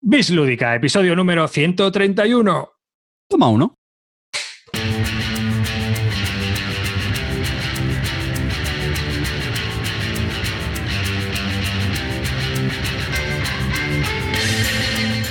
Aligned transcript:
Bis 0.00 0.30
Lúdica, 0.30 0.76
episodio 0.76 1.16
número 1.16 1.48
131. 1.48 2.70
Toma 3.28 3.48
uno. 3.48 3.74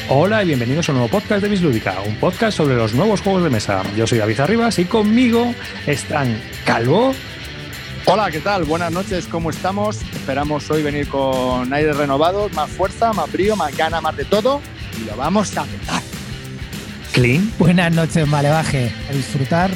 Hola 0.10 0.44
y 0.44 0.48
bienvenidos 0.48 0.90
a 0.90 0.92
un 0.92 0.98
nuevo 0.98 1.12
podcast 1.12 1.44
de 1.44 1.50
Bislúdica, 1.50 2.02
un 2.02 2.16
podcast 2.18 2.58
sobre 2.58 2.76
los 2.76 2.94
nuevos 2.94 3.22
juegos 3.22 3.44
de 3.44 3.50
mesa. 3.50 3.84
Yo 3.96 4.06
soy 4.06 4.18
David 4.18 4.42
Arribas 4.42 4.80
y 4.80 4.86
conmigo 4.86 5.56
están 5.86 6.42
Calvo. 6.66 7.14
Hola, 8.10 8.32
¿qué 8.32 8.40
tal? 8.40 8.64
Buenas 8.64 8.90
noches, 8.90 9.28
¿cómo 9.28 9.50
estamos? 9.50 10.02
Esperamos 10.14 10.72
hoy 10.72 10.82
venir 10.82 11.10
con 11.10 11.74
aire 11.74 11.92
renovado, 11.92 12.48
más 12.56 12.70
fuerza, 12.70 13.12
más 13.12 13.30
brío, 13.30 13.58
más 13.58 13.76
gana, 13.76 14.00
más 14.00 14.16
de 14.16 14.24
todo 14.24 14.62
y 14.98 15.04
lo 15.04 15.18
vamos 15.18 15.58
a 15.58 15.66
petar. 15.66 16.02
Clean. 17.12 17.52
Buenas 17.60 17.92
noches, 17.92 18.26
Malevaje. 18.26 18.94
A 19.10 19.14
disfrutar 19.14 19.72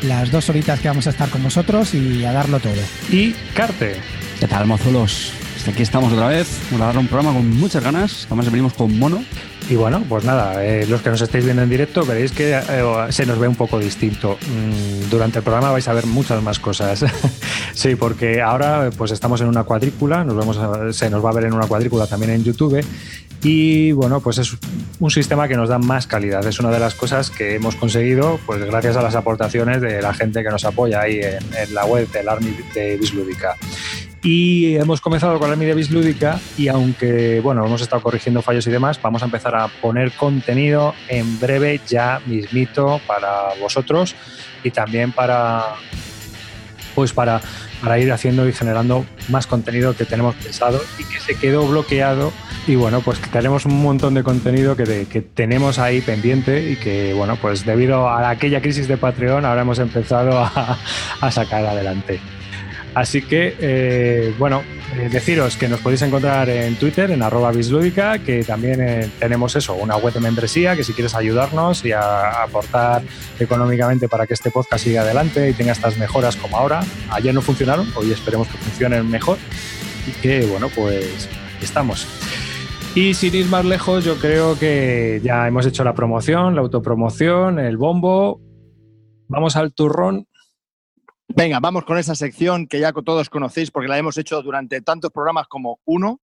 las 0.00 0.30
dos 0.32 0.48
horitas 0.48 0.80
que 0.80 0.88
vamos 0.88 1.06
a 1.06 1.10
estar 1.10 1.28
con 1.28 1.42
vosotros 1.42 1.92
y 1.92 2.24
a 2.24 2.32
darlo 2.32 2.60
todo. 2.60 2.80
Y 3.10 3.32
Carte. 3.54 3.96
¿Qué 4.40 4.48
tal, 4.48 4.64
mozulos? 4.66 5.32
Pues 5.52 5.68
aquí 5.68 5.82
estamos 5.82 6.14
otra 6.14 6.28
vez. 6.28 6.48
Vamos 6.70 6.80
a 6.80 6.86
dar 6.86 6.96
un 6.96 7.08
programa 7.08 7.34
con 7.34 7.50
muchas 7.60 7.84
ganas. 7.84 8.24
Además, 8.24 8.50
venimos 8.50 8.72
con 8.72 8.98
mono. 8.98 9.22
Y 9.68 9.74
bueno, 9.74 10.04
pues 10.08 10.24
nada, 10.24 10.64
eh, 10.64 10.86
los 10.86 11.02
que 11.02 11.10
nos 11.10 11.20
estáis 11.20 11.44
viendo 11.44 11.60
en 11.62 11.68
directo 11.68 12.04
veréis 12.06 12.30
que 12.30 12.52
eh, 12.56 12.62
se 13.10 13.26
nos 13.26 13.36
ve 13.38 13.48
un 13.48 13.56
poco 13.56 13.80
distinto. 13.80 14.38
Mm, 14.40 15.10
durante 15.10 15.38
el 15.38 15.42
programa 15.44 15.72
vais 15.72 15.88
a 15.88 15.92
ver 15.92 16.06
muchas 16.06 16.40
más 16.40 16.60
cosas. 16.60 17.04
sí, 17.74 17.96
porque 17.96 18.40
ahora 18.40 18.90
pues 18.96 19.10
estamos 19.10 19.40
en 19.40 19.48
una 19.48 19.64
cuadrícula, 19.64 20.22
nos 20.22 20.36
vemos 20.36 20.56
a- 20.58 20.92
se 20.92 21.10
nos 21.10 21.24
va 21.24 21.30
a 21.30 21.32
ver 21.32 21.44
en 21.46 21.52
una 21.54 21.66
cuadrícula 21.66 22.06
también 22.06 22.30
en 22.32 22.44
YouTube. 22.44 22.80
Y 23.42 23.90
bueno, 23.92 24.20
pues 24.20 24.38
es 24.38 24.56
un 25.00 25.10
sistema 25.10 25.48
que 25.48 25.56
nos 25.56 25.68
da 25.68 25.78
más 25.78 26.06
calidad. 26.06 26.46
Es 26.46 26.60
una 26.60 26.70
de 26.70 26.78
las 26.78 26.94
cosas 26.94 27.30
que 27.30 27.56
hemos 27.56 27.74
conseguido 27.74 28.38
pues 28.46 28.64
gracias 28.64 28.96
a 28.96 29.02
las 29.02 29.14
aportaciones 29.16 29.80
de 29.80 30.00
la 30.00 30.14
gente 30.14 30.44
que 30.44 30.48
nos 30.48 30.64
apoya 30.64 31.00
ahí 31.00 31.18
en, 31.20 31.38
en 31.58 31.74
la 31.74 31.84
web 31.86 32.08
del 32.12 32.28
Army 32.28 32.56
de 32.74 32.96
Bislúdica. 32.98 33.56
Y 34.28 34.74
hemos 34.74 35.00
comenzado 35.00 35.38
con 35.38 35.48
la 35.48 35.54
de 35.54 35.72
Bislúdica 35.72 36.40
y 36.58 36.66
aunque 36.66 37.40
bueno, 37.40 37.64
hemos 37.64 37.80
estado 37.80 38.02
corrigiendo 38.02 38.42
fallos 38.42 38.66
y 38.66 38.72
demás, 38.72 39.00
vamos 39.00 39.22
a 39.22 39.26
empezar 39.26 39.54
a 39.54 39.68
poner 39.68 40.10
contenido 40.10 40.94
en 41.06 41.38
breve 41.38 41.80
ya 41.86 42.20
mismito 42.26 43.00
para 43.06 43.54
vosotros 43.60 44.16
y 44.64 44.72
también 44.72 45.12
para 45.12 45.76
pues 46.96 47.12
para, 47.12 47.40
para 47.80 48.00
ir 48.00 48.10
haciendo 48.10 48.48
y 48.48 48.52
generando 48.52 49.06
más 49.28 49.46
contenido 49.46 49.94
que 49.94 50.04
tenemos 50.04 50.34
pensado 50.34 50.80
y 50.98 51.04
que 51.04 51.20
se 51.20 51.38
quedó 51.38 51.64
bloqueado 51.68 52.32
y 52.66 52.74
bueno, 52.74 53.02
pues 53.02 53.20
tenemos 53.30 53.64
un 53.64 53.80
montón 53.80 54.14
de 54.14 54.24
contenido 54.24 54.74
que, 54.74 55.06
que 55.08 55.22
tenemos 55.22 55.78
ahí 55.78 56.00
pendiente 56.00 56.68
y 56.72 56.74
que 56.74 57.14
bueno, 57.14 57.38
pues 57.40 57.64
debido 57.64 58.08
a 58.08 58.28
aquella 58.28 58.60
crisis 58.60 58.88
de 58.88 58.96
Patreon 58.96 59.44
ahora 59.44 59.60
hemos 59.60 59.78
empezado 59.78 60.36
a, 60.36 60.78
a 61.20 61.30
sacar 61.30 61.64
adelante. 61.64 62.18
Así 62.96 63.20
que, 63.20 63.54
eh, 63.60 64.34
bueno, 64.38 64.62
eh, 64.96 65.10
deciros 65.12 65.58
que 65.58 65.68
nos 65.68 65.80
podéis 65.80 66.00
encontrar 66.00 66.48
en 66.48 66.76
Twitter, 66.76 67.10
en 67.10 67.22
arroba 67.22 67.52
bislúdica, 67.52 68.18
que 68.20 68.42
también 68.42 68.80
eh, 68.80 69.10
tenemos 69.18 69.54
eso, 69.54 69.74
una 69.74 69.98
web 69.98 70.14
de 70.14 70.20
membresía, 70.20 70.74
que 70.74 70.82
si 70.82 70.94
quieres 70.94 71.14
ayudarnos 71.14 71.84
y 71.84 71.92
a- 71.92 72.42
aportar 72.42 73.02
económicamente 73.38 74.08
para 74.08 74.26
que 74.26 74.32
este 74.32 74.50
podcast 74.50 74.82
siga 74.82 75.02
adelante 75.02 75.50
y 75.50 75.52
tenga 75.52 75.72
estas 75.72 75.98
mejoras 75.98 76.36
como 76.36 76.56
ahora. 76.56 76.80
Ayer 77.10 77.34
no 77.34 77.42
funcionaron, 77.42 77.86
hoy 77.96 78.12
esperemos 78.12 78.48
que 78.48 78.56
funcionen 78.56 79.10
mejor 79.10 79.36
y 80.06 80.12
que, 80.22 80.46
bueno, 80.46 80.70
pues 80.74 81.28
estamos. 81.60 82.06
Y 82.94 83.12
sin 83.12 83.34
ir 83.34 83.44
más 83.44 83.66
lejos, 83.66 84.06
yo 84.06 84.16
creo 84.16 84.58
que 84.58 85.20
ya 85.22 85.46
hemos 85.46 85.66
hecho 85.66 85.84
la 85.84 85.92
promoción, 85.92 86.54
la 86.54 86.62
autopromoción, 86.62 87.58
el 87.58 87.76
bombo. 87.76 88.40
Vamos 89.28 89.54
al 89.56 89.74
turrón. 89.74 90.26
Venga, 91.36 91.60
vamos 91.60 91.84
con 91.84 91.98
esa 91.98 92.14
sección 92.14 92.66
que 92.66 92.80
ya 92.80 92.94
todos 92.94 93.28
conocéis 93.28 93.70
porque 93.70 93.88
la 93.88 93.98
hemos 93.98 94.16
hecho 94.16 94.40
durante 94.40 94.80
tantos 94.80 95.10
programas 95.10 95.46
como 95.48 95.80
uno 95.84 96.22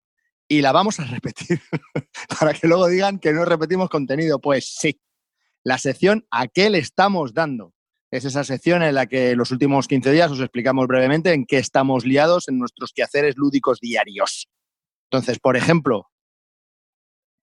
y 0.49 0.63
la 0.63 0.73
vamos 0.73 1.01
a 1.01 1.05
repetir 1.05 1.61
para 2.41 2.55
que 2.55 2.67
luego 2.67 2.89
digan 2.89 3.19
que 3.19 3.35
no 3.35 3.45
repetimos 3.45 3.91
contenido. 3.91 4.41
Pues 4.41 4.75
sí, 4.81 4.99
la 5.65 5.77
sección 5.77 6.27
¿A 6.31 6.49
qué 6.49 6.71
le 6.71 6.79
estamos 6.79 7.35
dando? 7.35 7.75
Es 8.11 8.25
esa 8.25 8.43
sección 8.43 8.83
en 8.83 8.95
la 8.95 9.05
que 9.05 9.37
los 9.37 9.51
últimos 9.51 9.87
15 9.87 10.13
días 10.13 10.31
os 10.31 10.41
explicamos 10.41 10.87
brevemente 10.87 11.35
en 11.35 11.45
qué 11.45 11.59
estamos 11.59 12.07
liados 12.07 12.49
en 12.49 12.59
nuestros 12.59 12.95
quehaceres 12.95 13.37
lúdicos 13.37 13.81
diarios. 13.81 14.49
Entonces, 15.11 15.39
por 15.39 15.59
ejemplo, 15.59 16.11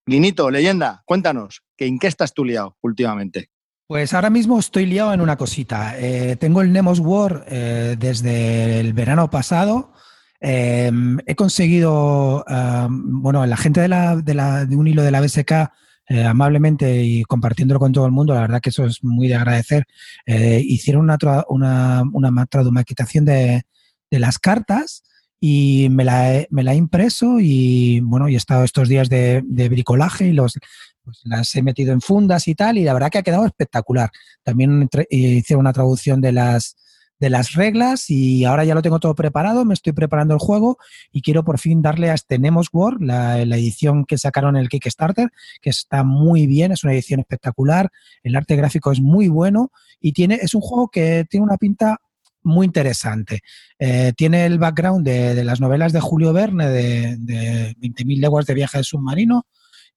Linito, 0.07 0.49
leyenda, 0.49 1.03
cuéntanos, 1.05 1.61
que 1.77 1.85
¿en 1.85 1.99
qué 1.99 2.07
estás 2.07 2.33
tú 2.33 2.43
liado 2.43 2.75
últimamente? 2.81 3.51
Pues 3.89 4.13
ahora 4.13 4.29
mismo 4.29 4.59
estoy 4.59 4.85
liado 4.85 5.11
en 5.15 5.19
una 5.19 5.35
cosita. 5.35 5.95
Eh, 5.97 6.35
tengo 6.35 6.61
el 6.61 6.71
Nemos 6.71 6.99
War 6.99 7.43
eh, 7.47 7.95
desde 7.97 8.79
el 8.79 8.93
verano 8.93 9.31
pasado. 9.31 9.93
Eh, 10.39 10.91
he 11.25 11.33
conseguido, 11.35 12.45
bueno, 12.99 13.43
la 13.47 13.57
gente 13.57 13.81
de, 13.81 13.87
la, 13.87 14.15
de, 14.17 14.33
la- 14.35 14.67
un 14.69 14.87
hilo 14.87 15.01
de 15.01 15.09
la 15.09 15.21
BSK, 15.21 15.71
amablemente 16.27 17.03
y 17.03 17.23
compartiéndolo 17.23 17.79
con 17.79 17.91
todo 17.91 18.05
el 18.05 18.11
mundo, 18.11 18.35
la 18.35 18.41
verdad 18.41 18.61
que 18.61 18.69
eso 18.69 18.85
es 18.85 19.03
muy 19.03 19.27
de 19.27 19.35
agradecer, 19.35 19.85
hicieron 20.27 21.03
una, 21.03 21.17
una, 21.49 22.03
una 22.13 22.29
ma- 22.31 22.45
tradumaquetación 22.45 23.25
de, 23.25 23.63
de 24.11 24.19
las 24.19 24.37
cartas 24.37 25.01
y 25.41 25.87
me 25.91 26.03
la, 26.03 26.33
he, 26.35 26.47
me 26.51 26.63
la 26.63 26.73
he 26.73 26.77
impreso 26.77 27.39
y 27.39 28.01
bueno, 28.01 28.27
y 28.29 28.33
he 28.35 28.37
estado 28.37 28.63
estos 28.63 28.87
días 28.89 29.07
de, 29.09 29.41
de 29.45 29.69
bricolaje 29.69 30.27
y 30.27 30.33
los, 30.33 30.57
pues 31.09 31.21
las 31.23 31.53
he 31.55 31.61
metido 31.61 31.91
en 31.91 32.01
fundas 32.01 32.47
y 32.47 32.55
tal, 32.55 32.77
y 32.77 32.83
la 32.83 32.93
verdad 32.93 33.09
que 33.09 33.17
ha 33.17 33.23
quedado 33.23 33.45
espectacular. 33.45 34.11
También 34.43 34.89
eh, 34.93 35.07
hice 35.09 35.55
una 35.55 35.73
traducción 35.73 36.21
de 36.21 36.31
las, 36.31 36.75
de 37.19 37.29
las 37.29 37.53
reglas 37.53 38.09
y 38.09 38.45
ahora 38.45 38.63
ya 38.63 38.75
lo 38.75 38.81
tengo 38.81 38.99
todo 38.99 39.13
preparado, 39.15 39.65
me 39.65 39.73
estoy 39.73 39.93
preparando 39.93 40.33
el 40.33 40.39
juego 40.39 40.77
y 41.11 41.21
quiero 41.21 41.43
por 41.43 41.59
fin 41.59 41.81
darle 41.81 42.09
a 42.09 42.13
este 42.13 42.39
Nemos 42.39 42.69
War, 42.71 42.97
la, 42.99 43.39
edición 43.39 44.05
que 44.05 44.17
sacaron 44.17 44.55
en 44.55 44.61
el 44.61 44.69
Kickstarter, 44.69 45.29
que 45.61 45.69
está 45.69 46.03
muy 46.03 46.47
bien, 46.47 46.71
es 46.71 46.83
una 46.83 46.93
edición 46.93 47.19
espectacular, 47.19 47.89
el 48.23 48.35
arte 48.35 48.55
gráfico 48.55 48.91
es 48.91 49.01
muy 49.01 49.27
bueno 49.27 49.71
y 49.99 50.13
tiene, 50.13 50.35
es 50.35 50.53
un 50.53 50.61
juego 50.61 50.89
que 50.89 51.25
tiene 51.29 51.43
una 51.43 51.57
pinta 51.57 51.97
muy 52.41 52.65
interesante. 52.65 53.41
Eh, 53.77 54.13
tiene 54.15 54.45
el 54.45 54.59
background 54.59 55.05
de, 55.05 55.35
de 55.35 55.43
las 55.43 55.59
novelas 55.59 55.91
de 55.91 55.99
Julio 55.99 56.31
Verne, 56.31 56.69
de, 56.69 57.17
de 57.17 57.75
20.000 57.75 58.21
leguas 58.21 58.45
de 58.45 58.53
viaje 58.53 58.81
submarino, 58.81 59.45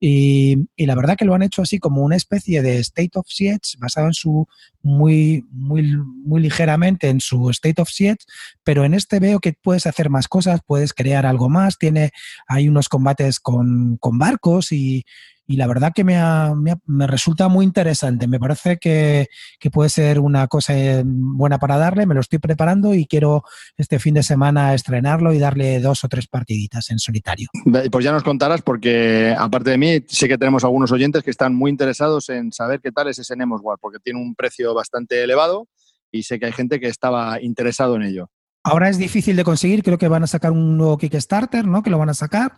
y, 0.05 0.57
la 0.79 0.97
verdad 0.97 1.17
que 1.17 1.25
lo 1.25 1.33
han 1.33 1.45
hecho 1.45 1.63
así 1.63 1.79
como 1.79 2.03
una 2.03 2.17
especie 2.17 2.61
de 2.61 2.81
State 2.81 3.13
of 3.15 3.27
Siege 3.29 3.79
basado 3.79 4.09
en 4.09 4.15
su 4.15 4.49
muy, 4.83 5.47
muy, 5.53 5.97
muy 6.25 6.43
ligeramente 6.43 7.09
en 7.09 7.21
su 7.21 7.49
State 7.51 7.81
of 7.81 7.89
Siege, 7.89 8.19
pero 8.65 8.85
en 8.85 8.95
este 8.95 9.21
veo 9.21 9.39
que 9.39 9.53
puedes 9.53 9.87
hacer 9.87 10.11
más 10.11 10.27
cosas, 10.27 10.61
puedes 10.67 10.93
crear 10.93 11.25
algo 11.25 11.49
más, 11.49 11.79
tiene, 11.79 12.11
hay 12.49 12.69
unos 12.69 12.89
combates 12.89 13.39
con, 13.39 13.97
con 13.99 14.19
barcos 14.19 14.73
y, 14.73 15.05
y 15.53 15.57
la 15.57 15.67
verdad 15.67 15.93
que 15.95 16.03
me, 16.03 16.17
ha- 16.17 16.55
me 16.57 16.71
ha- 16.73 16.79
me 16.87 17.07
resulta 17.07 17.49
muy 17.49 17.65
interesante. 17.67 18.27
Me 18.27 18.39
parece 18.41 18.79
que, 18.79 19.27
que 19.61 19.71
puede 19.71 19.91
ser 19.91 20.19
una 20.19 20.49
cosa 20.49 20.75
eh, 20.77 21.03
buena 21.05 21.59
para 21.59 21.77
darle. 21.77 22.07
Me 22.07 22.15
lo 22.15 22.21
estoy 22.21 22.39
preparando 22.39 22.95
y 22.95 23.07
quiero 23.07 23.43
este 23.77 23.99
fin 23.99 24.15
de 24.15 24.23
semana 24.23 24.73
estrenarlo 24.73 25.33
y 25.35 25.39
darle 25.39 25.79
dos 25.81 26.05
o 26.05 26.09
tres 26.09 26.27
partiditas 26.27 26.91
en 26.91 26.99
solitario. 26.99 27.49
Pues 27.91 28.05
ya 28.05 28.13
nos 28.13 28.23
contarás 28.23 28.63
porque 28.63 29.35
aparte 29.39 29.71
de 29.71 29.79
mí 29.79 30.01
sé 30.09 30.27
que 30.29 30.39
tenemos 30.39 30.65
algunos 30.65 30.91
oyentes 30.91 31.23
que 31.23 31.31
están 31.31 31.55
muy 31.55 31.71
interesados 31.71 32.29
en 32.31 32.51
saber 32.53 32.81
qué 32.81 32.91
tal 32.93 33.09
es 33.09 33.19
ese 33.19 33.37
Nemos 33.37 33.61
War 33.63 33.77
porque 33.81 33.99
tiene 33.99 34.21
un 34.21 34.35
precio 34.35 34.73
bastante 34.75 35.23
elevado 35.23 35.69
y 36.11 36.23
sé 36.23 36.39
que 36.41 36.47
hay 36.47 36.53
gente 36.53 36.81
que 36.81 36.89
estaba 36.89 37.41
interesado 37.43 37.97
en 37.97 38.03
ello. 38.03 38.31
Ahora 38.65 38.89
es 38.89 38.97
difícil 38.97 39.37
de 39.37 39.45
conseguir, 39.45 39.83
creo 39.83 39.99
que 39.99 40.09
van 40.09 40.23
a 40.23 40.27
sacar 40.27 40.53
un 40.53 40.77
nuevo 40.79 40.97
Kickstarter, 40.97 41.67
¿no? 41.67 41.83
Que 41.83 41.91
lo 41.91 41.99
van 41.99 42.09
a 42.11 42.15
sacar 42.15 42.53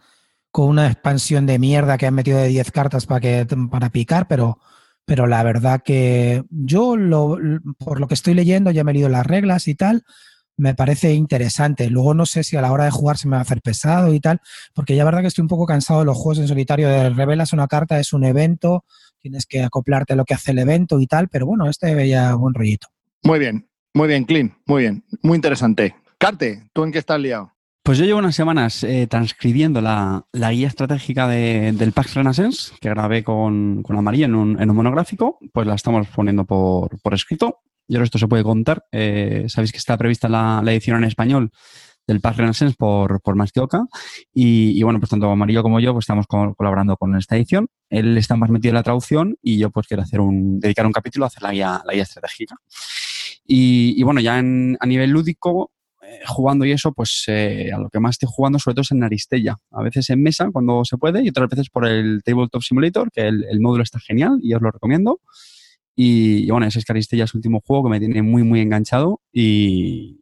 con 0.54 0.68
una 0.68 0.86
expansión 0.86 1.46
de 1.46 1.58
mierda 1.58 1.98
que 1.98 2.06
han 2.06 2.14
metido 2.14 2.38
de 2.38 2.46
10 2.46 2.70
cartas 2.70 3.06
para, 3.06 3.20
que, 3.20 3.44
para 3.68 3.90
picar, 3.90 4.28
pero, 4.28 4.60
pero 5.04 5.26
la 5.26 5.42
verdad 5.42 5.82
que 5.84 6.44
yo, 6.48 6.96
lo, 6.96 7.36
por 7.76 7.98
lo 7.98 8.06
que 8.06 8.14
estoy 8.14 8.34
leyendo, 8.34 8.70
ya 8.70 8.84
me 8.84 8.92
he 8.92 8.94
leído 8.94 9.08
las 9.08 9.26
reglas 9.26 9.66
y 9.66 9.74
tal, 9.74 10.04
me 10.56 10.76
parece 10.76 11.12
interesante. 11.12 11.90
Luego 11.90 12.14
no 12.14 12.24
sé 12.24 12.44
si 12.44 12.56
a 12.56 12.60
la 12.60 12.70
hora 12.70 12.84
de 12.84 12.92
jugar 12.92 13.18
se 13.18 13.26
me 13.26 13.32
va 13.32 13.38
a 13.38 13.42
hacer 13.42 13.62
pesado 13.62 14.14
y 14.14 14.20
tal, 14.20 14.40
porque 14.74 14.94
ya 14.94 15.04
verdad 15.04 15.22
que 15.22 15.26
estoy 15.26 15.42
un 15.42 15.48
poco 15.48 15.66
cansado 15.66 15.98
de 15.98 16.06
los 16.06 16.16
juegos 16.16 16.38
en 16.38 16.46
solitario. 16.46 16.88
De 16.88 17.10
revelas 17.10 17.52
una 17.52 17.66
carta, 17.66 17.98
es 17.98 18.12
un 18.12 18.22
evento, 18.22 18.84
tienes 19.18 19.46
que 19.46 19.64
acoplarte 19.64 20.12
a 20.12 20.16
lo 20.16 20.24
que 20.24 20.34
hace 20.34 20.52
el 20.52 20.60
evento 20.60 21.00
y 21.00 21.08
tal, 21.08 21.26
pero 21.26 21.46
bueno, 21.46 21.68
este 21.68 21.96
veía 21.96 22.32
buen 22.36 22.54
rollito. 22.54 22.86
Muy 23.24 23.40
bien, 23.40 23.68
muy 23.92 24.06
bien, 24.06 24.24
Clean, 24.24 24.56
muy 24.66 24.82
bien, 24.82 25.04
muy 25.20 25.34
interesante. 25.34 25.96
Carte, 26.16 26.70
¿tú 26.72 26.84
en 26.84 26.92
qué 26.92 27.00
estás 27.00 27.18
liado? 27.18 27.53
Pues 27.84 27.98
yo 27.98 28.06
llevo 28.06 28.18
unas 28.18 28.34
semanas 28.34 28.82
eh, 28.82 29.06
transcribiendo 29.06 29.82
la, 29.82 30.24
la 30.32 30.52
guía 30.52 30.68
estratégica 30.68 31.28
de- 31.28 31.72
del 31.72 31.92
PAX 31.92 32.14
Renaissance, 32.14 32.72
que 32.80 32.88
grabé 32.88 33.22
con, 33.22 33.82
con 33.82 33.96
Amaría 33.98 34.24
en 34.24 34.34
un, 34.34 34.60
en 34.60 34.70
un 34.70 34.76
monográfico, 34.76 35.38
pues 35.52 35.66
la 35.66 35.74
estamos 35.74 36.06
poniendo 36.08 36.46
por, 36.46 36.98
por 37.02 37.12
escrito. 37.12 37.58
Y 37.86 37.96
ahora 37.96 38.04
esto 38.06 38.18
se 38.18 38.26
puede 38.26 38.42
contar. 38.42 38.86
Eh, 38.90 39.44
Sabéis 39.48 39.70
que 39.70 39.76
está 39.76 39.98
prevista 39.98 40.30
la, 40.30 40.62
la 40.64 40.72
edición 40.72 40.96
en 40.96 41.04
español 41.04 41.50
del 42.06 42.22
PAX 42.22 42.38
Renaissance 42.38 42.74
por, 42.78 43.20
por 43.20 43.36
Más. 43.36 43.52
Y, 44.32 44.78
y 44.78 44.82
bueno, 44.82 44.98
pues 44.98 45.10
tanto 45.10 45.30
Amarillo 45.30 45.62
como 45.62 45.78
yo 45.78 45.92
pues 45.92 46.04
estamos 46.04 46.26
co- 46.26 46.54
colaborando 46.54 46.96
con 46.96 47.14
esta 47.16 47.36
edición. 47.36 47.66
él 47.90 48.16
está 48.16 48.34
más 48.36 48.48
metido 48.48 48.70
en 48.70 48.76
la 48.76 48.82
traducción 48.82 49.36
y 49.42 49.58
yo 49.58 49.70
pues 49.70 49.86
quiero 49.86 50.02
hacer 50.02 50.20
un, 50.20 50.58
dedicar 50.58 50.86
un 50.86 50.92
capítulo 50.92 51.26
a 51.26 51.28
hacer 51.28 51.42
la 51.42 51.52
guía, 51.52 51.82
la 51.84 51.92
guía 51.92 52.02
estratégica. 52.04 52.56
Y, 53.46 54.02
bueno, 54.04 54.22
ya 54.22 54.38
a 54.38 54.42
nivel 54.86 55.10
lúdico, 55.10 55.70
jugando 56.26 56.64
y 56.64 56.72
eso, 56.72 56.92
pues 56.92 57.24
eh, 57.28 57.70
a 57.72 57.78
lo 57.78 57.90
que 57.90 58.00
más 58.00 58.12
estoy 58.12 58.28
jugando 58.32 58.58
sobre 58.58 58.74
todo 58.74 58.82
es 58.82 58.92
en 58.92 59.02
Aristella. 59.02 59.56
A 59.70 59.82
veces 59.82 60.10
en 60.10 60.22
mesa 60.22 60.50
cuando 60.52 60.84
se 60.84 60.96
puede 60.96 61.22
y 61.24 61.28
otras 61.28 61.48
veces 61.48 61.70
por 61.70 61.86
el 61.86 62.22
Tabletop 62.24 62.62
Simulator, 62.62 63.10
que 63.10 63.28
el, 63.28 63.44
el 63.48 63.60
módulo 63.60 63.82
está 63.82 63.98
genial 63.98 64.38
y 64.42 64.54
os 64.54 64.62
lo 64.62 64.70
recomiendo. 64.70 65.20
Y, 65.96 66.50
bueno, 66.50 66.66
ese 66.66 66.80
es 66.80 66.90
Aristella 66.90 67.24
es 67.24 67.34
el 67.34 67.38
último 67.38 67.62
juego 67.64 67.84
que 67.84 67.90
me 67.90 68.00
tiene 68.00 68.22
muy, 68.22 68.42
muy 68.42 68.60
enganchado 68.60 69.20
y 69.32 70.20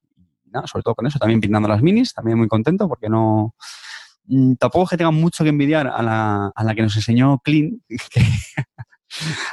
nada, 0.50 0.66
sobre 0.66 0.82
todo 0.82 0.94
con 0.94 1.06
eso, 1.06 1.18
también 1.18 1.40
pintando 1.40 1.66
las 1.68 1.82
minis, 1.82 2.12
también 2.12 2.38
muy 2.38 2.48
contento 2.48 2.88
porque 2.88 3.08
no... 3.08 3.54
Mm, 4.26 4.54
tampoco 4.54 4.84
es 4.84 4.90
que 4.90 4.96
tenga 4.98 5.10
mucho 5.10 5.44
que 5.44 5.50
envidiar 5.50 5.86
a 5.88 6.02
la, 6.02 6.52
a 6.54 6.64
la 6.64 6.74
que 6.74 6.82
nos 6.82 6.94
enseñó 6.94 7.38
Clean, 7.38 7.82
que 8.10 8.22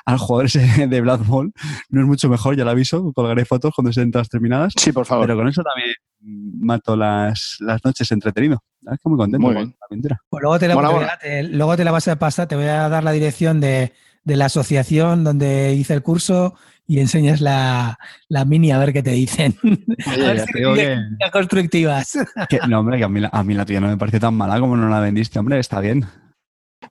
al 0.06 0.18
jugador 0.18 0.48
ese 0.48 0.88
de 0.88 1.02
Blood 1.02 1.26
Bowl 1.26 1.54
no 1.90 2.02
es 2.02 2.08
mucho 2.08 2.30
mejor, 2.30 2.58
ya 2.58 2.66
lo 2.66 2.72
aviso, 2.72 3.14
colgaré 3.14 3.46
fotos 3.46 3.74
cuando 3.74 3.90
estén 3.90 4.12
todas 4.12 4.30
terminadas. 4.30 4.74
Sí, 4.78 4.92
por 4.92 5.06
favor. 5.06 5.26
Pero 5.26 5.38
con 5.38 5.48
eso 5.48 5.64
también 5.64 5.96
mato 6.22 6.96
las, 6.96 7.58
las 7.60 7.84
noches 7.84 8.12
entretenido. 8.12 8.64
La 8.82 8.92
verdad 8.92 8.96
es 9.00 9.04
que 9.04 9.10
muy 9.10 9.18
contento 9.18 9.46
Muy 9.46 9.54
con 9.56 9.64
bien. 9.64 9.76
la 9.80 9.86
aventura. 9.90 10.22
Pues 10.30 10.42
luego, 10.42 10.60
te 10.60 10.68
la, 10.68 11.18
te- 11.20 11.28
te- 11.28 11.44
luego 11.44 11.78
te 11.78 11.84
la 11.84 11.92
vas 11.92 12.08
a 12.08 12.16
pasar, 12.18 12.48
te 12.48 12.56
voy 12.56 12.66
a 12.66 12.88
dar 12.90 13.04
la 13.04 13.12
dirección 13.12 13.60
de, 13.60 13.94
de 14.24 14.36
la 14.38 14.46
asociación 14.46 15.24
donde 15.24 15.74
hice 15.74 15.94
el 15.94 16.02
curso 16.04 16.56
y 16.88 17.00
enseñas 17.00 17.40
la, 17.42 18.00
la 18.30 18.46
mini 18.46 18.72
a 18.72 18.80
ver 18.80 18.94
qué 18.94 19.04
te 19.04 19.12
dicen. 19.12 19.56
a 20.06 20.16
ver 20.16 20.38
ya 20.38 20.46
si 20.46 20.52
te 20.54 20.60
digo 20.60 20.74
tiene 20.74 20.90
que- 20.96 21.02
críticas 21.02 21.32
constructivas. 21.32 22.18
Que- 22.50 22.60
no, 22.68 22.80
hombre, 22.80 22.98
que 22.98 23.04
a 23.04 23.10
mí, 23.10 23.20
la- 23.20 23.30
a 23.32 23.44
mí 23.44 23.54
la 23.54 23.66
tuya 23.66 23.80
no 23.82 23.88
me 23.88 23.98
pareció 23.98 24.20
tan 24.20 24.34
mala 24.36 24.60
como 24.60 24.76
no 24.78 24.90
la 24.90 25.00
vendiste, 25.00 25.40
hombre, 25.40 25.60
está 25.60 25.80
bien. 25.80 26.06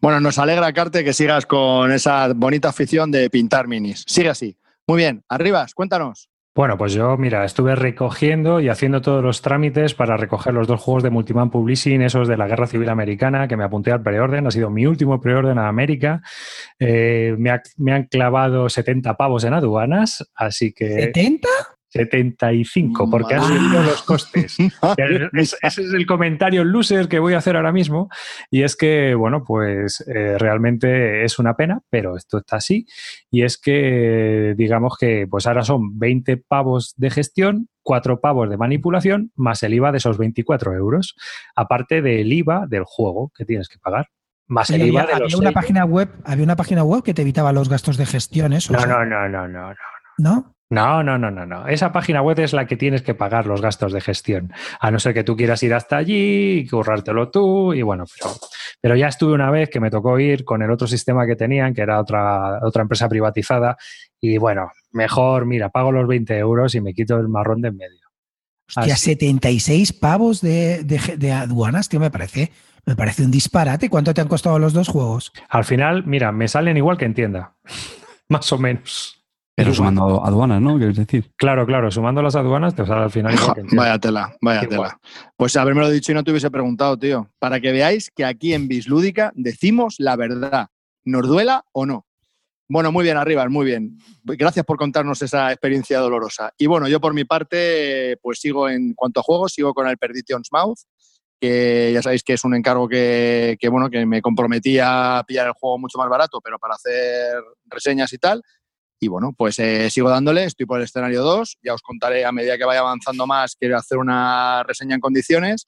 Bueno, 0.03 0.21
nos 0.21 0.39
alegra, 0.39 0.73
Carte, 0.73 1.03
que 1.03 1.13
sigas 1.15 1.47
con 1.47 1.91
esa 1.91 2.33
bonita 2.35 2.69
afición 2.69 3.11
de 3.11 3.31
pintar 3.31 3.67
minis. 3.67 4.05
Sigue 4.07 4.29
así. 4.29 4.57
Muy 4.87 4.99
bien. 4.99 5.25
Arribas, 5.29 5.75
cuéntanos. 5.75 6.28
Bueno, 6.59 6.77
pues 6.77 6.93
yo, 6.93 7.17
mira, 7.17 7.45
estuve 7.45 7.77
recogiendo 7.77 8.59
y 8.59 8.69
haciendo 8.69 9.01
todos 9.01 9.23
los 9.23 9.43
trámites 9.43 9.95
para 9.95 10.17
recoger 10.17 10.53
los 10.53 10.67
dos 10.67 10.81
juegos 10.81 11.05
de 11.05 11.11
Multiman 11.11 11.53
Publishing, 11.53 12.03
esos 12.03 12.27
de 12.27 12.37
la 12.37 12.49
Guerra 12.49 12.67
Civil 12.67 12.89
Americana, 12.89 13.47
que 13.47 13.57
me 13.57 13.63
apunté 13.63 13.93
al 13.93 14.03
preorden. 14.03 14.45
Ha 14.45 14.51
sido 14.51 14.69
mi 14.69 14.85
último 14.85 15.21
preorden 15.21 15.57
a 15.57 15.69
América. 15.69 16.21
Eh, 16.81 17.37
me, 17.39 17.53
me 17.77 17.93
han 17.93 18.07
clavado 18.07 18.69
70 18.69 19.17
pavos 19.17 19.45
en 19.45 19.55
aduanas, 19.55 20.29
así 20.35 20.73
que 20.73 21.13
¿70? 21.13 21.47
75, 21.91 23.09
porque 23.11 23.35
han 23.35 23.41
Madre. 23.43 23.57
subido 23.59 23.83
los 23.83 24.03
costes. 24.03 24.57
Es- 25.33 25.57
ese 25.63 25.83
es 25.83 25.93
el 25.93 26.07
comentario 26.07 26.65
loser 26.65 27.09
que 27.09 27.19
voy 27.19 27.35
a 27.35 27.39
hacer 27.39 27.57
ahora 27.57 27.73
mismo. 27.73 28.09
Y 28.51 28.63
es 28.63 28.77
que, 28.77 29.15
bueno, 29.15 29.45
pues 29.45 30.05
eh, 30.09 30.37
realmente 30.39 31.25
es 31.25 31.39
una 31.39 31.55
pena, 31.55 31.81
pero 31.91 32.17
esto 32.17 32.39
está 32.39 32.57
así. 32.57 32.87
Y 33.31 33.43
es 33.43 33.59
que, 33.59 34.55
digamos 34.57 34.97
que, 34.99 35.27
pues 35.29 35.47
ahora 35.47 35.63
son 35.63 35.99
20 35.99 36.37
pavos 36.39 36.95
de 36.97 37.11
gestión, 37.11 37.69
4 37.83 38.21
pavos 38.21 38.49
de 38.51 38.57
manipulación, 38.57 39.33
más 39.37 39.63
el 39.63 39.75
IVA 39.75 39.93
de 39.93 39.99
esos 39.99 40.19
24 40.19 40.75
euros. 40.75 41.15
Aparte 41.57 42.03
del 42.03 42.33
IVA 42.33 42.67
del 42.69 42.85
juego 42.85 43.33
que 43.37 43.45
tienes 43.45 43.69
que 43.69 43.79
pagar. 43.79 44.09
Más 44.47 44.71
el 44.71 44.87
IVA 44.87 45.03
había, 45.03 45.15
de 45.15 45.21
los 45.21 45.35
había 45.35 45.39
una 45.39 45.49
sellos. 45.51 45.55
página 45.63 45.85
web, 45.85 46.09
había 46.25 46.45
una 46.45 46.57
página 46.57 46.83
web 46.85 47.03
que 47.03 47.13
te 47.15 47.23
evitaba 47.23 47.53
los 47.53 47.69
gastos 47.69 47.97
de 47.99 48.07
gestión, 48.07 48.53
eso. 48.55 48.73
No, 48.73 48.87
no, 48.87 49.05
no, 49.05 49.29
no, 49.29 49.47
no, 49.49 49.69
no. 49.69 49.75
¿No? 50.19 50.35
No, 50.35 50.55
no, 50.71 51.03
no, 51.03 51.17
no, 51.17 51.31
no. 51.47 51.67
Esa 51.67 51.93
página 51.93 52.21
web 52.21 52.39
es 52.41 52.53
la 52.53 52.67
que 52.67 52.77
tienes 52.77 53.01
que 53.01 53.15
pagar 53.15 53.47
los 53.47 53.63
gastos 53.63 53.93
de 53.93 54.03
gestión. 54.03 54.53
A 54.81 54.91
no 54.91 54.99
ser 54.99 55.15
que 55.15 55.25
tú 55.25 55.35
quieras 55.35 55.63
ir 55.63 55.73
hasta 55.73 55.97
allí 55.97 56.59
y 56.59 56.69
currártelo 56.69 57.31
tú. 57.31 57.73
Y 57.73 57.81
bueno, 57.81 58.05
pero, 58.07 58.35
pero 58.81 58.97
ya 58.97 59.09
estuve 59.09 59.33
una 59.33 59.51
vez 59.51 59.71
que 59.71 59.81
me 59.81 59.91
tocó 59.91 60.19
ir 60.21 60.45
con 60.45 60.61
el 60.63 60.71
otro 60.71 60.87
sistema 60.87 61.27
que 61.27 61.37
tenían, 61.37 61.73
que 61.73 61.81
era 61.81 61.99
otra, 61.99 62.61
otra 62.63 62.83
empresa 62.83 63.09
privatizada. 63.09 63.79
Y 64.21 64.37
bueno, 64.37 64.71
mejor, 64.93 65.47
mira, 65.47 65.71
pago 65.71 65.91
los 65.91 66.07
20 66.07 66.37
euros 66.37 66.75
y 66.75 66.83
me 66.83 66.93
quito 66.93 67.17
el 67.17 67.29
marrón 67.29 67.63
de 67.63 67.69
en 67.69 67.77
medio. 67.77 68.09
Hostia, 68.69 68.93
Así. 68.93 69.05
76 69.13 69.95
pavos 69.95 70.43
de, 70.43 70.85
de, 70.85 71.17
de 71.17 71.33
aduanas, 71.33 71.89
tío, 71.89 71.99
me 71.99 72.11
parece, 72.11 72.53
me 72.85 72.95
parece 72.95 73.23
un 73.25 73.31
disparate. 73.31 73.89
¿Cuánto 73.89 74.13
te 74.13 74.21
han 74.21 74.29
costado 74.29 74.59
los 74.59 74.75
dos 74.75 74.89
juegos? 74.89 75.33
Al 75.49 75.65
final, 75.65 76.05
mira, 76.05 76.31
me 76.31 76.47
salen 76.47 76.77
igual 76.77 76.99
que 76.99 77.07
en 77.07 77.15
tienda. 77.15 77.55
Más 78.29 78.53
o 78.53 78.59
menos. 78.59 79.18
Pero 79.59 79.73
Igual. 79.73 79.77
sumando 79.91 80.25
aduanas, 80.25 80.63
¿no? 80.63 80.77
Quieres 80.79 80.97
decir. 80.97 81.33
Claro, 81.37 81.67
claro, 81.67 81.91
sumando 81.91 82.23
las 82.23 82.37
aduanas 82.37 82.77
te 82.77 82.87
sale 82.87 83.03
al 83.03 83.11
final 83.11 83.35
igual 83.35 83.55
que. 83.57 83.77
Vaya 83.77 83.99
tela, 83.99 84.37
vaya 84.41 84.63
Igual. 84.63 84.91
tela. 84.91 85.01
Pues 85.37 85.57
habérmelo 85.57 85.91
dicho 85.91 86.13
y 86.13 86.15
no 86.15 86.23
te 86.23 86.31
hubiese 86.31 86.49
preguntado, 86.49 86.97
tío. 86.97 87.29
Para 87.41 87.59
que 87.59 87.73
veáis 87.73 88.09
que 88.15 88.25
aquí 88.25 88.55
en 88.55 88.69
Bislúdica 88.69 89.33
decimos 89.35 89.97
la 89.99 90.15
verdad, 90.15 90.69
nos 91.05 91.27
duela 91.27 91.65
o 91.73 91.87
no. 91.87 92.07
Bueno, 92.69 92.93
muy 92.93 93.03
bien, 93.03 93.17
arriba, 93.17 93.49
muy 93.49 93.67
bien. 93.67 93.99
Gracias 94.23 94.65
por 94.65 94.77
contarnos 94.77 95.21
esa 95.23 95.51
experiencia 95.51 95.99
dolorosa. 95.99 96.53
Y 96.57 96.67
bueno, 96.69 96.87
yo 96.87 97.01
por 97.01 97.13
mi 97.13 97.25
parte, 97.25 98.17
pues 98.23 98.39
sigo 98.39 98.69
en 98.69 98.95
cuanto 98.95 99.19
a 99.19 99.23
juegos, 99.25 99.55
sigo 99.55 99.75
con 99.75 99.89
el 99.89 99.99
Perdition's 99.99 100.51
Mouth, 100.53 100.79
que 101.41 101.91
ya 101.93 102.01
sabéis 102.01 102.23
que 102.23 102.35
es 102.35 102.45
un 102.45 102.55
encargo 102.55 102.87
que, 102.87 103.57
que, 103.59 103.69
bueno, 103.69 103.91
que 103.91 104.07
me 104.07 104.23
comprometí 104.23 104.79
a 104.81 105.25
pillar 105.27 105.49
el 105.49 105.55
juego 105.55 105.79
mucho 105.79 105.99
más 105.99 106.09
barato, 106.09 106.41
pero 106.41 106.61
para 106.61 106.75
hacer 106.75 107.43
reseñas 107.67 108.13
y 108.13 108.19
tal. 108.19 108.41
Y 109.01 109.09
bueno, 109.09 109.33
pues 109.37 109.59
eh, 109.59 109.91
sigo 109.91 110.11
dándole, 110.11 110.45
estoy 110.45 110.67
por 110.67 110.79
el 110.79 110.85
escenario 110.85 111.23
2, 111.23 111.59
ya 111.63 111.75
os 111.75 111.83
contaré 111.83 112.25
a 112.25 112.33
medida 112.33 112.59
que 112.59 112.65
vaya 112.65 112.81
avanzando 112.81 113.27
más, 113.27 113.55
quiero 113.55 113.77
hacer 113.77 113.99
una 113.99 114.65
reseña 114.65 114.97
en 114.97 115.01
condiciones 115.01 115.67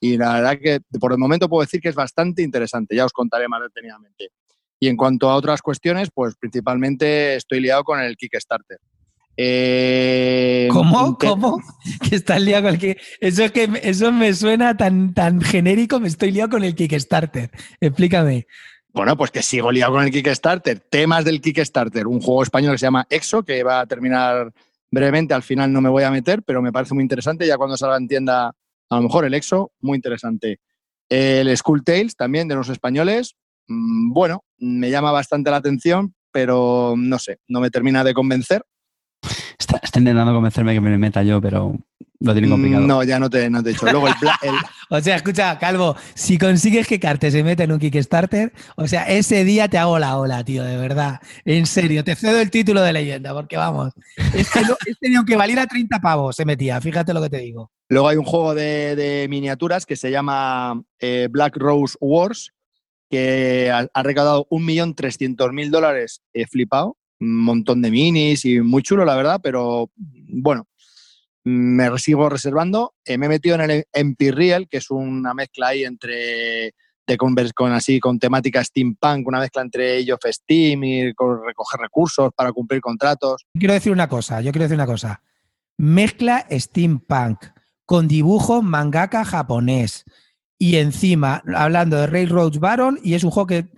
y 0.00 0.18
la 0.18 0.34
verdad 0.34 0.58
que 0.60 0.80
por 1.00 1.12
el 1.12 1.18
momento 1.18 1.48
puedo 1.48 1.62
decir 1.62 1.80
que 1.80 1.88
es 1.88 1.94
bastante 1.94 2.42
interesante, 2.42 2.94
ya 2.94 3.06
os 3.06 3.12
contaré 3.12 3.48
más 3.48 3.62
detenidamente. 3.62 4.30
Y 4.78 4.88
en 4.88 4.96
cuanto 4.96 5.30
a 5.30 5.36
otras 5.36 5.62
cuestiones, 5.62 6.10
pues 6.12 6.34
principalmente 6.38 7.36
estoy 7.36 7.60
liado 7.60 7.82
con 7.82 7.98
el 7.98 8.16
Kickstarter. 8.16 8.78
Eh, 9.38 10.68
¿Cómo? 10.70 11.16
¿Cómo? 11.18 11.62
Que 12.08 12.16
estás 12.16 12.40
liado 12.40 12.64
con 12.64 12.74
el 12.74 12.80
que 12.80 12.96
Eso 13.20 13.44
es 13.44 13.52
que 13.52 13.68
eso 13.82 14.12
me 14.12 14.34
suena 14.34 14.76
tan, 14.76 15.14
tan 15.14 15.40
genérico, 15.40 16.00
me 16.00 16.08
estoy 16.08 16.30
liado 16.30 16.50
con 16.50 16.64
el 16.64 16.74
Kickstarter. 16.74 17.50
Explícame. 17.80 18.46
Bueno, 18.96 19.14
pues 19.14 19.30
que 19.30 19.42
sigo 19.42 19.70
liado 19.70 19.92
con 19.92 20.04
el 20.04 20.10
Kickstarter. 20.10 20.80
Temas 20.80 21.22
del 21.22 21.42
Kickstarter. 21.42 22.06
Un 22.06 22.22
juego 22.22 22.42
español 22.42 22.72
que 22.72 22.78
se 22.78 22.86
llama 22.86 23.06
Exo, 23.10 23.42
que 23.42 23.62
va 23.62 23.80
a 23.80 23.86
terminar 23.86 24.50
brevemente. 24.90 25.34
Al 25.34 25.42
final 25.42 25.70
no 25.70 25.82
me 25.82 25.90
voy 25.90 26.02
a 26.02 26.10
meter, 26.10 26.42
pero 26.42 26.62
me 26.62 26.72
parece 26.72 26.94
muy 26.94 27.02
interesante. 27.02 27.46
Ya 27.46 27.58
cuando 27.58 27.76
salga 27.76 27.98
en 27.98 28.08
tienda, 28.08 28.46
a 28.48 28.96
lo 28.96 29.02
mejor 29.02 29.26
el 29.26 29.34
Exo, 29.34 29.70
muy 29.82 29.96
interesante. 29.96 30.60
El 31.10 31.54
School 31.58 31.84
Tales, 31.84 32.16
también 32.16 32.48
de 32.48 32.54
los 32.54 32.70
españoles. 32.70 33.36
mm, 33.68 34.14
Bueno, 34.14 34.44
me 34.56 34.90
llama 34.90 35.12
bastante 35.12 35.50
la 35.50 35.58
atención, 35.58 36.14
pero 36.32 36.94
no 36.96 37.18
sé, 37.18 37.40
no 37.48 37.60
me 37.60 37.70
termina 37.70 38.02
de 38.02 38.14
convencer. 38.14 38.64
Está, 39.58 39.78
está 39.82 39.98
intentando 39.98 40.32
convencerme 40.32 40.72
que 40.72 40.80
me 40.80 40.96
meta 40.96 41.22
yo, 41.22 41.38
pero 41.42 41.76
lo 42.20 42.32
tiene 42.32 42.48
complicado. 42.48 42.86
No, 42.86 43.02
ya 43.04 43.18
no 43.18 43.28
te, 43.30 43.48
no 43.50 43.62
te 43.62 43.70
he 43.70 43.72
dicho. 43.72 43.86
Luego 43.86 44.08
el, 44.08 44.14
Bla- 44.14 44.38
el- 44.42 44.54
O 44.88 45.00
sea, 45.00 45.16
escucha, 45.16 45.58
Calvo, 45.58 45.96
si 46.14 46.38
consigues 46.38 46.86
que 46.86 47.00
Carte 47.00 47.30
se 47.32 47.42
meta 47.42 47.64
en 47.64 47.72
un 47.72 47.78
Kickstarter, 47.80 48.52
o 48.76 48.86
sea, 48.86 49.02
ese 49.04 49.44
día 49.44 49.66
te 49.68 49.78
hago 49.78 49.98
la 49.98 50.16
ola, 50.16 50.44
tío, 50.44 50.62
de 50.62 50.76
verdad. 50.76 51.20
En 51.44 51.66
serio, 51.66 52.04
te 52.04 52.14
cedo 52.14 52.38
el 52.40 52.50
título 52.50 52.80
de 52.82 52.92
leyenda, 52.92 53.34
porque 53.34 53.56
vamos, 53.56 53.92
este, 54.32 54.60
este 54.86 55.08
ni 55.10 55.16
aunque 55.16 55.34
valiera 55.36 55.66
30 55.66 55.98
pavos 56.00 56.36
se 56.36 56.44
metía, 56.44 56.80
fíjate 56.80 57.12
lo 57.12 57.20
que 57.22 57.30
te 57.30 57.38
digo. 57.38 57.72
Luego 57.88 58.08
hay 58.08 58.16
un 58.16 58.24
juego 58.24 58.54
de, 58.54 58.94
de 58.96 59.26
miniaturas 59.28 59.84
que 59.86 59.96
se 59.96 60.10
llama 60.10 60.80
eh, 61.00 61.26
Black 61.30 61.56
Rose 61.56 61.96
Wars, 62.00 62.52
que 63.10 63.70
ha, 63.72 63.88
ha 63.92 64.02
recaudado 64.04 64.46
1.300.000 64.50 65.70
dólares 65.70 66.22
he 66.32 66.46
flipado. 66.46 66.96
Un 67.18 67.42
montón 67.42 67.80
de 67.80 67.90
minis 67.90 68.44
y 68.44 68.60
muy 68.60 68.82
chulo, 68.82 69.04
la 69.04 69.16
verdad, 69.16 69.40
pero 69.42 69.90
bueno, 69.96 70.66
me 71.48 71.96
sigo 71.98 72.28
reservando. 72.28 72.94
Eh, 73.04 73.16
me 73.18 73.26
he 73.26 73.28
metido 73.28 73.54
en 73.54 73.70
el 73.70 73.84
Empiriel, 73.92 74.68
que 74.68 74.78
es 74.78 74.90
una 74.90 75.32
mezcla 75.32 75.68
ahí 75.68 75.84
entre 75.84 76.74
de 77.06 77.16
convers- 77.16 77.52
con 77.54 77.70
así 77.72 78.00
con 78.00 78.18
temática 78.18 78.64
steampunk, 78.64 79.28
una 79.28 79.38
mezcla 79.38 79.62
entre 79.62 80.12
of 80.12 80.18
Steam 80.26 80.82
y 80.82 81.04
recoger 81.04 81.80
recursos 81.80 82.30
para 82.34 82.50
cumplir 82.50 82.80
contratos. 82.80 83.46
Quiero 83.56 83.74
decir 83.74 83.92
una 83.92 84.08
cosa, 84.08 84.40
yo 84.40 84.50
quiero 84.50 84.64
decir 84.64 84.74
una 84.74 84.86
cosa. 84.86 85.22
Mezcla 85.78 86.44
steampunk 86.50 87.44
con 87.84 88.08
dibujo 88.08 88.60
mangaka 88.60 89.24
japonés 89.24 90.04
y 90.58 90.76
encima 90.78 91.44
hablando 91.54 91.96
de 91.96 92.08
Railroad 92.08 92.58
Baron 92.58 92.98
y 93.04 93.14
es 93.14 93.22
un 93.22 93.30
juego 93.30 93.46
que, 93.46 93.68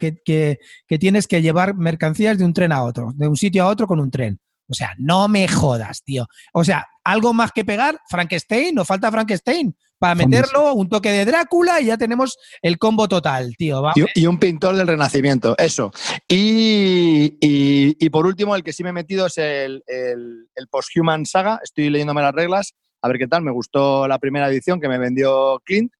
que, 0.00 0.18
que, 0.24 0.58
que 0.88 0.98
tienes 0.98 1.28
que 1.28 1.40
llevar 1.40 1.76
mercancías 1.76 2.36
de 2.36 2.44
un 2.44 2.52
tren 2.52 2.72
a 2.72 2.82
otro, 2.82 3.12
de 3.14 3.28
un 3.28 3.36
sitio 3.36 3.62
a 3.62 3.68
otro 3.68 3.86
con 3.86 4.00
un 4.00 4.10
tren. 4.10 4.40
O 4.68 4.74
sea, 4.74 4.94
no 4.98 5.28
me 5.28 5.48
jodas, 5.48 6.02
tío. 6.02 6.26
O 6.52 6.64
sea, 6.64 6.86
algo 7.04 7.32
más 7.34 7.52
que 7.52 7.64
pegar, 7.64 7.98
Frankenstein, 8.08 8.74
nos 8.74 8.86
falta 8.86 9.10
Frankenstein 9.10 9.76
para 9.98 10.14
meterlo, 10.16 10.72
un 10.74 10.88
toque 10.88 11.10
de 11.10 11.24
Drácula 11.24 11.80
y 11.80 11.86
ya 11.86 11.96
tenemos 11.96 12.36
el 12.60 12.76
combo 12.78 13.06
total, 13.06 13.54
tío. 13.56 13.82
¿va? 13.82 13.92
Y, 14.14 14.26
un 14.26 14.38
pintor 14.38 14.74
del 14.74 14.86
Renacimiento, 14.88 15.56
eso. 15.58 15.92
Y, 16.26 17.36
y- 17.40 17.96
y 18.04 18.10
por 18.10 18.26
último, 18.26 18.56
el 18.56 18.64
que 18.64 18.72
sí 18.72 18.82
me 18.82 18.90
he 18.90 18.92
metido 18.94 19.26
es 19.26 19.38
el, 19.38 19.84
el, 19.86 20.48
el 20.54 20.68
Posthuman 20.68 21.24
Saga. 21.26 21.60
Estoy 21.62 21.88
leyéndome 21.90 22.20
las 22.22 22.34
reglas, 22.34 22.72
a 23.00 23.08
ver 23.08 23.18
qué 23.18 23.28
tal. 23.28 23.42
Me 23.42 23.52
gustó 23.52 24.08
la 24.08 24.18
primera 24.18 24.48
edición 24.48 24.80
que 24.80 24.88
me 24.88 24.98
vendió 24.98 25.60
Clint. 25.64 25.92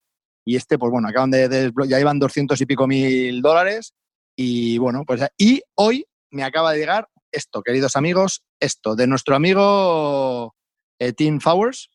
Y 0.44 0.56
este, 0.56 0.78
pues 0.78 0.90
bueno, 0.90 1.06
acaban 1.08 1.30
de, 1.30 1.48
de 1.48 1.72
ya 1.86 2.00
iban 2.00 2.18
200 2.18 2.60
y 2.60 2.66
pico 2.66 2.88
mil 2.88 3.40
dólares. 3.40 3.94
Y 4.34 4.78
bueno, 4.78 5.04
pues 5.06 5.20
y 5.38 5.62
hoy 5.76 6.04
me 6.30 6.42
acaba 6.42 6.72
de 6.72 6.78
llegar 6.78 7.06
esto, 7.32 7.62
queridos 7.62 7.96
amigos, 7.96 8.44
esto, 8.60 8.94
de 8.94 9.06
nuestro 9.06 9.34
amigo 9.34 10.54
eh, 10.98 11.12
Team 11.12 11.40
Fowers, 11.40 11.90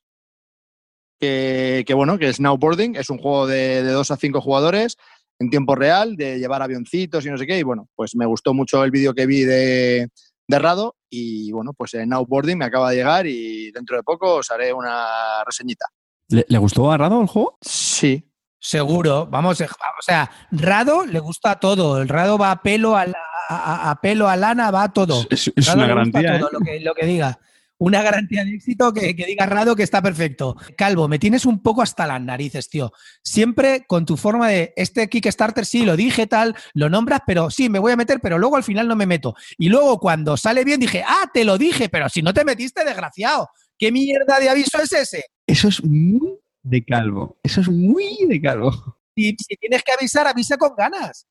que, 1.20 1.86
bueno, 1.96 2.17
que 2.17 2.29
es 2.29 2.36
Snowboarding, 2.38 2.96
es 2.96 3.10
un 3.10 3.17
juego 3.17 3.48
de, 3.48 3.84
de 3.84 3.91
2 3.91 4.12
a 4.12 4.17
5 4.17 4.41
jugadores 4.41 4.98
en 5.39 5.50
tiempo 5.50 5.75
real, 5.75 6.15
de 6.15 6.39
llevar 6.39 6.62
avioncitos 6.62 7.25
y 7.25 7.29
no 7.29 7.38
sé 7.38 7.46
qué, 7.46 7.60
y 7.60 7.63
bueno, 7.63 7.88
pues 7.96 8.15
me 8.15 8.25
gustó 8.25 8.53
mucho 8.53 8.84
el 8.84 8.91
vídeo 8.91 9.13
que 9.13 9.25
vi 9.25 9.41
de, 9.41 10.10
de 10.48 10.60
Rado 10.60 10.96
y 11.10 11.51
bueno, 11.51 11.74
pues 11.74 11.94
en 11.94 12.06
Snowboarding 12.06 12.58
me 12.58 12.65
acaba 12.65 12.89
de 12.89 12.98
llegar 12.98 13.27
y 13.27 13.72
dentro 13.72 13.98
de 13.98 14.03
poco 14.03 14.36
os 14.36 14.51
haré 14.51 14.74
una 14.74 15.44
reseñita. 15.46 15.86
¿Le, 16.29 16.46
le 16.48 16.58
gustó 16.58 16.91
a 16.91 16.98
Rado 16.98 17.22
el 17.22 17.27
juego? 17.27 17.58
Sí, 17.62 18.27
Seguro, 18.67 19.27
vamos, 19.27 19.62
o 19.62 20.01
sea, 20.01 20.29
Rado 20.51 21.05
le 21.05 21.19
gusta 21.19 21.55
todo, 21.57 22.01
el 22.01 22.09
Rado 22.09 22.38
va 22.38 22.51
a 22.51 22.62
pelo 22.62 22.97
a, 22.97 23.05
la- 23.05 23.15
a, 23.47 23.91
a 23.91 24.01
pelo 24.01 24.27
a 24.27 24.36
lana, 24.36 24.71
va 24.71 24.83
a 24.83 24.91
todo. 24.91 25.25
Es, 25.29 25.50
una 25.74 25.88
garantía. 25.88 26.38
todo, 26.38 26.50
¿eh? 26.50 26.51
lo, 26.51 26.59
que, 26.59 26.79
lo 26.81 26.93
que 26.93 27.05
diga. 27.05 27.39
Una 27.77 28.01
garantía 28.01 28.43
de 28.43 28.55
éxito 28.55 28.91
que, 28.91 29.15
que 29.15 29.25
diga 29.25 29.45
Rado 29.45 29.74
que 29.74 29.83
está 29.83 30.01
perfecto. 30.01 30.57
Calvo, 30.77 31.07
me 31.07 31.17
tienes 31.17 31.45
un 31.45 31.62
poco 31.62 31.81
hasta 31.81 32.05
las 32.07 32.19
narices, 32.19 32.67
tío. 32.67 32.91
Siempre 33.24 33.86
con 33.88 34.05
tu 34.05 34.17
forma 34.17 34.50
de 34.50 34.74
este 34.75 35.07
Kickstarter, 35.07 35.65
sí, 35.65 35.86
lo 35.86 35.95
dije 35.95 36.27
tal, 36.27 36.53
lo 36.74 36.89
nombras, 36.89 37.21
pero 37.25 37.50
sí, 37.50 37.69
me 37.69 37.79
voy 37.79 37.93
a 37.93 37.95
meter, 37.95 38.19
pero 38.19 38.38
luego 38.38 38.57
al 38.57 38.63
final 38.65 38.86
no 38.89 38.97
me 38.97 39.05
meto. 39.05 39.33
Y 39.57 39.69
luego 39.69 39.97
cuando 39.97 40.36
sale 40.36 40.65
bien 40.65 40.81
dije, 40.81 41.05
ah, 41.07 41.29
te 41.33 41.45
lo 41.45 41.57
dije, 41.57 41.88
pero 41.88 42.09
si 42.09 42.21
no 42.21 42.33
te 42.33 42.43
metiste, 42.43 42.83
desgraciado. 42.83 43.50
¿Qué 43.77 43.93
mierda 43.93 44.41
de 44.41 44.50
aviso 44.50 44.77
es 44.81 44.91
ese? 44.91 45.24
Eso 45.45 45.69
es 45.69 45.81
muy 45.86 46.33
de 46.69 46.83
calvo. 46.83 47.38
Eso 47.43 47.62
es 47.62 47.69
muy 47.69 48.25
de 48.27 48.41
calvo. 48.41 48.71
si, 49.15 49.36
si 49.38 49.55
tienes 49.55 49.83
que 49.83 49.91
avisar, 49.93 50.27
avisa 50.27 50.57
con 50.57 50.75
ganas. 50.75 51.27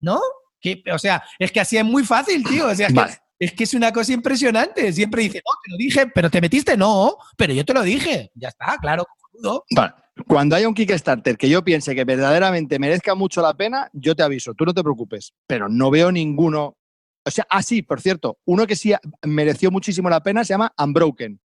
¿No? 0.00 0.20
Que, 0.60 0.82
o 0.92 0.98
sea, 0.98 1.22
es 1.38 1.52
que 1.52 1.60
así 1.60 1.76
es 1.76 1.84
muy 1.84 2.04
fácil, 2.04 2.44
tío. 2.44 2.66
O 2.66 2.74
sea, 2.74 2.88
es, 2.88 2.94
Vale. 2.94 3.12
que, 3.38 3.46
es 3.46 3.52
que 3.52 3.64
es 3.64 3.74
una 3.74 3.92
cosa 3.92 4.12
impresionante. 4.12 4.92
Siempre 4.92 5.22
dice, 5.22 5.38
no, 5.44 5.52
te 5.64 5.70
lo 5.70 5.76
dije, 5.76 6.06
pero 6.14 6.30
te 6.30 6.40
metiste, 6.40 6.76
no, 6.76 7.16
pero 7.36 7.52
yo 7.52 7.64
te 7.64 7.74
lo 7.74 7.82
dije. 7.82 8.30
Ya 8.34 8.48
está, 8.48 8.76
claro, 8.80 9.04
cojonudo. 9.04 9.64
Vale. 9.74 9.94
Cuando 10.26 10.56
haya 10.56 10.66
un 10.66 10.74
Kickstarter 10.74 11.36
que 11.36 11.48
yo 11.48 11.62
piense 11.62 11.94
que 11.94 12.04
verdaderamente 12.04 12.80
merezca 12.80 13.14
mucho 13.14 13.40
la 13.40 13.54
pena, 13.54 13.88
yo 13.92 14.16
te 14.16 14.24
aviso, 14.24 14.52
tú 14.54 14.64
no 14.64 14.74
te 14.74 14.82
preocupes. 14.82 15.32
Pero 15.46 15.68
no 15.68 15.90
veo 15.90 16.10
ninguno. 16.10 16.76
O 17.24 17.30
sea, 17.30 17.46
ah, 17.48 17.62
sí, 17.62 17.82
por 17.82 18.00
cierto, 18.00 18.38
uno 18.44 18.66
que 18.66 18.74
sí 18.74 18.92
mereció 19.22 19.70
muchísimo 19.70 20.10
la 20.10 20.22
pena 20.22 20.44
se 20.44 20.54
llama 20.54 20.72
Unbroken. 20.76 21.40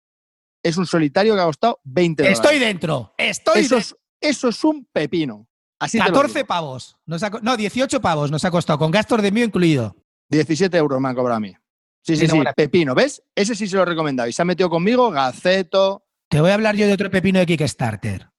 Es 0.64 0.78
un 0.78 0.86
solitario 0.86 1.36
que 1.36 1.42
ha 1.42 1.46
costado 1.46 1.80
20 1.84 2.24
dólares. 2.24 2.40
Estoy 2.40 2.60
dentro, 2.60 3.14
estoy 3.18 3.62
eso, 3.62 3.76
dentro. 3.76 3.78
es, 3.78 3.96
eso 4.22 4.50
es 4.50 4.64
un 4.64 4.86
pepino. 4.92 5.48
Así 5.80 5.98
te 5.98 6.04
lo 6.04 6.12
14 6.12 6.40
digo. 6.40 6.48
pavos. 6.48 6.98
Nos 7.06 7.24
ha 7.24 7.32
co- 7.32 7.40
no, 7.42 7.56
18 7.56 8.02
pavos 8.02 8.30
nos 8.32 8.44
ha 8.44 8.52
costado, 8.52 8.78
con 8.80 8.92
gastos 8.92 9.22
de 9.22 9.32
mío 9.32 9.46
incluido. 9.46 9.96
17 10.30 10.78
euros 10.78 11.00
me 11.00 11.08
han 11.10 11.16
cobrado 11.16 11.38
a 11.38 11.40
mí. 11.40 11.54
Sí, 12.02 12.16
sí, 12.18 12.28
sí, 12.28 12.40
pepino. 12.56 12.94
¿Ves? 12.96 13.24
Ese 13.36 13.56
sí 13.56 13.68
se 13.68 13.76
lo 13.76 13.84
he 13.84 13.86
recomendado. 13.86 14.28
Y 14.28 14.34
se 14.34 14.42
ha 14.42 14.46
metido 14.46 14.70
conmigo, 14.70 15.10
Gaceto. 15.12 16.06
Te 16.30 16.42
voy 16.42 16.52
a 16.52 16.56
hablar 16.56 16.76
yo 16.76 16.86
de 16.88 16.94
otro 16.94 17.10
pepino 17.10 17.40
de 17.40 17.46
Kickstarter. 17.46 18.30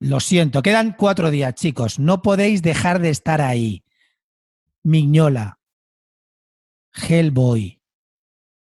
Lo 0.00 0.20
siento, 0.20 0.62
quedan 0.62 0.94
cuatro 0.98 1.30
días, 1.30 1.54
chicos. 1.54 1.98
No 1.98 2.20
podéis 2.22 2.62
dejar 2.62 3.00
de 3.00 3.10
estar 3.10 3.40
ahí. 3.40 3.84
Miñola, 4.82 5.58
Hellboy, 6.94 7.80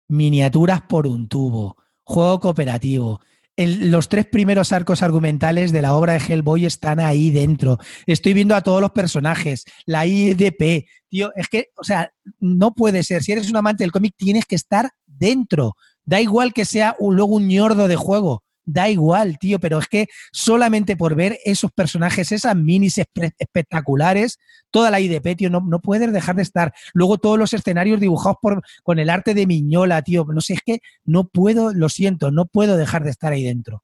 miniaturas 0.07 0.81
por 0.83 1.07
un 1.07 1.27
tubo, 1.27 1.77
juego 2.11 2.39
cooperativo. 2.39 3.21
Los 3.57 4.09
tres 4.09 4.25
primeros 4.25 4.71
arcos 4.71 5.03
argumentales 5.03 5.71
de 5.71 5.81
la 5.81 5.93
obra 5.93 6.13
de 6.13 6.19
Hellboy 6.19 6.65
están 6.65 6.99
ahí 6.99 7.29
dentro. 7.31 7.77
Estoy 8.07 8.33
viendo 8.33 8.55
a 8.55 8.61
todos 8.61 8.81
los 8.81 8.91
personajes, 8.91 9.65
la 9.85 10.05
IDP. 10.05 10.87
Tío, 11.09 11.31
es 11.35 11.47
que, 11.47 11.67
o 11.75 11.83
sea, 11.83 12.11
no 12.39 12.73
puede 12.73 13.03
ser. 13.03 13.21
Si 13.23 13.31
eres 13.33 13.49
un 13.49 13.57
amante 13.57 13.83
del 13.83 13.91
cómic, 13.91 14.15
tienes 14.17 14.45
que 14.45 14.55
estar 14.55 14.89
dentro. 15.05 15.75
Da 16.05 16.19
igual 16.21 16.53
que 16.53 16.65
sea 16.65 16.95
un- 16.97 17.15
luego 17.15 17.35
un 17.35 17.47
ñordo 17.47 17.87
de 17.87 17.95
juego. 17.97 18.43
Da 18.63 18.89
igual, 18.89 19.39
tío, 19.39 19.59
pero 19.59 19.79
es 19.79 19.87
que 19.87 20.07
solamente 20.31 20.95
por 20.95 21.15
ver 21.15 21.39
esos 21.45 21.71
personajes, 21.71 22.31
esas 22.31 22.55
minis 22.55 22.97
espe- 22.99 23.33
espectaculares, 23.39 24.37
toda 24.69 24.91
la 24.91 24.99
IDP, 24.99 25.35
tío, 25.35 25.49
no, 25.49 25.61
no 25.61 25.79
puedes 25.81 26.13
dejar 26.13 26.35
de 26.35 26.43
estar. 26.43 26.73
Luego 26.93 27.17
todos 27.17 27.39
los 27.39 27.53
escenarios 27.53 27.99
dibujados 27.99 28.37
por, 28.41 28.61
con 28.83 28.99
el 28.99 29.09
arte 29.09 29.33
de 29.33 29.47
Miñola, 29.47 30.01
tío. 30.03 30.25
No 30.25 30.41
sé, 30.41 30.53
es 30.53 30.61
que 30.65 30.79
no 31.03 31.23
puedo, 31.27 31.73
lo 31.73 31.89
siento, 31.89 32.29
no 32.31 32.45
puedo 32.45 32.77
dejar 32.77 33.03
de 33.03 33.09
estar 33.09 33.33
ahí 33.33 33.43
dentro. 33.43 33.83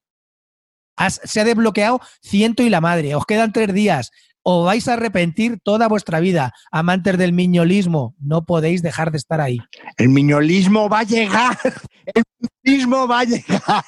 Has- 0.95 1.21
se 1.23 1.39
ha 1.39 1.43
desbloqueado 1.43 1.99
ciento 2.21 2.63
y 2.63 2.69
la 2.69 2.81
madre. 2.81 3.15
Os 3.15 3.25
quedan 3.25 3.51
tres 3.53 3.73
días. 3.73 4.11
Os 4.43 4.65
vais 4.65 4.87
a 4.87 4.93
arrepentir 4.93 5.59
toda 5.61 5.87
vuestra 5.89 6.19
vida. 6.21 6.53
Amantes 6.71 7.17
del 7.17 7.33
miñolismo, 7.33 8.15
no 8.19 8.45
podéis 8.45 8.81
dejar 8.81 9.11
de 9.11 9.17
estar 9.17 9.41
ahí. 9.41 9.57
El 9.97 10.09
miñolismo 10.09 10.87
va 10.87 10.99
a 10.99 11.03
llegar. 11.03 11.57
El 12.15 12.23
miñolismo 12.63 13.07
va 13.07 13.19
a 13.19 13.23
llegar. 13.25 13.83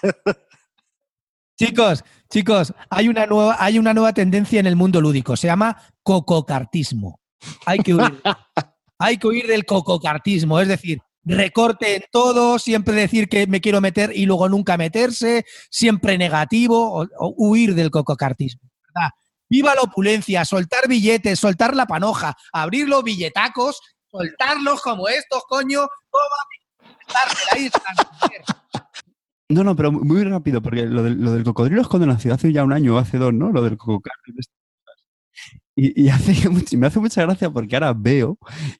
Chicos, 1.59 2.05
chicos, 2.29 2.73
hay 2.89 3.09
una 3.09 3.25
nueva, 3.25 3.57
hay 3.59 3.77
una 3.77 3.93
nueva 3.93 4.13
tendencia 4.13 4.61
en 4.61 4.65
el 4.65 4.77
mundo 4.77 5.01
lúdico. 5.01 5.35
Se 5.35 5.47
llama 5.47 5.75
cococartismo. 6.03 7.19
Hay 7.65 7.79
que 7.79 7.93
huir. 7.93 8.21
hay 8.97 9.17
que 9.17 9.27
huir 9.27 9.45
del 9.45 9.65
cococartismo, 9.65 10.61
es 10.61 10.69
decir, 10.69 11.01
recorte 11.25 11.97
en 11.97 12.03
todo, 12.13 12.59
siempre 12.59 12.93
decir 12.95 13.27
que 13.27 13.45
me 13.45 13.59
quiero 13.59 13.81
meter 13.81 14.11
y 14.15 14.25
luego 14.25 14.47
nunca 14.47 14.77
meterse, 14.77 15.45
siempre 15.69 16.17
negativo, 16.17 17.05
o, 17.17 17.33
huir 17.35 17.75
del 17.75 17.91
cococartismo. 17.91 18.61
Viva 19.49 19.75
la 19.75 19.81
opulencia, 19.81 20.45
soltar 20.45 20.87
billetes, 20.87 21.39
soltar 21.39 21.75
la 21.75 21.87
panoja, 21.87 22.37
abrir 22.53 22.87
los 22.87 23.03
billetacos, 23.03 23.81
soltarlos 24.09 24.81
como 24.81 25.09
estos, 25.09 25.43
coño, 25.49 25.87
toma, 26.09 26.95
están, 27.57 27.95
joder. 28.19 28.43
No, 29.49 29.63
no, 29.63 29.75
pero 29.75 29.91
muy 29.91 30.23
rápido, 30.23 30.61
porque 30.61 30.85
lo 30.85 31.01
del, 31.03 31.19
lo 31.21 31.31
del 31.33 31.43
cocodrilo 31.43 31.81
es 31.81 31.87
cuando 31.87 32.05
nació 32.05 32.33
hace 32.33 32.53
ya 32.53 32.63
un 32.63 32.71
año 32.73 32.95
o 32.95 32.97
hace 32.99 33.17
dos, 33.17 33.33
¿no? 33.33 33.51
Lo 33.51 33.63
del 33.63 33.77
cococardio. 33.77 34.35
Y, 35.75 36.03
y 36.05 36.09
hace 36.09 36.33
mucho- 36.49 36.77
me 36.77 36.87
hace 36.87 36.99
mucha 36.99 37.21
gracia 37.21 37.49
porque 37.49 37.75
ahora 37.75 37.93
veo 37.95 38.37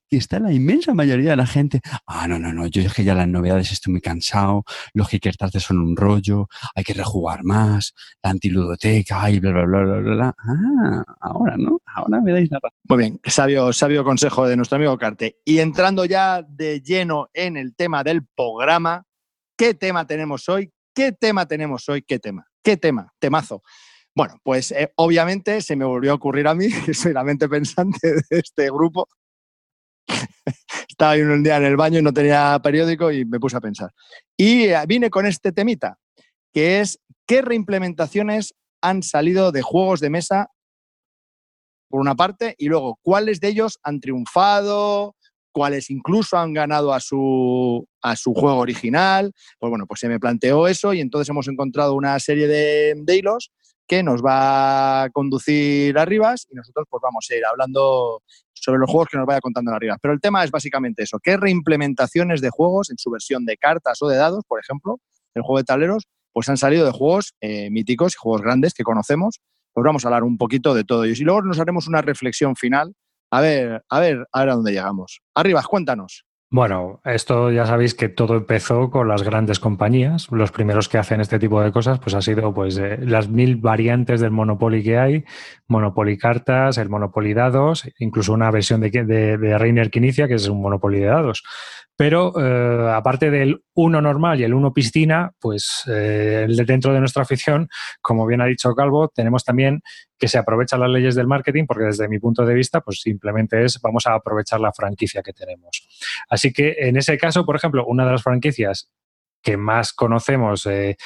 que 0.09 0.17
está 0.17 0.39
la 0.39 0.51
inmensa 0.51 0.93
mayoría 0.93 1.31
de 1.31 1.38
la 1.38 1.47
gente. 1.47 1.79
Ah, 2.05 2.27
no, 2.27 2.38
no, 2.39 2.51
no, 2.53 2.67
yo 2.67 2.81
es 2.81 2.93
que 2.93 3.03
ya 3.03 3.15
las 3.15 3.27
novedades 3.27 3.71
estoy 3.71 3.91
muy 3.93 4.01
cansado, 4.01 4.63
los 4.93 5.07
Kickstarter 5.09 5.61
son 5.61 5.79
un 5.79 5.95
rollo, 5.95 6.47
hay 6.75 6.83
que 6.83 6.93
rejugar 6.93 7.43
más, 7.43 7.93
la 8.21 8.31
antiludoteca, 8.31 9.29
bla, 9.29 9.51
bla, 9.51 9.65
bla, 9.65 9.81
bla, 9.83 9.97
bla, 9.99 10.15
bla. 10.15 10.35
Ah, 10.38 11.03
ahora, 11.21 11.55
¿no? 11.57 11.79
Ahora 11.95 12.19
me 12.21 12.31
dais 12.33 12.49
la 12.51 12.59
razón. 12.61 12.77
Muy 12.89 12.97
bien, 12.97 13.19
sabio, 13.25 13.71
sabio 13.73 14.03
consejo 14.03 14.45
de 14.47 14.57
nuestro 14.57 14.75
amigo 14.75 14.97
Carte. 14.97 15.38
Y 15.45 15.59
entrando 15.59 16.03
ya 16.05 16.41
de 16.43 16.81
lleno 16.81 17.29
en 17.33 17.55
el 17.57 17.75
tema 17.75 18.03
del 18.03 18.25
programa, 18.35 19.05
¿qué 19.59 19.73
tema 19.73 20.07
tenemos 20.07 20.47
hoy? 20.47 20.71
¿Qué 20.95 21.11
tema 21.11 21.45
tenemos 21.45 21.89
hoy? 21.89 22.01
¿Qué 22.01 22.17
tema? 22.17 22.47
¿Qué 22.63 22.77
tema? 22.77 23.13
Temazo. 23.19 23.61
Bueno, 24.15 24.35
pues 24.41 24.71
eh, 24.71 24.93
obviamente 24.95 25.61
se 25.61 25.75
me 25.75 25.83
volvió 25.83 26.13
a 26.13 26.15
ocurrir 26.15 26.47
a 26.47 26.55
mí, 26.55 26.69
que 26.85 26.93
soy 26.93 27.11
la 27.11 27.25
mente 27.25 27.49
pensante 27.49 28.13
de 28.13 28.39
este 28.39 28.71
grupo. 28.71 29.09
Estaba 30.89 31.15
un 31.15 31.43
día 31.43 31.57
en 31.57 31.65
el 31.65 31.75
baño 31.75 31.99
y 31.99 32.01
no 32.01 32.13
tenía 32.13 32.57
periódico 32.63 33.11
y 33.11 33.25
me 33.25 33.37
puse 33.37 33.57
a 33.57 33.61
pensar. 33.61 33.91
Y 34.37 34.67
eh, 34.67 34.81
vine 34.87 35.09
con 35.09 35.25
este 35.25 35.51
temita, 35.51 35.99
que 36.53 36.79
es 36.79 37.01
qué 37.27 37.41
reimplementaciones 37.41 38.55
han 38.81 39.03
salido 39.03 39.51
de 39.51 39.61
juegos 39.61 39.99
de 39.99 40.09
mesa 40.09 40.47
por 41.89 41.99
una 41.99 42.15
parte, 42.15 42.55
y 42.57 42.67
luego 42.67 42.97
cuáles 43.01 43.41
de 43.41 43.49
ellos 43.49 43.77
han 43.83 43.99
triunfado, 43.99 45.15
cuáles 45.59 45.89
incluso 45.89 46.37
han 46.37 46.53
ganado 46.53 46.93
a 46.93 47.01
su, 47.01 47.85
a 48.01 48.15
su 48.15 48.33
juego 48.33 48.59
original. 48.59 49.33
Pues 49.59 49.69
bueno, 49.69 49.85
pues 49.85 49.99
se 49.99 50.07
me 50.07 50.17
planteó 50.17 50.69
eso 50.69 50.93
y 50.93 51.01
entonces 51.01 51.27
hemos 51.27 51.49
encontrado 51.49 51.95
una 51.95 52.17
serie 52.21 52.47
de, 52.47 52.93
de 52.95 53.15
hilos 53.17 53.51
que 53.85 54.01
nos 54.01 54.23
va 54.23 55.03
a 55.03 55.09
conducir 55.09 55.97
a 55.99 56.05
Rivas 56.05 56.47
y 56.49 56.55
nosotros 56.55 56.87
pues 56.89 57.01
vamos 57.03 57.27
a 57.29 57.35
ir 57.35 57.45
hablando 57.45 58.23
sobre 58.53 58.79
los 58.79 58.89
juegos 58.89 59.09
que 59.11 59.17
nos 59.17 59.25
vaya 59.25 59.41
contando 59.41 59.73
en 59.73 59.81
Rivas. 59.81 59.97
Pero 60.01 60.13
el 60.13 60.21
tema 60.21 60.45
es 60.45 60.51
básicamente 60.51 61.03
eso, 61.03 61.19
qué 61.21 61.35
reimplementaciones 61.35 62.39
de 62.39 62.49
juegos 62.49 62.89
en 62.89 62.97
su 62.97 63.11
versión 63.11 63.43
de 63.43 63.57
cartas 63.57 64.01
o 64.01 64.07
de 64.07 64.15
dados, 64.15 64.45
por 64.47 64.61
ejemplo, 64.61 65.01
el 65.33 65.41
juego 65.41 65.57
de 65.57 65.65
tableros, 65.65 66.05
pues 66.31 66.47
han 66.47 66.55
salido 66.55 66.85
de 66.85 66.93
juegos 66.93 67.33
eh, 67.41 67.69
míticos 67.69 68.13
y 68.13 68.17
juegos 68.17 68.43
grandes 68.43 68.73
que 68.73 68.83
conocemos 68.83 69.41
pues 69.73 69.85
vamos 69.85 70.03
a 70.03 70.07
hablar 70.07 70.23
un 70.23 70.37
poquito 70.37 70.73
de 70.73 70.83
todo 70.83 71.03
ello. 71.03 71.13
Y 71.17 71.23
luego 71.23 71.41
nos 71.41 71.59
haremos 71.59 71.87
una 71.87 72.01
reflexión 72.01 72.55
final. 72.55 72.93
A 73.31 73.41
ver, 73.41 73.83
a 73.89 74.00
ver, 74.00 74.27
a 74.31 74.39
ver 74.39 74.50
a 74.50 74.55
dónde 74.55 74.71
llegamos. 74.71 75.21
Arribas, 75.36 75.67
cuéntanos. 75.67 76.25
Bueno, 76.51 77.00
esto 77.05 77.51
ya 77.51 77.67
sabéis 77.67 77.93
que 77.93 78.09
todo 78.09 78.36
empezó 78.36 78.89
con 78.89 79.07
las 79.07 79.21
grandes 79.21 79.59
compañías. 79.59 80.31
Los 80.31 80.51
primeros 80.51 80.89
que 80.89 80.98
hacen 80.98 81.21
este 81.21 81.38
tipo 81.38 81.62
de 81.62 81.71
cosas, 81.71 82.00
pues 82.00 82.15
ha 82.15 82.24
sido 82.24 82.51
pues 82.55 82.75
eh, 82.79 82.98
las 83.01 83.29
mil 83.29 83.57
variantes 83.57 84.19
del 84.19 84.31
Monopoly 84.31 84.81
que 84.81 84.98
hay, 84.98 85.25
Monopoly 85.67 86.17
cartas, 86.17 86.79
el 86.79 86.89
Monopoly 86.89 87.36
dados, 87.36 87.88
incluso 88.00 88.33
una 88.33 88.50
versión 88.50 88.81
de, 88.81 88.89
de, 88.89 89.38
de 89.38 89.57
Reiner 89.59 89.91
que 89.91 90.00
inicia, 90.00 90.27
que 90.27 90.33
es 90.33 90.48
un 90.48 90.59
Monopoly 90.59 91.00
de 91.00 91.05
dados. 91.05 91.43
Pero 91.95 92.33
eh, 92.41 92.93
aparte 92.95 93.29
del 93.29 93.62
uno 93.75 94.01
normal 94.01 94.39
y 94.39 94.45
el 94.45 94.55
uno 94.55 94.74
piscina, 94.74 95.31
pues 95.38 95.83
eh, 95.86 96.48
dentro 96.65 96.93
de 96.93 97.00
nuestra 97.00 97.24
afición, 97.24 97.67
como 98.01 98.25
bien 98.25 98.41
ha 98.41 98.45
dicho 98.45 98.74
Calvo, 98.74 99.09
tenemos 99.09 99.43
también 99.43 99.81
que 100.19 100.27
se 100.27 100.38
aprovechan 100.38 100.81
las 100.81 100.89
leyes 100.89 101.15
del 101.15 101.27
marketing, 101.27 101.65
porque 101.65 101.85
desde 101.85 102.09
mi 102.09 102.19
punto 102.19 102.45
de 102.45 102.53
vista, 102.53 102.81
pues 102.81 103.01
simplemente 103.01 103.63
es 103.63 103.79
vamos 103.81 104.05
a 104.05 104.15
aprovechar 104.15 104.59
la 104.59 104.73
franquicia 104.73 105.23
que 105.23 105.33
tenemos. 105.33 105.88
Así 106.29 106.51
que 106.51 106.75
en 106.77 106.97
ese 106.97 107.17
caso, 107.17 107.45
por 107.45 107.55
ejemplo, 107.55 107.85
una 107.85 108.05
de 108.05 108.11
las 108.11 108.23
franquicias 108.23 108.91
que 109.41 109.57
más 109.57 109.93
conocemos 109.93 110.65
eh, 110.65 110.97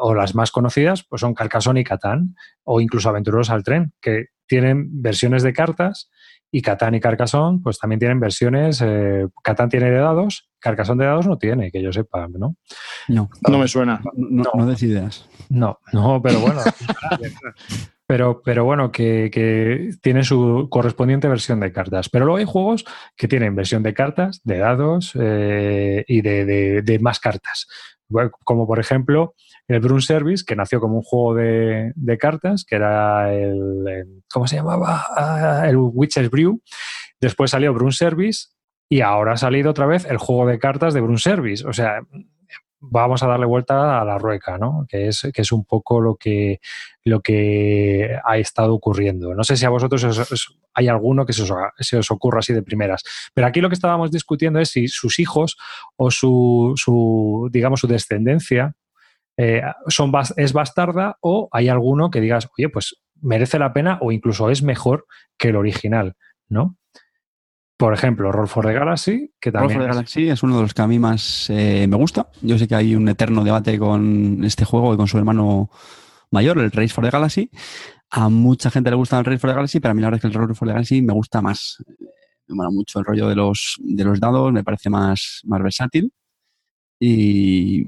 o 0.00 0.14
las 0.14 0.34
más 0.34 0.50
conocidas 0.50 1.04
pues 1.08 1.20
son 1.20 1.32
Carcassonne 1.34 1.80
y 1.80 1.84
Catán 1.84 2.36
o 2.64 2.82
incluso 2.82 3.08
Aventureros 3.08 3.48
al 3.50 3.64
Tren, 3.64 3.94
que 4.00 4.26
tienen 4.46 5.02
versiones 5.02 5.42
de 5.42 5.54
cartas 5.54 6.10
y 6.50 6.62
Catán 6.62 6.94
y 6.94 7.00
Carcassonne 7.00 7.60
pues 7.62 7.78
también 7.78 7.98
tienen 7.98 8.20
versiones, 8.20 8.82
eh, 8.84 9.26
Catán 9.42 9.68
tiene 9.70 9.90
de 9.90 9.98
dados, 9.98 10.50
Carcassonne 10.58 11.04
de 11.04 11.08
dados 11.08 11.26
no 11.26 11.38
tiene, 11.38 11.70
que 11.70 11.82
yo 11.82 11.92
sepa, 11.92 12.28
¿no? 12.28 12.56
No, 13.08 13.30
no 13.48 13.58
me 13.58 13.68
suena. 13.68 14.02
No, 14.14 14.50
no, 14.54 14.66
des 14.66 14.82
ideas. 14.82 15.28
No, 15.48 15.78
no, 15.92 16.20
pero 16.22 16.40
bueno. 16.40 16.60
pero, 18.08 18.40
pero 18.42 18.64
bueno, 18.64 18.90
que, 18.90 19.90
tiene 20.00 20.24
su 20.24 20.68
correspondiente 20.70 21.28
versión 21.28 21.60
de 21.60 21.72
cartas. 21.72 22.08
Pero 22.08 22.24
luego 22.24 22.38
hay 22.38 22.46
juegos 22.46 22.86
que 23.14 23.28
tienen 23.28 23.54
versión 23.54 23.82
de 23.82 23.92
cartas, 23.92 24.40
de 24.44 24.56
dados 24.56 25.12
eh, 25.20 26.06
y 26.08 26.22
de, 26.22 26.98
más 27.02 27.20
cartas. 27.20 27.66
Como 28.44 28.66
por 28.66 28.80
ejemplo 28.80 29.34
el 29.68 29.80
Brun 29.80 30.00
Service, 30.00 30.42
que 30.46 30.56
nació 30.56 30.80
como 30.80 30.96
un 30.96 31.02
juego 31.02 31.34
de, 31.34 32.18
cartas, 32.18 32.64
que 32.64 32.76
era 32.76 33.30
el, 33.34 34.22
¿cómo 34.32 34.46
se 34.46 34.56
llamaba? 34.56 35.04
Ah, 35.14 35.64
el 35.68 35.76
Witcher's 35.76 36.30
Brew. 36.30 36.62
Después 37.20 37.50
salió 37.50 37.74
Brun 37.74 37.92
Service 37.92 38.46
y 38.88 39.02
ahora 39.02 39.34
ha 39.34 39.36
salido 39.36 39.70
otra 39.70 39.84
vez 39.84 40.06
el 40.06 40.16
juego 40.16 40.46
de 40.46 40.58
cartas 40.58 40.94
de 40.94 41.02
Brun 41.02 41.18
Service. 41.18 41.66
O 41.66 41.74
sea, 41.74 42.00
vamos 42.80 43.22
a 43.22 43.26
darle 43.26 43.46
vuelta 43.46 44.00
a 44.00 44.04
la 44.04 44.18
rueca, 44.18 44.58
¿no? 44.58 44.86
Que 44.88 45.08
es, 45.08 45.28
que 45.32 45.42
es 45.42 45.52
un 45.52 45.64
poco 45.64 46.00
lo 46.00 46.16
que, 46.16 46.60
lo 47.04 47.20
que 47.20 48.16
ha 48.24 48.38
estado 48.38 48.74
ocurriendo. 48.74 49.34
No 49.34 49.44
sé 49.44 49.56
si 49.56 49.64
a 49.64 49.70
vosotros 49.70 50.04
os, 50.04 50.58
hay 50.74 50.88
alguno 50.88 51.26
que 51.26 51.32
se 51.32 51.42
os, 51.42 51.52
se 51.78 51.98
os, 51.98 52.10
ocurra 52.10 52.38
así 52.38 52.52
de 52.52 52.62
primeras. 52.62 53.02
Pero 53.34 53.46
aquí 53.46 53.60
lo 53.60 53.68
que 53.68 53.74
estábamos 53.74 54.10
discutiendo 54.10 54.60
es 54.60 54.70
si 54.70 54.88
sus 54.88 55.18
hijos 55.18 55.56
o 55.96 56.10
su, 56.10 56.74
su 56.76 57.48
digamos, 57.52 57.80
su 57.80 57.88
descendencia 57.88 58.74
eh, 59.36 59.62
son, 59.88 60.12
es 60.36 60.52
bastarda 60.52 61.18
o 61.20 61.48
hay 61.52 61.68
alguno 61.68 62.10
que 62.10 62.20
digas, 62.20 62.48
oye, 62.56 62.68
pues 62.68 62.96
merece 63.20 63.58
la 63.58 63.72
pena 63.72 63.98
o 64.00 64.12
incluso 64.12 64.50
es 64.50 64.62
mejor 64.62 65.06
que 65.36 65.48
el 65.48 65.56
original, 65.56 66.16
¿no? 66.48 66.77
Por 67.78 67.94
ejemplo, 67.94 68.32
Roll 68.32 68.48
for 68.48 68.66
the 68.66 68.72
Galaxy, 68.72 69.32
que 69.40 69.52
también. 69.52 69.78
Roll 69.78 69.82
for 69.82 69.88
the 69.88 69.94
Galaxy 69.94 70.28
es 70.28 70.42
uno 70.42 70.56
de 70.56 70.62
los 70.62 70.74
que 70.74 70.82
a 70.82 70.88
mí 70.88 70.98
más 70.98 71.48
eh, 71.48 71.86
me 71.88 71.96
gusta. 71.96 72.28
Yo 72.42 72.58
sé 72.58 72.66
que 72.66 72.74
hay 72.74 72.96
un 72.96 73.08
eterno 73.08 73.44
debate 73.44 73.78
con 73.78 74.42
este 74.42 74.64
juego 74.64 74.92
y 74.92 74.96
con 74.96 75.06
su 75.06 75.16
hermano 75.16 75.70
mayor, 76.32 76.58
el 76.58 76.72
Race 76.72 76.88
for 76.88 77.04
the 77.04 77.10
Galaxy. 77.10 77.48
A 78.10 78.28
mucha 78.28 78.72
gente 78.72 78.90
le 78.90 78.96
gusta 78.96 79.16
el 79.16 79.24
Race 79.24 79.38
for 79.38 79.50
the 79.50 79.54
Galaxy, 79.54 79.78
pero 79.78 79.92
a 79.92 79.94
mí 79.94 80.00
la 80.00 80.08
verdad 80.08 80.16
es 80.16 80.22
que 80.22 80.26
el 80.26 80.34
Roll 80.34 80.56
for 80.56 80.66
the 80.66 80.74
Galaxy 80.74 81.02
me 81.02 81.12
gusta 81.12 81.40
más. 81.40 81.76
Me 82.48 82.56
mola 82.56 82.70
mucho 82.70 82.98
el 82.98 83.04
rollo 83.04 83.28
de 83.28 83.36
los, 83.36 83.76
de 83.78 84.04
los 84.04 84.18
dados, 84.18 84.52
me 84.52 84.64
parece 84.64 84.90
más, 84.90 85.42
más 85.44 85.62
versátil. 85.62 86.12
Y 86.98 87.86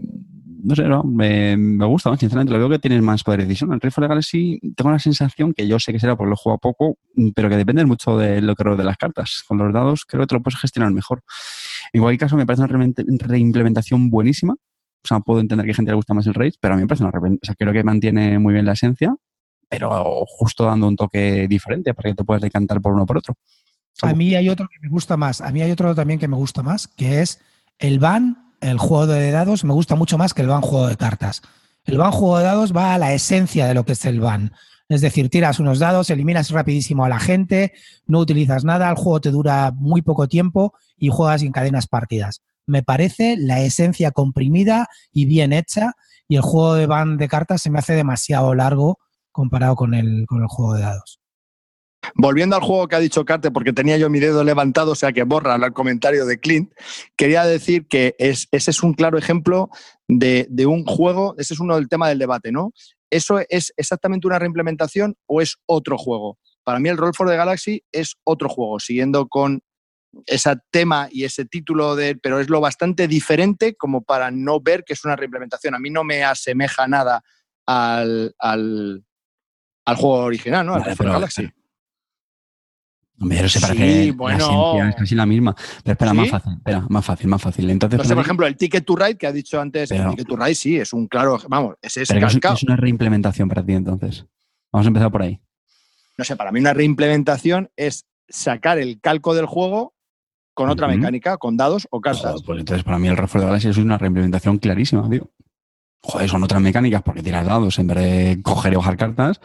no 0.63 0.75
sé, 0.75 0.85
no, 0.85 1.03
me, 1.03 1.57
me, 1.57 1.87
gusta, 1.87 2.17
sinceramente, 2.17 2.53
lo 2.53 2.59
veo 2.59 2.69
que 2.69 2.79
tienes 2.79 3.03
más 3.03 3.23
poder 3.23 3.41
de 3.41 3.47
decisión. 3.47 3.73
El 3.73 3.81
Rift 3.81 3.97
the 3.97 4.07
Galaxy 4.07 4.61
tengo 4.77 4.91
la 4.91 4.99
sensación 4.99 5.53
que 5.55 5.67
yo 5.67 5.79
sé 5.79 5.93
que 5.93 6.01
será 6.01 6.17
porque 6.17 6.31
lo 6.31 6.37
juego 6.37 6.57
a 6.57 6.59
poco, 6.59 6.99
pero 7.35 7.49
que 7.49 7.57
depende 7.57 7.85
mucho 7.85 8.17
de 8.17 8.41
lo 8.41 8.55
que 8.55 8.65
de 8.65 8.85
las 8.85 8.97
cartas. 8.97 9.43
Con 9.47 9.59
los 9.59 9.73
dados 9.73 10.05
creo 10.05 10.23
que 10.23 10.27
te 10.29 10.35
lo 10.35 10.43
puedes 10.43 10.59
gestionar 10.59 10.93
mejor. 10.93 11.23
En 11.93 12.03
cualquier 12.03 12.21
caso, 12.21 12.37
me 12.37 12.47
parece 12.47 12.65
una 12.65 12.93
reimplementación 13.27 14.11
buenísima. 14.11 14.55
O 14.55 15.09
sea, 15.09 15.21
puedo 15.21 15.41
entender 15.41 15.65
que 15.65 15.73
a 15.73 15.75
gente 15.75 15.93
le 15.93 15.97
gusta 15.97 16.15
más 16.15 16.27
el 16.27 16.35
Raid, 16.35 16.55
pero 16.61 16.75
a 16.75 16.77
mí 16.77 16.83
me 16.83 16.89
parece 16.89 17.05
una 17.05 17.19
o 17.19 17.39
sea, 17.43 17.55
creo 17.55 17.73
que 17.73 17.83
mantiene 17.83 18.39
muy 18.39 18.53
bien 18.53 18.67
la 18.67 18.73
esencia, 18.73 19.15
pero 19.69 20.25
justo 20.27 20.65
dando 20.65 20.89
un 20.89 20.97
toque 20.97 21.49
diferente 21.49 21.95
para 21.95 22.11
que 22.11 22.17
te 22.17 22.25
puedas 22.25 22.43
decantar 22.43 22.81
por 22.81 22.93
uno 22.93 23.05
o 23.05 23.07
por 23.07 23.19
otro. 23.19 23.35
A 24.03 24.15
mí 24.15 24.35
hay 24.35 24.49
otro 24.49 24.69
que 24.69 24.79
me 24.81 24.89
gusta 24.89 25.17
más. 25.17 25.41
A 25.41 25.51
mí 25.53 25.63
hay 25.63 25.71
otro 25.71 25.95
también 25.95 26.19
que 26.19 26.29
me 26.29 26.37
gusta 26.37 26.63
más, 26.63 26.87
que 26.89 27.23
es 27.23 27.41
el 27.79 27.99
ban 27.99 28.50
el 28.61 28.79
juego 28.79 29.07
de 29.07 29.31
dados 29.31 29.65
me 29.65 29.73
gusta 29.73 29.95
mucho 29.95 30.19
más 30.19 30.35
que 30.35 30.43
el 30.43 30.49
van 30.49 30.63
juego 30.63 30.87
de 30.87 30.97
cartas. 30.97 31.43
El 31.85 31.99
van 31.99 32.13
juego 32.13 32.39
de 32.39 32.45
dados 32.45 32.75
va 32.77 32.95
a 32.95 32.99
la 32.99 33.13
esencia 33.13 33.67
de 33.67 33.75
lo 33.75 33.85
que 33.85 33.93
es 33.93 34.05
el 34.05 34.21
van. 34.21 34.53
Es 34.89 35.01
decir, 35.01 35.31
tiras 35.31 35.61
unos 35.61 35.79
dados, 35.79 36.11
eliminas 36.11 36.51
rapidísimo 36.51 37.05
a 37.05 37.09
la 37.09 37.21
gente, 37.21 37.73
no 38.07 38.19
utilizas 38.19 38.65
nada, 38.65 38.91
el 38.91 38.97
juego 38.97 39.21
te 39.21 39.31
dura 39.31 39.73
muy 39.75 40.03
poco 40.03 40.29
tiempo 40.29 40.75
y 40.97 41.09
juegas 41.11 41.43
en 41.43 41.53
cadenas 41.53 41.87
partidas. 41.87 42.43
Me 42.67 42.83
parece 42.83 43.37
la 43.39 43.61
esencia 43.61 44.11
comprimida 44.11 44.89
y 45.13 45.27
bien 45.27 45.53
hecha 45.53 45.93
y 46.29 46.37
el 46.37 46.43
juego 46.43 46.75
de 46.75 46.87
van 46.87 47.19
de 47.19 47.29
cartas 47.29 47.63
se 47.63 47.71
me 47.71 47.79
hace 47.79 47.95
demasiado 47.95 48.55
largo 48.55 48.99
comparado 49.33 49.77
con 49.77 49.95
el, 49.95 50.27
con 50.27 50.43
el 50.43 50.49
juego 50.49 50.75
de 50.75 50.83
dados. 50.83 51.20
Volviendo 52.15 52.57
al 52.57 52.63
juego 52.63 52.89
que 52.89 52.97
ha 52.97 53.01
dicho 53.01 53.25
Carte, 53.25 53.51
porque 53.51 53.73
tenía 53.73 53.99
yo 53.99 54.09
mi 54.09 54.21
dedo 54.21 54.43
levantado, 54.43 54.93
o 54.93 54.95
sea 54.95 55.13
que 55.13 55.23
borra 55.25 55.55
el 55.55 55.73
comentario 55.73 56.25
de 56.27 56.39
Clint, 56.39 56.73
quería 57.17 57.45
decir 57.45 57.87
que 57.89 58.15
es, 58.19 58.49
ese 58.51 58.71
es 58.71 58.83
un 58.83 58.95
claro 58.95 59.19
ejemplo 59.19 59.71
de, 60.09 60.47
de, 60.49 60.67
un 60.67 60.85
juego, 60.85 61.35
ese 61.39 61.55
es 61.55 61.61
uno 61.61 61.77
del 61.77 61.89
tema 61.89 62.09
del 62.09 62.19
debate, 62.19 62.53
¿no? 62.53 62.73
¿Eso 63.11 63.41
es 63.49 63.73
exactamente 63.77 64.27
una 64.27 64.39
reimplementación 64.39 65.17
o 65.27 65.41
es 65.41 65.57
otro 65.67 65.99
juego? 65.99 66.39
Para 66.65 66.79
mí 66.79 66.89
el 66.89 66.97
Roll 66.97 67.15
for 67.15 67.29
the 67.29 67.37
Galaxy 67.37 67.83
es 67.93 68.17
otro 68.25 68.49
juego, 68.49 68.79
siguiendo 68.81 69.29
con 69.29 69.61
ese 70.27 70.55
tema 70.71 71.09
y 71.11 71.25
ese 71.25 71.45
título 71.45 71.97
de, 71.97 72.17
pero 72.17 72.41
es 72.41 72.49
lo 72.49 72.61
bastante 72.61 73.09
diferente 73.09 73.75
como 73.77 74.03
para 74.03 74.31
no 74.31 74.61
ver 74.61 74.85
que 74.85 74.95
es 74.95 75.05
una 75.05 75.17
reimplementación. 75.17 75.75
A 75.75 75.79
mí 75.79 75.91
no 75.91 76.05
me 76.05 76.25
asemeja 76.25 76.87
nada 76.89 77.23
al, 77.67 78.35
al, 78.39 79.05
al 79.85 79.97
juego 79.97 80.25
original, 80.25 80.67
¿no? 80.67 80.75
Al 80.75 80.85
Roll 80.85 80.97
for 80.97 81.07
the 81.07 81.13
Galaxy. 81.13 81.51
Pero 83.29 83.49
se 83.49 83.61
parece 83.61 84.05
sí, 84.05 84.11
bueno. 84.13 84.39
la 84.39 84.45
esencia 84.45 84.89
es 84.89 84.97
casi 84.97 85.15
la 85.15 85.27
misma. 85.27 85.55
Pero 85.85 85.93
espera, 85.93 86.11
¿Sí? 86.13 86.17
más 86.17 86.31
fácil, 86.31 86.53
espera, 86.55 86.87
más 86.89 87.05
fácil, 87.05 87.29
más 87.29 87.43
fácil. 87.43 87.71
Entonces, 87.71 87.99
no 87.99 88.05
sé, 88.05 88.15
por 88.15 88.25
ejemplo, 88.25 88.47
el 88.47 88.57
Ticket 88.57 88.85
to 88.85 88.97
Ride 88.97 89.17
que 89.17 89.27
ha 89.27 89.33
dicho 89.33 89.61
antes, 89.61 89.91
pero, 89.91 90.05
el 90.05 90.11
Ticket 90.11 90.29
to 90.29 90.37
Ride 90.37 90.55
sí, 90.55 90.77
es 90.77 90.93
un 90.93 91.07
claro, 91.07 91.39
vamos, 91.49 91.77
ese 91.83 92.03
es 92.03 92.09
pero 92.09 92.27
es, 92.27 92.35
es, 92.35 92.63
una 92.63 92.77
reimplementación 92.77 93.49
para 93.49 93.65
ti 93.65 93.75
entonces. 93.75 94.25
Vamos 94.73 94.87
a 94.87 94.89
empezar 94.89 95.11
por 95.11 95.23
ahí. 95.23 95.41
No 96.17 96.25
sé, 96.25 96.37
para 96.37 96.51
mí 96.51 96.61
una 96.61 96.73
reimplementación 96.73 97.71
es 97.77 98.07
sacar 98.29 98.79
el 98.79 99.01
calco 99.01 99.35
del 99.35 99.47
juego 99.47 99.95
con 100.55 100.71
otra 100.71 100.87
uh 100.87 100.91
-huh. 100.91 100.97
mecánica, 100.97 101.37
con 101.37 101.57
dados 101.57 101.89
o 101.91 102.01
cartas. 102.01 102.33
Joder, 102.33 102.45
pues 102.47 102.59
entonces 102.61 102.85
para 102.85 102.99
mí 102.99 103.09
el 103.09 103.17
refuerzo 103.17 103.41
de 103.41 103.47
Galaxy 103.47 103.69
es 103.69 103.77
una 103.77 103.99
reimplementación 103.99 104.59
clarísima, 104.59 105.09
tío. 105.11 105.31
Joder, 106.03 106.31
son 106.31 106.43
otras 106.43 106.63
mecánicas 106.63 107.03
porque 107.03 107.23
tiras 107.23 107.45
dados 107.45 107.79
en 107.79 107.87
vez 107.87 107.99
de 107.99 108.43
coger 108.43 108.73
y 108.73 108.77
bajar 108.77 108.97
cartas 108.97 109.41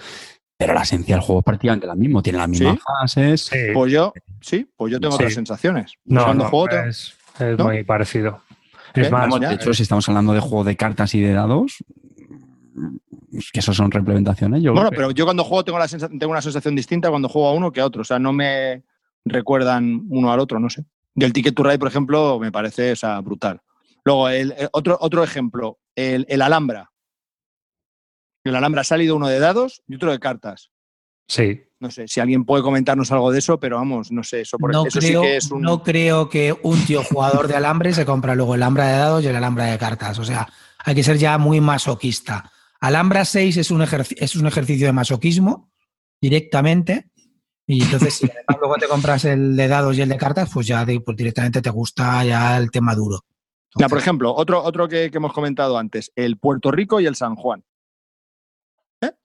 pero 0.58 0.74
la 0.74 0.82
esencia 0.82 1.15
del 1.15 1.24
juego 1.24 1.39
es 1.39 1.46
prácticamente 1.46 1.88
la 1.88 1.96
misma, 1.96 2.22
tiene 2.22 2.39
las 2.39 2.50
mismas 2.50 2.76
¿Sí? 2.76 2.82
fases. 2.86 3.41
Sí. 3.41 3.58
Pues 3.74 3.91
yo, 3.91 4.13
sí, 4.41 4.70
pues 4.78 4.91
yo 4.91 5.00
tengo 5.00 5.13
Sí. 5.13 5.24
otras 5.24 5.34
sensaciones. 5.34 5.94
No, 6.06 6.24
Cuando 6.24 6.44
no, 6.46 6.50
juego 6.50 6.70
es, 6.70 7.13
es 7.39 7.58
¿No? 7.58 7.65
muy 7.65 7.84
parecido. 7.84 8.41
Es 8.94 9.12
más, 9.12 9.30
Vamos. 9.30 9.41
De 9.41 9.54
hecho, 9.54 9.74
si 9.74 9.84
estamos 9.84 10.08
hablando 10.08 10.34
de 10.34 10.39
juego 10.39 10.63
de 10.63 10.78
cartas 10.78 11.13
y 11.15 11.20
de 11.22 11.34
dados, 11.34 11.84
es 13.34 13.52
que 13.52 13.60
eso 13.60 13.74
son 13.74 13.91
reimplementaciones. 13.91 14.63
Yo 14.63 14.74
Bueno, 14.74 14.89
pero 14.91 15.12
yo 15.12 15.26
cuando 15.26 15.44
juego 15.44 15.65
tengo, 15.65 15.80
la 15.80 15.88
tengo 15.88 16.30
una 16.30 16.41
sensación 16.41 16.76
distinta 16.76 17.10
cuando 17.10 17.28
juego 17.28 17.50
a 17.50 17.54
uno 17.54 17.72
que 17.72 17.82
a 17.82 17.86
otro. 17.86 18.02
O 18.02 18.06
sea, 18.06 18.20
no 18.20 18.32
me 18.32 18.84
recuerdan 19.26 20.04
uno 20.10 20.32
al 20.32 20.39
otro, 20.39 20.60
no 20.60 20.70
sé. 20.70 20.86
Del 21.13 21.34
Ticket 21.34 21.56
to 21.56 21.63
Ride, 21.63 21.80
por 21.80 21.88
ejemplo, 21.89 22.39
me 22.39 22.52
parece 22.52 22.94
o 22.94 22.96
sea, 22.96 23.20
brutal. 23.20 23.62
Luego, 24.06 24.30
el, 24.30 24.54
el 24.58 24.70
otro, 24.72 24.98
otro 25.02 25.24
ejemplo, 25.24 25.80
el, 25.96 26.26
el 26.30 26.41
Alhambra. 26.41 26.91
El 28.49 28.55
Alhambra 28.55 28.81
ha 28.81 28.86
salido 28.86 29.15
uno 29.15 29.27
de 29.27 29.39
dados 29.39 29.81
y 29.88 29.95
otro 29.95 30.12
de 30.12 30.19
cartas. 30.19 30.71
sí. 31.27 31.62
No 31.77 31.91
sé 31.91 32.08
si 32.08 32.19
alguien 32.21 32.45
puede 32.45 32.63
comentarnos 32.63 33.12
algo 33.12 33.31
de 33.31 33.39
eso, 33.39 33.60
pero 33.60 33.75
vamos, 33.75 34.10
no 34.12 34.23
sé. 34.23 34.41
Eso, 34.41 34.58
por 34.58 34.71
No 34.71 34.88
eso 34.88 34.97
creo, 34.97 35.21
sí 35.21 35.27
que 35.27 35.36
es 35.38 35.51
un. 35.51 35.62
no 35.62 35.84
creo 35.84 36.29
que 36.29 36.58
un 36.63 36.84
tío 36.86 37.03
jugador 37.03 37.47
de 37.49 37.55
alambre 37.55 37.93
se 37.93 38.05
compra 38.05 38.34
luego 38.34 38.55
el 38.55 38.63
alambre 38.63 38.86
de 38.86 38.91
dados 38.93 39.23
y 39.23 39.27
el 39.27 39.36
alambre 39.36 39.65
de 39.65 39.77
cartas. 39.77 40.17
O 40.17 40.23
sea, 40.23 40.47
hay 40.79 40.95
que 40.95 41.03
ser 41.03 41.17
ya 41.17 41.38
muy 41.38 41.60
masoquista. 41.62 42.49
Alhambra 42.79 43.25
6 43.25 43.58
es 43.58 43.71
un, 43.71 43.81
es 43.84 44.36
un 44.38 44.47
ejercicio 44.47 44.88
de 44.88 44.93
masoquismo 44.93 45.69
directamente. 46.21 47.10
Y 47.67 47.84
entonces, 47.84 48.13
si 48.15 48.25
además 48.25 48.58
luego 48.60 48.75
te 48.75 48.88
compras 48.88 49.25
el 49.25 49.55
de 49.55 49.67
dados 49.67 49.97
y 49.97 50.01
el 50.01 50.10
de 50.10 50.17
cartas, 50.17 50.49
pues 50.53 50.65
ya 50.67 50.86
de- 50.86 51.01
pues 51.01 51.17
directamente 51.17 51.62
te 51.62 51.69
gusta 51.69 52.23
ya 52.23 52.58
el 52.58 52.71
tema 52.71 52.95
duro. 52.95 53.19
Ya, 53.77 53.89
por 53.89 53.97
ejemplo, 53.97 54.34
otro, 54.34 54.63
otro 54.63 54.88
que, 54.88 55.12
que 55.12 55.17
hemos 55.17 55.34
comentado 55.34 55.77
antes, 55.77 56.12
el 56.15 56.38
Puerto 56.38 56.71
Rico 56.71 56.99
y 57.01 57.05
el 57.05 57.15
San 57.15 57.36
Juan. 57.36 57.63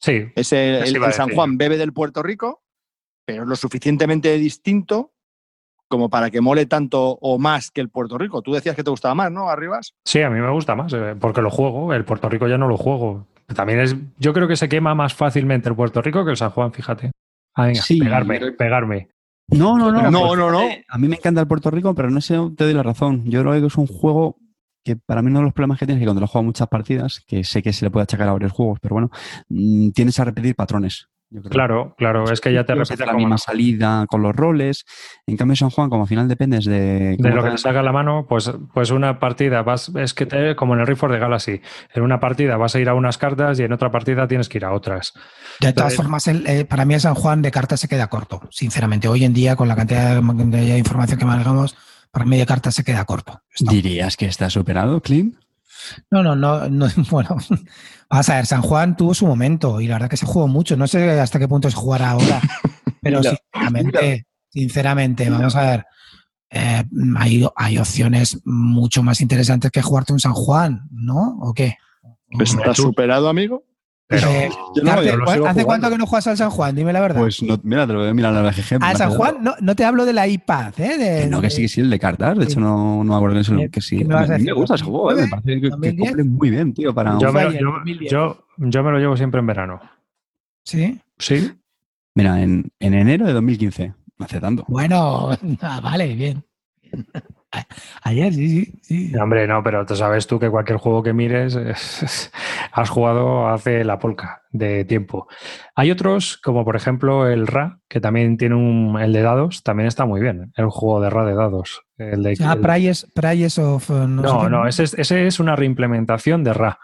Sí, 0.00 0.26
Ese, 0.34 0.80
Eso 0.80 1.04
el, 1.06 1.12
San. 1.12 1.30
Juan 1.30 1.56
bebe 1.58 1.76
del 1.76 1.92
Puerto 1.92 2.22
Rico, 2.22 2.62
pero 3.26 3.42
es 3.42 3.48
lo 3.48 3.56
suficientemente 3.56 4.36
distinto 4.38 5.12
como 5.88 6.08
para 6.08 6.30
que 6.30 6.40
mole 6.40 6.66
tanto 6.66 7.18
o 7.20 7.38
más 7.38 7.70
que 7.70 7.80
el 7.80 7.88
Puerto 7.88 8.16
Rico. 8.16 8.42
Tú 8.42 8.52
decías 8.52 8.76
que 8.76 8.84
te 8.84 8.90
gustaba 8.90 9.14
más, 9.14 9.32
¿no, 9.32 9.48
Arribas? 9.48 9.94
sí, 10.04 10.22
a 10.22 10.30
mí 10.30 10.40
me 10.40 10.50
gusta 10.50 10.74
más, 10.76 10.92
eh, 10.92 11.16
porque 11.18 11.40
lo 11.42 11.50
juego. 11.50 11.92
El 11.92 12.04
Puerto 12.04 12.28
Rico 12.28 12.46
ya 12.46 12.58
no 12.58 12.68
lo 12.68 12.76
juego. 12.76 13.26
También 13.54 13.80
es, 13.80 13.96
yo 14.18 14.32
creo 14.32 14.46
que 14.46 14.54
se 14.56 14.68
quema 14.68 14.94
más 14.94 15.14
fácilmente 15.14 15.68
el 15.68 15.74
Puerto 15.74 16.00
Rico 16.00 16.24
que 16.24 16.30
el 16.30 16.36
San 16.36 16.50
Juan, 16.50 16.72
fíjate. 16.72 17.10
Ah, 17.56 17.66
venga, 17.66 17.82
Sí, 17.82 17.98
pegarme, 17.98 18.38
pero- 18.38 18.56
pegarme. 18.56 19.08
No, 19.48 19.76
no, 19.76 19.90
no. 19.90 20.08
No, 20.12 20.28
pues, 20.28 20.38
no, 20.38 20.50
no. 20.52 20.60
A 20.88 20.98
mí 20.98 21.08
me 21.08 21.16
encanta 21.16 21.40
el 21.40 21.48
Puerto 21.48 21.72
Rico, 21.72 21.92
pero 21.92 22.08
no 22.08 22.20
sé, 22.20 22.34
te 22.56 22.62
doy 22.62 22.72
la 22.72 22.84
razón. 22.84 23.24
Yo 23.28 23.40
creo 23.42 23.60
que 23.60 23.66
es 23.66 23.76
un 23.76 23.88
juego 23.88 24.36
que 24.84 24.96
para 24.96 25.22
mí 25.22 25.28
uno 25.30 25.40
de 25.40 25.44
los 25.46 25.52
problemas 25.54 25.78
que 25.78 25.86
tienes 25.86 26.00
es 26.00 26.04
que 26.04 26.06
cuando 26.08 26.20
lo 26.22 26.26
juego 26.26 26.44
muchas 26.44 26.68
partidas, 26.68 27.22
que 27.26 27.44
sé 27.44 27.62
que 27.62 27.72
se 27.72 27.84
le 27.84 27.90
puede 27.90 28.04
achacar 28.04 28.28
a 28.28 28.32
varios 28.32 28.52
juegos, 28.52 28.78
pero 28.80 28.94
bueno, 28.94 29.10
mm, 29.48 29.90
tienes 29.90 30.18
a 30.20 30.24
repetir 30.24 30.54
patrones. 30.54 31.08
yo 31.32 31.42
creo. 31.42 31.50
Claro, 31.52 31.94
claro, 31.96 32.30
es 32.32 32.40
que 32.40 32.52
ya 32.52 32.64
te 32.64 32.72
Vas 32.74 32.90
a 32.90 32.94
repite 32.94 32.94
hacer 33.04 33.06
la 33.06 33.12
misma 33.18 33.38
salida 33.38 34.04
con 34.08 34.20
los 34.22 34.34
roles. 34.34 34.84
En 35.28 35.36
cambio, 35.36 35.54
San 35.54 35.70
Juan, 35.70 35.88
como 35.88 36.02
al 36.02 36.08
final 36.08 36.26
dependes 36.26 36.64
de. 36.64 37.16
de 37.18 37.30
lo 37.30 37.44
que 37.44 37.50
te- 37.50 37.58
saca 37.58 37.82
la 37.82 37.92
mano, 37.92 38.26
pues, 38.28 38.50
pues 38.74 38.90
una 38.90 39.20
partida 39.20 39.62
vas, 39.62 39.92
es 39.94 40.12
que 40.12 40.26
te- 40.26 40.56
como 40.56 40.74
en 40.74 40.80
el 40.80 40.86
Rift 40.88 41.04
of 41.04 41.12
the 41.12 41.18
Galaxy, 41.20 41.60
en 41.94 42.02
una 42.02 42.18
partida 42.18 42.56
vas 42.56 42.74
a 42.74 42.80
ir 42.80 42.88
a 42.88 42.94
unas 42.94 43.16
cartas 43.16 43.60
y 43.60 43.62
en 43.62 43.72
otra 43.72 43.92
partida 43.92 44.26
tienes 44.26 44.48
que 44.48 44.58
ir 44.58 44.64
a 44.64 44.72
otras. 44.72 45.12
De 45.60 45.72
todas 45.72 45.92
Entonces- 45.92 45.96
formas, 45.98 46.26
el- 46.26 46.46
eh, 46.48 46.64
para 46.64 46.84
mí 46.84 46.94
el 46.94 47.00
San 47.00 47.14
Juan 47.14 47.42
de 47.42 47.50
cartas 47.52 47.78
se 47.78 47.86
queda 47.86 48.08
corto, 48.08 48.40
sinceramente. 48.50 49.06
Hoy 49.06 49.22
en 49.24 49.32
día, 49.32 49.54
con 49.54 49.68
la 49.68 49.76
cantidad 49.76 50.20
de, 50.20 50.46
de 50.46 50.78
información 50.78 51.18
que 51.18 51.26
manejamos, 51.26 51.76
para 52.10 52.24
mí 52.24 52.38
de 52.38 52.46
cartas 52.46 52.74
se 52.74 52.84
queda 52.84 53.04
corto. 53.04 53.40
Está- 53.54 53.70
¿Dirías 53.72 54.16
que 54.16 54.26
está 54.26 54.50
superado, 54.50 55.00
Klim? 55.00 55.34
No, 56.10 56.22
no, 56.22 56.34
no, 56.36 56.68
no, 56.68 56.86
bueno. 57.10 57.36
Vamos 58.10 58.28
a 58.28 58.34
ver, 58.36 58.46
San 58.46 58.62
Juan 58.62 58.96
tuvo 58.96 59.14
su 59.14 59.26
momento 59.26 59.80
y 59.80 59.86
la 59.86 59.94
verdad 59.94 60.10
que 60.10 60.16
se 60.16 60.26
jugó 60.26 60.48
mucho. 60.48 60.76
No 60.76 60.86
sé 60.86 61.18
hasta 61.20 61.38
qué 61.38 61.48
punto 61.48 61.70
se 61.70 61.76
jugará 61.76 62.10
ahora, 62.10 62.40
pero 63.02 63.20
sinceramente, 63.22 64.26
sinceramente, 64.50 65.30
vamos 65.30 65.54
a 65.56 65.62
ver. 65.70 65.86
eh, 66.50 66.84
hay, 67.16 67.46
hay 67.56 67.78
opciones 67.78 68.40
mucho 68.44 69.02
más 69.02 69.20
interesantes 69.20 69.70
que 69.70 69.80
jugarte 69.82 70.12
un 70.12 70.20
San 70.20 70.32
Juan, 70.34 70.82
¿no? 70.90 71.38
¿O 71.40 71.54
qué? 71.54 71.76
¿Está 72.38 72.74
superado, 72.74 73.28
amigo? 73.28 73.64
Pero 74.10 74.28
Eh, 74.28 74.50
Yo 74.74 74.82
no, 74.82 74.90
¿hace, 74.92 75.06
yo 75.06 75.16
lo 75.16 75.24
sigo 75.26 75.28
¿hace 75.28 75.36
jugando. 75.38 75.64
cuánto 75.66 75.90
que 75.90 75.98
no 75.98 76.06
juegas 76.06 76.26
al 76.26 76.36
San 76.36 76.50
Juan? 76.50 76.74
Dime 76.74 76.92
la 76.92 77.00
verdad. 77.00 77.20
Pues 77.20 77.40
no, 77.44 77.58
mira, 77.62 77.86
te 77.86 77.92
lo 77.92 78.00
voy 78.00 78.08
a 78.08 78.12
mirar 78.14 78.34
en 78.34 78.42
la 78.42 78.50
BGG. 78.50 78.80
me 78.80 78.86
a 78.86 78.88
ha 78.90 78.94
San 78.96 79.08
quedado- 79.10 79.16
Juan 79.16 79.36
no, 79.40 79.54
no 79.60 79.76
te 79.76 79.84
hablo 79.84 80.04
de 80.04 80.12
la 80.12 80.26
iPad, 80.26 80.72
¿eh? 80.78 80.98
De- 80.98 81.20
Que 81.22 81.26
no, 81.30 81.40
que 81.40 81.48
sí, 81.48 81.62
que 81.62 81.68
sí, 81.68 81.80
el 81.80 81.88
de 81.90 81.98
cartas. 82.00 82.36
De 82.36 82.44
hecho, 82.44 82.58
no, 82.58 83.04
no 83.04 83.12
me 83.12 83.14
acuerdo 83.14 83.36
de 83.36 83.42
eso, 83.42 83.56
¿Qué- 83.56 83.70
que 83.70 83.80
sí. 83.80 84.04
me 84.04 84.14
a 84.16 84.26
mí 84.26 84.42
me 84.44 84.52
gusta 84.52 84.74
ese 84.74 84.84
juego, 84.84 85.12
eh, 85.12 85.22
me 85.22 85.28
parece 85.28 85.48
que, 85.54 85.60
que 85.60 85.68
2010? 85.70 86.08
cumple 86.08 86.24
muy 86.24 86.50
bien, 86.50 86.74
tío, 86.74 86.92
para 86.92 87.16
yo 87.18 87.28
un- 87.28 87.34
me, 87.34 87.40
lo, 87.44 87.48
fue 87.48 87.48
ayer, 87.50 87.60
yo- 87.62 87.70
2010. 87.72 88.10
yo- 88.12 88.44
yo 88.58 88.82
me 88.82 88.90
lo 88.90 88.98
llevo 88.98 89.16
siempre 89.16 89.38
en 89.40 89.46
verano. 89.46 89.80
Sí. 90.64 91.00
Sí, 91.18 91.52
Mira, 92.16 92.42
en, 92.42 92.68
en 92.80 92.94
enero 92.94 93.26
de 93.26 93.32
2015. 93.32 93.94
No 94.18 94.24
hace 94.26 94.40
tanto. 94.40 94.64
Bueno, 94.66 95.30
ah, 95.62 95.80
vale, 95.80 96.14
bien. 96.16 96.44
Ayer, 98.02 98.32
sí, 98.32 98.48
sí, 98.48 98.80
sí. 98.82 99.16
hombre, 99.16 99.46
no, 99.46 99.62
pero 99.62 99.84
tú 99.84 99.96
sabes 99.96 100.26
tú 100.26 100.38
que 100.38 100.50
cualquier 100.50 100.78
juego 100.78 101.02
que 101.02 101.12
mires 101.12 101.56
has 102.72 102.90
jugado 102.90 103.48
hace 103.48 103.84
la 103.84 103.98
polca 103.98 104.42
de 104.50 104.84
tiempo. 104.84 105.26
Hay 105.74 105.90
otros, 105.90 106.36
como 106.38 106.64
por 106.64 106.76
ejemplo 106.76 107.28
el 107.28 107.46
Ra, 107.46 107.80
que 107.88 108.00
también 108.00 108.36
tiene 108.36 108.54
un, 108.54 108.98
el 109.00 109.12
de 109.12 109.22
dados, 109.22 109.62
también 109.62 109.86
está 109.88 110.06
muy 110.06 110.20
bien. 110.20 110.52
El 110.56 110.68
juego 110.68 111.00
de 111.00 111.10
Ra 111.10 111.24
de 111.24 111.34
dados. 111.34 111.82
El 111.98 112.22
de, 112.22 112.36
Se 112.36 112.42
llama 112.44 112.54
el- 112.54 112.60
Price, 112.60 113.06
Price 113.14 113.60
of. 113.60 113.90
eh, 113.90 113.94
No, 114.08 114.22
sé 114.22 114.28
No, 114.28 114.48
no, 114.48 114.66
ese 114.68 114.84
es, 114.84 114.94
ese 114.94 115.26
es 115.26 115.40
una 115.40 115.56
reimplementación 115.56 116.44
de 116.44 116.52
Ra. 116.54 116.78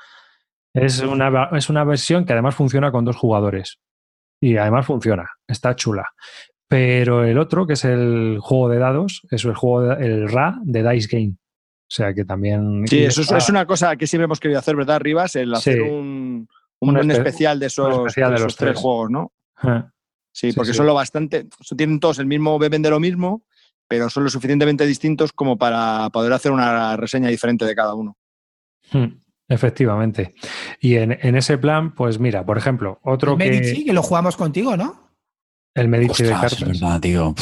Es 0.74 1.00
una, 1.00 1.48
es 1.52 1.70
una 1.70 1.84
versión 1.84 2.26
que 2.26 2.32
además 2.34 2.54
funciona 2.54 2.90
con 2.92 3.04
dos 3.04 3.16
jugadores. 3.16 3.78
Y 4.42 4.58
además 4.58 4.84
funciona, 4.84 5.30
está 5.48 5.74
chula. 5.74 6.10
Pero 6.68 7.24
el 7.24 7.38
otro, 7.38 7.66
que 7.66 7.74
es 7.74 7.84
el 7.84 8.38
juego 8.40 8.68
de 8.68 8.78
dados, 8.78 9.22
es 9.30 9.44
el 9.44 9.54
juego 9.54 9.82
de- 9.82 10.04
el 10.06 10.28
Ra 10.28 10.58
de 10.62 10.88
Dice 10.88 11.08
Game. 11.16 11.34
O 11.38 11.88
sea 11.88 12.12
que 12.12 12.24
también. 12.24 12.84
Sí, 12.88 13.04
eso 13.04 13.22
es, 13.36 13.48
una 13.48 13.64
cosa 13.66 13.94
que 13.96 14.06
siempre 14.08 14.24
hemos 14.24 14.40
querido 14.40 14.58
hacer, 14.58 14.74
¿verdad, 14.74 14.98
Rivas? 15.00 15.36
El 15.36 15.54
hacer 15.54 15.74
Sí. 15.74 15.80
un, 15.80 16.48
un, 16.80 17.10
especial 17.12 17.60
de 17.60 17.66
esos, 17.66 17.94
especial 17.94 18.30
de 18.30 18.34
de 18.34 18.40
esos 18.40 18.56
tres 18.56 18.72
tres. 18.72 18.80
juegos, 18.82 19.10
¿no? 19.10 19.32
Ah, 19.58 19.88
Sí, 20.32 20.50
Sí, 20.50 20.56
porque 20.56 20.72
sí. 20.72 20.76
son 20.76 20.86
lo 20.86 20.94
bastante. 20.94 21.46
Tienen 21.76 21.98
todos 22.00 22.18
el 22.18 22.26
mismo, 22.26 22.58
beben 22.58 22.82
de 22.82 22.90
lo 22.90 23.00
mismo, 23.00 23.44
pero 23.88 24.10
son 24.10 24.24
lo 24.24 24.28
suficientemente 24.30 24.84
distintos 24.84 25.32
como 25.32 25.56
para 25.56 26.10
poder 26.10 26.32
hacer 26.32 26.50
una 26.52 26.94
reseña 26.96 27.28
diferente 27.28 27.64
de 27.64 27.74
cada 27.76 27.94
uno. 27.94 28.16
hmm, 28.92 29.06
Efectivamente. 29.48 30.34
Y 30.80 30.96
en, 30.96 31.16
en 31.22 31.36
ese 31.36 31.56
plan, 31.56 31.94
pues 31.94 32.18
mira, 32.18 32.44
por 32.44 32.58
ejemplo, 32.58 32.98
otro 33.04 33.32
El 33.34 33.38
que. 33.38 33.48
Medici, 33.50 33.84
que 33.84 33.92
lo 33.92 34.02
jugamos 34.02 34.36
contigo, 34.36 34.76
¿no? 34.76 35.05
El 35.76 35.88
Medici 35.88 36.22
de 36.24 36.30
es 36.32 36.38
cartas. 36.38 36.60
verdad, 36.66 37.00
tío. 37.00 37.34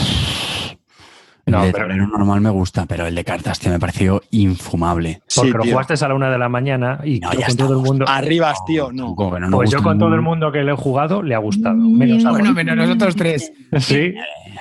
El 1.47 1.53
No, 1.53 1.63
de 1.63 1.73
pero- 1.73 1.85
tablero 1.87 2.07
normal 2.09 2.41
me 2.41 2.49
gusta, 2.51 2.87
pero 2.87 3.07
el 3.07 3.15
de 3.15 3.23
cartas 3.23 3.59
tío, 3.59 3.71
me 3.71 3.79
pareció 3.79 4.23
infumable. 4.31 5.21
Porque 5.37 5.51
Sí, 5.53 5.57
lo 5.57 5.63
jugaste 5.65 6.03
a 6.03 6.09
la 6.09 6.15
una 6.15 6.31
de 6.31 6.39
la 6.39 6.49
mañana 6.49 7.01
y 7.05 7.21
No, 7.21 7.33
ya 7.35 7.47
con 7.49 7.57
todo 7.57 7.73
el 7.75 7.85
mundo. 7.85 8.07
Arribas, 8.09 8.65
tío, 8.67 8.91
no. 8.93 9.15
Pues 9.51 9.71
yo 9.71 9.83
con 9.83 9.99
todo 9.99 10.15
el 10.15 10.23
mundo 10.23 10.51
que 10.51 10.63
le 10.63 10.73
he 10.73 10.77
jugado 10.77 11.23
le 11.23 11.35
ha 11.35 11.39
gustado. 11.39 11.77
Menos 11.77 12.25
a 12.25 12.31
Bueno, 12.31 12.53
menos 12.55 12.77
nosotros 12.77 13.15
tres. 13.15 13.53
Sí. 13.79 13.95
Eh, 13.97 14.15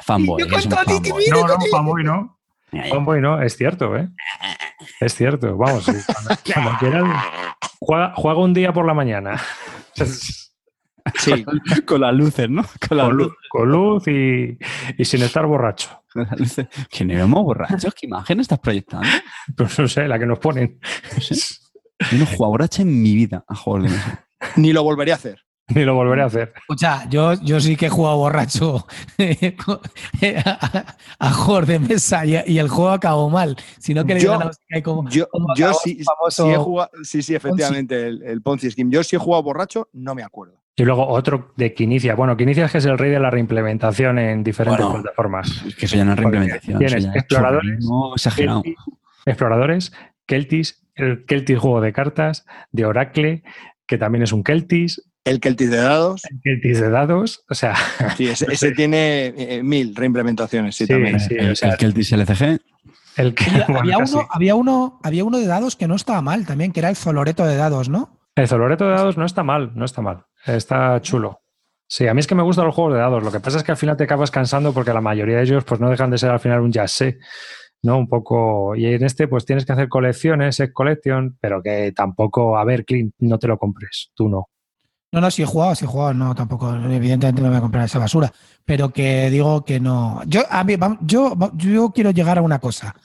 Fanboy, 0.03 0.41
Yo 0.43 0.49
con 0.49 0.59
es 0.59 0.67
todo 0.67 0.79
fanboy. 0.83 1.13
mira. 1.17 1.38
No, 1.38 1.47
no, 1.47 1.55
fanboy 1.71 2.03
no. 2.03 2.38
Fanboy 2.89 3.21
no, 3.21 3.41
es 3.41 3.55
cierto, 3.55 3.95
¿eh? 3.95 4.09
Es 4.99 5.15
cierto, 5.15 5.55
vamos, 5.55 5.86
sí, 5.86 5.91
cuando, 6.05 6.36
cuando 6.53 6.79
quieras, 6.79 7.03
juega, 7.79 8.13
juega 8.15 8.39
un 8.41 8.53
día 8.53 8.73
por 8.73 8.86
la 8.86 8.93
mañana. 8.93 9.39
Sí, 11.19 11.43
Con 11.85 12.01
las 12.01 12.13
luces, 12.13 12.49
¿no? 12.49 12.63
Con 12.87 12.97
las 12.97 13.07
Con 13.07 13.17
luces. 13.17 13.31
luz, 13.33 13.37
con 13.49 13.69
luz 13.71 14.07
y, 14.07 14.57
y 14.97 15.05
sin 15.05 15.21
estar 15.23 15.45
borracho. 15.45 15.89
Que 16.91 17.05
ni 17.05 17.15
vemos 17.15 17.43
borrachos. 17.43 17.93
¿Qué 17.95 18.05
imagen 18.05 18.39
estás 18.39 18.59
proyectando? 18.59 19.07
Pues 19.57 19.77
no 19.79 19.87
sé, 19.87 20.07
la 20.07 20.19
que 20.19 20.25
nos 20.25 20.39
ponen. 20.39 20.79
No 21.15 21.21
sé. 21.21 21.35
Yo 22.11 22.17
no 22.17 22.23
he 22.23 22.27
jugado 22.27 22.51
borracha 22.51 22.81
en 22.83 23.01
mi 23.01 23.15
vida 23.15 23.43
a 23.47 23.55
juegos 23.55 23.83
de 23.83 23.89
mesa. 23.89 24.27
ni 24.57 24.73
lo 24.73 24.83
volvería 24.83 25.13
a 25.15 25.17
hacer. 25.17 25.39
Ni 25.69 25.85
lo 25.85 25.95
volveré 25.95 26.21
a 26.21 26.25
hacer. 26.25 26.53
Escucha, 26.57 27.07
yo, 27.09 27.33
yo 27.35 27.59
sí 27.61 27.77
que 27.77 27.85
he 27.85 27.89
jugado 27.89 28.17
borracho 28.17 28.85
a, 30.45 30.85
a 31.19 31.31
juegos 31.31 31.67
de 31.67 31.79
mesa 31.79 32.25
y, 32.25 32.35
y 32.47 32.57
el 32.59 32.67
juego 32.67 32.89
acabó 32.89 33.29
mal. 33.29 33.55
Sino 33.79 34.03
que 34.05 34.15
le 34.15 34.19
Yo- 34.19 34.31
digan 34.31 34.41
a 34.43 34.45
los 34.47 34.57
que 34.57 34.75
hay 34.75 34.81
como, 34.81 35.09
Yo, 35.09 35.27
como 35.29 35.55
yo 35.55 35.67
famoso- 35.71 36.45
sí 36.45 36.51
he 36.51 36.57
jugado, 36.57 36.91
sí, 37.03 37.21
sí, 37.21 37.35
efectivamente, 37.35 38.07
el, 38.07 38.23
el 38.23 38.41
Ponzi 38.41 38.69
Scheme. 38.71 38.91
Yo 38.91 39.03
sí 39.03 39.15
he 39.15 39.19
jugado 39.19 39.43
borracho, 39.43 39.89
no 39.93 40.13
me 40.15 40.23
acuerdo. 40.23 40.61
Y 40.75 40.83
luego 40.86 41.07
otro 41.07 41.53
de 41.55 41.73
Quinicia. 41.73 42.15
Bueno, 42.15 42.36
Quinicia 42.36 42.65
es 42.65 42.71
que 42.71 42.79
es 42.79 42.86
el 42.86 42.97
rey 42.97 43.12
de 43.12 43.19
la 43.19 43.29
reimplementación 43.29 44.17
en 44.17 44.43
diferentes 44.43 44.83
Bueno. 44.83 45.01
plataformas. 45.03 45.63
Es 45.67 45.75
que 45.75 45.86
eso 45.86 45.97
ya 45.97 46.05
no 46.05 46.13
es 46.13 46.17
reimplementación. 46.19 46.79
Tienes 46.79 47.05
exploradores, 47.13 47.86
exagerado. 48.15 48.63
Keltis, 48.63 48.83
exploradores, 49.25 49.93
Keltis, 50.25 50.83
el 50.95 51.25
Keltis 51.25 51.59
juego 51.59 51.81
de 51.81 51.93
cartas, 51.93 52.45
de 52.71 52.86
Oracle, 52.86 53.43
que 53.86 53.97
también 53.97 54.23
es 54.23 54.31
un 54.31 54.43
Keltis, 54.43 55.01
El 55.25 55.39
Celtic 55.41 55.69
de 55.69 55.77
dados, 55.77 56.23
el 56.29 56.41
Keltis 56.41 56.81
de 56.81 56.89
dados. 56.89 57.45
O 57.49 57.53
sea, 57.55 57.75
sí, 58.17 58.27
ese, 58.27 58.51
ese 58.51 58.71
tiene 58.75 59.27
eh, 59.38 59.62
mil 59.63 59.95
reimplementaciones, 59.95 60.75
sí, 60.75 60.86
Sí, 60.86 60.91
también. 60.93 61.19
sí. 61.19 61.36
el, 61.38 61.51
o 61.51 61.55
sea- 61.55 61.69
el 61.71 61.77
Keltis 61.77 62.12
LCG. 62.12 62.59
el 63.17 63.33
que. 63.36 63.45
Bueno, 63.67 63.79
había, 63.79 63.97
uno, 63.99 64.27
había, 64.31 64.55
uno, 64.55 64.99
había 65.03 65.23
uno 65.23 65.38
de 65.38 65.45
dados 65.45 65.75
que 65.75 65.88
no 65.88 65.95
estaba 65.95 66.21
mal 66.21 66.45
también, 66.47 66.71
que 66.71 66.79
era 66.79 66.89
el 66.89 66.95
Zoloreto 66.95 67.45
de 67.45 67.55
dados, 67.57 67.89
¿no? 67.89 68.19
El 68.36 68.47
Zoloreto 68.47 68.86
de 68.86 68.91
dados 68.95 69.17
no 69.17 69.25
está 69.25 69.43
mal, 69.43 69.71
no 69.75 69.86
está 69.86 70.01
mal. 70.01 70.25
Está 70.45 71.01
chulo. 71.01 71.41
Sí, 71.88 72.08
a 72.08 72.13
mí 72.13 72.19
es 72.19 72.27
que 72.27 72.36
me 72.36 72.43
gustan 72.43 72.65
los 72.65 72.75
juegos 72.75 72.93
de 72.93 72.99
dados. 72.99 73.23
Lo 73.23 73.32
que 73.32 73.39
pasa 73.39 73.58
es 73.58 73.63
que 73.63 73.71
al 73.71 73.77
final 73.77 73.97
te 73.97 74.06
acabas 74.06 74.32
cansando 74.32 74.73
porque 74.73 74.93
la 74.93 75.01
mayoría 75.01 75.38
de 75.38 75.43
ellos 75.43 75.63
pues 75.63 75.79
no 75.79 75.89
dejan 75.89 76.10
de 76.10 76.17
ser 76.17 76.32
al 76.32 76.39
final 76.39 76.62
un 76.62 76.73
sé 76.88 77.19
¿no? 77.84 77.97
Un 77.97 78.08
poco. 78.08 78.75
Y 78.75 78.86
en 78.86 79.03
este, 79.03 79.27
pues 79.27 79.45
tienes 79.45 79.65
que 79.65 79.73
hacer 79.73 79.89
colecciones, 79.89 80.56
set 80.56 80.73
collection, 80.73 81.38
pero 81.39 81.62
que 81.62 81.91
tampoco, 81.91 82.58
a 82.58 82.63
ver, 82.63 82.86
Clint, 82.86 83.13
no 83.19 83.38
te 83.38 83.47
lo 83.47 83.60
compres, 83.60 84.10
tú 84.15 84.29
no. 84.29 84.49
No, 85.12 85.21
no, 85.21 85.29
sí 85.29 85.43
he 85.43 85.45
jugado, 85.45 85.75
sí 85.75 85.86
he 85.86 85.88
jugado, 85.88 86.13
no, 86.15 86.34
tampoco, 86.34 86.73
evidentemente 86.73 87.39
no 87.39 87.49
me 87.49 87.49
voy 87.49 87.58
a 87.60 87.62
comprar 87.62 87.86
esa 87.86 87.99
basura, 87.99 88.34
pero 88.65 88.89
que 88.89 89.29
digo 89.29 89.63
que 89.63 89.79
no. 89.79 90.21
Yo, 90.25 90.41
a 90.49 90.63
mí, 90.63 90.75
yo, 91.01 91.36
yo 91.56 91.91
quiero 91.91 92.10
llegar 92.10 92.39
a 92.39 92.41
una 92.41 92.58
cosa. 92.58 92.95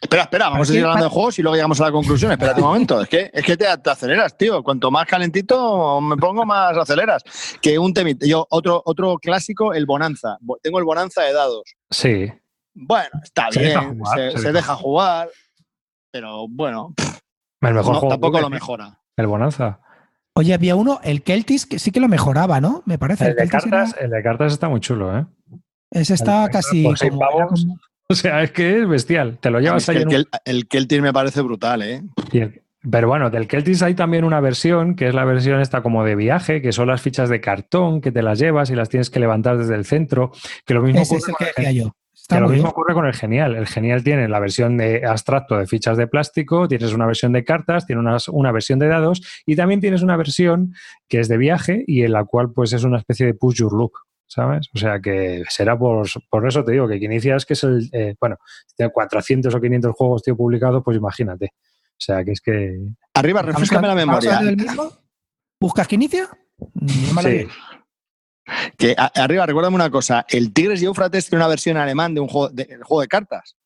Espera, 0.00 0.22
espera, 0.24 0.48
vamos 0.50 0.68
a 0.68 0.72
seguir 0.72 0.84
hablando 0.84 1.04
de 1.04 1.10
juegos 1.10 1.38
y 1.38 1.42
luego 1.42 1.54
llegamos 1.56 1.80
a 1.80 1.84
la 1.84 1.92
conclusión. 1.92 2.30
Espérate 2.30 2.60
un 2.60 2.66
momento, 2.66 3.00
es 3.00 3.08
que, 3.08 3.30
es 3.32 3.42
que 3.44 3.56
te, 3.56 3.64
te 3.78 3.90
aceleras, 3.90 4.36
tío. 4.36 4.62
Cuanto 4.62 4.90
más 4.90 5.06
calentito 5.06 5.98
me 6.02 6.16
pongo, 6.16 6.44
más 6.44 6.76
aceleras. 6.76 7.22
Que 7.62 7.78
un 7.78 7.94
temita. 7.94 8.26
Yo, 8.26 8.46
otro, 8.50 8.82
otro 8.84 9.16
clásico, 9.16 9.72
el 9.72 9.86
Bonanza. 9.86 10.36
Bo- 10.40 10.58
Tengo 10.62 10.78
el 10.78 10.84
Bonanza 10.84 11.22
de 11.22 11.32
dados. 11.32 11.62
Sí. 11.90 12.30
Bueno, 12.74 13.08
está 13.22 13.50
Se 13.50 13.60
bien, 13.60 13.70
deja 13.72 13.88
jugar, 13.88 14.18
se, 14.18 14.30
se 14.32 14.38
se 14.38 14.52
deja 14.52 14.74
jugar, 14.74 15.28
pero 16.10 16.46
bueno, 16.48 16.92
El 17.62 17.74
mejor 17.74 17.92
no, 17.94 18.00
juego. 18.00 18.08
tampoco 18.14 18.40
lo 18.40 18.50
mejora. 18.50 18.98
El 19.16 19.26
Bonanza. 19.26 19.80
Oye, 20.36 20.52
había 20.52 20.74
uno, 20.76 20.98
el 21.04 21.22
Keltis, 21.22 21.64
que 21.66 21.78
sí 21.78 21.92
que 21.92 22.00
lo 22.00 22.08
mejoraba, 22.08 22.60
¿no? 22.60 22.82
Me 22.84 22.98
parece. 22.98 23.26
El 23.28 23.36
de, 23.36 23.48
Keltis 23.48 23.66
era- 23.66 23.78
cartas, 23.78 23.96
el 24.00 24.10
de 24.10 24.22
cartas 24.22 24.52
está 24.52 24.68
muy 24.68 24.80
chulo, 24.80 25.16
¿eh? 25.16 25.24
ese 25.92 26.14
está 26.14 26.44
el- 26.46 26.50
casi 26.50 26.82
por 26.82 26.98
seis 26.98 27.10
como, 27.12 27.22
era 27.22 27.30
pavos. 27.46 27.60
como- 27.62 27.78
O 28.10 28.14
sea, 28.14 28.42
es 28.42 28.50
que 28.52 28.80
es 28.80 28.88
bestial. 28.88 29.38
Te 29.40 29.50
lo 29.50 29.58
Es 29.58 29.64
llevas 29.64 29.86
que 29.86 29.92
ahí 29.92 29.96
el, 29.98 30.02
en 30.02 30.08
un 30.08 30.14
Kel- 30.14 30.28
el 30.44 30.68
Keltir 30.68 31.00
me 31.02 31.12
parece 31.12 31.40
brutal, 31.40 31.82
¿eh? 31.82 32.02
El- 32.32 32.60
pero 32.90 33.08
bueno, 33.08 33.30
del 33.30 33.48
Keltis 33.48 33.82
hay 33.82 33.94
también 33.94 34.24
una 34.24 34.40
versión, 34.40 34.94
que 34.94 35.08
es 35.08 35.14
la 35.14 35.24
versión 35.24 35.58
esta 35.62 35.82
como 35.82 36.04
de 36.04 36.14
viaje, 36.16 36.60
que 36.60 36.70
son 36.70 36.88
las 36.88 37.00
fichas 37.00 37.30
de 37.30 37.40
cartón, 37.40 38.02
que 38.02 38.12
te 38.12 38.20
las 38.20 38.38
llevas 38.38 38.68
y 38.68 38.74
las 38.74 38.90
tienes 38.90 39.08
que 39.08 39.20
levantar 39.20 39.56
desde 39.56 39.74
el 39.74 39.86
centro, 39.86 40.32
que 40.66 40.74
lo 40.74 40.82
mismo, 40.82 41.00
Ese 41.00 41.16
es 41.16 41.24
ocurre, 41.30 41.48
el 41.48 41.54
con 41.54 41.64
que 41.64 41.70
el, 41.70 41.76
yo. 41.76 41.96
Que 42.28 42.40
lo 42.40 42.48
mismo 42.48 42.68
ocurre 42.68 42.92
con 42.92 43.06
el 43.06 43.14
Genial. 43.14 43.56
El 43.56 43.66
Genial 43.66 44.04
tiene 44.04 44.28
la 44.28 44.38
versión 44.38 44.76
de 44.76 45.04
abstracto 45.06 45.56
de 45.56 45.66
fichas 45.66 45.96
de 45.96 46.06
plástico, 46.06 46.68
tienes 46.68 46.92
una 46.92 47.06
versión 47.06 47.32
de 47.32 47.42
cartas, 47.42 47.86
tienes 47.86 48.02
una, 48.02 48.16
una 48.32 48.52
versión 48.52 48.78
de 48.78 48.88
dados 48.88 49.22
y 49.46 49.56
también 49.56 49.80
tienes 49.80 50.02
una 50.02 50.16
versión 50.18 50.74
que 51.08 51.20
es 51.20 51.28
de 51.28 51.38
viaje 51.38 51.84
y 51.86 52.02
en 52.02 52.12
la 52.12 52.24
cual 52.26 52.52
pues 52.52 52.74
es 52.74 52.84
una 52.84 52.98
especie 52.98 53.24
de 53.24 53.32
push 53.34 53.56
your 53.60 53.72
look. 53.72 53.92
O 54.34 54.42
¿sabes? 54.42 54.68
O 54.74 54.78
sea 54.78 55.00
que 55.00 55.44
será 55.48 55.78
por, 55.78 56.06
por 56.28 56.48
eso 56.48 56.64
te 56.64 56.72
digo 56.72 56.88
que 56.88 56.96
inicias 56.96 57.46
que 57.46 57.52
es 57.52 57.62
el, 57.64 57.88
eh, 57.92 58.14
bueno, 58.20 58.36
tiene 58.76 58.92
400 58.92 59.54
o 59.54 59.60
500 59.60 59.92
juegos, 59.94 60.22
tío, 60.22 60.36
publicados, 60.36 60.82
pues 60.84 60.96
imagínate. 60.96 61.52
O 61.90 62.00
sea 62.00 62.24
que 62.24 62.32
es 62.32 62.40
que... 62.40 62.80
Arriba, 63.14 63.42
refrescame 63.42 63.86
la 63.86 63.94
memoria. 63.94 64.40
¿Buscas 65.60 65.86
que 65.86 65.94
inicia? 65.94 66.28
sí. 67.22 67.46
Que 68.76 68.94
arriba, 68.96 69.46
recuérdame 69.46 69.76
una 69.76 69.90
cosa, 69.90 70.26
el 70.28 70.52
Tigres 70.52 70.82
y 70.82 70.84
Eufrates 70.84 71.30
tiene 71.30 71.42
una 71.42 71.48
versión 71.48 71.78
alemán 71.78 72.14
de 72.14 72.20
un 72.20 72.28
juego 72.28 72.50
de, 72.50 72.78
juego 72.82 73.00
de 73.00 73.08
cartas. 73.08 73.56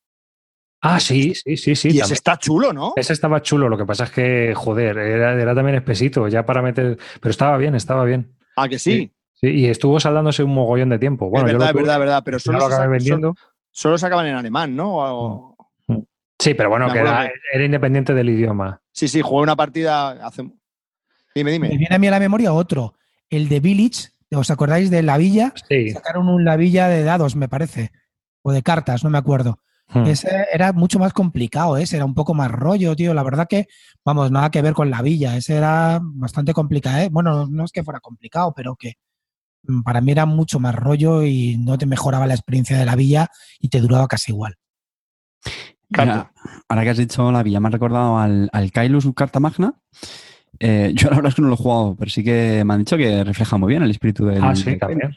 Ah, 0.81 1.01
sí, 1.01 1.35
sí, 1.35 1.57
sí, 1.57 1.75
sí. 1.75 1.89
Y 1.91 2.01
ese 2.01 2.15
está 2.15 2.39
chulo, 2.39 2.73
¿no? 2.73 2.93
Ese 2.95 3.13
estaba 3.13 3.43
chulo, 3.43 3.69
lo 3.69 3.77
que 3.77 3.85
pasa 3.85 4.05
es 4.05 4.11
que, 4.13 4.53
joder, 4.55 4.97
era, 4.99 5.33
era 5.33 5.55
también 5.55 5.75
espesito, 5.75 6.29
ya 6.29 6.47
para 6.47 6.63
meter. 6.63 6.97
Pero 7.21 7.31
estaba 7.31 7.57
bien, 7.57 7.75
estaba 7.75 8.05
bien. 8.05 8.37
Ah, 8.55 8.69
que 8.69 8.79
sí. 8.79 8.93
sí. 8.93 9.18
Y 9.41 9.67
estuvo 9.67 10.01
saldándose 10.01 10.43
un 10.43 10.55
mogollón 10.55 10.89
de 10.91 10.99
tiempo. 10.99 11.29
Bueno, 11.29 11.47
es 11.47 11.53
verdad, 11.53 11.69
es 11.71 11.75
verdad, 11.75 11.99
verdad, 11.99 12.23
pero 12.25 12.39
solo, 12.39 12.59
lo 12.59 12.71
se, 12.71 12.87
vendiendo. 12.89 13.35
Solo, 13.71 13.99
se 13.99 14.07
acaban 14.07 14.27
en 14.27 14.35
alemán, 14.35 14.75
¿no? 14.75 15.57
Mm. 15.87 15.99
Sí, 16.39 16.55
pero 16.55 16.71
bueno, 16.71 16.93
que 16.93 16.99
era, 16.99 17.31
independiente 17.65 18.15
del 18.15 18.31
idioma. 18.31 18.81
Sí, 18.93 19.09
sí, 19.09 19.21
jugué 19.21 19.43
una 19.43 19.57
partida 19.57 20.11
hace. 20.27 20.43
Dime, 21.35 21.53
dime. 21.53 21.69
Me 21.69 21.79
viene 21.79 21.95
a 21.95 21.99
mí 21.99 22.09
a 22.09 22.13
la 22.13 22.21
memoria 22.21 22.53
otro, 22.53 22.95
el 23.31 23.49
de 23.49 23.61
Village. 23.61 24.11
¿Os 24.31 24.51
acordáis 24.51 24.91
de 24.91 25.03
La 25.03 25.17
Villa? 25.17 25.55
Sí. 25.69 25.91
Sacaron 25.91 26.29
un 26.29 26.45
La 26.45 26.57
Villa 26.57 26.89
de 26.89 27.03
dados, 27.03 27.35
me 27.35 27.49
parece. 27.49 27.93
O 28.43 28.53
de 28.53 28.63
cartas, 28.63 29.03
no 29.05 29.11
me 29.11 29.19
acuerdo. 29.19 29.61
Hmm. 29.91 30.05
Ese 30.07 30.47
era 30.53 30.73
mucho 30.73 30.99
más 30.99 31.15
complicado, 31.15 31.79
ese 31.79 31.97
era 31.97 32.05
un 32.05 32.15
poco 32.15 32.35
más 32.35 32.51
rollo, 32.51 32.95
tío. 32.95 33.15
La 33.15 33.23
verdad 33.23 33.47
que, 33.49 33.69
vamos, 34.05 34.31
nada 34.31 34.51
que 34.51 34.61
ver 34.61 34.75
con 34.75 34.91
la 34.91 35.01
villa. 35.01 35.37
Ese 35.37 35.57
era 35.57 36.01
bastante 36.03 36.53
complicado. 36.53 36.99
¿eh? 36.99 37.09
Bueno, 37.11 37.47
no 37.47 37.65
es 37.65 37.73
que 37.73 37.83
fuera 37.83 38.01
complicado, 38.01 38.53
pero 38.55 38.77
que 38.77 38.89
mm, 38.89 39.08
para 39.85 40.01
mí 40.01 40.13
era 40.13 40.27
mucho 40.27 40.61
más 40.61 40.75
rollo 40.75 41.23
y 41.23 41.57
no 41.59 41.79
te 41.79 41.87
mejoraba 41.87 42.27
la 42.27 42.35
experiencia 42.35 42.79
de 42.79 42.87
la 42.87 42.97
villa 42.97 43.29
y 43.61 43.69
te 43.69 43.81
duraba 43.81 44.09
casi 44.09 44.33
igual. 44.33 44.55
ahora 45.95 46.83
que 46.83 46.91
has 46.91 46.99
dicho 46.99 47.31
la 47.33 47.43
villa, 47.43 47.61
me 47.61 47.69
has 47.69 47.73
recordado 47.73 48.19
al, 48.19 48.49
al 48.53 48.73
Kailus 48.73 49.07
Carta 49.15 49.41
Magna. 49.41 49.75
Eh, 50.61 50.93
yo 50.95 51.11
la 51.11 51.17
verdad 51.17 51.31
es 51.31 51.35
que 51.35 51.43
no 51.43 51.49
lo 51.49 51.55
he 51.55 51.59
jugado, 51.59 51.97
pero 51.99 52.11
sí 52.11 52.25
que 52.25 52.63
me 52.65 52.75
han 52.75 52.81
dicho 52.81 52.97
que 52.97 53.25
refleja 53.25 53.57
muy 53.57 53.69
bien 53.71 53.83
el 53.83 53.91
espíritu 53.91 54.27
del. 54.27 54.43
Ah, 54.43 54.55
sí, 54.55 54.77
también. 54.79 55.17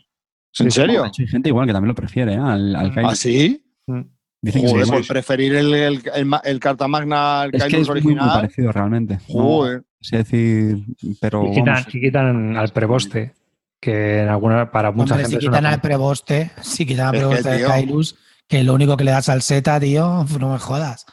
¿En 0.59 0.71
serio? 0.71 1.05
Hay 1.05 1.27
gente 1.27 1.49
igual 1.49 1.65
que 1.65 1.73
también 1.73 1.87
lo 1.87 1.95
prefiere, 1.95 2.33
¿eh? 2.33 2.37
al, 2.37 2.75
al 2.75 2.93
¿Ah, 3.05 3.15
sí? 3.15 3.63
Mm. 3.87 4.01
Dicen 4.43 4.67
Joder, 4.67 4.85
que 4.85 4.91
por 4.91 5.07
preferir 5.07 5.53
el, 5.55 5.73
el, 5.73 6.01
el, 6.43 6.59
Carta 6.59 6.87
Magna 6.87 7.41
al 7.41 7.53
es 7.53 7.63
que 7.65 7.79
es 7.79 7.89
original. 7.89 8.25
Muy, 8.25 8.33
parecido 8.33 8.71
realmente. 8.71 9.19
Joder. 9.27 9.83
es 10.01 10.11
decir, 10.11 10.83
pero. 11.19 11.45
Y 11.45 11.55
quitan, 11.55 11.85
y 11.87 12.01
quitan, 12.01 12.57
al 12.57 12.69
preboste, 12.69 13.33
que 13.81 14.21
en 14.21 14.29
alguna, 14.29 14.71
para 14.71 14.91
mucha 14.91 15.15
Hombre, 15.15 15.27
gente. 15.27 15.41
Si 15.41 15.47
quitan 15.47 15.65
al 15.65 15.81
preboste, 15.81 16.51
si 16.61 16.85
quitan 16.85 17.07
al 17.07 17.11
preboste 17.17 17.49
de 17.49 17.63
Kailus, 17.63 18.15
que 18.47 18.63
lo 18.63 18.73
único 18.73 18.95
que 18.95 19.03
le 19.03 19.11
das 19.11 19.27
al 19.27 19.41
Z, 19.41 19.79
tío, 19.79 20.25
no 20.39 20.53
me 20.53 20.59
jodas. 20.59 21.05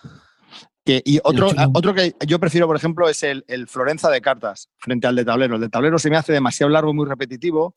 Que, 0.84 1.02
y 1.04 1.18
otro, 1.24 1.50
otro 1.74 1.94
que 1.94 2.14
yo 2.26 2.38
prefiero, 2.38 2.66
por 2.66 2.76
ejemplo, 2.76 3.08
es 3.08 3.22
el, 3.22 3.44
el 3.48 3.66
Florenza 3.66 4.10
de 4.10 4.20
cartas 4.20 4.70
frente 4.78 5.06
al 5.06 5.16
de 5.16 5.24
tablero. 5.24 5.56
El 5.56 5.60
de 5.62 5.68
tablero 5.68 5.98
se 5.98 6.10
me 6.10 6.16
hace 6.16 6.32
demasiado 6.32 6.70
largo 6.70 6.90
y 6.90 6.94
muy 6.94 7.06
repetitivo 7.06 7.74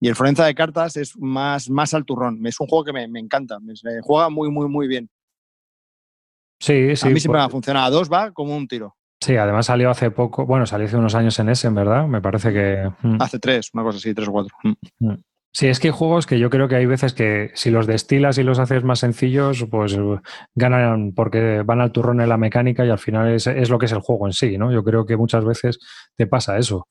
y 0.00 0.08
el 0.08 0.16
Florenza 0.16 0.44
de 0.44 0.54
cartas 0.54 0.96
es 0.96 1.16
más, 1.16 1.70
más 1.70 1.94
al 1.94 2.04
turrón. 2.04 2.44
Es 2.44 2.58
un 2.58 2.66
juego 2.66 2.84
que 2.84 2.92
me, 2.92 3.06
me 3.06 3.20
encanta. 3.20 3.60
Me, 3.60 3.74
juega 4.02 4.28
muy, 4.30 4.50
muy, 4.50 4.68
muy 4.68 4.88
bien. 4.88 5.08
Sí, 6.58 6.96
sí. 6.96 7.06
A 7.06 7.10
mí 7.10 7.20
siempre 7.20 7.38
me 7.38 7.44
ha 7.44 7.48
funcionado. 7.48 7.86
A 7.86 7.90
dos 7.90 8.10
va 8.10 8.32
como 8.32 8.56
un 8.56 8.66
tiro. 8.66 8.96
Sí, 9.22 9.36
además 9.36 9.66
salió 9.66 9.88
hace 9.88 10.10
poco, 10.10 10.46
bueno, 10.46 10.66
salió 10.66 10.88
hace 10.88 10.96
unos 10.96 11.14
años 11.14 11.38
en 11.38 11.48
ese, 11.48 11.68
en 11.68 11.76
verdad. 11.76 12.08
Me 12.08 12.20
parece 12.20 12.52
que. 12.52 12.90
Mm. 13.02 13.22
Hace 13.22 13.38
tres, 13.38 13.70
una 13.72 13.84
cosa 13.84 13.98
así, 13.98 14.12
tres 14.12 14.26
o 14.26 14.32
cuatro. 14.32 14.56
Mm. 14.64 15.06
Mm. 15.06 15.22
Sí, 15.52 15.68
es 15.68 15.78
que 15.78 15.88
hay 15.88 15.94
juegos 15.94 16.26
que 16.26 16.40
yo 16.40 16.50
creo 16.50 16.66
que 16.66 16.74
hay 16.74 16.86
veces 16.86 17.12
que 17.12 17.52
si 17.54 17.70
los 17.70 17.86
destilas 17.86 18.38
y 18.38 18.42
los 18.42 18.58
haces 18.58 18.82
más 18.82 18.98
sencillos, 18.98 19.64
pues 19.70 19.96
ganan 20.56 21.12
porque 21.14 21.62
van 21.62 21.80
al 21.80 21.92
turrón 21.92 22.20
en 22.20 22.30
la 22.30 22.38
mecánica 22.38 22.84
y 22.84 22.90
al 22.90 22.98
final 22.98 23.30
es, 23.32 23.46
es 23.46 23.70
lo 23.70 23.78
que 23.78 23.86
es 23.86 23.92
el 23.92 24.00
juego 24.00 24.26
en 24.26 24.32
sí, 24.32 24.58
¿no? 24.58 24.72
Yo 24.72 24.82
creo 24.82 25.06
que 25.06 25.16
muchas 25.16 25.44
veces 25.44 25.78
te 26.16 26.26
pasa 26.26 26.56
eso. 26.56 26.88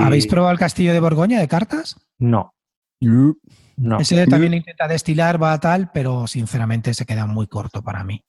¿Habéis 0.00 0.26
probado 0.26 0.52
el 0.52 0.58
castillo 0.58 0.92
de 0.92 1.00
Borgoña 1.00 1.40
de 1.40 1.48
cartas? 1.48 1.96
No. 2.18 2.52
No. 3.00 4.00
Ese 4.00 4.26
también 4.26 4.54
intenta 4.54 4.88
destilar, 4.88 5.40
va 5.40 5.58
tal, 5.60 5.90
pero 5.92 6.26
sinceramente 6.26 6.92
se 6.92 7.06
queda 7.06 7.26
muy 7.26 7.46
corto 7.46 7.82
para 7.82 8.02
mí. 8.02 8.20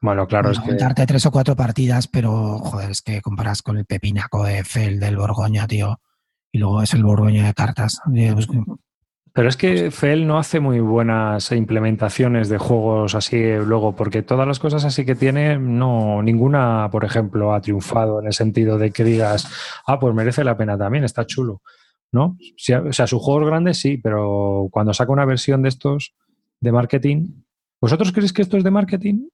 Bueno, 0.00 0.26
claro, 0.26 0.50
es 0.50 0.60
que. 0.60 0.74
Darte 0.74 1.06
tres 1.06 1.26
o 1.26 1.30
cuatro 1.30 1.54
partidas, 1.54 2.08
pero 2.08 2.58
joder, 2.58 2.90
es 2.90 3.02
que 3.02 3.20
comparas 3.20 3.62
con 3.62 3.76
el 3.76 3.84
pepinaco 3.84 4.44
de 4.44 4.64
Fel 4.64 4.98
del 4.98 5.16
Borgoña, 5.16 5.66
tío. 5.66 6.00
Y 6.52 6.58
luego 6.58 6.82
es 6.82 6.94
el 6.94 7.04
Borgoña 7.04 7.46
de 7.46 7.54
cartas. 7.54 8.00
Pues, 8.06 8.48
pero 9.32 9.48
es 9.48 9.56
que 9.56 9.90
Fel 9.90 10.26
no 10.26 10.38
hace 10.38 10.58
muy 10.58 10.80
buenas 10.80 11.52
implementaciones 11.52 12.48
de 12.48 12.58
juegos 12.58 13.14
así 13.14 13.40
luego, 13.64 13.94
porque 13.94 14.22
todas 14.22 14.46
las 14.46 14.58
cosas 14.58 14.84
así 14.84 15.04
que 15.04 15.14
tiene, 15.14 15.56
no, 15.56 16.20
ninguna, 16.22 16.88
por 16.90 17.04
ejemplo, 17.04 17.54
ha 17.54 17.60
triunfado 17.60 18.20
en 18.20 18.26
el 18.26 18.32
sentido 18.32 18.76
de 18.76 18.90
que 18.90 19.04
digas, 19.04 19.48
ah, 19.86 20.00
pues 20.00 20.14
merece 20.14 20.42
la 20.42 20.56
pena 20.56 20.76
también, 20.76 21.04
está 21.04 21.26
chulo. 21.26 21.62
¿No? 22.12 22.36
o 22.88 22.92
sea, 22.92 23.06
sus 23.06 23.22
juegos 23.22 23.46
grandes 23.46 23.78
sí, 23.78 23.96
pero 23.96 24.66
cuando 24.72 24.92
saca 24.92 25.12
una 25.12 25.24
versión 25.24 25.62
de 25.62 25.68
estos 25.68 26.12
de 26.60 26.72
marketing, 26.72 27.28
¿vosotros 27.80 28.10
creéis 28.10 28.32
que 28.32 28.42
esto 28.42 28.56
es 28.56 28.64
de 28.64 28.72
marketing? 28.72 29.28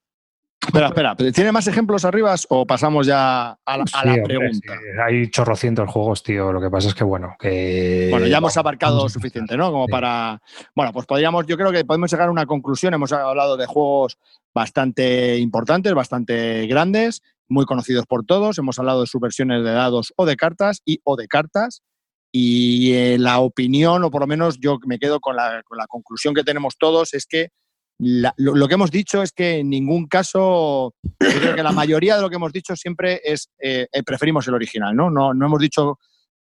Espera, 0.66 0.88
espera, 0.88 1.14
¿tiene 1.14 1.52
más 1.52 1.66
ejemplos 1.68 2.04
arriba 2.04 2.34
o 2.48 2.66
pasamos 2.66 3.06
ya 3.06 3.58
a 3.64 3.78
la, 3.78 3.84
pregunta? 4.24 4.74
Hay 5.06 5.30
chorrocientos 5.30 5.88
juegos, 5.88 6.22
tío. 6.22 6.52
Lo 6.52 6.60
que 6.60 6.70
pasa 6.70 6.88
es 6.88 6.94
que, 6.94 7.04
bueno, 7.04 7.36
que. 7.38 8.08
Bueno, 8.10 8.26
ya 8.26 8.38
hemos 8.38 8.56
abarcado 8.56 9.08
suficiente, 9.08 9.56
¿no? 9.56 9.70
Como 9.70 9.86
para. 9.86 10.42
Bueno, 10.74 10.92
pues 10.92 11.06
podríamos, 11.06 11.46
yo 11.46 11.56
creo 11.56 11.70
que 11.70 11.84
podemos 11.84 12.10
llegar 12.10 12.28
a 12.28 12.32
una 12.32 12.46
conclusión. 12.46 12.94
Hemos 12.94 13.12
hablado 13.12 13.56
de 13.56 13.66
juegos 13.66 14.18
bastante 14.54 15.38
importantes, 15.38 15.94
bastante 15.94 16.66
grandes, 16.66 17.22
muy 17.48 17.64
conocidos 17.64 18.06
por 18.06 18.24
todos. 18.24 18.58
Hemos 18.58 18.78
hablado 18.78 19.02
de 19.02 19.06
sus 19.06 19.20
versiones 19.20 19.62
de 19.62 19.70
dados 19.70 20.12
o 20.16 20.26
de 20.26 20.36
cartas 20.36 20.82
y 20.84 21.00
o 21.04 21.16
de 21.16 21.28
cartas. 21.28 21.82
Y 22.32 22.92
eh, 22.92 23.18
la 23.18 23.38
opinión, 23.38 24.02
o 24.02 24.10
por 24.10 24.22
lo 24.22 24.26
menos 24.26 24.58
yo 24.58 24.78
me 24.84 24.98
quedo 24.98 25.20
con 25.20 25.36
la, 25.36 25.62
con 25.64 25.78
la 25.78 25.86
conclusión 25.86 26.34
que 26.34 26.42
tenemos 26.42 26.76
todos, 26.76 27.14
es 27.14 27.24
que 27.24 27.50
lo, 27.98 28.68
que 28.68 28.74
hemos 28.74 28.90
dicho 28.90 29.22
es 29.22 29.32
que 29.32 29.58
en 29.58 29.70
ningún 29.70 30.06
caso, 30.06 30.94
yo 31.02 31.40
creo 31.40 31.54
que 31.54 31.62
la 31.62 31.72
mayoría 31.72 32.16
de 32.16 32.22
lo 32.22 32.28
que 32.28 32.36
hemos 32.36 32.52
dicho 32.52 32.76
siempre 32.76 33.20
es 33.24 33.50
eh, 33.58 33.86
eh, 33.90 34.02
preferimos 34.02 34.46
el 34.48 34.54
original, 34.54 34.94
¿no? 34.94 35.10
¿no? 35.10 35.32
No 35.32 35.46
hemos 35.46 35.60
dicho, 35.60 35.98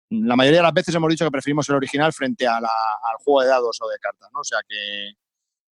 la 0.08 0.34
mayoría 0.34 0.60
de 0.60 0.64
las 0.64 0.72
veces 0.72 0.94
hemos 0.94 1.10
dicho 1.10 1.26
que 1.26 1.30
preferimos 1.30 1.68
el 1.68 1.74
original 1.74 2.12
frente 2.12 2.46
a 2.46 2.56
al 2.56 2.64
juego 3.22 3.42
de 3.42 3.48
dados 3.48 3.78
o 3.82 3.88
de 3.88 3.98
cartas, 3.98 4.30
¿no? 4.32 4.40
O 4.40 4.44
sea 4.44 4.60
que 4.66 5.12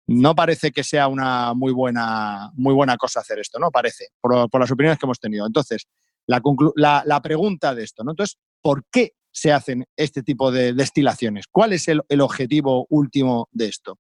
no 0.08 0.36
parece 0.36 0.72
que 0.72 0.84
sea 0.84 1.08
una 1.08 1.54
muy 1.54 1.72
buena, 1.72 2.52
muy 2.54 2.74
buena 2.74 2.98
cosa 2.98 3.22
hacer 3.22 3.40
esto, 3.40 3.58
¿no? 3.58 3.72
Parece, 3.72 4.10
por, 4.22 4.60
las 4.60 4.72
opiniones 4.72 5.00
que 5.00 5.06
hemos 5.06 5.20
tenido. 5.20 5.48
Entonces, 5.48 5.88
la, 6.28 7.04
la, 7.06 7.22
pregunta 7.22 7.74
de 7.74 7.84
esto, 7.84 8.04
¿no? 8.04 8.12
Entonces, 8.12 8.38
¿por 8.62 8.86
qué 8.92 9.14
se 9.32 9.52
hacen 9.52 9.86
este 9.98 10.22
tipo 10.22 10.52
de 10.52 10.74
destilaciones? 10.74 11.48
¿Cuál 11.50 11.74
es 11.74 11.88
el 11.88 12.22
objetivo 12.22 12.86
último 12.90 13.50
de 13.52 13.68
esto? 13.68 13.98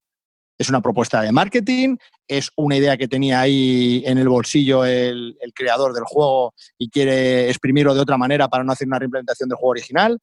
Es 0.57 0.69
una 0.69 0.81
propuesta 0.81 1.21
de 1.21 1.31
marketing, 1.31 1.97
es 2.27 2.51
una 2.55 2.77
idea 2.77 2.97
que 2.97 3.07
tenía 3.07 3.41
ahí 3.41 4.03
en 4.05 4.17
el 4.17 4.29
bolsillo 4.29 4.85
el, 4.85 5.37
creador 5.53 5.93
del 5.93 6.03
juego 6.03 6.53
y 6.77 6.89
quiere 6.89 7.49
exprimirlo 7.49 7.93
de 7.93 8.01
otra 8.01 8.17
manera 8.17 8.47
para 8.47 8.63
no 8.63 8.71
hacer 8.71 8.87
una 8.87 8.99
reimplementación 8.99 9.49
del 9.49 9.57
juego 9.57 9.71
original. 9.71 10.19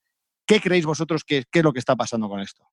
¿Qué 0.46 0.60
creéis 0.60 0.86
vosotros 0.86 1.24
que, 1.24 1.44
es 1.52 1.62
lo 1.62 1.72
que 1.72 1.78
está 1.78 1.96
pasando 1.96 2.28
con 2.28 2.40
esto? 2.40 2.64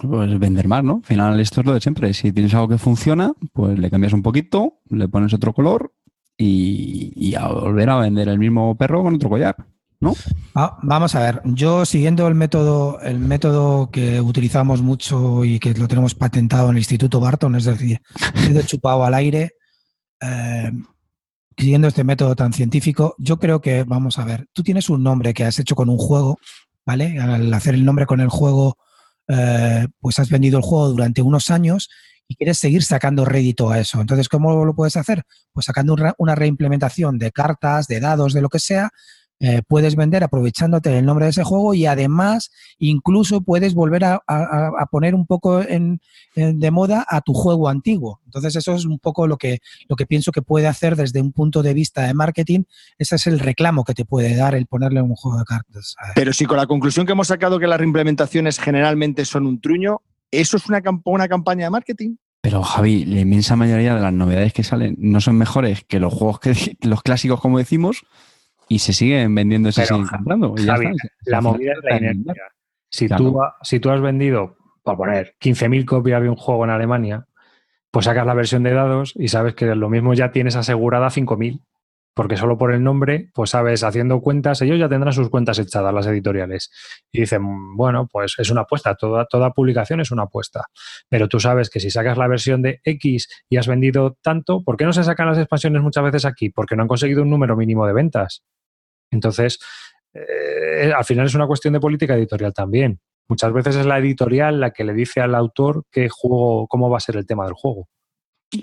Pues 0.00 0.38
vender 0.38 0.68
más, 0.68 0.84
¿no? 0.84 0.96
Al 1.02 1.04
final 1.04 1.40
esto 1.40 1.60
es 1.60 1.66
lo 1.66 1.74
de 1.74 1.80
siempre. 1.80 2.14
Si 2.14 2.32
tienes 2.32 2.54
algo 2.54 2.68
que 2.68 2.78
funciona, 2.78 3.32
pues 3.52 3.78
le 3.78 3.90
cambias 3.90 4.12
un 4.12 4.22
poquito, 4.22 4.80
le 4.88 5.08
pones 5.08 5.34
otro 5.34 5.52
color 5.52 5.92
y, 6.36 7.34
a 7.34 7.48
volver 7.48 7.90
a 7.90 7.98
vender 7.98 8.28
el 8.28 8.38
mismo 8.38 8.76
perro 8.76 9.02
con 9.02 9.14
otro 9.14 9.28
collar. 9.28 9.56
¿No? 10.02 10.16
Ah, 10.54 10.78
vamos 10.82 11.14
a 11.14 11.20
ver, 11.20 11.40
yo 11.44 11.86
siguiendo 11.86 12.26
el 12.26 12.34
método, 12.34 13.00
el 13.02 13.20
método 13.20 13.88
que 13.90 14.20
utilizamos 14.20 14.82
mucho 14.82 15.44
y 15.44 15.60
que 15.60 15.72
lo 15.74 15.86
tenemos 15.86 16.16
patentado 16.16 16.66
en 16.66 16.72
el 16.72 16.78
Instituto 16.78 17.20
Barton, 17.20 17.54
es 17.54 17.64
decir, 17.64 18.02
he 18.34 18.64
chupado 18.64 19.04
al 19.04 19.14
aire, 19.14 19.52
eh, 20.20 20.72
siguiendo 21.56 21.86
este 21.86 22.02
método 22.02 22.34
tan 22.34 22.52
científico, 22.52 23.14
yo 23.16 23.38
creo 23.38 23.60
que, 23.60 23.84
vamos 23.84 24.18
a 24.18 24.24
ver, 24.24 24.48
tú 24.52 24.64
tienes 24.64 24.90
un 24.90 25.04
nombre 25.04 25.32
que 25.32 25.44
has 25.44 25.60
hecho 25.60 25.76
con 25.76 25.88
un 25.88 25.98
juego, 25.98 26.36
¿vale? 26.84 27.20
Al 27.20 27.54
hacer 27.54 27.74
el 27.74 27.84
nombre 27.84 28.04
con 28.04 28.20
el 28.20 28.28
juego, 28.28 28.78
eh, 29.28 29.86
pues 30.00 30.18
has 30.18 30.30
vendido 30.30 30.58
el 30.58 30.64
juego 30.64 30.88
durante 30.88 31.22
unos 31.22 31.48
años 31.48 31.88
y 32.26 32.34
quieres 32.34 32.58
seguir 32.58 32.82
sacando 32.82 33.24
rédito 33.24 33.70
a 33.70 33.78
eso. 33.78 34.00
Entonces, 34.00 34.28
¿cómo 34.28 34.64
lo 34.64 34.74
puedes 34.74 34.96
hacer? 34.96 35.22
Pues 35.52 35.66
sacando 35.66 35.94
una 36.18 36.34
reimplementación 36.34 37.18
de 37.18 37.30
cartas, 37.30 37.86
de 37.86 38.00
dados, 38.00 38.32
de 38.32 38.42
lo 38.42 38.48
que 38.48 38.58
sea, 38.58 38.90
eh, 39.44 39.60
puedes 39.66 39.96
vender 39.96 40.22
aprovechándote 40.22 40.88
del 40.90 41.04
nombre 41.04 41.24
de 41.24 41.30
ese 41.30 41.42
juego 41.42 41.74
y 41.74 41.86
además 41.86 42.52
incluso 42.78 43.40
puedes 43.40 43.74
volver 43.74 44.04
a, 44.04 44.22
poner 44.92 45.16
un 45.16 45.26
poco 45.26 45.60
en, 45.62 46.00
de 46.36 46.70
moda 46.70 47.04
a 47.08 47.22
tu 47.22 47.34
juego 47.34 47.68
antiguo. 47.68 48.20
Entonces 48.24 48.54
eso 48.54 48.72
es 48.72 48.84
un 48.84 49.00
poco 49.00 49.26
lo 49.26 49.36
que, 49.38 49.58
lo 49.88 49.96
que 49.96 50.06
pienso 50.06 50.30
que 50.30 50.42
puede 50.42 50.68
hacer 50.68 50.94
desde 50.94 51.20
un 51.20 51.32
punto 51.32 51.64
de 51.64 51.74
vista 51.74 52.02
de 52.02 52.14
marketing. 52.14 52.62
Ese 52.98 53.16
es 53.16 53.26
el 53.26 53.40
reclamo 53.40 53.82
que 53.82 53.94
te 53.94 54.04
puede 54.04 54.36
dar 54.36 54.54
el 54.54 54.66
ponerle 54.66 55.02
un 55.02 55.16
juego 55.16 55.40
de 55.40 55.44
cartas. 55.44 55.96
Pero 56.14 56.32
si 56.32 56.46
con 56.46 56.58
la 56.58 56.68
conclusión 56.68 57.04
que 57.04 57.12
hemos 57.12 57.26
sacado 57.26 57.58
que 57.58 57.66
las 57.66 57.80
reimplementaciones 57.80 58.60
generalmente 58.60 59.24
son 59.24 59.48
un 59.48 59.60
truño, 59.60 60.02
¿eso 60.30 60.56
es 60.56 60.68
una, 60.68 60.80
una 61.04 61.26
campaña 61.26 61.64
de 61.64 61.70
marketing? 61.70 62.14
Pero 62.42 62.62
Javi, 62.62 63.04
la 63.06 63.20
inmensa 63.20 63.56
mayoría 63.56 63.96
de 63.96 64.00
las 64.00 64.12
novedades 64.12 64.52
que 64.52 64.62
salen 64.62 64.94
no 64.98 65.20
son 65.20 65.36
mejores 65.36 65.82
que 65.82 65.98
los 65.98 66.12
juegos 66.12 66.38
que 66.38 66.76
los 66.82 67.02
clásicos, 67.02 67.40
como 67.40 67.58
decimos, 67.58 68.04
y 68.68 68.78
se 68.78 68.92
siguen 68.92 69.34
vendiendo 69.34 69.68
y 69.68 69.72
se 69.72 69.86
siguen 69.86 70.06
comprando. 70.06 70.54
la 71.26 71.40
movida 71.40 71.72
es 71.72 71.78
la 71.82 71.96
inercia. 71.96 72.42
Si, 72.88 73.08
tú, 73.08 73.38
si 73.62 73.80
tú 73.80 73.90
has 73.90 74.00
vendido, 74.00 74.56
por 74.82 74.96
poner, 74.96 75.34
15.000 75.40 75.84
copias 75.84 76.22
de 76.22 76.28
un 76.28 76.36
juego 76.36 76.64
en 76.64 76.70
Alemania, 76.70 77.26
pues 77.90 78.04
sacas 78.04 78.26
la 78.26 78.34
versión 78.34 78.62
de 78.62 78.72
dados 78.72 79.14
y 79.16 79.28
sabes 79.28 79.54
que 79.54 79.74
lo 79.74 79.88
mismo 79.88 80.14
ya 80.14 80.30
tienes 80.30 80.56
asegurada 80.56 81.08
5.000 81.08 81.60
porque 82.14 82.36
solo 82.36 82.58
por 82.58 82.72
el 82.72 82.82
nombre, 82.82 83.30
pues 83.32 83.50
sabes, 83.50 83.84
haciendo 83.84 84.20
cuentas, 84.20 84.60
ellos 84.62 84.78
ya 84.78 84.88
tendrán 84.88 85.12
sus 85.12 85.30
cuentas 85.30 85.58
echadas, 85.58 85.94
las 85.94 86.06
editoriales. 86.06 86.70
Y 87.10 87.20
dicen, 87.20 87.76
bueno, 87.76 88.08
pues 88.10 88.34
es 88.38 88.50
una 88.50 88.62
apuesta, 88.62 88.94
toda, 88.94 89.26
toda 89.26 89.50
publicación 89.52 90.00
es 90.00 90.10
una 90.10 90.24
apuesta. 90.24 90.66
Pero 91.08 91.28
tú 91.28 91.40
sabes 91.40 91.70
que 91.70 91.80
si 91.80 91.90
sacas 91.90 92.18
la 92.18 92.28
versión 92.28 92.60
de 92.62 92.80
X 92.84 93.28
y 93.48 93.56
has 93.56 93.66
vendido 93.66 94.18
tanto, 94.22 94.62
¿por 94.62 94.76
qué 94.76 94.84
no 94.84 94.92
se 94.92 95.04
sacan 95.04 95.28
las 95.28 95.38
expansiones 95.38 95.82
muchas 95.82 96.04
veces 96.04 96.24
aquí? 96.24 96.50
Porque 96.50 96.76
no 96.76 96.82
han 96.82 96.88
conseguido 96.88 97.22
un 97.22 97.30
número 97.30 97.56
mínimo 97.56 97.86
de 97.86 97.92
ventas. 97.94 98.42
Entonces, 99.10 99.58
eh, 100.14 100.92
al 100.94 101.04
final 101.04 101.26
es 101.26 101.34
una 101.34 101.46
cuestión 101.46 101.72
de 101.72 101.80
política 101.80 102.14
editorial 102.14 102.52
también. 102.52 103.00
Muchas 103.28 103.52
veces 103.52 103.76
es 103.76 103.86
la 103.86 103.98
editorial 103.98 104.60
la 104.60 104.72
que 104.72 104.84
le 104.84 104.92
dice 104.92 105.20
al 105.20 105.34
autor 105.34 105.84
qué 105.90 106.08
juego, 106.10 106.66
cómo 106.66 106.90
va 106.90 106.98
a 106.98 107.00
ser 107.00 107.16
el 107.16 107.26
tema 107.26 107.44
del 107.44 107.54
juego. 107.54 107.88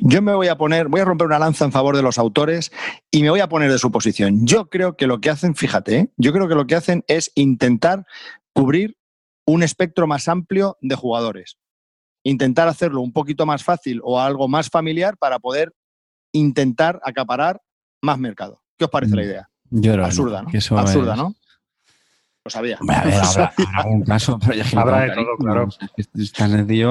Yo 0.01 0.21
me 0.21 0.33
voy 0.33 0.47
a 0.47 0.57
poner, 0.57 0.87
voy 0.87 1.01
a 1.01 1.05
romper 1.05 1.27
una 1.27 1.39
lanza 1.39 1.65
en 1.65 1.71
favor 1.71 1.95
de 1.95 2.03
los 2.03 2.19
autores 2.19 2.71
y 3.11 3.23
me 3.23 3.29
voy 3.29 3.39
a 3.39 3.49
poner 3.49 3.71
de 3.71 3.79
su 3.79 3.91
posición. 3.91 4.45
Yo 4.45 4.69
creo 4.69 4.95
que 4.95 5.07
lo 5.07 5.19
que 5.19 5.29
hacen, 5.29 5.55
fíjate, 5.55 5.97
¿eh? 5.97 6.09
yo 6.17 6.31
creo 6.31 6.47
que 6.47 6.55
lo 6.55 6.67
que 6.67 6.75
hacen 6.75 7.03
es 7.07 7.31
intentar 7.35 8.05
cubrir 8.53 8.97
un 9.45 9.63
espectro 9.63 10.05
más 10.05 10.27
amplio 10.27 10.77
de 10.81 10.95
jugadores. 10.95 11.57
Intentar 12.23 12.67
hacerlo 12.67 13.01
un 13.01 13.13
poquito 13.13 13.45
más 13.45 13.63
fácil 13.63 13.99
o 14.03 14.19
algo 14.19 14.47
más 14.47 14.69
familiar 14.69 15.17
para 15.17 15.39
poder 15.39 15.73
intentar 16.33 16.99
acaparar 17.03 17.61
más 18.01 18.19
mercado. 18.19 18.61
¿Qué 18.77 18.85
os 18.85 18.91
parece 18.91 19.15
la 19.15 19.23
mm. 19.23 19.25
idea? 19.25 19.49
Yo 19.71 19.93
Absurda, 20.03 20.43
¿no? 20.43 20.49
Absurda, 20.77 21.15
¿no? 21.15 21.35
Lo 22.45 22.51
sabía. 22.51 22.77
habrá, 22.81 23.53
algún 23.75 24.03
caso, 24.03 24.39
pero 24.39 24.53
ya 24.53 24.79
habrá 24.79 25.01
de 25.01 25.11
todo, 25.11 25.37
claro. 25.37 25.67
Es 25.97 26.31
tan 26.31 26.51
sencillo 26.51 26.89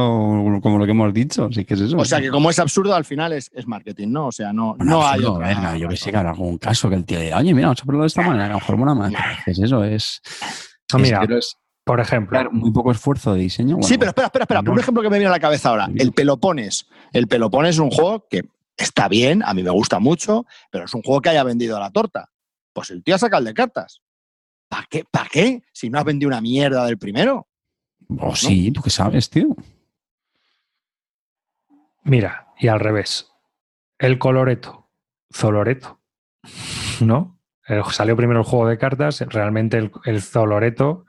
como 0.61 0.78
lo 0.78 0.84
que 0.84 0.90
hemos 0.90 1.12
dicho, 1.14 1.48
sí 1.50 1.64
que 1.64 1.74
es 1.74 1.80
eso. 1.80 1.96
O 1.96 2.04
sea, 2.04 2.20
que 2.20 2.30
como 2.30 2.50
es 2.50 2.58
absurdo, 2.58 2.94
al 2.94 3.04
final 3.04 3.32
es, 3.32 3.50
marketing, 3.66 4.08
¿no? 4.08 4.26
O 4.26 4.32
sea, 4.32 4.52
no, 4.52 4.76
no 4.78 5.06
hay. 5.06 5.22
yo 5.22 5.88
que 5.88 5.96
sé 5.96 6.11
que 6.11 6.16
habrá 6.16 6.30
algún 6.30 6.58
caso 6.58 6.88
que 6.88 6.96
el 6.96 7.04
tío 7.04 7.20
diga, 7.20 7.38
oye, 7.38 7.54
mira, 7.54 7.68
vamos 7.68 7.80
a 7.80 7.82
hacerlo 7.82 8.00
de 8.02 8.06
esta 8.06 8.22
manera, 8.22 8.46
a 8.46 8.48
lo 8.48 8.54
mejor 8.56 8.76
mola 8.76 8.94
más. 8.94 9.12
Es 9.46 9.58
eso, 9.58 9.84
es. 9.84 10.20
mira, 10.98 11.26
por 11.84 12.00
ejemplo. 12.00 12.50
muy 12.52 12.70
poco 12.70 12.92
esfuerzo 12.92 13.32
de 13.32 13.40
diseño. 13.40 13.78
sí, 13.80 13.96
pero 13.96 14.11
espera, 14.11 14.26
espera, 14.26 14.42
espera. 14.42 14.62
Por 14.62 14.74
un 14.74 14.80
ejemplo 14.80 15.02
que 15.02 15.08
me 15.08 15.16
viene 15.16 15.28
a 15.28 15.32
la 15.32 15.40
cabeza 15.40 15.70
ahora, 15.70 15.88
el 15.94 16.12
Pelopones. 16.12 16.87
El 17.14 17.26
Pelopones 17.26 17.76
es 17.76 17.78
un 17.78 17.90
juego 17.90 18.26
que 18.28 18.42
está 18.76 19.08
bien, 19.08 19.42
a 19.42 19.54
mí 19.54 19.62
me 19.62 19.70
gusta 19.70 19.98
mucho, 19.98 20.44
pero 20.70 20.84
es 20.84 20.94
un 20.94 21.02
juego 21.02 21.22
que 21.22 21.30
haya 21.30 21.42
vendido 21.44 21.78
a 21.78 21.80
la 21.80 21.90
torta. 21.90 22.28
Pues 22.74 22.90
el 22.90 23.02
tío 23.02 23.14
ha 23.14 23.18
sacado 23.18 23.40
el 23.40 23.46
de 23.46 23.54
cartas. 23.54 24.02
¿Para 24.68 24.87
qué? 24.88 25.04
¿Para 25.11 25.28
qué? 25.28 25.62
Si 25.72 25.90
no 25.90 25.98
has 25.98 26.04
vendido 26.04 26.28
una 26.28 26.40
mierda 26.40 26.85
del 26.87 26.98
primero. 26.98 27.48
Oh, 28.18 28.35
sí, 28.35 28.70
tú 28.70 28.83
qué 28.83 28.90
sabes, 28.90 29.28
tío. 29.28 29.54
Mira, 32.04 32.48
y 32.59 32.68
al 32.68 32.81
revés. 32.81 33.31
El 33.98 34.18
coloreto, 34.18 34.90
Zoloreto, 35.33 36.00
¿no? 37.00 37.38
salió 37.90 38.16
primero 38.16 38.40
el 38.40 38.46
juego 38.46 38.68
de 38.68 38.78
cartas, 38.78 39.20
realmente 39.28 39.76
el, 39.76 39.90
el, 40.04 40.22
Zoloreto, 40.22 41.04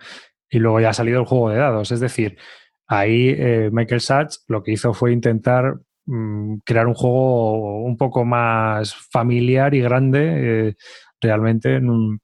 y 0.50 0.60
luego 0.60 0.82
ya 0.82 0.90
ha 0.90 0.94
salido 0.94 1.22
el 1.22 1.26
juego 1.26 1.52
de 1.52 1.58
dados. 1.58 1.92
Es 1.92 2.00
decir, 2.00 2.38
ahí 2.88 3.30
eh, 3.30 3.70
Michael 3.72 4.02
Sachs 4.02 4.44
lo 4.48 4.64
que 4.64 4.72
hizo 4.72 4.94
fue 4.94 5.14
intentar 5.14 5.76
mm, 6.06 6.58
crear 6.66 6.88
un 6.88 6.96
juego 6.96 7.84
un 7.84 7.96
poco 7.96 8.26
más 8.26 8.94
familiar 8.94 9.74
y 9.74 9.82
grande, 9.82 10.70
eh, 10.70 10.76
realmente 11.22 11.76
en 11.76 11.90
un, 11.90 12.20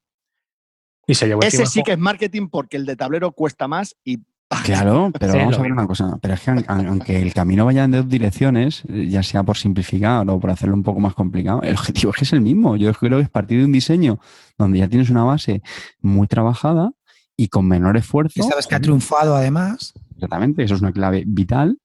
ese 1.06 1.66
sí 1.66 1.82
que 1.82 1.92
es 1.92 1.98
marketing 1.98 2.48
porque 2.48 2.76
el 2.76 2.86
de 2.86 2.96
tablero 2.96 3.32
cuesta 3.32 3.68
más 3.68 3.96
y 4.04 4.20
Claro, 4.64 5.10
pero 5.18 5.34
vamos 5.34 5.58
a 5.58 5.62
ver 5.62 5.72
una 5.72 5.86
cosa. 5.88 6.18
Pero 6.22 6.34
es 6.34 6.40
que 6.40 6.64
aunque 6.68 7.20
el 7.20 7.34
camino 7.34 7.64
vaya 7.64 7.82
en 7.84 7.90
dos 7.90 8.08
direcciones, 8.08 8.84
ya 8.88 9.22
sea 9.24 9.42
por 9.42 9.56
simplificar 9.56 10.28
o 10.28 10.38
por 10.38 10.50
hacerlo 10.50 10.76
un 10.76 10.84
poco 10.84 11.00
más 11.00 11.14
complicado, 11.14 11.62
el 11.62 11.74
objetivo 11.74 12.12
es 12.12 12.18
que 12.18 12.24
es 12.24 12.32
el 12.32 12.40
mismo. 12.40 12.76
Yo 12.76 12.92
creo 12.94 13.18
que 13.18 13.24
es 13.24 13.28
partir 13.28 13.58
de 13.58 13.64
un 13.64 13.72
diseño 13.72 14.20
donde 14.56 14.78
ya 14.78 14.88
tienes 14.88 15.10
una 15.10 15.24
base 15.24 15.62
muy 16.00 16.28
trabajada 16.28 16.92
y 17.36 17.48
con 17.48 17.66
menor 17.66 17.96
esfuerzo. 17.96 18.40
Y 18.40 18.42
sabes 18.44 18.68
que 18.68 18.76
ha 18.76 18.80
triunfado 18.80 19.34
además. 19.34 19.94
Exactamente, 20.14 20.62
eso 20.62 20.76
es 20.76 20.80
una 20.80 20.92
clave 20.92 21.24
vital. 21.26 21.78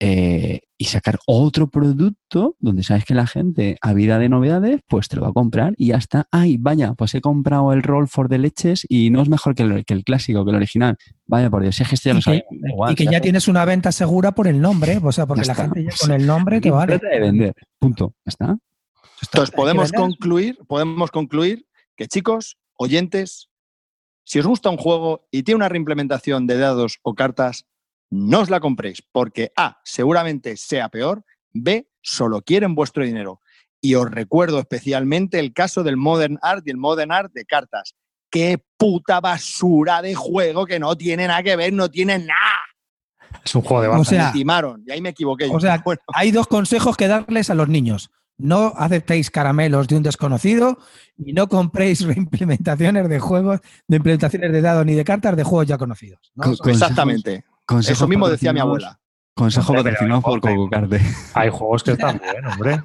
Eh, 0.00 0.60
y 0.80 0.84
sacar 0.84 1.18
otro 1.26 1.68
producto 1.68 2.54
donde 2.60 2.84
sabes 2.84 3.04
que 3.04 3.14
la 3.14 3.26
gente, 3.26 3.78
a 3.80 3.92
vida 3.92 4.20
de 4.20 4.28
novedades, 4.28 4.80
pues 4.86 5.08
te 5.08 5.16
lo 5.16 5.22
va 5.22 5.30
a 5.30 5.32
comprar 5.32 5.74
y 5.76 5.88
ya 5.88 5.96
está. 5.96 6.28
Ay, 6.30 6.56
vaya, 6.56 6.94
pues 6.94 7.16
he 7.16 7.20
comprado 7.20 7.72
el 7.72 7.82
Roll 7.82 8.06
for 8.06 8.28
de 8.28 8.38
leches 8.38 8.86
y 8.88 9.10
no 9.10 9.20
es 9.20 9.28
mejor 9.28 9.56
que 9.56 9.64
el, 9.64 9.84
que 9.84 9.94
el 9.94 10.04
clásico, 10.04 10.44
que 10.44 10.50
el 10.50 10.56
original. 10.56 10.96
Vaya, 11.26 11.50
por 11.50 11.62
Dios, 11.62 11.74
si 11.74 11.82
es 11.82 11.88
que 11.88 11.96
este 11.96 12.10
ya 12.10 12.14
lo 12.14 12.20
sabía. 12.20 12.44
Y 12.90 12.94
que 12.94 13.06
ya 13.06 13.20
tienes 13.20 13.48
una 13.48 13.64
venta 13.64 13.90
segura 13.90 14.32
por 14.32 14.46
el 14.46 14.60
nombre, 14.60 15.00
o 15.02 15.10
sea, 15.10 15.26
porque 15.26 15.44
la 15.44 15.56
gente 15.56 15.82
ya 15.82 15.90
con 16.00 16.12
el 16.12 16.24
nombre 16.24 16.60
que 16.60 16.70
vale. 16.70 16.98
de 16.98 17.20
vender, 17.20 17.54
punto. 17.80 18.14
está? 18.24 18.56
Entonces, 19.22 19.52
podemos 19.52 19.90
concluir, 19.90 20.58
podemos 20.68 21.10
concluir 21.10 21.66
que, 21.96 22.06
chicos, 22.06 22.56
oyentes, 22.76 23.48
si 24.22 24.38
os 24.38 24.46
gusta 24.46 24.70
un 24.70 24.76
juego 24.76 25.26
y 25.32 25.42
tiene 25.42 25.56
una 25.56 25.68
reimplementación 25.68 26.46
de 26.46 26.56
dados 26.58 26.98
o 27.02 27.14
cartas, 27.14 27.66
no 28.10 28.40
os 28.40 28.50
la 28.50 28.60
compréis 28.60 29.02
porque 29.12 29.52
A, 29.56 29.78
seguramente 29.84 30.56
sea 30.56 30.88
peor, 30.88 31.24
B, 31.52 31.88
solo 32.00 32.42
quieren 32.42 32.74
vuestro 32.74 33.04
dinero. 33.04 33.40
Y 33.80 33.94
os 33.94 34.10
recuerdo 34.10 34.58
especialmente 34.58 35.38
el 35.38 35.52
caso 35.52 35.82
del 35.82 35.96
Modern 35.96 36.38
Art 36.42 36.66
y 36.66 36.70
el 36.70 36.76
Modern 36.76 37.12
Art 37.12 37.32
de 37.32 37.44
cartas. 37.44 37.94
¡Qué 38.30 38.62
puta 38.76 39.20
basura 39.20 40.02
de 40.02 40.14
juego 40.14 40.66
que 40.66 40.78
no 40.78 40.96
tiene 40.96 41.26
nada 41.26 41.42
que 41.42 41.56
ver, 41.56 41.72
no 41.72 41.88
tiene 41.88 42.18
nada! 42.18 42.58
Es 43.44 43.54
un 43.54 43.62
juego 43.62 43.82
de 43.82 43.88
base. 43.88 44.00
O 44.00 44.04
sea, 44.04 44.26
me 44.26 44.32
timaron 44.32 44.82
y 44.86 44.92
ahí 44.92 45.00
me 45.00 45.10
equivoqué. 45.10 45.48
O 45.52 45.60
sea, 45.60 45.82
hay 46.14 46.30
dos 46.30 46.46
consejos 46.46 46.96
que 46.96 47.08
darles 47.08 47.50
a 47.50 47.54
los 47.54 47.68
niños. 47.68 48.10
No 48.36 48.72
aceptéis 48.76 49.30
caramelos 49.30 49.88
de 49.88 49.96
un 49.96 50.02
desconocido 50.02 50.78
y 51.16 51.32
no 51.32 51.48
compréis 51.48 52.02
reimplementaciones 52.06 53.08
de 53.08 53.18
juegos, 53.20 53.60
de 53.86 53.96
implementaciones 53.96 54.52
de 54.52 54.60
dados 54.60 54.86
ni 54.86 54.94
de 54.94 55.04
cartas 55.04 55.36
de 55.36 55.44
juegos 55.44 55.66
ya 55.66 55.78
conocidos. 55.78 56.32
Exactamente. 56.66 57.44
Eso 57.80 58.08
mismo 58.08 58.28
decía 58.28 58.52
mi 58.52 58.60
abuela. 58.60 58.98
Consejo 59.34 59.72
patrocinado 59.74 60.20
por 60.20 60.40
Cococarte. 60.40 61.00
Hay 61.34 61.50
juegos 61.50 61.84
que 61.84 61.92
están 61.92 62.20
bien, 62.20 62.46
hombre. 62.46 62.82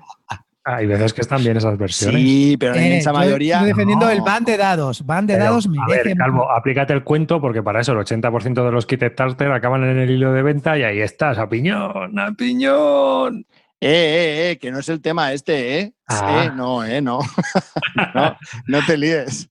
Hay 0.66 0.86
veces 0.86 1.14
que 1.14 1.22
están 1.22 1.44
bien 1.44 1.58
esas 1.58 1.78
versiones. 1.78 2.22
Sí, 2.22 2.56
pero 2.58 2.76
la 2.76 2.82
eh, 2.82 2.86
inmensa 2.86 3.12
mayoría. 3.12 3.56
Estoy 3.56 3.70
defendiendo 3.70 4.10
el 4.10 4.22
van 4.22 4.46
de 4.46 4.56
dados. 4.56 5.06
Van 5.06 5.28
de 5.28 5.38
dados 5.38 5.68
A 5.68 5.90
ver, 5.90 6.16
Calvo, 6.16 6.50
aplícate 6.50 6.94
el 6.94 7.04
cuento 7.04 7.42
porque 7.42 7.62
para 7.62 7.82
eso 7.82 7.92
el 7.92 7.98
80% 7.98 8.64
de 8.64 8.72
los 8.72 8.86
kits 8.86 9.08
starter 9.12 9.52
acaban 9.52 9.84
en 9.84 9.98
el 9.98 10.10
hilo 10.10 10.32
de 10.32 10.42
venta 10.42 10.78
y 10.78 10.84
ahí 10.84 11.02
estás, 11.02 11.38
a 11.38 11.50
piñón, 11.50 12.18
a 12.18 12.32
piñón. 12.32 13.46
Eh, 13.82 13.90
eh, 13.90 14.52
eh, 14.52 14.58
que 14.60 14.72
no 14.72 14.80
es 14.80 14.88
el 14.88 15.02
tema 15.02 15.34
este, 15.34 15.80
¿eh? 15.80 15.94
Ah. 16.08 16.46
Eh, 16.46 16.52
no, 16.56 16.86
eh, 16.86 17.02
no. 17.02 17.20
no. 18.16 18.38
No 18.68 18.86
te 18.86 18.96
líes. 18.96 19.50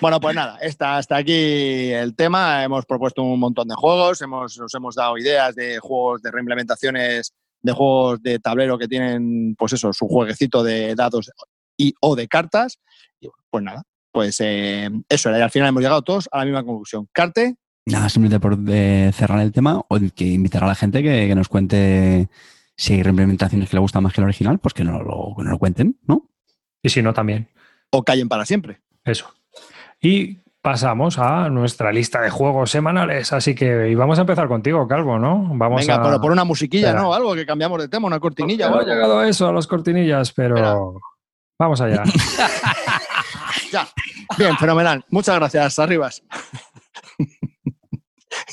Bueno, 0.00 0.18
pues 0.20 0.34
nada, 0.34 0.58
está 0.60 0.96
hasta 0.96 1.16
aquí 1.16 1.92
el 1.92 2.14
tema. 2.16 2.64
Hemos 2.64 2.86
propuesto 2.86 3.22
un 3.22 3.38
montón 3.38 3.68
de 3.68 3.74
juegos, 3.74 4.20
hemos, 4.22 4.58
nos 4.58 4.74
hemos 4.74 4.94
dado 4.94 5.18
ideas 5.18 5.54
de 5.54 5.78
juegos 5.78 6.22
de 6.22 6.30
reimplementaciones 6.30 7.32
de 7.62 7.72
juegos 7.72 8.22
de 8.22 8.38
tablero 8.38 8.78
que 8.78 8.88
tienen, 8.88 9.54
pues 9.56 9.72
eso, 9.72 9.92
su 9.92 10.06
jueguecito 10.08 10.62
de 10.62 10.94
dados 10.94 11.30
y 11.76 11.94
o 12.00 12.16
de 12.16 12.28
cartas. 12.28 12.78
Y 13.20 13.26
bueno, 13.26 13.42
pues 13.50 13.64
nada, 13.64 13.82
pues 14.12 14.40
eh, 14.40 14.90
eso 15.08 15.28
era. 15.28 15.38
Y 15.38 15.42
al 15.42 15.50
final 15.50 15.68
hemos 15.68 15.82
llegado 15.82 16.02
todos 16.02 16.28
a 16.32 16.38
la 16.38 16.44
misma 16.44 16.64
conclusión. 16.64 17.08
Carte. 17.12 17.56
Nada, 17.86 18.08
simplemente 18.08 18.40
por 18.40 18.58
eh, 18.68 19.10
cerrar 19.12 19.40
el 19.40 19.52
tema, 19.52 19.78
o 19.88 19.98
que 20.14 20.26
invitar 20.26 20.64
a 20.64 20.68
la 20.68 20.74
gente 20.74 21.02
que, 21.02 21.34
nos 21.34 21.48
cuente 21.48 22.28
si 22.76 22.94
hay 22.94 23.02
reimplementaciones 23.02 23.68
que 23.68 23.76
le 23.76 23.80
gustan 23.80 24.02
más 24.02 24.12
que 24.12 24.20
el 24.20 24.26
original, 24.26 24.58
pues 24.58 24.74
que 24.74 24.84
no 24.84 25.02
lo, 25.02 25.34
que 25.36 25.44
no 25.44 25.50
lo 25.50 25.58
cuenten, 25.58 25.98
¿no? 26.06 26.28
Y 26.82 26.88
si 26.90 27.02
no, 27.02 27.12
también. 27.12 27.48
O 27.90 28.04
callen 28.04 28.28
para 28.28 28.46
siempre. 28.46 28.80
Eso. 29.04 29.32
Y 30.00 30.38
pasamos 30.62 31.18
a 31.18 31.48
nuestra 31.48 31.92
lista 31.92 32.20
de 32.20 32.30
juegos 32.30 32.70
semanales. 32.70 33.32
Así 33.32 33.54
que 33.54 33.94
vamos 33.94 34.18
a 34.18 34.22
empezar 34.22 34.48
contigo, 34.48 34.86
Calvo, 34.86 35.18
¿no? 35.18 35.46
Vamos 35.54 35.86
Venga, 35.86 36.02
pero 36.02 36.20
por 36.20 36.32
una 36.32 36.44
musiquilla, 36.44 36.92
¿no? 36.92 37.14
Algo 37.14 37.34
que 37.34 37.46
cambiamos 37.46 37.80
de 37.80 37.88
tema, 37.88 38.06
una 38.06 38.20
cortinilla. 38.20 38.70
No, 38.70 38.80
he 38.80 38.84
llegado 38.84 39.18
a 39.18 39.28
eso, 39.28 39.48
a 39.48 39.52
las 39.52 39.66
cortinillas, 39.66 40.32
pero 40.32 41.00
vamos 41.58 41.80
allá. 41.80 42.02
ya. 43.72 43.88
Bien, 44.38 44.56
fenomenal. 44.56 45.04
Muchas 45.08 45.36
gracias, 45.36 45.78
Arribas. 45.78 46.22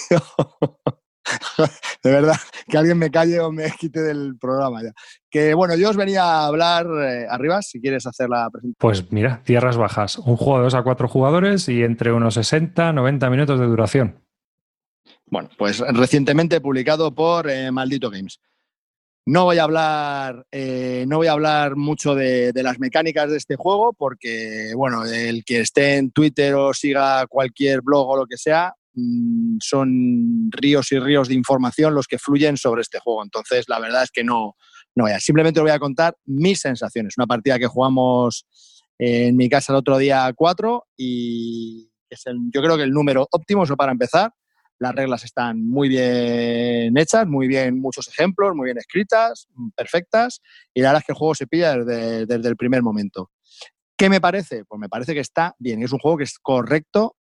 de 2.04 2.12
verdad, 2.12 2.36
que 2.68 2.78
alguien 2.78 2.98
me 2.98 3.12
calle 3.12 3.40
o 3.40 3.52
me 3.52 3.72
quite 3.80 4.02
del 4.02 4.38
programa 4.40 4.82
ya. 4.84 4.92
Que 5.30 5.54
bueno, 5.54 5.76
yo 5.76 5.90
os 5.90 5.98
venía 5.98 6.24
a 6.24 6.46
hablar 6.48 6.88
eh, 6.88 7.26
arriba, 7.30 7.62
si 7.62 7.82
quieres 7.82 8.06
hacer 8.06 8.30
la 8.30 8.50
presentación. 8.50 8.76
Pues 8.80 9.12
mira, 9.12 9.42
Tierras 9.44 9.78
Bajas, 9.78 10.18
un 10.18 10.38
juego 10.38 10.60
de 10.60 10.64
2 10.66 10.76
a 10.76 10.84
4 10.84 11.08
jugadores 11.08 11.70
y 11.70 11.84
entre 11.84 12.12
unos 12.12 12.36
60, 12.36 12.94
90 12.94 13.30
minutos 13.30 13.60
de 13.60 13.66
duración. 13.66 14.24
Bueno, 15.26 15.50
pues 15.58 15.80
recientemente 15.80 16.62
publicado 16.62 17.14
por 17.14 17.50
eh, 17.50 17.72
Maldito 17.72 18.10
Games. 18.10 18.40
No 19.26 19.44
voy 19.44 19.58
a 19.58 19.64
hablar, 19.64 20.46
eh, 20.54 21.04
no 21.06 21.18
voy 21.18 21.28
a 21.28 21.34
hablar 21.34 21.76
mucho 21.76 22.16
de, 22.16 22.54
las 22.56 22.80
mecánicas 22.80 23.30
de 23.30 23.36
este 23.36 23.58
juego 23.58 23.92
porque, 23.92 24.72
bueno, 24.74 25.04
el 25.04 25.44
que 25.44 25.60
esté 25.60 25.98
en 25.98 26.12
Twitter 26.12 26.56
o 26.56 26.74
siga 26.74 27.28
cualquier 27.28 27.82
blog 27.82 28.08
o 28.08 28.16
lo 28.16 28.26
que 28.26 28.38
sea, 28.38 28.74
son 29.60 30.50
ríos 30.52 30.92
y 30.92 31.00
ríos 31.00 31.28
de 31.28 31.36
información 31.36 31.94
los 31.94 32.08
que 32.08 32.18
fluyen 32.18 32.58
sobre 32.58 32.82
este 32.82 33.00
juego. 33.00 33.24
Entonces, 33.24 33.66
la 33.68 33.80
verdad 33.80 34.04
es 34.04 34.12
que 34.12 34.24
no, 34.24 34.56
no 34.96 35.04
voy 35.04 35.12
a. 35.12 35.20
Simplemente 35.20 35.62
voy 35.62 35.72
a 35.72 35.80
contar 35.80 36.16
mis 36.26 36.60
sensaciones. 36.60 37.16
Una 37.18 37.28
partida 37.28 37.60
que 37.60 37.68
jugamos 37.68 38.46
en 38.98 39.36
mi 39.36 39.50
casa 39.50 39.74
el 39.74 39.78
otro 39.78 39.98
día 39.98 40.32
4 40.36 40.88
y 40.98 41.92
es 42.10 42.24
yo 42.54 42.62
creo 42.62 42.78
que 42.78 42.84
el 42.84 42.92
número 42.92 43.28
óptimo, 43.32 43.64
eso 43.64 43.76
para 43.76 43.92
empezar 43.92 44.32
las 44.80 44.94
reglas 44.94 45.24
están 45.24 45.68
muy 45.68 45.90
bien 45.90 46.98
hechas, 46.98 47.28
muy 47.28 47.48
bien, 47.48 47.80
muchos 47.80 48.08
ejemplos, 48.08 48.56
muy 48.56 48.66
bien 48.66 48.78
escritas, 48.78 49.48
perfectas, 49.76 50.42
y 50.74 50.82
la 50.82 50.90
verdad 50.90 51.02
es 51.02 51.06
que 51.08 51.12
el 51.14 51.18
juego 51.18 51.36
se 51.36 51.48
pilla 51.48 51.78
desde, 51.78 52.48
el 52.48 52.56
primer 52.56 52.84
momento. 52.84 53.32
¿Qué 53.98 54.10
me 54.10 54.22
parece? 54.22 54.64
Pues 54.66 54.80
me 54.80 54.90
parece 54.90 55.14
que 55.14 55.20
está 55.20 55.56
bien, 55.58 55.82
es 55.82 55.92
un 55.92 56.00
juego 56.00 56.18
que 56.18 56.26
es 56.26 56.38
correcto, 56.40 57.16
mm, 57.18 57.27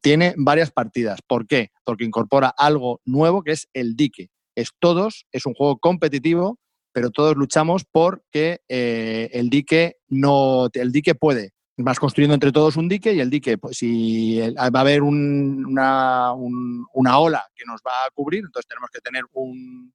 tiene 0.00 0.34
varias 0.36 0.70
partidas. 0.70 1.20
¿Por 1.26 1.46
qué? 1.46 1.70
Porque 1.84 2.04
incorpora 2.04 2.52
algo 2.56 3.00
nuevo 3.04 3.42
que 3.42 3.52
es 3.52 3.68
el 3.72 3.96
dique. 3.96 4.30
Es 4.54 4.70
todos, 4.78 5.26
es 5.32 5.46
un 5.46 5.54
juego 5.54 5.78
competitivo, 5.78 6.58
pero 6.92 7.10
todos 7.10 7.36
luchamos 7.36 7.84
porque 7.90 8.60
eh, 8.68 9.28
el 9.32 9.50
dique 9.50 9.96
no, 10.08 10.68
el 10.72 10.92
dique 10.92 11.14
puede 11.14 11.52
vas 11.78 11.98
construyendo 11.98 12.34
entre 12.34 12.52
todos 12.52 12.76
un 12.76 12.88
dique 12.88 13.12
y 13.12 13.20
el 13.20 13.30
dique, 13.30 13.58
pues 13.58 13.78
si 13.78 14.40
va 14.40 14.78
a 14.78 14.80
haber 14.80 15.02
una, 15.02 16.32
una, 16.32 17.18
ola 17.18 17.44
que 17.54 17.64
nos 17.66 17.80
va 17.86 17.92
a 18.06 18.10
cubrir, 18.14 18.44
entonces 18.44 18.66
tenemos 18.66 18.90
que 18.90 19.00
tener 19.00 19.24
un, 19.32 19.92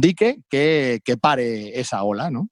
dique 0.00 0.38
que, 0.48 1.00
pare 1.20 1.78
esa 1.78 2.02
ola, 2.02 2.30
¿no? 2.30 2.48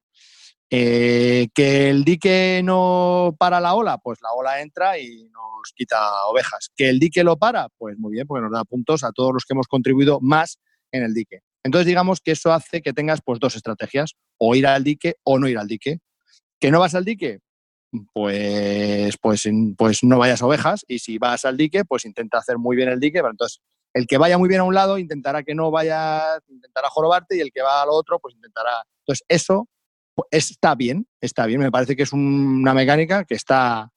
Eh, 0.68 1.48
que 1.54 1.90
el 1.90 2.04
dique 2.04 2.60
no 2.64 3.36
para 3.38 3.60
la 3.60 3.74
ola, 3.74 3.98
pues 3.98 4.18
la 4.20 4.32
ola 4.32 4.60
entra 4.60 4.98
y 4.98 5.28
nos 5.30 5.72
quita 5.74 6.26
ovejas. 6.26 6.70
Que 6.76 6.88
el 6.88 6.98
dique 6.98 7.22
lo 7.24 7.36
para, 7.36 7.68
pues 7.78 7.98
muy 7.98 8.12
bien, 8.12 8.26
porque 8.26 8.42
nos 8.42 8.52
da 8.52 8.64
puntos 8.64 9.04
a 9.04 9.12
todos 9.12 9.32
los 9.32 9.44
que 9.44 9.54
hemos 9.54 9.68
contribuido 9.68 10.18
más 10.20 10.58
en 10.92 11.04
el 11.04 11.14
dique. 11.14 11.40
Entonces 11.64 11.86
digamos 11.86 12.20
que 12.20 12.32
eso 12.32 12.52
hace 12.52 12.82
que 12.82 12.92
tengas 12.92 13.20
pues 13.24 13.40
dos 13.40 13.56
estrategias, 13.56 14.12
o 14.38 14.54
ir 14.54 14.66
al 14.66 14.84
dique 14.84 15.16
o 15.24 15.38
no 15.38 15.48
ir 15.48 15.58
al 15.58 15.68
dique. 15.68 15.98
¿Que 16.60 16.70
no 16.70 16.80
vas 16.80 16.94
al 16.94 17.04
dique? 17.04 17.40
pues, 18.12 19.16
pues, 19.18 19.48
pues 19.76 20.04
no 20.04 20.18
vayas 20.18 20.42
ovejas 20.42 20.84
y 20.88 20.98
si 20.98 21.18
vas 21.18 21.44
al 21.44 21.56
dique, 21.56 21.84
pues 21.84 22.04
intenta 22.04 22.38
hacer 22.38 22.58
muy 22.58 22.76
bien 22.76 22.88
el 22.88 23.00
dique. 23.00 23.18
Entonces, 23.18 23.60
el 23.94 24.06
que 24.06 24.18
vaya 24.18 24.38
muy 24.38 24.48
bien 24.48 24.60
a 24.60 24.64
un 24.64 24.74
lado 24.74 24.98
intentará 24.98 25.42
que 25.42 25.54
no 25.54 25.70
vaya, 25.70 26.38
intentará 26.48 26.88
jorobarte 26.90 27.36
y 27.36 27.40
el 27.40 27.52
que 27.52 27.62
va 27.62 27.82
al 27.82 27.88
otro, 27.90 28.18
pues 28.18 28.34
intentará. 28.34 28.84
Entonces, 29.00 29.24
eso 29.28 29.68
está 30.30 30.74
bien, 30.74 31.06
está 31.20 31.46
bien. 31.46 31.60
Me 31.60 31.70
parece 31.70 31.96
que 31.96 32.02
es 32.02 32.12
una 32.12 32.74
mecánica 32.74 33.24
que 33.24 33.34
está 33.34 33.90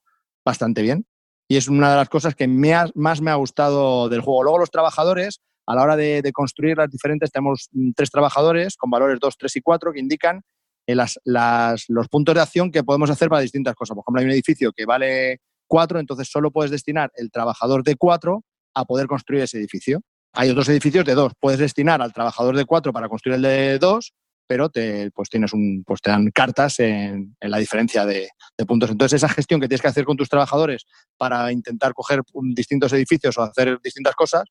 bastante 0.45 0.81
bien 0.81 1.05
y 1.47 1.57
es 1.57 1.67
una 1.67 1.91
de 1.91 1.95
las 1.97 2.09
cosas 2.09 2.35
que 2.35 2.47
más 2.47 3.21
me 3.21 3.31
ha 3.31 3.35
gustado 3.35 4.09
del 4.09 4.21
juego. 4.21 4.43
Luego, 4.43 4.59
los 4.59 4.71
trabajadores, 4.71 5.41
a 5.65 5.75
la 5.75 5.83
hora 5.83 5.95
de, 5.95 6.21
de 6.21 6.31
construir 6.31 6.77
las 6.77 6.89
diferentes, 6.89 7.31
tenemos 7.31 7.69
mm, 7.71 7.91
tres 7.95 8.09
trabajadores 8.11 8.77
con 8.77 8.89
valores 8.89 9.19
2, 9.19 9.37
3 9.37 9.55
y 9.55 9.61
4 9.61 9.93
que 9.93 9.99
indican 9.99 10.41
eh, 10.89 10.95
los 11.25 12.07
puntos 12.09 12.33
de 12.33 12.41
acción 12.41 12.71
que 12.71 12.83
podemos 12.83 13.09
hacer 13.09 13.29
para 13.29 13.41
distintas 13.41 13.75
cosas. 13.75 13.95
Por 13.95 14.03
ejemplo, 14.03 14.21
hay 14.21 14.25
un 14.25 14.31
edificio 14.31 14.71
que 14.71 14.85
vale 14.85 15.39
4, 15.67 15.99
entonces 15.99 16.29
solo 16.31 16.49
puedes 16.51 16.71
destinar 16.71 17.11
el 17.15 17.29
trabajador 17.29 17.83
de 17.83 17.95
4 17.95 18.43
a 18.73 18.85
poder 18.85 19.07
construir 19.07 19.43
ese 19.43 19.59
edificio. 19.59 20.01
Hay 20.33 20.49
otros 20.49 20.67
edificios 20.69 21.05
de 21.05 21.13
2, 21.13 21.33
puedes 21.39 21.59
destinar 21.59 22.01
al 22.01 22.13
trabajador 22.13 22.55
de 22.55 22.65
4 22.65 22.91
para 22.91 23.07
construir 23.07 23.35
el 23.35 23.41
de 23.43 23.79
2, 23.79 24.13
pero 24.49 24.67
te, 24.69 25.11
pues 25.11 25.29
tienes 25.29 25.53
un, 25.53 25.83
pues 25.85 26.01
te 26.01 26.09
dan 26.09 26.31
cartas 26.31 26.79
en, 26.79 27.35
la 27.39 27.59
diferencia 27.59 28.03
de, 28.03 28.29
puntos. 28.67 28.89
Entonces, 28.89 29.21
esa 29.21 29.29
gestión 29.29 29.61
que 29.61 29.67
tienes 29.67 29.83
que 29.83 29.89
hacer 29.89 30.05
con 30.05 30.17
tus 30.17 30.27
trabajadores 30.27 30.87
para 31.17 31.51
intentar 31.51 31.93
coger 31.93 32.21
distintos 32.55 32.91
edificios 32.93 33.37
o 33.37 33.43
hacer 33.43 33.79
distintas 33.83 34.15
cosas, 34.15 34.45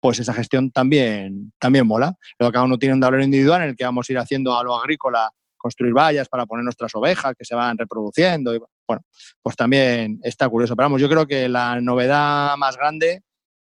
pues 0.00 0.18
esa 0.18 0.34
gestión 0.34 0.70
también, 0.70 1.50
también 1.58 1.86
mola. 1.86 2.14
Luego 2.38 2.52
cada 2.52 2.66
uno 2.66 2.76
tiene 2.76 2.94
un 2.94 3.00
tablero 3.00 3.24
individual 3.24 3.62
en 3.62 3.70
el 3.70 3.76
que 3.76 3.84
vamos 3.84 4.06
a 4.06 4.12
ir 4.12 4.18
haciendo 4.18 4.54
a 4.54 4.62
lo 4.62 4.76
agrícola 4.76 5.30
construir 5.56 5.94
vallas 5.94 6.28
para 6.28 6.44
poner 6.44 6.64
nuestras 6.64 6.94
ovejas 6.94 7.32
que 7.38 7.46
se 7.46 7.54
van 7.54 7.78
reproduciendo. 7.78 8.54
Y, 8.54 8.60
bueno, 8.86 9.02
pues 9.40 9.56
también 9.56 10.20
está 10.22 10.46
curioso. 10.46 10.76
Pero 10.76 10.90
vamos, 10.90 11.00
yo 11.00 11.08
creo 11.08 11.26
que 11.26 11.48
la 11.48 11.80
novedad 11.80 12.54
más 12.58 12.76
grande 12.76 13.22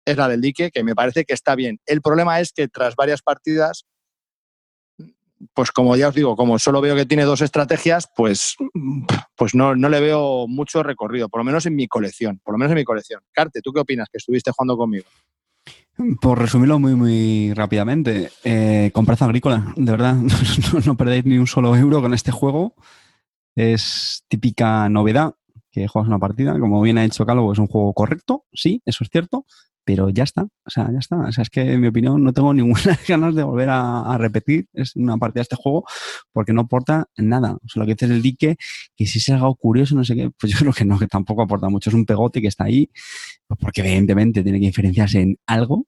es 0.06 0.16
la 0.16 0.30
del 0.30 0.40
dique, 0.40 0.72
que 0.72 0.86
me 0.86 0.96
parece 0.96 1.26
que 1.26 1.34
está 1.34 1.56
bien. 1.56 1.82
El 1.86 2.02
problema 2.02 2.40
es 2.40 2.54
que 2.54 2.70
tras 2.70 2.96
varias 2.96 3.22
partidas, 3.22 3.84
pues 5.54 5.72
como 5.72 5.96
ya 5.96 6.10
os 6.10 6.16
digo, 6.16 6.36
como 6.36 6.60
solo 6.60 6.82
veo 6.82 6.96
que 6.96 7.06
tiene 7.06 7.24
dos 7.24 7.42
estrategias, 7.42 8.10
pues, 8.16 8.56
pues 9.36 9.56
no, 9.56 9.76
no 9.76 9.90
le 9.90 10.00
veo 10.00 10.48
mucho 10.48 10.84
recorrido, 10.84 11.30
por 11.30 11.40
lo 11.40 11.46
menos 11.46 11.66
en 11.66 11.76
mi 11.76 11.88
colección, 11.88 12.40
por 12.44 12.54
lo 12.54 12.58
menos 12.58 12.72
en 12.72 12.78
mi 12.78 12.84
colección. 12.84 13.22
Carte, 13.32 13.62
¿tú 13.62 13.72
qué 13.72 13.82
opinas 13.82 14.10
que 14.12 14.18
estuviste 14.18 14.52
jugando 14.52 14.78
conmigo? 14.78 15.06
Por 16.22 16.40
resumirlo 16.40 16.80
muy, 16.80 16.96
muy 16.96 17.54
rápidamente, 17.54 18.32
eh, 18.44 18.92
agrícola, 19.20 19.74
de 19.76 19.92
verdad, 19.92 20.16
no, 20.86 20.96
perdéis 20.96 21.26
ni 21.26 21.38
un 21.38 21.48
solo 21.48 21.76
euro 21.76 22.02
con 22.02 22.14
este 22.14 22.32
juego. 22.32 22.74
Es 23.56 24.24
típica 24.30 24.88
novedad 24.88 25.36
que 25.72 25.88
juegas 25.88 26.08
una 26.08 26.20
partida. 26.20 26.58
Como 26.58 26.82
bien 26.82 26.98
ha 26.98 27.04
dicho 27.04 27.26
Calvo, 27.26 27.52
es 27.52 27.60
un 27.60 27.68
juego 27.68 27.94
correcto, 27.94 28.46
sí, 28.54 28.82
eso 28.86 29.04
es 29.04 29.10
cierto, 29.10 29.46
pero 29.90 30.08
ya 30.10 30.24
está, 30.24 30.44
o 30.44 30.70
sea, 30.70 30.92
ya 30.92 31.00
está. 31.00 31.16
O 31.18 31.32
sea, 31.32 31.42
es 31.42 31.50
que 31.50 31.62
en 31.62 31.82
mi 31.82 31.88
opinión 31.88 32.24
no 32.24 32.32
tengo 32.32 32.54
ninguna 32.54 33.00
ganas 33.08 33.34
de 33.34 33.42
volver 33.42 33.70
a, 33.72 34.16
repetir 34.20 34.68
es 34.72 34.96
una 34.96 35.18
partida 35.18 35.40
de 35.40 35.44
este 35.44 35.56
juego 35.56 35.84
porque 36.32 36.54
no 36.54 36.62
aporta 36.62 37.08
nada. 37.18 37.54
O 37.54 37.68
sea, 37.68 37.80
lo 37.82 37.88
que 37.88 37.96
dice 37.96 38.06
el 38.06 38.22
dique, 38.22 38.56
que 38.96 39.08
si 39.08 39.18
es 39.18 39.30
algo 39.30 39.56
curioso, 39.56 39.96
no 39.96 40.04
sé 40.04 40.16
qué, 40.16 40.30
pues 40.40 40.54
yo 40.54 40.60
creo 40.60 40.74
que 40.74 40.86
no, 40.86 41.00
que 41.00 41.08
tampoco 41.08 41.42
aporta 41.42 41.70
mucho. 41.70 41.90
Es 41.90 41.96
un 41.96 42.06
pegote 42.06 42.40
que 42.40 42.50
está 42.50 42.66
ahí, 42.66 42.92
pues 43.48 43.60
porque 43.60 43.82
evidentemente 43.82 44.44
tiene 44.44 44.60
que 44.60 44.68
diferenciarse 44.68 45.22
en 45.22 45.38
algo 45.48 45.88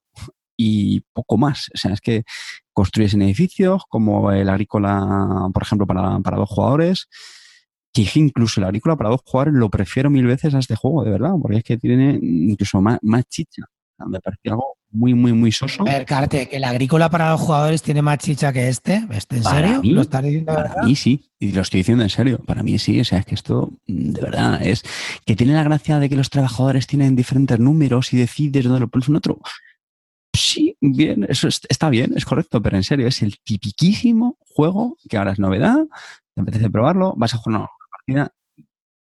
y 0.57 1.01
poco 1.13 1.37
más. 1.37 1.69
O 1.75 1.77
sea, 1.77 1.93
es 1.93 2.01
que 2.01 2.23
construyes 2.73 3.13
en 3.13 3.21
edificios 3.21 3.83
como 3.87 4.31
el 4.31 4.49
agrícola, 4.49 5.47
por 5.53 5.61
ejemplo, 5.61 5.85
para, 5.85 6.19
para 6.21 6.37
dos 6.37 6.49
jugadores 6.49 7.07
que 7.93 8.07
incluso 8.15 8.61
el 8.61 8.65
agrícola 8.65 8.95
para 8.95 9.09
dos 9.09 9.21
jugadores 9.23 9.53
lo 9.53 9.69
prefiero 9.69 10.09
mil 10.09 10.25
veces 10.25 10.55
a 10.55 10.59
este 10.59 10.75
juego, 10.75 11.03
de 11.03 11.11
verdad, 11.11 11.33
porque 11.39 11.57
es 11.57 11.63
que 11.63 11.77
tiene 11.77 12.17
incluso 12.21 12.81
más, 12.81 12.97
más 13.03 13.25
chicha 13.27 13.65
me 14.07 14.19
pareció 14.19 14.53
algo 14.53 14.77
muy, 14.91 15.13
muy, 15.13 15.33
muy 15.33 15.51
soso. 15.51 15.83
A 15.83 15.91
ver, 15.91 16.05
Carte, 16.05 16.49
que 16.49 16.59
la 16.59 16.69
agrícola 16.69 17.09
para 17.09 17.31
los 17.31 17.41
jugadores 17.41 17.81
tiene 17.81 18.01
más 18.01 18.17
chicha 18.17 18.51
que 18.51 18.67
este. 18.67 19.05
¿Este 19.11 19.37
en 19.37 19.43
serio? 19.43 19.81
¿Lo 19.83 20.01
estás 20.01 20.23
diciendo 20.23 20.53
Para 20.53 20.83
mí 20.83 20.95
sí, 20.95 21.31
y 21.39 21.51
lo 21.51 21.61
estoy 21.61 21.79
diciendo 21.79 22.03
en 22.03 22.09
serio. 22.09 22.39
Para 22.39 22.61
mí 22.63 22.77
sí, 22.77 22.99
o 22.99 23.05
sea, 23.05 23.19
es 23.19 23.25
que 23.25 23.35
esto 23.35 23.71
mm, 23.87 24.11
de 24.11 24.21
verdad 24.21 24.61
es 24.61 24.83
que 25.25 25.35
tiene 25.35 25.53
la 25.53 25.63
gracia 25.63 25.99
de 25.99 26.09
que 26.09 26.15
los 26.15 26.29
trabajadores 26.29 26.87
tienen 26.87 27.15
diferentes 27.15 27.59
números 27.59 28.13
y 28.13 28.17
decides 28.17 28.65
dónde 28.65 28.81
lo 28.81 28.87
pones 28.89 29.07
un 29.07 29.15
otro. 29.15 29.39
Sí, 30.33 30.77
bien, 30.79 31.25
eso 31.27 31.47
está 31.47 31.89
bien, 31.89 32.13
es 32.15 32.25
correcto, 32.25 32.61
pero 32.61 32.77
en 32.77 32.83
serio, 32.83 33.07
es 33.07 33.21
el 33.21 33.37
tipiquísimo 33.39 34.37
juego 34.39 34.97
que 35.09 35.17
ahora 35.17 35.33
es 35.33 35.39
novedad, 35.39 35.77
te 36.33 36.41
apetece 36.41 36.69
probarlo, 36.69 37.13
vas 37.17 37.33
a 37.33 37.37
jugar 37.37 37.59
una 37.59 37.69
partida, 37.91 38.33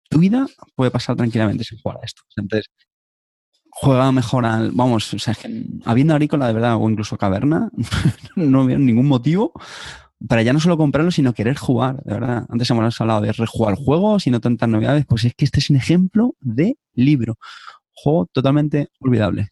tu 0.09 0.19
vida 0.19 0.47
puede 0.75 0.91
pasar 0.91 1.15
tranquilamente 1.15 1.63
sin 1.63 1.79
jugar 1.79 1.99
a 2.01 2.05
esto. 2.05 2.23
Entonces, 2.36 2.69
juega 3.84 4.11
mejor 4.11 4.45
al. 4.45 4.71
Vamos, 4.71 5.13
o 5.13 5.19
sea, 5.19 5.36
que 5.36 5.65
habiendo 5.86 6.13
agrícola 6.13 6.47
de 6.47 6.53
verdad 6.53 6.77
o 6.79 6.89
incluso 6.89 7.17
caverna, 7.17 7.69
no 8.36 8.65
veo 8.65 8.79
ningún 8.79 9.07
motivo 9.07 9.53
para 10.27 10.41
ya 10.41 10.53
no 10.53 10.59
solo 10.59 10.77
comprarlo, 10.77 11.11
sino 11.11 11.34
querer 11.34 11.57
jugar, 11.57 12.01
de 12.03 12.13
verdad. 12.13 12.45
Antes 12.49 12.69
hemos 12.69 13.01
hablado 13.01 13.21
de 13.21 13.34
rejugar 13.34 13.75
juegos 13.75 14.25
y 14.25 14.31
no 14.31 14.39
tantas 14.39 14.69
novedades, 14.69 15.05
pues 15.05 15.25
es 15.25 15.34
que 15.36 15.45
este 15.45 15.59
es 15.59 15.69
un 15.69 15.75
ejemplo 15.75 16.36
de 16.39 16.77
libro. 16.93 17.38
Juego 17.93 18.27
totalmente 18.31 18.89
olvidable. 18.99 19.49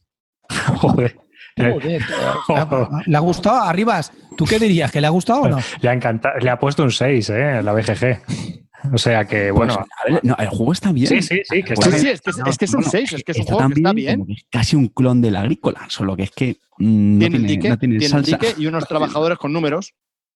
Joder. 0.77 1.17
¿Le 1.57 3.17
ha 3.17 3.19
gustado? 3.19 3.61
Arribas, 3.61 4.13
¿tú 4.37 4.45
qué 4.45 4.57
dirías? 4.57 4.89
¿Que 4.89 5.01
le 5.01 5.07
ha 5.07 5.09
gustado 5.09 5.41
o 5.41 5.49
no? 5.49 5.57
Le 5.81 5.89
ha 5.89 5.93
encantado, 5.93 6.39
le 6.39 6.49
ha 6.49 6.57
puesto 6.57 6.83
un 6.83 6.91
6, 6.91 7.29
¿eh? 7.29 7.61
La 7.61 7.73
BGG. 7.73 8.60
O 8.93 8.97
sea 8.97 9.25
que, 9.25 9.53
pues, 9.53 9.75
bueno. 9.75 10.35
el 10.37 10.47
juego 10.49 10.71
está 10.71 10.91
bien. 10.91 11.07
Sí, 11.07 11.21
sí, 11.21 11.41
sí. 11.43 11.63
Que 11.63 11.75
sí, 11.75 12.09
es, 12.09 12.21
que, 12.21 12.65
es, 12.65 12.73
un 12.73 12.83
6, 12.83 13.13
es 13.13 13.23
que 13.23 13.31
es 13.31 13.39
un 13.39 13.45
juego 13.45 13.67
que 13.69 13.73
está 13.75 13.93
bien. 13.93 14.25
casi 14.49 14.75
un 14.75 14.87
clon 14.87 15.21
del 15.21 15.35
agrícola, 15.35 15.85
solo 15.89 16.15
que 16.15 16.23
es 16.23 16.31
que. 16.31 16.57
Mm, 16.77 17.19
tiene, 17.19 17.37
el 17.37 17.47
dique, 17.47 17.77
tiene, 17.77 17.97
el 17.97 18.23
dique 18.23 18.55
y 18.57 18.65
unos 18.65 18.85
trabajadores 18.87 19.37
con 19.37 19.53
números. 19.53 19.93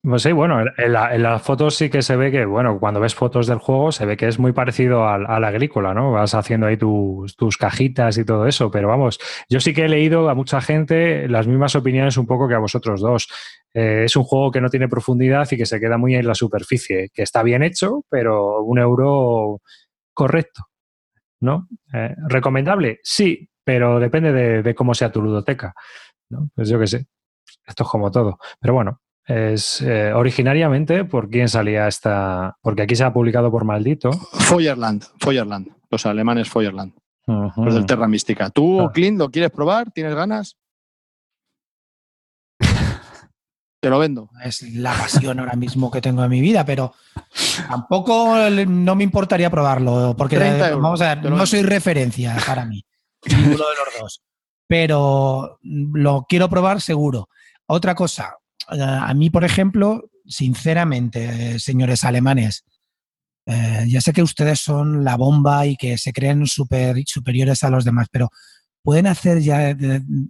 Pues 0.08 0.22
sí, 0.22 0.32
bueno, 0.34 0.64
en, 0.78 0.94
las 0.94 1.42
fotos 1.42 1.76
sí 1.76 1.90
que 1.90 2.04
se 2.04 2.16
ve 2.16 2.30
que, 2.30 2.46
bueno, 2.46 2.80
cuando 2.80 3.00
ves 3.00 3.16
fotos 3.16 3.48
del 3.48 3.58
juego 3.58 3.92
se 3.92 4.06
ve 4.06 4.16
que 4.16 4.28
es 4.28 4.38
muy 4.38 4.52
parecido 4.52 5.08
al, 5.08 5.44
agrícola, 5.44 5.96
¿no? 5.96 6.12
Vas 6.12 6.36
haciendo 6.36 6.68
ahí 6.68 6.78
tus, 6.78 7.36
tus, 7.36 7.58
cajitas 7.58 8.16
y 8.20 8.24
todo 8.24 8.46
eso, 8.46 8.70
pero 8.70 8.88
vamos, 8.88 9.20
yo 9.50 9.60
sí 9.60 9.74
que 9.74 9.86
he 9.86 9.90
leído 9.90 10.30
a 10.30 10.36
mucha 10.36 10.62
gente 10.62 11.28
las 11.28 11.48
mismas 11.48 11.76
opiniones 11.76 12.18
un 12.18 12.28
poco 12.28 12.48
que 12.48 12.54
a 12.54 12.60
vosotros 12.60 13.02
dos. 13.02 13.28
Eh, 13.74 14.04
es 14.06 14.16
un 14.16 14.24
juego 14.26 14.52
que 14.52 14.62
no 14.62 14.70
tiene 14.70 14.88
profundidad 14.88 15.48
y 15.50 15.58
que 15.58 15.66
se 15.66 15.80
queda 15.80 15.98
muy 15.98 16.14
en 16.14 16.28
la 16.28 16.36
superficie, 16.36 17.10
que 17.12 17.24
está 17.24 17.42
bien 17.42 17.64
hecho, 17.64 18.04
pero 18.08 18.62
un 18.62 18.78
euro 18.78 19.62
correcto, 20.14 20.66
¿no? 21.40 21.68
Eh, 21.94 22.14
¿Recomendable? 22.30 23.00
Sí, 23.02 23.50
pero 23.64 24.00
depende 24.00 24.62
de, 24.62 24.76
cómo 24.76 24.94
sea 24.94 25.12
tu 25.12 25.22
ludoteca. 25.22 25.74
¿no? 26.30 26.50
Pues 26.54 26.70
yo 26.70 26.80
qué 26.80 26.88
sé. 26.88 27.08
Esto 27.66 27.84
es 27.84 27.90
como 27.90 28.12
todo. 28.12 28.38
Pero 28.60 28.76
bueno, 28.76 29.02
es 29.26 29.82
eh, 29.82 30.14
originariamente 30.14 31.04
por 31.06 31.30
quién 31.30 31.50
salía 31.50 31.88
esta. 31.88 32.58
Porque 32.62 32.84
aquí 32.84 32.96
se 32.96 33.04
ha 33.04 33.14
publicado 33.14 33.52
por 33.52 33.64
maldito. 33.66 34.12
Feuerland, 34.12 35.04
Feuerland, 35.20 35.70
los 35.90 36.06
alemanes 36.06 36.50
Feuerland, 36.50 36.94
los 37.28 37.74
del 37.74 37.86
Terra 37.86 38.08
Mística. 38.08 38.50
¿Tú, 38.50 38.82
Ah. 38.82 38.92
Clint, 38.94 39.18
lo 39.18 39.30
quieres 39.30 39.52
probar? 39.52 39.92
¿Tienes 39.92 40.14
ganas? 40.16 40.58
Te 43.82 43.90
lo 43.90 44.00
vendo. 44.00 44.30
Es 44.44 44.62
la 44.74 44.94
pasión 44.94 45.40
ahora 45.40 45.56
mismo 45.56 45.92
que 45.92 46.02
tengo 46.02 46.24
en 46.24 46.30
mi 46.30 46.42
vida, 46.42 46.66
pero 46.66 46.94
tampoco 47.68 48.36
no 48.50 48.96
me 48.96 49.04
importaría 49.04 49.50
probarlo, 49.50 50.16
porque 50.18 50.38
30 50.38 50.58
eh, 50.58 50.70
euros, 50.70 50.84
vamos 50.84 51.02
a 51.02 51.16
ver, 51.16 51.32
no 51.32 51.46
soy 51.46 51.62
referencia 51.62 52.36
para 52.48 52.66
mí, 52.66 52.84
ninguno 53.28 53.52
de 53.58 53.58
los 53.58 54.00
dos, 54.00 54.22
pero 54.68 55.60
lo 55.62 56.26
quiero 56.28 56.50
probar 56.50 56.82
seguro. 56.82 57.30
Otra 57.68 57.94
cosa, 57.94 58.36
a 58.68 59.14
mí, 59.14 59.30
por 59.30 59.44
ejemplo, 59.44 60.10
sinceramente, 60.26 61.60
señores 61.60 62.04
alemanes, 62.04 62.64
eh, 63.46 63.86
ya 63.88 64.02
sé 64.02 64.12
que 64.12 64.24
ustedes 64.24 64.60
son 64.60 65.04
la 65.04 65.18
bomba 65.18 65.66
y 65.68 65.76
que 65.76 65.98
se 65.98 66.12
creen 66.14 66.48
super, 66.48 66.96
superiores 67.06 67.64
a 67.64 67.70
los 67.70 67.86
demás, 67.86 68.08
pero 68.12 68.30
pueden 68.82 69.06
hacer 69.08 69.40
ya 69.42 69.70
eh, 69.70 69.76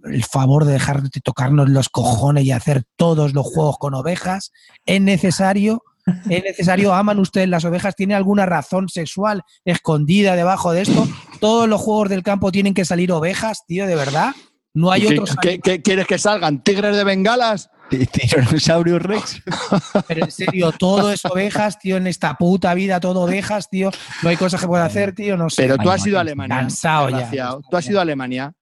el 0.04 0.24
favor 0.24 0.64
de 0.64 0.74
dejar 0.74 1.02
de 1.02 1.20
tocarnos 1.20 1.68
los 1.70 1.88
cojones 1.88 2.44
y 2.44 2.52
hacer 2.52 2.84
todos 2.96 3.32
los 3.32 3.46
juegos 3.46 3.78
con 3.78 3.94
ovejas. 3.94 4.52
Es 4.84 5.00
necesario, 5.00 5.82
es 6.28 6.42
necesario, 6.44 6.94
aman 6.94 7.18
ustedes 7.18 7.48
las 7.48 7.64
ovejas, 7.64 7.94
tiene 7.96 8.14
alguna 8.14 8.44
razón 8.44 8.88
sexual 8.90 9.42
escondida 9.64 10.36
debajo 10.36 10.72
de 10.72 10.82
esto. 10.82 11.08
Todos 11.40 11.68
los 11.68 11.80
juegos 11.80 12.10
del 12.10 12.22
campo 12.22 12.52
tienen 12.52 12.74
que 12.74 12.84
salir 12.84 13.12
ovejas, 13.12 13.64
tío, 13.66 13.86
de 13.86 13.94
verdad. 13.96 14.34
No 14.74 14.90
hay 14.90 15.06
¿Qué, 15.06 15.14
otros. 15.14 15.36
qué- 15.40 15.58
qué 15.58 15.80
quieres 15.80 16.06
que 16.06 16.18
salgan? 16.18 16.62
¿Tigres 16.62 16.94
de 16.96 17.04
bengalas? 17.04 17.70
Tiranosaurio 17.88 18.98
Rex. 18.98 19.42
Pero 20.08 20.24
en 20.24 20.30
serio, 20.30 20.72
todo 20.72 21.12
es 21.12 21.24
ovejas, 21.24 21.78
tío, 21.78 21.96
en 21.96 22.06
esta 22.06 22.34
puta 22.34 22.74
vida, 22.74 22.98
todo 23.00 23.22
ovejas, 23.22 23.68
tío. 23.70 23.90
No 24.22 24.28
hay 24.28 24.36
cosas 24.36 24.60
que 24.60 24.66
pueda 24.66 24.84
hacer, 24.84 25.14
tío, 25.14 25.36
no 25.36 25.48
sé. 25.50 25.62
Pero 25.62 25.78
tú 25.78 25.90
has 25.90 26.06
ido 26.06 26.18
a 26.18 26.22
Alemania. 26.22 26.56
cansado 26.56 27.08
ya. 27.10 27.56
Tú 27.70 27.76
has 27.76 27.86
ido 27.88 27.98
a 27.98 28.02
Alemania. 28.02 28.52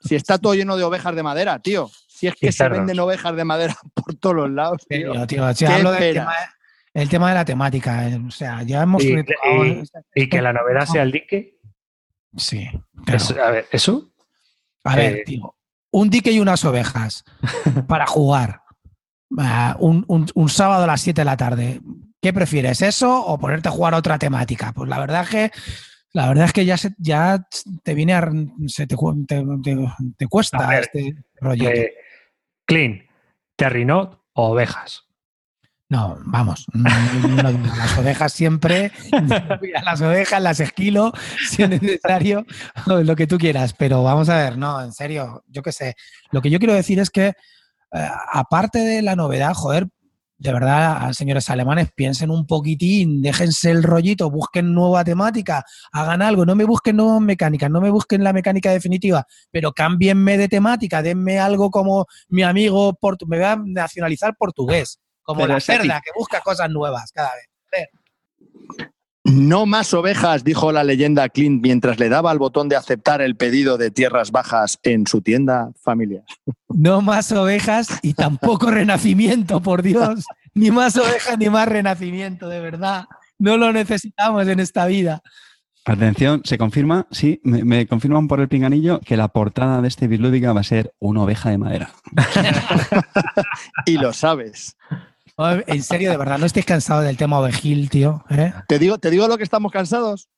Si 0.00 0.14
está 0.14 0.38
todo 0.38 0.54
lleno 0.54 0.76
de 0.76 0.84
ovejas 0.84 1.14
de 1.14 1.22
madera, 1.22 1.58
tío. 1.58 1.90
Si 2.08 2.26
es 2.26 2.34
que 2.36 2.52
se 2.52 2.68
venden 2.68 2.98
ovejas 3.00 3.34
de 3.36 3.44
madera 3.44 3.76
por 3.94 4.14
todos 4.16 4.36
los 4.36 4.50
lados, 4.50 4.78
tío. 4.88 5.12
serio, 5.12 5.26
tío, 5.26 5.54
si 5.54 5.64
¿Qué 5.66 5.72
hablo 5.72 5.90
del 5.92 6.02
esperas? 6.02 6.26
tema, 6.26 6.36
el 6.94 7.08
tema 7.08 7.28
de 7.30 7.34
la 7.34 7.44
temática. 7.44 8.08
eh, 8.08 8.20
O 8.26 8.30
sea, 8.30 8.62
ya 8.62 8.82
hemos 8.82 9.02
Y- 9.04 9.16
y- 10.14 10.28
que 10.28 10.40
la 10.40 10.52
novedad 10.52 10.86
sea 10.86 11.02
el 11.02 11.12
dique. 11.12 11.58
Sí, 12.36 12.68
claro. 13.04 13.16
es- 13.16 13.30
a 13.36 13.50
ver, 13.50 13.66
¿eso? 13.72 14.10
A 14.84 14.96
ver, 14.96 15.16
eh, 15.16 15.22
tío, 15.24 15.54
un 15.94 16.10
dique 16.10 16.30
y 16.32 16.40
unas 16.40 16.64
ovejas 16.64 17.24
para 17.88 18.06
jugar 18.06 18.60
ah, 19.38 19.76
un, 19.80 20.04
un- 20.08 20.26
un 20.34 20.48
sábado 20.48 20.84
a 20.84 20.86
las 20.86 21.00
7 21.00 21.20
de 21.20 21.24
la 21.24 21.36
tarde. 21.36 21.80
¿Qué 22.20 22.32
prefieres, 22.32 22.80
eso 22.82 23.24
o 23.26 23.38
ponerte 23.38 23.68
a 23.68 23.72
jugar 23.72 23.94
otra 23.94 24.18
temática? 24.18 24.72
Pues 24.72 24.88
la 24.88 24.98
verdad 24.98 25.22
es 25.22 25.28
que 25.28 25.50
la 26.12 26.28
verdad 26.28 26.44
es 26.46 26.52
que 26.52 26.64
ya, 26.64 26.76
se- 26.76 26.94
ya 26.98 27.46
te 27.82 27.94
viene 27.94 28.14
a, 28.14 28.30
se 28.66 28.86
te, 28.86 28.96
te, 29.26 29.44
te- 29.62 29.76
te 30.16 30.26
cuesta 30.28 30.66
ver, 30.68 30.82
este 30.84 31.16
rollo. 31.40 31.68
Eh, 31.70 31.92
Clean, 32.66 33.02
Terrinot 33.56 34.20
o 34.34 34.50
ovejas. 34.52 35.04
No, 35.94 36.18
vamos, 36.24 36.66
no, 36.72 36.90
no, 37.28 37.42
no, 37.42 37.52
no, 37.52 37.76
las 37.76 37.96
ovejas 37.96 38.32
siempre, 38.32 38.90
las 39.84 40.00
ovejas 40.00 40.42
las 40.42 40.58
esquilo 40.58 41.12
si 41.48 41.62
es 41.62 41.68
necesario, 41.70 42.44
lo 42.86 43.14
que 43.14 43.28
tú 43.28 43.38
quieras, 43.38 43.74
pero 43.78 44.02
vamos 44.02 44.28
a 44.28 44.36
ver, 44.38 44.58
no, 44.58 44.82
en 44.82 44.92
serio, 44.92 45.44
yo 45.46 45.62
qué 45.62 45.70
sé. 45.70 45.94
Lo 46.32 46.42
que 46.42 46.50
yo 46.50 46.58
quiero 46.58 46.74
decir 46.74 46.98
es 46.98 47.10
que, 47.10 47.28
eh, 47.28 48.08
aparte 48.32 48.80
de 48.80 49.02
la 49.02 49.14
novedad, 49.14 49.54
joder, 49.54 49.86
de 50.36 50.52
verdad, 50.52 51.12
señores 51.12 51.48
alemanes, 51.48 51.90
piensen 51.94 52.32
un 52.32 52.44
poquitín, 52.44 53.22
déjense 53.22 53.70
el 53.70 53.84
rollito, 53.84 54.28
busquen 54.32 54.74
nueva 54.74 55.04
temática, 55.04 55.64
hagan 55.92 56.22
algo, 56.22 56.44
no 56.44 56.56
me 56.56 56.64
busquen 56.64 56.96
nuevas 56.96 57.20
mecánicas, 57.20 57.70
no 57.70 57.80
me 57.80 57.90
busquen 57.90 58.24
la 58.24 58.32
mecánica 58.32 58.72
definitiva, 58.72 59.24
pero 59.52 59.70
cámbienme 59.72 60.38
de 60.38 60.48
temática, 60.48 61.02
denme 61.02 61.38
algo 61.38 61.70
como 61.70 62.06
mi 62.28 62.42
amigo, 62.42 62.98
portu- 63.00 63.26
me 63.28 63.36
voy 63.36 63.46
a 63.46 63.56
nacionalizar 63.64 64.34
portugués, 64.36 64.98
como 65.24 65.40
Pero 65.40 65.54
la 65.54 65.60
cerda, 65.60 66.00
que 66.04 66.10
busca 66.14 66.40
cosas 66.40 66.70
nuevas 66.70 67.10
cada 67.12 67.30
vez. 67.34 67.88
No 69.24 69.64
más 69.64 69.94
ovejas, 69.94 70.44
dijo 70.44 70.70
la 70.70 70.84
leyenda 70.84 71.30
Clint 71.30 71.62
mientras 71.62 71.98
le 71.98 72.10
daba 72.10 72.30
al 72.30 72.38
botón 72.38 72.68
de 72.68 72.76
aceptar 72.76 73.22
el 73.22 73.36
pedido 73.36 73.78
de 73.78 73.90
tierras 73.90 74.30
bajas 74.30 74.78
en 74.82 75.06
su 75.06 75.22
tienda 75.22 75.70
familiar. 75.82 76.24
No 76.68 77.00
más 77.00 77.32
ovejas 77.32 77.88
y 78.02 78.12
tampoco 78.12 78.70
renacimiento, 78.70 79.60
por 79.60 79.82
Dios. 79.82 80.26
Ni 80.52 80.70
más 80.70 80.96
ovejas 80.98 81.38
ni 81.38 81.48
más 81.48 81.66
renacimiento, 81.66 82.48
de 82.48 82.60
verdad. 82.60 83.06
No 83.38 83.56
lo 83.56 83.72
necesitamos 83.72 84.46
en 84.46 84.60
esta 84.60 84.84
vida. 84.84 85.22
Atención, 85.86 86.42
se 86.44 86.58
confirma, 86.58 87.06
sí, 87.10 87.40
me, 87.44 87.64
me 87.64 87.86
confirman 87.86 88.28
por 88.28 88.40
el 88.40 88.48
pinganillo 88.48 89.00
que 89.00 89.16
la 89.16 89.28
portada 89.28 89.80
de 89.80 89.88
este 89.88 90.06
Bislúdica 90.06 90.52
va 90.52 90.60
a 90.60 90.64
ser 90.64 90.94
una 90.98 91.22
oveja 91.22 91.48
de 91.50 91.58
madera. 91.58 91.90
Y 93.86 93.98
lo 93.98 94.12
sabes. 94.12 94.76
No, 95.36 95.50
En 95.66 95.82
serio, 95.82 96.10
de 96.10 96.16
verdad, 96.16 96.38
no 96.38 96.46
estéis 96.46 96.66
cansados 96.66 97.04
del 97.04 97.16
tema 97.16 97.38
ovejil, 97.40 97.90
tío. 97.90 98.24
¿eh? 98.30 98.52
Te 98.68 98.78
digo, 98.78 98.98
te 98.98 99.10
digo 99.10 99.26
lo 99.28 99.36
que 99.36 99.42
estamos 99.44 99.72
cansados. 99.72 100.28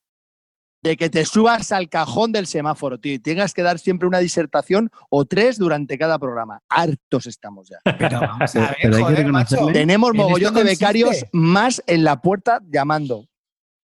De 0.83 0.95
que 0.95 1.09
te 1.09 1.25
subas 1.25 1.71
al 1.71 1.89
cajón 1.89 2.31
del 2.31 2.45
semáforo, 2.45 2.99
tío, 2.99 3.13
y 3.13 3.19
tengas 3.19 3.53
que 3.55 3.63
dar 3.63 3.79
siempre 3.79 4.07
una 4.07 4.19
disertación 4.19 4.91
o 5.09 5.25
tres 5.25 5.57
durante 5.57 5.97
cada 5.97 6.19
programa. 6.19 6.61
Hartos 6.69 7.25
estamos 7.25 7.67
ya. 7.69 7.77
Pero 7.97 8.19
vamos 8.21 8.55
a 8.55 8.59
ver, 8.59 8.77
Pero 8.83 8.95
hay 8.97 9.03
que 9.03 9.09
joder, 9.09 9.27
macho. 9.31 9.55
reconocerle- 9.55 9.73
Tenemos 9.73 10.11
¿En 10.11 10.17
mogollón 10.17 10.53
de 10.53 10.63
becarios 10.63 11.25
más 11.31 11.83
en 11.87 12.03
la 12.03 12.21
puerta 12.21 12.61
llamando. 12.69 13.25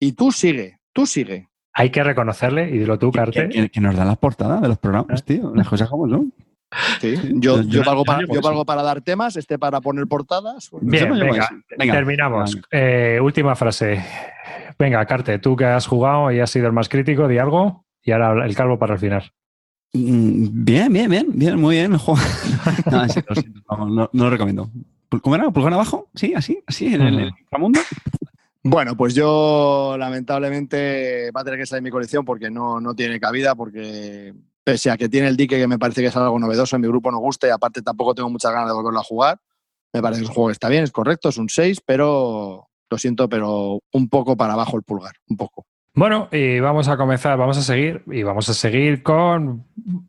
Y 0.00 0.12
tú 0.12 0.32
sigue, 0.32 0.78
tú 0.94 1.06
sigue. 1.06 1.48
Hay 1.74 1.90
que 1.90 2.02
reconocerle, 2.02 2.68
y 2.70 2.78
dilo 2.78 2.98
tú, 2.98 3.12
Que, 3.12 3.18
Carte. 3.18 3.48
que- 3.50 3.68
que 3.70 3.80
nos 3.80 3.94
dan 3.94 4.09
las 4.09 4.18
portadas 4.18 4.61
de 4.62 4.68
los 4.68 4.78
programas, 4.78 5.22
tío. 5.24 5.52
Las 5.54 5.68
cosas 5.68 5.88
como 5.90 6.09
son. 6.09 6.32
Sí, 7.00 7.14
yo, 7.34 7.62
yo- 7.62 7.62
yo 7.62 7.82
valgo 7.84 8.02
yo 8.02 8.04
para, 8.04 8.26
yo 8.26 8.40
valgo 8.42 8.64
para 8.66 8.82
dar 8.82 9.00
temas, 9.00 9.36
este 9.36 9.58
para 9.58 9.80
poner 9.80 10.06
portadas. 10.06 10.68
Bien, 10.80 11.10
me 11.10 11.16
llevo 11.16 11.36
venga, 11.76 11.94
terminamos. 11.94 12.54
venga. 12.54 12.68
Eh, 12.70 13.20
última 13.20 13.54
frase. 13.56 14.04
Venga, 14.78 15.04
Carte, 15.06 15.38
tú 15.38 15.56
que 15.56 15.64
has 15.64 15.86
jugado 15.86 16.30
y 16.30 16.40
has 16.40 16.50
sido 16.50 16.66
el 16.66 16.72
más 16.72 16.88
crítico, 16.88 17.26
di 17.28 17.38
algo. 17.38 17.84
Y 18.02 18.12
ahora 18.12 18.46
el 18.46 18.54
calvo 18.54 18.78
para 18.78 18.94
el 18.94 19.00
final. 19.00 19.32
Mm, 19.92 20.64
Bien, 20.64 20.92
bien, 20.92 21.10
bien, 21.10 21.26
bien, 21.30 21.60
muy 21.60 21.76
bien 21.76 21.90
no, 21.92 21.98
lo 22.06 23.08
siento, 23.34 23.60
no, 23.70 23.86
no- 23.88 24.10
no 24.12 24.24
lo 24.24 24.30
recomiendo. 24.30 24.70
¿Cómo 25.22 25.34
era? 25.34 25.50
¿Pulgar 25.50 25.72
abajo? 25.72 26.08
Sí, 26.14 26.34
así, 26.34 26.62
así, 26.66 26.86
en 26.94 27.00
el, 27.00 27.14
en 27.14 27.20
el 27.20 27.28
inframundo. 27.40 27.80
Bueno, 28.62 28.94
pues 28.96 29.14
yo 29.14 29.96
lamentablemente 29.98 31.30
va 31.34 31.40
a 31.40 31.44
tener 31.44 31.58
que 31.58 31.66
salir 31.66 31.82
mi 31.82 31.90
colección 31.90 32.24
porque 32.24 32.50
no, 32.50 32.80
no 32.80 32.94
tiene 32.94 33.18
cabida, 33.18 33.54
porque 33.54 34.34
pese 34.68 34.90
a 34.90 34.98
que 34.98 35.08
tiene 35.08 35.28
el 35.28 35.36
dique 35.38 35.56
que 35.56 35.66
me 35.66 35.78
parece 35.78 36.02
que 36.02 36.08
es 36.08 36.16
algo 36.18 36.38
novedoso, 36.38 36.76
en 36.76 36.82
mi 36.82 36.88
grupo 36.88 37.10
no 37.10 37.20
gusta 37.20 37.46
y 37.46 37.50
aparte 37.50 37.80
tampoco 37.80 38.14
tengo 38.14 38.28
muchas 38.28 38.52
ganas 38.52 38.68
de 38.68 38.74
volverlo 38.74 39.00
a 39.00 39.02
jugar. 39.02 39.38
Me 39.94 40.02
parece 40.02 40.20
que 40.20 40.26
un 40.26 40.34
juego 40.34 40.50
está 40.50 40.68
bien, 40.68 40.84
es 40.84 40.92
correcto, 40.92 41.30
es 41.30 41.38
un 41.38 41.48
6, 41.48 41.80
pero 41.86 42.68
lo 42.90 42.98
siento, 42.98 43.30
pero 43.30 43.80
un 43.94 44.08
poco 44.10 44.36
para 44.36 44.52
abajo 44.52 44.76
el 44.76 44.82
pulgar, 44.82 45.14
un 45.26 45.38
poco. 45.38 45.64
Bueno, 45.94 46.28
y 46.32 46.60
vamos 46.60 46.86
a 46.88 46.98
comenzar, 46.98 47.38
vamos 47.38 47.56
a 47.56 47.62
seguir, 47.62 48.02
y 48.08 48.24
vamos 48.24 48.46
a 48.50 48.52
seguir 48.52 49.02
con. 49.02 49.64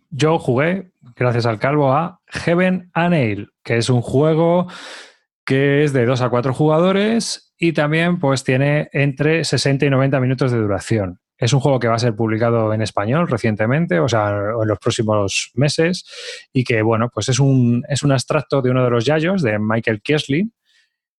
Yo 0.09 0.39
jugué, 0.39 0.91
gracias 1.15 1.45
al 1.45 1.57
calvo, 1.57 1.93
a 1.93 2.19
Heaven 2.27 2.91
and 2.93 3.11
Nail, 3.11 3.53
que 3.63 3.77
es 3.77 3.89
un 3.89 4.01
juego 4.01 4.67
que 5.45 5.85
es 5.85 5.93
de 5.93 6.05
2 6.05 6.19
a 6.19 6.29
4 6.29 6.53
jugadores 6.53 7.53
y 7.57 7.71
también 7.71 8.19
pues 8.19 8.43
tiene 8.43 8.89
entre 8.91 9.45
60 9.45 9.85
y 9.85 9.89
90 9.89 10.19
minutos 10.19 10.51
de 10.51 10.57
duración. 10.57 11.21
Es 11.39 11.53
un 11.53 11.61
juego 11.61 11.79
que 11.79 11.87
va 11.87 11.95
a 11.95 11.99
ser 11.99 12.15
publicado 12.15 12.71
en 12.73 12.81
español 12.81 13.27
recientemente, 13.27 13.99
o 13.99 14.07
sea, 14.07 14.29
en 14.29 14.67
los 14.67 14.77
próximos 14.77 15.51
meses, 15.55 16.05
y 16.53 16.63
que, 16.63 16.81
bueno, 16.81 17.09
pues 17.11 17.29
es 17.29 17.39
un, 17.39 17.83
es 17.89 18.03
un 18.03 18.11
abstracto 18.11 18.61
de 18.61 18.69
uno 18.69 18.83
de 18.83 18.89
los 18.91 19.05
yayos, 19.05 19.41
de 19.41 19.57
Michael 19.57 20.01
Kiesley, 20.01 20.51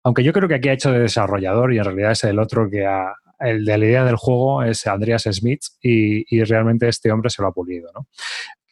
aunque 0.04 0.22
yo 0.22 0.32
creo 0.32 0.48
que 0.48 0.54
aquí 0.54 0.68
ha 0.68 0.74
hecho 0.74 0.92
de 0.92 1.00
desarrollador 1.00 1.72
y 1.72 1.78
en 1.78 1.84
realidad 1.84 2.12
es 2.12 2.24
el 2.24 2.38
otro 2.38 2.70
que 2.70 2.86
ha, 2.86 3.14
el 3.40 3.64
de 3.64 3.78
la 3.78 3.86
idea 3.86 4.04
del 4.04 4.16
juego 4.16 4.62
es 4.62 4.86
Andreas 4.86 5.22
Smith 5.30 5.62
y, 5.82 6.42
realmente 6.44 6.88
este 6.88 7.10
hombre 7.10 7.30
se 7.30 7.42
lo 7.42 7.48
ha 7.48 7.52
pulido. 7.52 7.90
¿no? 7.94 8.06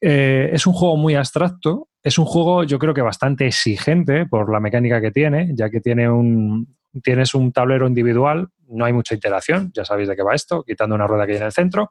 Eh, 0.01 0.51
es 0.53 0.67
un 0.67 0.75
juego 0.75 0.97
muy 0.97 1.15
abstracto, 1.15 1.89
es 2.03 2.19
un 2.19 2.27
juego 2.27 2.65
yo 2.65 2.79
creo 2.79 2.95
que 2.95 3.03
bastante 3.03 3.47
exigente 3.47 4.27
por 4.27 4.53
la 4.53 4.61
mecánica 4.61 5.01
que 5.01 5.11
tiene, 5.11 5.51
ya 5.55 5.71
que 5.71 5.81
tiene 5.81 6.09
un, 6.09 6.78
tienes 7.03 7.35
un 7.35 7.53
tablero 7.53 7.87
individual, 7.87 8.49
no 8.69 8.85
hay 8.85 8.93
mucha 8.93 9.15
interacción, 9.15 9.71
ya 9.75 9.85
sabéis 9.85 10.09
de 10.09 10.17
qué 10.17 10.23
va 10.23 10.35
esto, 10.35 10.63
quitando 10.63 10.95
una 10.95 11.07
rueda 11.07 11.27
que 11.27 11.33
hay 11.33 11.39
en 11.39 11.45
el 11.45 11.53
centro. 11.53 11.91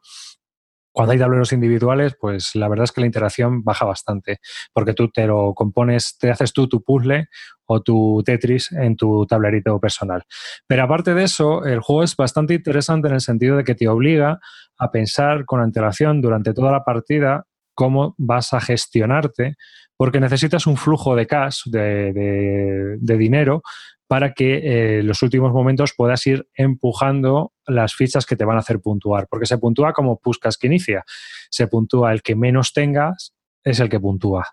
Cuando 0.90 1.12
hay 1.12 1.18
tableros 1.18 1.52
individuales, 1.52 2.16
pues 2.20 2.54
la 2.54 2.66
verdad 2.68 2.84
es 2.84 2.92
que 2.92 3.00
la 3.00 3.06
interacción 3.06 3.62
baja 3.62 3.84
bastante, 3.84 4.38
porque 4.72 4.94
tú 4.94 5.08
te 5.10 5.26
lo 5.26 5.54
compones, 5.54 6.16
te 6.18 6.30
haces 6.30 6.52
tú 6.52 6.66
tu 6.66 6.82
puzzle 6.82 7.28
o 7.66 7.82
tu 7.82 8.22
Tetris 8.24 8.72
en 8.72 8.96
tu 8.96 9.24
tablerito 9.26 9.78
personal. 9.78 10.24
Pero 10.66 10.82
aparte 10.82 11.14
de 11.14 11.24
eso, 11.24 11.64
el 11.64 11.80
juego 11.80 12.02
es 12.02 12.16
bastante 12.16 12.54
interesante 12.54 13.06
en 13.08 13.14
el 13.14 13.20
sentido 13.20 13.56
de 13.56 13.64
que 13.64 13.76
te 13.76 13.86
obliga 13.86 14.40
a 14.76 14.90
pensar 14.90 15.44
con 15.44 15.60
antelación 15.60 16.20
durante 16.20 16.52
toda 16.52 16.72
la 16.72 16.82
partida 16.82 17.46
cómo 17.78 18.16
vas 18.18 18.52
a 18.54 18.60
gestionarte, 18.60 19.54
porque 19.98 20.20
necesitas 20.20 20.66
un 20.66 20.76
flujo 20.76 21.16
de 21.16 21.26
cash, 21.26 21.64
de, 21.66 22.96
dinero, 23.00 23.62
para 24.06 24.32
que 24.32 24.60
eh, 24.98 25.02
los 25.02 25.22
últimos 25.22 25.52
momentos 25.52 25.92
puedas 25.94 26.24
ir 26.26 26.48
empujando 26.54 27.52
las 27.66 27.94
fichas 27.94 28.24
que 28.24 28.36
te 28.36 28.44
van 28.44 28.56
a 28.56 28.60
hacer 28.60 28.80
puntuar, 28.80 29.26
porque 29.28 29.44
se 29.44 29.58
puntúa 29.58 29.92
como 29.92 30.20
Puskas 30.20 30.56
que 30.56 30.68
inicia, 30.68 31.04
se 31.50 31.66
puntúa 31.66 32.12
el 32.12 32.22
que 32.22 32.36
menos 32.36 32.72
tengas 32.72 33.34
es 33.64 33.80
el 33.80 33.88
que 33.90 34.00
puntúa 34.00 34.46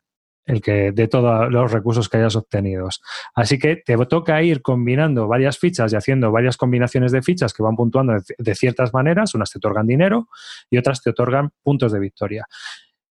el 0.46 0.62
que 0.62 0.91
de 0.91 1.08
todos 1.08 1.52
los 1.52 1.72
recursos 1.72 2.08
que 2.08 2.18
hayas 2.18 2.36
obtenido. 2.36 2.88
Así 3.34 3.58
que 3.58 3.78
te 3.78 3.98
toca 4.06 4.41
ir 4.43 4.62
combinando 4.62 5.28
varias 5.28 5.58
fichas 5.58 5.91
y 5.91 5.96
haciendo 5.96 6.32
varias 6.32 6.56
combinaciones 6.56 7.12
de 7.12 7.22
fichas 7.24 7.54
que 7.54 7.64
van 7.64 7.76
puntuando 7.76 8.14
de, 8.38 8.56
ciertas 8.56 8.93
maneras. 8.93 9.34
Unas 9.34 9.50
te 9.50 9.58
otorgan 9.58 9.88
dinero 9.88 10.28
y 10.70 10.78
otras 10.78 11.02
te 11.02 11.10
otorgan 11.10 11.50
puntos 11.64 11.91
de 11.91 12.00
victoria. 12.00 12.46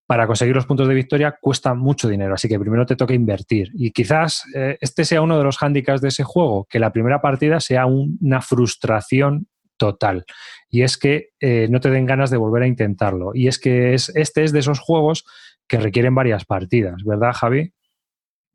Para 0.06 0.26
conseguir 0.26 0.54
los 0.54 0.66
puntos 0.66 0.86
de 0.86 0.94
victoria 0.94 1.36
cuesta 1.40 1.72
mucho 1.72 2.08
dinero, 2.08 2.34
así 2.34 2.46
que 2.46 2.60
primero 2.60 2.84
te 2.84 2.96
toca 2.96 3.14
invertir. 3.14 3.70
Y 3.74 3.90
quizás 3.90 4.42
eh, 4.54 4.76
este 4.80 5.04
sea 5.04 5.22
uno 5.22 5.38
de 5.38 5.44
los 5.44 5.56
hándicaps 5.56 6.02
de 6.02 6.08
ese 6.08 6.24
juego, 6.24 6.66
que 6.68 6.78
la 6.78 6.92
primera 6.92 7.22
partida 7.22 7.58
sea 7.60 7.86
una 7.86 8.42
frustración 8.42 9.46
total. 9.78 10.24
Y 10.68 10.82
es 10.82 10.98
que 10.98 11.30
eh, 11.40 11.68
no 11.70 11.80
te 11.80 11.90
den 11.90 12.06
ganas 12.06 12.30
de 12.30 12.36
volver 12.36 12.64
a 12.64 12.66
intentarlo. 12.66 13.32
Y 13.34 13.48
es 13.48 13.58
que 13.58 13.94
es, 13.94 14.10
este 14.14 14.44
es 14.44 14.52
de 14.52 14.58
esos 14.58 14.78
juegos 14.78 15.24
que 15.66 15.78
requieren 15.78 16.14
varias 16.14 16.44
partidas, 16.44 17.02
¿verdad, 17.04 17.32
Javi? 17.32 17.72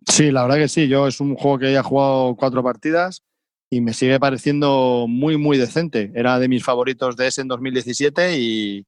Sí, 0.07 0.31
la 0.31 0.43
verdad 0.43 0.57
que 0.57 0.67
sí. 0.67 0.87
Yo 0.87 1.07
es 1.07 1.19
un 1.19 1.35
juego 1.35 1.59
que 1.59 1.71
ya 1.71 1.79
he 1.79 1.83
jugado 1.83 2.35
cuatro 2.35 2.63
partidas 2.63 3.23
y 3.69 3.81
me 3.81 3.93
sigue 3.93 4.19
pareciendo 4.19 5.05
muy, 5.07 5.37
muy 5.37 5.57
decente. 5.57 6.11
Era 6.15 6.39
de 6.39 6.47
mis 6.47 6.63
favoritos 6.63 7.15
de 7.15 7.27
ese 7.27 7.41
en 7.41 7.47
2017 7.47 8.39
y, 8.39 8.85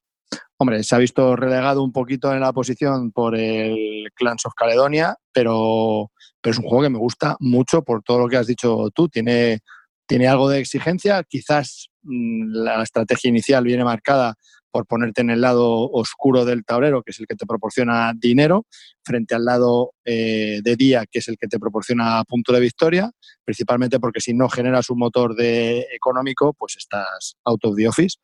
hombre, 0.62 0.84
se 0.84 0.94
ha 0.94 1.00
visto 1.00 1.36
relegado 1.36 1.84
un 1.84 1.92
poquito 1.92 2.32
en 2.32 2.40
la 2.40 2.54
posición 2.54 3.12
por 3.12 3.36
el 3.36 4.10
Clans 4.14 4.46
of 4.46 4.54
Caledonia, 4.56 5.16
pero, 5.34 6.12
es 6.44 6.58
un 6.60 6.66
juego 6.66 6.84
que 6.84 6.90
me 6.92 7.00
gusta 7.00 7.36
mucho 7.40 7.82
por 7.82 8.04
todo 8.04 8.20
lo 8.20 8.28
que 8.28 8.38
has 8.38 8.46
dicho 8.46 8.90
tú. 8.94 9.10
Tiene, 9.10 9.62
tiene 10.06 10.28
algo 10.28 10.50
de 10.50 10.60
exigencia, 10.60 11.24
quizás 11.28 11.90
mm, 12.04 12.52
la 12.54 12.84
estrategia 12.84 13.30
inicial 13.30 13.64
viene 13.64 13.84
marcada 13.84 14.36
por 14.70 14.86
ponerte 14.86 15.22
en 15.22 15.32
el 15.32 15.42
lado 15.42 15.90
oscuro 15.90 16.46
del 16.46 16.64
tablero, 16.64 17.02
que 17.02 17.10
es 17.10 17.20
el 17.20 17.26
que 17.26 17.36
te 17.36 17.48
proporciona 17.48 18.14
dinero, 18.16 18.68
frente 19.04 19.34
al 19.34 19.46
lado 19.46 19.94
eh, 20.06 20.60
de 20.64 20.76
día, 20.76 21.06
que 21.10 21.20
es 21.20 21.28
el 21.28 21.38
que 21.40 21.48
te 21.48 21.58
proporciona 21.58 22.24
punto 22.26 22.54
de 22.54 22.60
victoria, 22.60 23.10
principalmente 23.44 24.00
porque 24.00 24.22
si 24.22 24.36
no 24.36 24.48
generas 24.48 24.92
un 24.92 25.00
motor 25.00 25.36
de 25.36 25.88
económico, 25.92 26.54
pues 26.54 26.76
estás 26.78 27.36
out 27.46 27.66
of 27.66 27.76
the 27.76 27.88
office. 27.88 28.18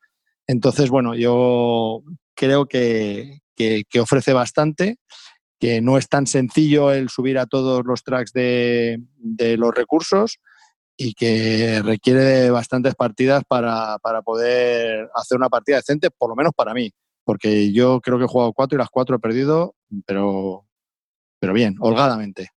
Entonces, 0.45 0.89
bueno, 0.89 1.15
yo 1.15 2.03
creo 2.37 2.67
que, 2.67 3.39
que, 3.55 3.99
ofrece 3.99 4.31
bastante, 4.31 4.97
que 5.59 5.81
no 5.81 5.97
es 5.97 6.07
tan 6.07 6.27
sencillo 6.27 6.93
el 6.93 7.09
subir 7.09 7.37
a 7.39 7.47
todos 7.47 7.85
los 7.85 8.03
tracks 8.03 8.31
de, 8.31 9.01
de 9.17 9.57
los 9.57 9.73
recursos, 9.73 10.39
y 10.97 11.13
que 11.13 11.81
requiere 11.83 12.49
bastantes 12.49 12.95
partidas 12.95 13.43
para, 13.47 13.97
poder 14.25 15.09
hacer 15.13 15.37
una 15.37 15.47
partida 15.47 15.77
decente, 15.77 16.09
por 16.09 16.29
lo 16.29 16.35
menos 16.35 16.53
para 16.55 16.73
mí, 16.73 16.91
porque 17.23 17.71
yo 17.71 18.01
creo 18.01 18.17
que 18.17 18.25
he 18.25 18.27
jugado 18.27 18.53
cuatro 18.53 18.75
y 18.75 18.79
las 18.79 18.89
cuatro 18.89 19.15
he 19.15 19.19
perdido, 19.19 19.75
pero, 20.05 20.65
pero 21.39 21.53
bien, 21.53 21.75
holgadamente. 21.79 22.49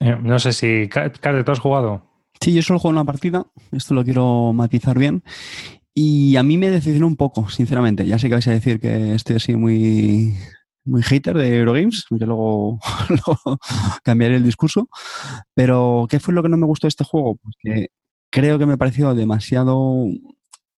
Eh, 0.00 0.16
no 0.22 0.38
sé 0.38 0.52
si, 0.52 0.88
Carde, 0.88 1.42
¿tú 1.42 1.50
has 1.50 1.58
jugado? 1.58 2.04
Sí, 2.40 2.54
yo 2.54 2.62
solo 2.62 2.78
juego 2.78 2.92
una 2.92 3.04
partida, 3.04 3.46
esto 3.72 3.94
lo 3.94 4.04
quiero 4.04 4.52
matizar 4.52 4.96
bien. 4.96 5.24
Y 5.94 6.36
a 6.36 6.42
mí 6.42 6.56
me 6.58 6.70
decepcionó 6.70 7.06
un 7.06 7.16
poco, 7.16 7.48
sinceramente. 7.50 8.06
Ya 8.06 8.18
sé 8.18 8.28
que 8.28 8.34
vais 8.34 8.48
a 8.48 8.52
decir 8.52 8.80
que 8.80 9.14
estoy 9.14 9.36
así 9.36 9.56
muy 9.56 10.34
muy 10.84 11.02
hater 11.02 11.36
de 11.36 11.58
Eurogames, 11.58 12.04
que 12.08 12.24
luego, 12.24 12.80
cambiaré 14.02 14.36
el 14.36 14.44
discurso. 14.44 14.88
Pero, 15.54 16.06
¿qué 16.08 16.20
fue 16.20 16.34
lo 16.34 16.42
que 16.42 16.48
no 16.48 16.56
me 16.56 16.66
gustó 16.66 16.86
de 16.86 16.90
este 16.90 17.04
juego? 17.04 17.36
Pues 17.36 17.56
que 17.62 17.88
creo 18.30 18.58
que 18.58 18.66
me 18.66 18.78
pareció 18.78 19.14
demasiado 19.14 20.06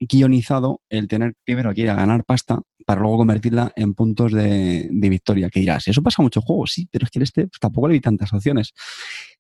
guionizado 0.00 0.80
el 0.88 1.08
tener 1.08 1.34
primero 1.44 1.74
que 1.74 1.82
ir 1.82 1.90
a 1.90 1.94
ganar 1.94 2.24
pasta 2.24 2.60
para 2.86 3.02
luego 3.02 3.18
convertirla 3.18 3.72
en 3.76 3.94
puntos 3.94 4.32
de, 4.32 4.88
victoria. 4.90 5.48
Que 5.50 5.60
dirás, 5.60 5.86
eso 5.86 6.02
pasa 6.02 6.22
en 6.22 6.24
muchos 6.24 6.44
juegos, 6.44 6.72
sí, 6.72 6.88
pero 6.90 7.04
es 7.04 7.10
que 7.10 7.18
en 7.18 7.22
este 7.22 7.42
pues, 7.46 7.60
tampoco 7.60 7.88
le 7.88 7.94
vi 7.94 8.00
tantas 8.00 8.32
opciones. 8.32 8.72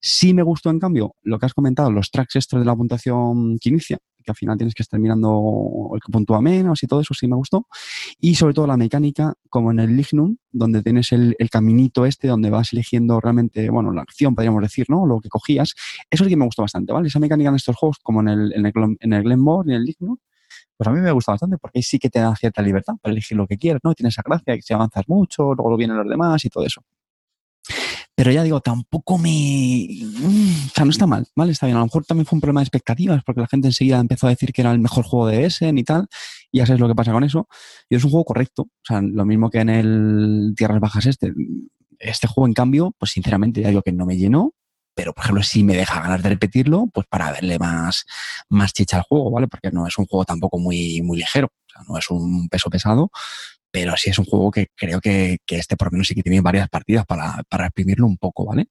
Sí 0.00 0.34
me 0.34 0.42
gustó, 0.42 0.70
en 0.70 0.78
cambio, 0.78 1.16
lo 1.22 1.38
que 1.38 1.46
has 1.46 1.54
comentado, 1.54 1.90
los 1.90 2.10
tracks 2.10 2.36
estos 2.36 2.60
de 2.60 2.66
la 2.66 2.76
puntuación 2.76 3.58
que 3.58 3.70
inicia, 3.70 3.98
que 4.22 4.30
al 4.30 4.36
final 4.36 4.56
tienes 4.56 4.74
que 4.74 4.82
estar 4.82 5.00
mirando 5.00 5.90
el 5.94 6.00
que 6.00 6.12
puntúa 6.12 6.40
menos 6.40 6.82
y 6.82 6.86
todo 6.86 7.00
eso 7.00 7.14
sí 7.14 7.26
me 7.26 7.36
gustó. 7.36 7.66
Y 8.20 8.34
sobre 8.34 8.54
todo 8.54 8.66
la 8.66 8.76
mecánica, 8.76 9.34
como 9.48 9.70
en 9.70 9.80
el 9.80 9.96
Lignum, 9.96 10.36
donde 10.52 10.82
tienes 10.82 11.10
el, 11.12 11.34
caminito 11.50 12.06
este, 12.06 12.28
donde 12.28 12.50
vas 12.50 12.72
eligiendo 12.72 13.20
realmente, 13.20 13.68
bueno, 13.70 13.92
la 13.92 14.02
acción, 14.02 14.34
podríamos 14.34 14.62
decir, 14.62 14.86
¿no? 14.88 15.06
Lo 15.06 15.20
que 15.20 15.28
cogías. 15.28 15.74
Eso 16.10 16.24
sí 16.24 16.30
que 16.30 16.36
me 16.36 16.44
gustó 16.44 16.62
bastante, 16.62 16.92
¿vale? 16.92 17.08
Esa 17.08 17.18
mecánica 17.18 17.50
en 17.50 17.56
estos 17.56 17.74
juegos, 17.76 17.98
como 18.02 18.20
en 18.20 18.28
el, 18.28 18.52
en 18.52 18.66
el, 18.66 18.72
en 19.00 19.12
el 19.12 19.22
Glenmore 19.22 19.70
y 19.70 19.74
en 19.74 19.80
el 19.80 19.84
Lignum, 19.84 20.16
pues 20.80 20.88
a 20.88 20.92
mí 20.92 21.00
me 21.00 21.12
gusta 21.12 21.32
bastante 21.32 21.58
porque 21.58 21.80
ahí 21.80 21.82
sí 21.82 21.98
que 21.98 22.08
te 22.08 22.20
da 22.20 22.34
cierta 22.34 22.62
libertad 22.62 22.94
para 23.02 23.12
elegir 23.12 23.36
lo 23.36 23.46
que 23.46 23.58
quieras, 23.58 23.82
¿no? 23.84 23.92
Tienes 23.92 24.14
esa 24.14 24.22
gracia 24.24 24.56
si 24.62 24.72
avanzas 24.72 25.04
mucho, 25.08 25.52
luego 25.52 25.76
vienen 25.76 25.98
los 25.98 26.08
demás 26.08 26.42
y 26.42 26.48
todo 26.48 26.64
eso. 26.64 26.80
Pero 28.14 28.32
ya 28.32 28.42
digo, 28.42 28.62
tampoco 28.62 29.18
me. 29.18 29.86
Mm, 29.90 30.68
o 30.68 30.74
sea, 30.74 30.86
no 30.86 30.90
está 30.90 31.06
mal, 31.06 31.26
¿vale? 31.36 31.52
Está 31.52 31.66
bien. 31.66 31.76
A 31.76 31.80
lo 31.80 31.84
mejor 31.84 32.06
también 32.06 32.24
fue 32.24 32.38
un 32.38 32.40
problema 32.40 32.60
de 32.60 32.64
expectativas, 32.64 33.22
porque 33.24 33.42
la 33.42 33.46
gente 33.46 33.68
enseguida 33.68 34.00
empezó 34.00 34.26
a 34.26 34.30
decir 34.30 34.54
que 34.54 34.62
era 34.62 34.72
el 34.72 34.78
mejor 34.78 35.04
juego 35.04 35.26
de 35.26 35.44
Essen 35.44 35.76
y 35.76 35.84
tal. 35.84 36.06
Y 36.50 36.60
ya 36.60 36.66
sabes 36.66 36.80
lo 36.80 36.88
que 36.88 36.94
pasa 36.94 37.12
con 37.12 37.24
eso. 37.24 37.46
Y 37.90 37.96
es 37.96 38.04
un 38.04 38.10
juego 38.10 38.24
correcto. 38.24 38.62
O 38.62 38.82
sea, 38.82 39.02
lo 39.02 39.26
mismo 39.26 39.50
que 39.50 39.58
en 39.60 39.68
el 39.68 40.54
Tierras 40.56 40.80
Bajas 40.80 41.04
este. 41.04 41.34
Este 41.98 42.26
juego, 42.26 42.46
en 42.46 42.54
cambio, 42.54 42.94
pues 42.98 43.10
sinceramente 43.10 43.60
ya 43.60 43.68
digo 43.68 43.82
que 43.82 43.92
no 43.92 44.06
me 44.06 44.16
llenó. 44.16 44.54
Pero, 45.00 45.14
por 45.14 45.24
ejemplo, 45.24 45.42
si 45.42 45.64
me 45.64 45.74
deja 45.74 45.98
ganas 46.02 46.22
de 46.22 46.28
repetirlo, 46.28 46.86
pues 46.92 47.06
para 47.06 47.32
verle 47.32 47.58
más, 47.58 48.04
más 48.50 48.74
chicha 48.74 48.98
al 48.98 49.02
juego, 49.04 49.30
¿vale? 49.30 49.48
Porque 49.48 49.70
no 49.70 49.86
es 49.86 49.96
un 49.96 50.04
juego 50.04 50.26
tampoco 50.26 50.58
muy, 50.58 51.00
muy 51.00 51.16
ligero. 51.16 51.46
O 51.46 51.72
sea, 51.72 51.82
no 51.88 51.96
es 51.96 52.10
un 52.10 52.50
peso 52.50 52.68
pesado, 52.68 53.10
pero 53.70 53.96
sí 53.96 54.10
es 54.10 54.18
un 54.18 54.26
juego 54.26 54.50
que 54.50 54.66
creo 54.76 55.00
que, 55.00 55.38
este 55.46 55.78
por 55.78 55.86
lo 55.86 55.92
menos 55.92 56.06
sí 56.06 56.14
que 56.14 56.22
tiene 56.22 56.42
varias 56.42 56.68
partidas 56.68 57.06
para, 57.06 57.42
para 57.48 57.64
exprimirlo 57.64 58.06
un 58.06 58.18
poco, 58.18 58.44
¿vale? 58.44 58.68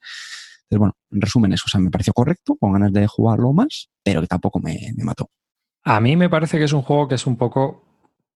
Entonces, 0.70 0.78
bueno, 0.78 0.94
en 1.10 1.20
resumen, 1.20 1.52
eso 1.52 1.80
me 1.80 1.90
pareció 1.90 2.14
correcto, 2.14 2.56
con 2.58 2.74
ganas 2.74 2.94
de 2.94 3.08
jugarlo 3.08 3.52
más, 3.52 3.90
pero 4.04 4.22
que 4.22 4.28
tampoco 4.28 4.60
me, 4.60 4.78
me 4.96 5.04
mató. 5.04 5.32
A 5.84 6.00
mí 6.00 6.16
me 6.16 6.30
parece 6.30 6.60
que 6.60 6.66
es 6.66 6.74
un 6.74 6.84
juego 6.84 7.08
que 7.08 7.16
es 7.16 7.26
un 7.26 7.38
poco 7.38 7.89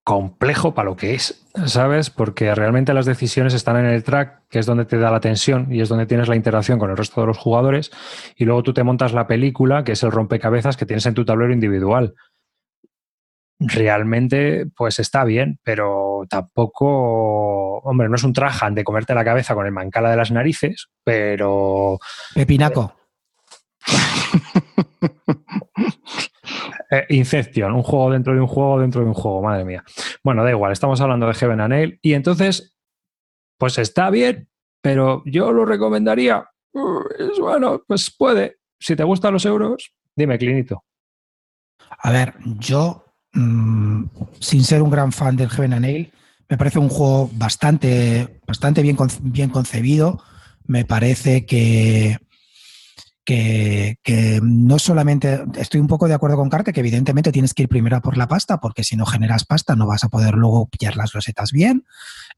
complejo 0.04 0.74
para 0.74 0.90
lo 0.90 0.96
que 0.96 1.14
es, 1.14 1.46
¿sabes? 1.66 2.10
Porque 2.10 2.54
realmente 2.54 2.94
las 2.94 3.06
decisiones 3.06 3.54
están 3.54 3.78
en 3.78 3.86
el 3.86 4.04
track, 4.04 4.42
que 4.50 4.60
es 4.60 4.66
donde 4.66 4.86
te 4.86 4.98
da 4.98 5.12
la 5.12 5.22
tensión 5.22 5.74
y 5.74 5.82
es 5.82 5.90
donde 5.90 6.06
tienes 6.06 6.28
la 6.28 6.36
interacción 6.36 6.80
con 6.80 6.92
el 6.92 6.98
resto 6.98 7.22
de 7.22 7.28
los 7.28 7.38
jugadores, 7.38 7.92
y 8.36 8.46
luego 8.46 8.64
tú 8.64 8.74
te 8.74 8.84
montas 8.84 9.14
la 9.14 9.28
película, 9.28 9.84
que 9.84 9.94
es 9.94 10.04
el 10.04 10.12
rompecabezas 10.12 10.78
que 10.78 10.86
tienes 10.86 11.06
en 11.06 11.14
tu 11.14 11.24
tablero 11.26 11.54
individual 11.54 12.16
realmente 13.68 14.66
pues 14.76 15.00
está 15.00 15.24
bien, 15.24 15.60
pero 15.64 16.26
tampoco, 16.30 17.80
hombre, 17.80 18.10
no 18.10 18.16
es 18.16 18.24
un 18.24 18.34
trajan 18.34 18.76
de 18.76 18.84
comerte 18.84 19.14
la 19.14 19.24
cabeza 19.24 19.56
con 19.56 19.66
el 19.66 19.72
mancala 19.72 20.10
de 20.12 20.18
las 20.18 20.32
narices, 20.32 20.90
pero... 21.04 22.00
Pepinaco. 22.34 22.96
Eh, 26.96 27.06
Inception, 27.10 27.74
un 27.74 27.84
juego 27.84 28.12
dentro 28.12 28.34
de 28.34 28.42
un 28.42 28.48
juego 28.48 28.80
dentro 28.80 29.02
de 29.02 29.08
un 29.08 29.14
juego, 29.14 29.42
madre 29.42 29.66
mía. 29.66 29.84
Bueno, 30.24 30.44
da 30.44 30.52
igual, 30.52 30.72
estamos 30.72 31.00
hablando 31.02 31.28
de 31.28 31.34
Heaven 31.34 31.62
and 31.62 31.74
Nail 31.74 32.00
y 32.02 32.14
entonces, 32.14 32.76
pues 33.58 33.78
está 33.78 34.10
bien, 34.10 34.50
pero 34.82 35.24
yo 35.26 35.52
lo 35.52 35.66
recomendaría. 35.66 36.46
Uh, 36.74 37.40
bueno, 37.40 37.82
pues 37.88 38.14
puede. 38.16 38.58
Si 38.80 38.96
te 38.96 39.04
gustan 39.04 39.34
los 39.34 39.46
euros, 39.46 39.94
dime, 40.16 40.38
Clinito. 40.38 40.84
A 42.00 42.12
ver, 42.12 42.34
yo 42.60 43.04
Mm, 43.34 44.06
sin 44.40 44.64
ser 44.64 44.82
un 44.84 44.92
gran 44.92 45.12
fan 45.12 45.36
del 45.36 45.50
Heaven 45.50 45.74
and 45.74 45.82
Nail, 45.82 46.12
me 46.50 46.58
parece 46.58 46.78
un 46.80 46.90
juego 46.90 47.30
bastante, 47.34 48.40
bastante 48.46 48.82
bien, 48.82 48.96
bien 49.22 49.50
concebido. 49.50 50.22
Me 50.66 50.86
parece 50.86 51.46
que, 51.46 52.20
que, 53.24 54.40
no 54.44 54.80
solamente 54.80 55.44
estoy 55.56 55.80
un 55.80 55.88
poco 55.88 56.08
de 56.08 56.14
acuerdo 56.14 56.38
con 56.38 56.50
Carte, 56.50 56.74
que 56.74 56.80
evidentemente 56.80 57.32
tienes 57.32 57.54
que 57.54 57.64
ir 57.64 57.70
primero 57.70 58.02
por 58.02 58.18
la 58.18 58.28
pasta, 58.28 58.60
porque 58.60 58.84
si 58.84 58.96
no 58.96 59.06
generas 59.06 59.46
pasta 59.46 59.76
no 59.76 59.88
vas 59.88 60.04
a 60.04 60.10
poder 60.10 60.36
luego 60.36 60.68
pillar 60.68 60.96
las 60.96 61.14
losetas 61.14 61.52
bien. 61.52 61.86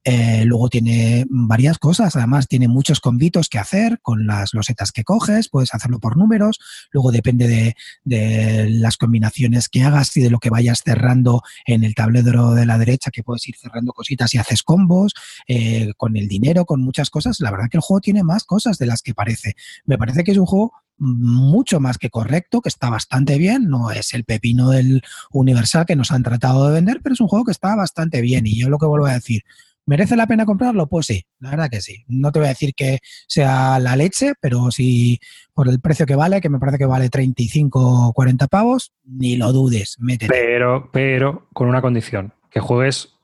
Eh, 0.07 0.43
luego 0.45 0.69
tiene 0.69 1.25
varias 1.29 1.79
cosas, 1.79 2.15
además 2.15 2.47
tiene 2.47 2.67
muchos 2.67 2.99
convitos 2.99 3.49
que 3.49 3.57
hacer 3.57 3.99
con 4.03 4.27
las 4.27 4.53
losetas 4.53 4.91
que 4.91 5.03
coges, 5.03 5.49
puedes 5.49 5.73
hacerlo 5.73 5.99
por 5.99 6.15
números, 6.15 6.59
luego 6.91 7.11
depende 7.11 7.47
de, 7.47 7.75
de, 8.03 8.69
las 8.69 8.97
combinaciones 8.97 9.67
que 9.67 9.81
hagas 9.81 10.15
y 10.15 10.21
de 10.21 10.29
lo 10.29 10.37
que 10.37 10.51
vayas 10.51 10.83
cerrando 10.85 11.41
en 11.65 11.83
el 11.83 11.95
tablero 11.95 12.53
de 12.53 12.67
la 12.67 12.77
derecha, 12.77 13.09
que 13.09 13.23
puedes 13.23 13.47
ir 13.47 13.55
cerrando 13.57 13.93
cositas 13.93 14.31
y 14.35 14.37
haces 14.37 14.61
combos, 14.61 15.13
eh, 15.47 15.93
con 15.97 16.15
el 16.17 16.27
dinero, 16.27 16.65
con 16.65 16.81
muchas 16.81 17.09
cosas. 17.09 17.39
La 17.39 17.49
verdad 17.49 17.69
que 17.71 17.77
el 17.77 17.81
juego 17.81 18.01
tiene 18.01 18.23
más 18.23 18.43
cosas 18.43 18.77
de 18.77 18.85
las 18.85 19.01
que 19.01 19.15
parece. 19.15 19.55
Me 19.85 19.97
parece 19.97 20.23
que 20.23 20.31
es 20.33 20.37
un 20.37 20.45
juego 20.45 20.73
mucho 20.97 21.79
más 21.79 21.97
que 21.97 22.09
correcto, 22.09 22.61
que 22.61 22.69
está 22.69 22.89
bastante 22.89 23.37
bien, 23.37 23.69
no 23.69 23.91
es 23.91 24.13
el 24.13 24.23
pepino 24.23 24.69
del 24.69 25.01
Universal 25.31 25.85
que 25.85 25.95
nos 25.95 26.11
han 26.11 26.23
tratado 26.23 26.67
de 26.67 26.73
vender, 26.73 27.01
pero 27.03 27.13
es 27.13 27.19
un 27.19 27.27
juego 27.27 27.45
que 27.45 27.51
está 27.51 27.75
bastante 27.75 28.21
bien 28.21 28.47
y 28.47 28.57
yo 28.57 28.69
lo 28.69 28.77
que 28.77 28.85
vuelvo 28.85 29.07
a 29.07 29.13
decir, 29.13 29.43
¿Merece 29.87 30.15
la 30.15 30.25
pena 30.25 30.45
comprarlo? 30.45 30.87
Pues 30.87 31.05
sí, 31.05 31.23
la 31.39 31.51
verdad 31.51 31.69
que 31.69 31.81
sí. 31.81 32.03
No 32.07 32.31
te 32.31 32.39
voy 32.39 32.47
a 32.47 32.49
decir 32.49 32.73
que 32.73 32.99
sea 33.27 33.77
la 33.79 33.95
leche, 33.95 34.33
pero 34.41 34.71
si 34.71 35.19
por 35.53 35.69
el 35.69 35.79
precio 35.79 36.05
que 36.05 36.15
vale, 36.15 36.41
que 36.41 36.49
me 36.49 36.59
parece 36.59 36.79
que 36.79 36.85
vale 36.85 37.09
35 37.09 38.07
o 38.07 38.13
40 38.13 38.47
pavos, 38.47 38.93
ni 39.03 39.37
lo 39.37 39.51
dudes, 39.53 39.97
métete. 39.99 40.33
Pero, 40.33 40.89
pero 40.91 41.47
con 41.53 41.67
una 41.67 41.81
condición, 41.81 42.33
que 42.49 42.59
juegues 42.59 43.15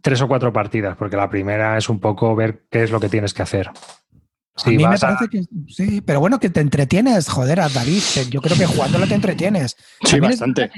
tres 0.00 0.20
o 0.20 0.28
cuatro 0.28 0.52
partidas, 0.52 0.96
porque 0.96 1.16
la 1.16 1.28
primera 1.28 1.76
es 1.76 1.88
un 1.88 1.98
poco 1.98 2.36
ver 2.36 2.66
qué 2.70 2.84
es 2.84 2.90
lo 2.90 3.00
que 3.00 3.08
tienes 3.08 3.34
que 3.34 3.42
hacer. 3.42 3.68
a 3.68 4.70
mí 4.70 4.76
me 4.76 4.98
parece 4.98 5.28
que 5.28 5.42
sí, 5.66 6.00
pero 6.02 6.20
bueno, 6.20 6.38
que 6.38 6.50
te 6.50 6.60
entretienes, 6.60 7.28
joder, 7.28 7.58
David. 7.58 8.02
Yo 8.30 8.40
creo 8.40 8.56
que 8.56 8.66
jugándolo 8.66 9.06
te 9.06 9.14
entretienes. 9.14 9.76
Sí, 10.04 10.20
bastante. 10.20 10.70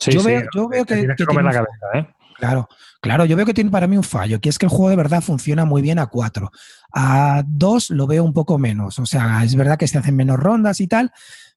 Yo, 0.00 0.22
veo, 0.22 0.42
yo, 0.54 0.68
veo, 0.68 0.84
que. 0.84 1.06
que, 1.16 1.24
comer 1.24 1.44
la 1.44 1.52
cabeza, 1.52 1.86
¿eh? 1.94 2.15
Claro, 2.38 2.68
claro, 3.00 3.24
yo 3.24 3.36
veo 3.36 3.46
que 3.46 3.54
tiene 3.54 3.70
para 3.70 3.86
mí 3.86 3.96
un 3.96 4.02
fallo, 4.02 4.40
que 4.40 4.48
es 4.48 4.58
que 4.58 4.66
el 4.66 4.70
juego 4.70 4.90
de 4.90 4.96
verdad 4.96 5.22
funciona 5.22 5.64
muy 5.64 5.80
bien 5.80 5.98
a 5.98 6.06
cuatro. 6.06 6.50
A 6.92 7.42
dos 7.46 7.90
lo 7.90 8.06
veo 8.06 8.22
un 8.24 8.32
poco 8.34 8.58
menos. 8.58 8.98
O 8.98 9.06
sea, 9.06 9.42
es 9.42 9.54
verdad 9.54 9.78
que 9.78 9.88
se 9.88 9.98
hacen 9.98 10.16
menos 10.16 10.38
rondas 10.38 10.80
y 10.80 10.86
tal, 10.86 11.12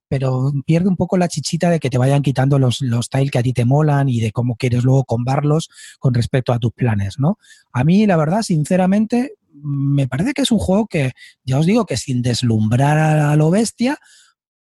pero 0.07 0.51
pierde 0.65 0.87
un 0.89 0.95
poco 0.95 1.17
la 1.17 1.27
chichita 1.27 1.69
de 1.69 1.79
que 1.79 1.89
te 1.89 1.97
vayan 1.97 2.21
quitando 2.21 2.59
los, 2.59 2.81
los 2.81 3.09
tiles 3.09 3.31
que 3.31 3.39
a 3.39 3.43
ti 3.43 3.53
te 3.53 3.65
molan 3.65 4.09
y 4.09 4.21
de 4.21 4.31
cómo 4.31 4.55
quieres 4.55 4.83
luego 4.83 5.03
combarlos 5.03 5.69
con 5.99 6.13
respecto 6.13 6.53
a 6.53 6.59
tus 6.59 6.71
planes, 6.71 7.19
¿no? 7.19 7.37
A 7.73 7.83
mí, 7.83 8.05
la 8.07 8.15
verdad, 8.15 8.41
sinceramente, 8.41 9.33
me 9.53 10.07
parece 10.07 10.33
que 10.33 10.43
es 10.43 10.51
un 10.51 10.59
juego 10.59 10.87
que, 10.87 11.11
ya 11.43 11.59
os 11.59 11.65
digo, 11.65 11.85
que 11.85 11.97
sin 11.97 12.21
deslumbrar 12.21 12.97
a 12.97 13.35
lo 13.35 13.49
bestia, 13.51 13.99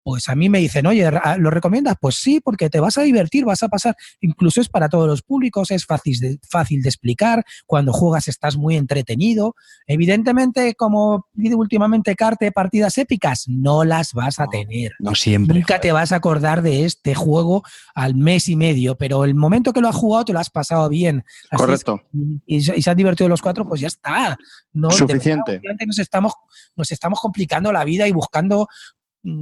pues 0.05 0.29
a 0.29 0.35
mí 0.35 0.49
me 0.49 0.59
dicen, 0.59 0.85
oye, 0.85 1.09
¿lo 1.39 1.49
recomiendas? 1.49 1.95
Pues 1.99 2.17
sí, 2.17 2.39
porque 2.39 2.69
te 2.69 2.79
vas 2.79 2.95
a 2.99 3.01
divertir, 3.01 3.43
vas 3.43 3.63
a 3.63 3.69
pasar, 3.69 3.95
incluso 4.21 4.61
es 4.61 4.69
para 4.69 4.87
todos 4.87 5.07
los 5.07 5.23
públicos, 5.23 5.71
es 5.71 5.83
fácil 5.87 6.19
de, 6.19 6.39
fácil 6.47 6.83
de 6.83 6.89
explicar, 6.89 7.43
cuando 7.65 7.91
juegas 7.91 8.27
estás 8.27 8.55
muy 8.55 8.75
entretenido. 8.75 9.55
Evidentemente, 9.87 10.75
como 10.75 11.25
dice 11.33 11.55
últimamente 11.55 12.15
Carte, 12.15 12.51
partidas 12.51 12.99
épicas, 12.99 13.45
no 13.47 13.83
las 13.83 14.13
vas 14.13 14.39
a 14.39 14.45
tener. 14.45 14.91
No 14.99 15.15
siempre. 15.15 15.57
Nunca 15.57 15.81
te 15.81 15.91
vas 15.91 16.11
a 16.11 16.17
acordar 16.17 16.61
de 16.61 16.85
este 16.85 17.15
juego 17.15 17.63
al 17.95 18.13
mes 18.13 18.47
y 18.47 18.55
medio, 18.55 18.99
pero 18.99 19.25
el 19.25 19.33
momento 19.33 19.73
que 19.73 19.81
lo 19.81 19.87
has 19.87 19.95
jugado 19.95 20.25
te 20.25 20.33
lo 20.33 20.39
has 20.39 20.51
pasado 20.51 20.87
bien. 20.87 21.23
Correcto. 21.51 21.99
y, 22.45 22.61
se 22.61 22.87
han 22.91 22.97
divertido 22.97 23.27
los 23.27 23.41
cuatro, 23.41 23.67
pues 23.67 23.81
ya 23.81 23.87
está. 23.87 24.37
No, 24.71 24.91
Suficiente. 24.91 25.61
nos 25.87 25.97
estamos, 25.97 26.33
nos 26.75 26.91
estamos 26.91 27.19
complicando 27.19 27.71
la 27.71 27.83
vida 27.85 28.07
y 28.07 28.11
buscando 28.11 28.67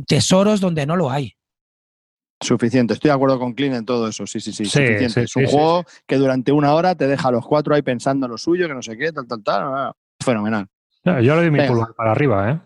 tesoros 0.07 0.59
donde 0.59 0.85
no 0.85 0.95
lo 0.95 1.11
hay. 1.11 1.33
Suficiente, 2.41 2.93
estoy 2.93 3.09
de 3.09 3.15
acuerdo 3.15 3.39
con 3.39 3.53
Clean 3.53 3.73
en 3.73 3.85
todo 3.85 4.07
eso, 4.07 4.27
sí, 4.27 4.41
sí, 4.41 4.51
sí, 4.51 4.65
suficiente. 4.65 5.23
es 5.23 5.35
un 5.35 5.45
juego 5.45 5.85
que 6.05 6.17
durante 6.17 6.51
una 6.51 6.73
hora 6.73 6.93
te 6.93 7.07
deja 7.07 7.29
a 7.29 7.31
los 7.31 7.45
cuatro 7.45 7.73
ahí 7.73 7.81
pensando 7.81 8.25
en 8.25 8.31
lo 8.31 8.37
suyo, 8.37 8.67
que 8.67 8.73
no 8.73 8.81
sé 8.81 8.97
qué, 8.97 9.13
tal, 9.13 9.27
tal, 9.27 9.43
tal. 9.43 9.61
Ah, 9.63 9.93
fenomenal. 10.19 10.67
yo 11.05 11.35
le 11.35 11.35
doy 11.35 11.51
mi 11.51 11.65
pulgar 11.65 11.93
para 11.95 12.11
arriba, 12.11 12.51
¿eh? 12.51 12.59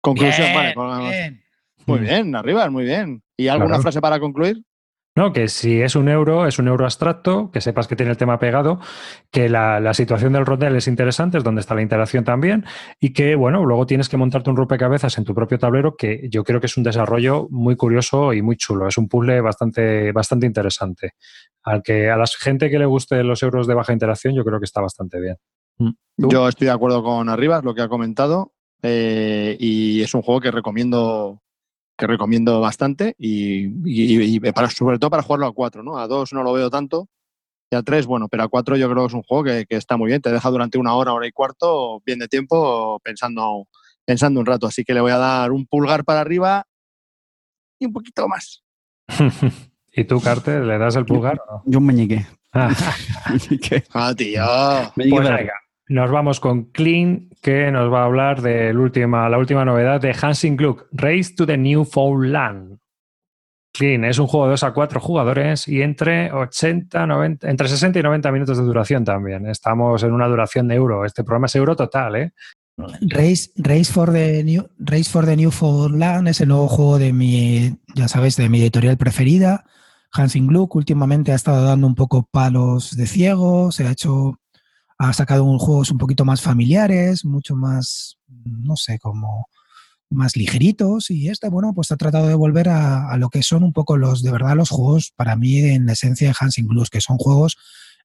Conclusión, 0.00 0.48
vale. 0.54 0.74
Muy 1.86 2.00
mm. 2.00 2.02
bien, 2.02 2.36
arriba, 2.36 2.70
muy 2.70 2.84
bien. 2.84 3.22
¿Y 3.36 3.48
alguna 3.48 3.80
frase 3.80 4.00
para 4.00 4.18
concluir? 4.18 4.62
No, 5.14 5.34
que 5.34 5.48
si 5.48 5.82
es 5.82 5.94
un 5.94 6.08
euro, 6.08 6.46
es 6.46 6.58
un 6.58 6.68
euro 6.68 6.84
abstracto, 6.84 7.50
que 7.50 7.60
sepas 7.60 7.86
que 7.86 7.96
tiene 7.96 8.12
el 8.12 8.16
tema 8.16 8.38
pegado, 8.38 8.80
que 9.30 9.50
la, 9.50 9.92
situación 9.92 10.32
del 10.32 10.46
rondel 10.46 10.74
es 10.76 10.88
interesante, 10.88 11.36
es 11.36 11.44
donde 11.44 11.60
está 11.60 11.74
la 11.74 11.82
interacción 11.82 12.24
también, 12.24 12.64
y 12.98 13.12
que, 13.12 13.34
bueno, 13.34 13.62
luego 13.66 13.84
tienes 13.84 14.08
que 14.08 14.16
montarte 14.16 14.48
un 14.48 14.56
rompecabezas 14.56 15.18
en 15.18 15.24
tu 15.24 15.34
propio 15.34 15.58
tablero, 15.58 15.96
que 15.96 16.28
yo 16.30 16.44
creo 16.44 16.60
que 16.60 16.66
es 16.66 16.76
un 16.78 16.82
desarrollo 16.82 17.46
muy 17.50 17.76
curioso 17.76 18.32
y 18.32 18.40
muy 18.40 18.56
chulo. 18.56 18.88
Es 18.88 18.96
un 18.96 19.08
puzzle 19.08 19.42
bastante, 19.42 20.12
bastante 20.12 20.46
interesante. 20.46 21.12
Al 21.62 21.82
que 21.82 22.10
a 22.10 22.16
la 22.16 22.24
gente 22.26 22.70
que 22.70 22.78
le 22.78 22.86
guste 22.86 23.22
los 23.22 23.42
euros 23.42 23.66
de 23.66 23.74
baja 23.74 23.92
interacción, 23.92 24.34
yo 24.34 24.44
creo 24.44 24.60
que 24.60 24.64
está 24.64 24.80
bastante 24.80 25.20
bien. 25.20 25.36
Mm. 25.76 25.90
Yo 26.16 26.48
estoy 26.48 26.68
de 26.68 26.72
acuerdo 26.72 27.02
con 27.02 27.28
Arribas, 27.28 27.64
lo 27.64 27.74
que 27.74 27.82
ha 27.82 27.88
comentado, 27.88 28.54
eh, 28.82 29.58
y 29.60 30.00
es 30.00 30.14
un 30.14 30.22
juego 30.22 30.40
que 30.40 30.50
recomiendo 30.50 31.42
que 31.96 32.06
recomiendo 32.06 32.60
bastante 32.60 33.14
y, 33.18 34.40
para, 34.52 34.70
sobre 34.70 34.98
todo 34.98 35.10
para 35.10 35.22
jugarlo 35.22 35.46
a 35.46 35.52
cuatro, 35.52 35.82
¿no? 35.82 35.98
A 35.98 36.06
dos 36.06 36.32
no 36.32 36.42
lo 36.42 36.52
veo 36.52 36.70
tanto 36.70 37.08
y 37.70 37.76
a 37.76 37.82
tres, 37.82 38.06
bueno, 38.06 38.28
pero 38.28 38.42
a 38.42 38.48
cuatro 38.48 38.76
yo 38.76 38.90
creo 38.90 39.02
que 39.02 39.08
es 39.08 39.14
un 39.14 39.22
juego 39.22 39.44
que, 39.44 39.66
está 39.70 39.96
muy 39.96 40.08
bien, 40.08 40.20
te 40.20 40.30
deja 40.30 40.50
durante 40.50 40.78
una 40.78 40.94
hora, 40.94 41.14
hora 41.14 41.26
y 41.26 41.32
cuarto, 41.32 42.02
bien 42.04 42.18
de 42.18 42.28
tiempo, 42.28 43.00
pensando, 43.02 43.66
pensando 44.04 44.40
un 44.40 44.46
rato. 44.46 44.66
Así 44.66 44.84
que 44.84 44.92
le 44.92 45.00
voy 45.00 45.12
a 45.12 45.16
dar 45.16 45.52
un 45.52 45.66
pulgar 45.66 46.04
para 46.04 46.20
arriba 46.20 46.66
y 47.78 47.86
un 47.86 47.92
poquito 47.92 48.28
más. 48.28 48.62
¿Y 49.94 50.04
tú, 50.04 50.20
Carter, 50.20 50.62
le 50.64 50.78
das 50.78 50.96
el 50.96 51.06
pulgar? 51.06 51.40
Yo, 51.64 51.78
un 51.78 51.86
meñique. 51.86 52.26
Ah, 52.52 52.70
ah 53.94 54.14
tío. 54.14 54.44
Pues 54.94 55.28
nos 55.88 56.10
vamos 56.10 56.40
con 56.40 56.64
Clean, 56.66 57.28
que 57.42 57.70
nos 57.70 57.92
va 57.92 58.02
a 58.02 58.06
hablar 58.06 58.40
de 58.40 58.72
la 58.72 58.80
última, 59.38 59.64
novedad 59.64 60.00
de 60.00 60.14
Hansing 60.20 60.56
Gluck, 60.56 60.86
Race 60.92 61.34
to 61.36 61.46
the 61.46 61.58
New 61.58 61.86
Land. 62.24 62.78
Clean 63.74 64.04
es 64.04 64.18
un 64.18 64.26
juego 64.26 64.46
de 64.46 64.50
2 64.52 64.64
a 64.64 64.72
4 64.72 65.00
jugadores 65.00 65.66
y 65.66 65.80
entre 65.80 66.30
80, 66.30 67.06
90, 67.06 67.50
entre 67.50 67.68
60 67.68 67.98
y 67.98 68.02
90 68.02 68.30
minutos 68.30 68.58
de 68.58 68.64
duración 68.64 69.04
también. 69.04 69.46
Estamos 69.46 70.02
en 70.02 70.12
una 70.12 70.28
duración 70.28 70.68
de 70.68 70.74
euro. 70.74 71.04
Este 71.04 71.24
programa 71.24 71.46
es 71.46 71.56
euro 71.56 71.74
total, 71.74 72.16
¿eh? 72.16 72.32
Race, 73.00 73.50
Race, 73.56 73.92
for 73.92 74.12
the 74.12 74.42
New, 74.44 74.66
Race 74.78 75.08
for 75.08 75.26
the 75.26 75.36
Newfoundland 75.36 76.28
es 76.28 76.40
el 76.40 76.48
nuevo 76.48 76.68
juego 76.68 76.98
de 76.98 77.12
mi, 77.12 77.78
ya 77.94 78.08
sabéis, 78.08 78.36
de 78.36 78.48
mi 78.48 78.60
editorial 78.60 78.96
preferida. 78.96 79.64
Hansing 80.12 80.46
Gluck 80.46 80.74
últimamente 80.74 81.32
ha 81.32 81.36
estado 81.36 81.64
dando 81.64 81.86
un 81.86 81.94
poco 81.94 82.28
palos 82.30 82.96
de 82.96 83.06
ciego, 83.06 83.72
se 83.72 83.86
ha 83.86 83.92
hecho 83.92 84.38
ha 85.08 85.12
sacado 85.12 85.44
unos 85.44 85.62
juegos 85.62 85.90
un 85.90 85.98
poquito 85.98 86.24
más 86.24 86.40
familiares, 86.40 87.24
mucho 87.24 87.56
más, 87.56 88.18
no 88.44 88.76
sé, 88.76 89.00
como 89.00 89.48
más 90.10 90.36
ligeritos 90.36 91.10
y 91.10 91.28
este, 91.28 91.48
bueno, 91.48 91.72
pues 91.74 91.90
ha 91.90 91.96
tratado 91.96 92.28
de 92.28 92.34
volver 92.34 92.68
a, 92.68 93.16
lo 93.16 93.28
que 93.28 93.42
son 93.42 93.64
un 93.64 93.72
poco 93.72 93.96
los, 93.96 94.22
de 94.22 94.30
verdad, 94.30 94.54
los 94.54 94.70
juegos 94.70 95.12
para 95.16 95.34
mí 95.34 95.58
en 95.58 95.86
la 95.86 95.94
esencia 95.94 96.28
de 96.28 96.34
Hansing 96.38 96.68
Blues, 96.68 96.88
que 96.88 97.00
son 97.00 97.16
juegos 97.16 97.56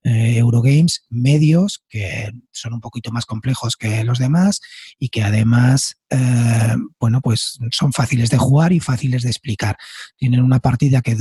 eh, 0.07 0.37
Eurogames 0.37 1.03
medios 1.09 1.83
que 1.89 2.31
son 2.53 2.73
un 2.73 2.79
poquito 2.79 3.11
más 3.11 3.25
complejos 3.25 3.75
que 3.75 4.05
los 4.05 4.19
demás 4.19 4.61
y 4.97 5.09
que 5.09 5.21
además, 5.21 5.97
eh, 6.09 6.75
bueno, 6.97 7.19
pues 7.19 7.59
son 7.71 7.91
fáciles 7.91 8.29
de 8.29 8.37
jugar 8.37 8.71
y 8.71 8.79
fáciles 8.79 9.23
de 9.23 9.29
explicar. 9.29 9.75
Tienen 10.15 10.41
una 10.41 10.59
partida 10.59 11.01
que, 11.01 11.17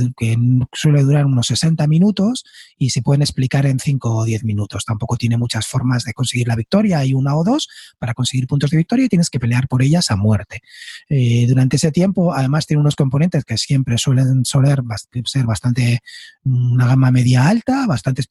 suele 0.71 1.03
durar 1.03 1.25
unos 1.25 1.47
60 1.47 1.85
minutos 1.87 2.45
y 2.77 2.91
se 2.91 3.01
pueden 3.01 3.23
explicar 3.23 3.65
en 3.65 3.79
5 3.79 4.15
o 4.15 4.23
10 4.23 4.45
minutos. 4.45 4.85
Tampoco 4.85 5.17
tiene 5.17 5.35
muchas 5.35 5.67
formas 5.67 6.05
de 6.05 6.13
conseguir 6.13 6.47
la 6.47 6.55
victoria. 6.55 6.99
Hay 6.99 7.13
una 7.13 7.35
o 7.35 7.43
dos 7.43 7.67
para 7.99 8.13
conseguir 8.13 8.47
puntos 8.47 8.69
de 8.69 8.77
victoria 8.77 9.05
y 9.05 9.09
tienes 9.09 9.29
que 9.29 9.39
pelear 9.39 9.67
por 9.67 9.81
ellas 9.81 10.11
a 10.11 10.15
muerte. 10.15 10.61
Eh, 11.09 11.45
durante 11.45 11.75
ese 11.75 11.91
tiempo, 11.91 12.33
además, 12.33 12.65
tiene 12.65 12.79
unos 12.79 12.95
componentes 12.95 13.43
que 13.43 13.57
siempre 13.57 13.97
suelen 13.97 14.45
ser 14.45 14.81
bastante 14.81 15.99
una 16.45 16.87
gama 16.87 17.11
media 17.11 17.49
alta, 17.49 17.85
bastante 17.85 18.21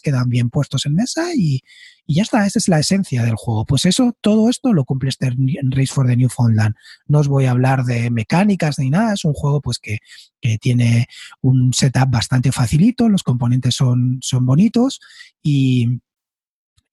quedan 0.00 0.28
bien 0.28 0.50
puestos 0.50 0.86
en 0.86 0.94
mesa 0.94 1.34
y, 1.34 1.62
ya 2.08 2.22
está, 2.22 2.46
esa 2.46 2.60
es 2.60 2.68
la 2.68 2.78
esencia 2.78 3.24
del 3.24 3.34
juego. 3.34 3.64
Pues 3.64 3.84
eso, 3.84 4.16
todo 4.20 4.48
esto 4.48 4.72
lo 4.72 4.84
cumple 4.84 5.08
este 5.08 5.32
Race 5.70 5.92
for 5.92 6.06
the 6.06 6.16
Newfoundland. 6.16 6.76
No 7.08 7.18
os 7.18 7.26
voy 7.26 7.46
a 7.46 7.50
hablar 7.50 7.84
de 7.84 8.10
mecánicas 8.10 8.78
ni 8.78 8.90
nada, 8.90 9.14
es 9.14 9.24
un 9.24 9.32
juego 9.32 9.60
pues 9.60 9.78
que, 9.80 9.98
que 10.40 10.56
tiene 10.58 11.08
un 11.40 11.72
setup 11.72 12.08
bastante 12.08 12.52
facilito, 12.52 13.08
los 13.08 13.24
componentes 13.24 13.74
son, 13.74 14.18
son 14.20 14.46
bonitos 14.46 15.00
y, 15.42 16.00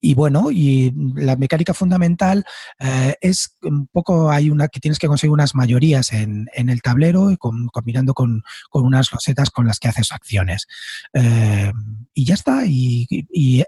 y 0.06 0.16
bueno, 0.16 0.52
y 0.52 0.94
la 1.16 1.38
mecánica 1.38 1.74
fundamental 1.74 2.44
eh, 2.78 3.16
es 3.22 3.56
un 3.64 3.88
poco, 3.88 4.30
hay 4.30 4.50
una 4.50 4.68
que 4.68 4.82
tienes 4.82 5.00
que 5.00 5.08
conseguir 5.08 5.32
unas 5.32 5.56
mayorías 5.56 6.12
en, 6.12 6.50
el 6.54 6.82
tablero 6.82 7.32
y 7.32 7.38
combinando 7.38 8.14
con, 8.14 8.44
unas 8.74 9.14
losetas 9.14 9.50
con 9.50 9.66
las 9.66 9.80
que 9.80 9.88
haces 9.88 10.12
acciones. 10.12 10.68
Eh, 11.14 11.72
y 12.14 12.26
ya 12.26 12.34
está, 12.34 12.66
y, 12.66 13.08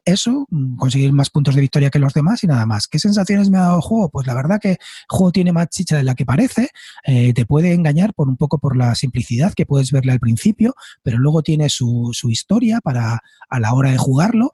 eso, 0.04 0.46
conseguir 0.78 1.14
más 1.14 1.30
puntos 1.30 1.56
de 1.56 1.62
victoria 1.62 1.90
que 1.90 2.00
los 2.00 2.14
demás 2.14 2.44
y 2.44 2.48
nada 2.48 2.66
más. 2.66 2.88
¿Qué 2.90 3.00
sensaciones 3.00 3.50
me 3.50 3.58
ha 3.58 3.62
dado 3.62 3.78
el 3.78 3.82
juego? 3.82 4.10
Pues 4.10 4.28
la 4.28 4.34
verdad 4.34 4.60
que 4.60 4.72
el 4.72 4.78
juego 5.08 5.32
tiene 5.32 5.54
más 5.54 5.70
chicha 5.70 5.96
de 5.96 6.04
la 6.04 6.16
que 6.16 6.26
parece, 6.26 6.70
eh, 7.06 7.34
te 7.34 7.46
puede 7.46 7.72
engañar 7.72 8.14
por 8.14 8.28
un 8.28 8.36
poco 8.36 8.60
por 8.60 8.76
la 8.76 8.94
simplicidad 8.96 9.54
que 9.54 9.66
puedes 9.66 9.94
verle 9.94 10.12
al 10.12 10.20
principio, 10.20 10.76
pero 11.02 11.18
luego 11.18 11.44
tiene 11.44 11.70
su, 11.70 12.10
su 12.12 12.30
historia 12.30 12.82
para 12.82 13.22
a 13.50 13.60
la 13.62 13.74
hora 13.74 13.92
de 13.92 13.98
jugarlo 13.98 14.52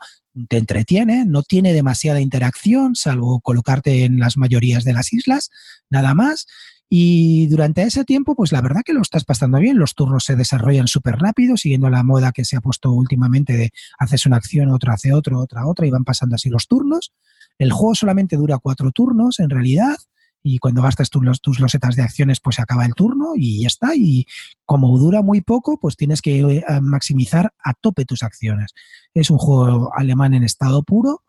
te 0.47 0.57
entretiene, 0.57 1.25
no 1.25 1.43
tiene 1.43 1.73
demasiada 1.73 2.21
interacción, 2.21 2.95
salvo 2.95 3.41
colocarte 3.41 4.05
en 4.05 4.19
las 4.19 4.37
mayorías 4.37 4.83
de 4.83 4.93
las 4.93 5.13
islas, 5.13 5.49
nada 5.89 6.13
más. 6.13 6.47
Y 6.89 7.47
durante 7.47 7.83
ese 7.83 8.03
tiempo, 8.03 8.35
pues 8.35 8.51
la 8.51 8.59
verdad 8.59 8.81
que 8.83 8.93
lo 8.93 9.01
estás 9.01 9.23
pasando 9.23 9.59
bien, 9.59 9.77
los 9.77 9.95
turnos 9.95 10.25
se 10.25 10.35
desarrollan 10.35 10.87
súper 10.87 11.15
rápido, 11.19 11.55
siguiendo 11.55 11.89
la 11.89 12.03
moda 12.03 12.33
que 12.33 12.43
se 12.43 12.57
ha 12.57 12.61
puesto 12.61 12.91
últimamente 12.91 13.53
de 13.53 13.71
haces 13.97 14.25
una 14.25 14.35
acción, 14.37 14.69
otra 14.69 14.95
hace 14.95 15.13
otro, 15.13 15.39
otra 15.39 15.65
otra, 15.67 15.87
y 15.87 15.89
van 15.89 16.03
pasando 16.03 16.35
así 16.35 16.49
los 16.49 16.67
turnos. 16.67 17.13
El 17.57 17.71
juego 17.71 17.95
solamente 17.95 18.35
dura 18.35 18.57
cuatro 18.57 18.91
turnos, 18.91 19.39
en 19.39 19.49
realidad, 19.49 19.95
y 20.43 20.57
cuando 20.59 20.81
gastas 20.81 21.09
tus, 21.09 21.41
tus 21.41 21.59
losetas 21.59 21.95
de 21.95 22.01
acciones, 22.01 22.39
pues 22.39 22.55
se 22.55 22.61
acaba 22.61 22.85
el 22.85 22.95
turno 22.95 23.33
y 23.35 23.61
ya 23.61 23.67
está. 23.67 23.95
Y 23.95 24.25
como 24.65 24.97
dura 24.97 25.21
muy 25.21 25.41
poco, 25.41 25.79
pues 25.79 25.95
tienes 25.95 26.21
que 26.21 26.39
eh, 26.39 26.63
maximizar 26.81 27.53
a 27.63 27.73
tope 27.73 28.05
tus 28.05 28.23
acciones. 28.23 28.73
Es 29.13 29.29
un 29.29 29.37
juego 29.37 29.91
alemán 29.95 30.33
en 30.33 30.43
estado 30.43 30.83
puro, 30.83 31.23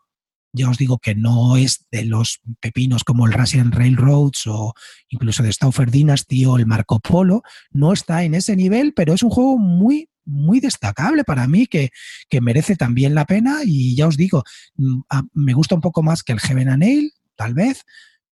Ya 0.51 0.69
os 0.69 0.77
digo 0.77 0.97
que 0.97 1.15
no 1.15 1.57
es 1.57 1.85
de 1.91 2.05
los 2.05 2.39
pepinos 2.59 3.03
como 3.03 3.25
el 3.25 3.33
Russian 3.33 3.71
Railroads 3.71 4.47
o 4.47 4.73
incluso 5.09 5.43
de 5.43 5.51
Stauffer 5.51 5.91
Dynasty 5.91 6.45
o 6.45 6.57
el 6.57 6.65
Marco 6.65 6.99
Polo. 6.99 7.43
No 7.71 7.93
está 7.93 8.23
en 8.23 8.33
ese 8.33 8.55
nivel, 8.55 8.93
pero 8.95 9.13
es 9.13 9.21
un 9.23 9.29
juego 9.29 9.57
muy, 9.59 10.09
muy 10.25 10.59
destacable 10.59 11.23
para 11.23 11.47
mí 11.47 11.67
que, 11.67 11.91
que 12.29 12.41
merece 12.41 12.75
también 12.75 13.13
la 13.13 13.25
pena. 13.25 13.59
Y 13.63 13.95
ya 13.95 14.07
os 14.07 14.17
digo, 14.17 14.43
mm, 14.77 15.01
me 15.33 15.53
gusta 15.53 15.75
un 15.75 15.81
poco 15.81 16.01
más 16.01 16.23
que 16.23 16.33
el 16.33 16.39
Heaven 16.39 16.69
and 16.69 16.83
Nail, 16.83 17.11
tal 17.35 17.53
vez, 17.53 17.83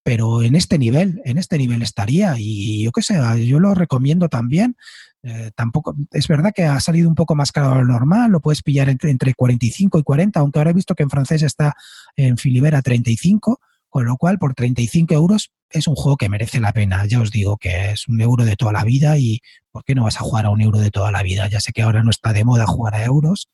pero 0.03 0.41
en 0.41 0.55
este 0.55 0.77
nivel, 0.77 1.21
en 1.25 1.37
este 1.37 1.57
nivel 1.57 1.81
estaría. 1.81 2.35
Y 2.37 2.83
yo 2.83 2.91
qué 2.91 3.01
sé, 3.01 3.15
yo 3.45 3.59
lo 3.59 3.75
recomiendo 3.75 4.29
también. 4.29 4.75
Eh, 5.23 5.51
tampoco, 5.55 5.95
es 6.11 6.27
verdad 6.27 6.51
que 6.55 6.63
ha 6.63 6.79
salido 6.79 7.07
un 7.07 7.15
poco 7.15 7.35
más 7.35 7.51
caro 7.51 7.69
de 7.69 7.75
lo 7.75 7.85
normal, 7.85 8.31
lo 8.31 8.39
puedes 8.39 8.63
pillar 8.63 8.89
entre, 8.89 9.11
entre 9.11 9.35
45 9.35 9.99
y 9.99 10.03
40, 10.03 10.39
aunque 10.39 10.59
ahora 10.59 10.71
he 10.71 10.73
visto 10.73 10.95
que 10.95 11.03
en 11.03 11.11
francés 11.11 11.43
está 11.43 11.75
en 12.15 12.37
Filibera 12.37 12.81
35, 12.81 13.59
con 13.87 14.05
lo 14.05 14.17
cual 14.17 14.39
por 14.39 14.55
35 14.55 15.13
euros 15.13 15.51
es 15.69 15.87
un 15.87 15.95
juego 15.95 16.17
que 16.17 16.29
merece 16.29 16.59
la 16.59 16.73
pena. 16.73 17.05
Ya 17.05 17.21
os 17.21 17.29
digo 17.29 17.57
que 17.57 17.91
es 17.91 18.07
un 18.07 18.19
euro 18.19 18.45
de 18.45 18.55
toda 18.55 18.71
la 18.71 18.83
vida 18.83 19.17
y 19.17 19.41
¿por 19.71 19.83
qué 19.83 19.93
no 19.93 20.03
vas 20.03 20.17
a 20.17 20.21
jugar 20.21 20.45
a 20.45 20.49
un 20.49 20.61
euro 20.61 20.79
de 20.79 20.89
toda 20.89 21.11
la 21.11 21.21
vida? 21.21 21.47
Ya 21.47 21.59
sé 21.59 21.71
que 21.71 21.83
ahora 21.83 22.03
no 22.03 22.09
está 22.09 22.33
de 22.33 22.43
moda 22.43 22.65
jugar 22.65 22.95
a 22.95 23.05
euros, 23.05 23.49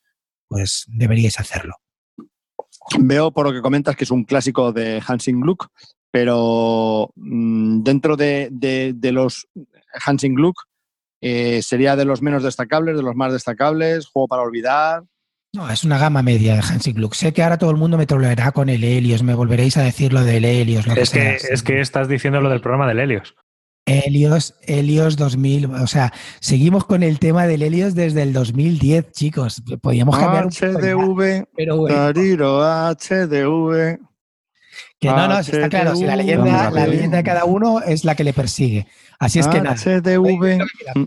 pues 0.47 0.85
deberíais 0.87 1.39
hacerlo. 1.39 1.75
Veo 2.99 3.31
por 3.31 3.45
lo 3.45 3.51
que 3.51 3.61
comentas 3.61 3.95
que 3.95 4.05
es 4.05 4.11
un 4.11 4.23
clásico 4.23 4.71
de 4.71 5.01
Hansing 5.05 5.41
Gluck, 5.41 5.69
pero 6.11 7.11
mm, 7.15 7.83
dentro 7.83 8.15
de, 8.15 8.49
de, 8.51 9.11
los 9.11 9.47
Hansing 10.05 10.35
Gluck, 10.35 10.63
eh, 11.21 11.61
sería 11.61 11.95
de 11.95 12.05
los 12.05 12.21
menos 12.21 12.43
destacables, 12.43 12.95
de 12.95 13.03
los 13.03 13.15
más 13.15 13.33
destacables, 13.33 14.07
juego 14.07 14.27
para 14.27 14.43
olvidar. 14.43 15.03
No, 15.53 15.69
es 15.69 15.83
una 15.83 15.97
gama 15.97 16.21
media 16.21 16.55
de 16.55 16.59
Hansing 16.59 16.95
Gluck. 16.95 17.13
Sé 17.13 17.33
que 17.33 17.41
ahora 17.41 17.57
todo 17.57 17.71
el 17.71 17.77
mundo 17.77 17.97
me 17.97 18.05
troleará 18.05 18.51
con 18.51 18.69
el 18.69 18.83
Helios, 18.83 19.23
me 19.23 19.33
volveréis 19.33 19.77
a 19.77 19.83
decir 19.83 20.13
lo 20.13 20.23
del 20.23 20.45
Helios. 20.45 20.85
Lo 20.85 20.93
es, 20.93 21.09
que, 21.09 21.35
es 21.35 21.63
que 21.63 21.79
estás 21.79 22.07
diciendo 22.07 22.41
lo 22.41 22.49
del 22.49 22.61
programa 22.61 22.87
del 22.87 22.99
Helios. 22.99 23.35
Helios, 23.87 24.53
Helios 24.63 25.15
2000, 25.15 25.67
o 25.67 25.87
sea, 25.87 26.11
seguimos 26.41 26.83
con 26.83 27.03
el 27.03 27.19
tema 27.19 27.47
del 27.47 27.61
Helios 27.61 27.95
desde 27.95 28.21
el 28.21 28.33
2010, 28.33 29.13
chicos. 29.13 29.63
Podríamos 29.81 30.17
cambiar 30.17 30.45
un 30.45 30.51
HDV, 30.51 31.47
pero 31.55 31.87
HDV. 31.87 33.99
Que 34.99 35.09
no, 35.09 35.27
no, 35.27 35.37
está 35.37 35.69
claro, 35.69 35.95
si 35.95 36.05
la 36.05 36.15
leyenda, 36.15 36.71
la 36.71 36.87
leyenda 36.87 37.17
de 37.17 37.23
cada 37.23 37.45
uno 37.45 37.81
es 37.81 38.03
la 38.03 38.15
que 38.15 38.23
le 38.23 38.33
persigue. 38.33 38.87
Así 39.19 39.37
es 39.39 39.47
que 39.47 39.61
nada. 39.61 39.75
HDV. 39.75 40.57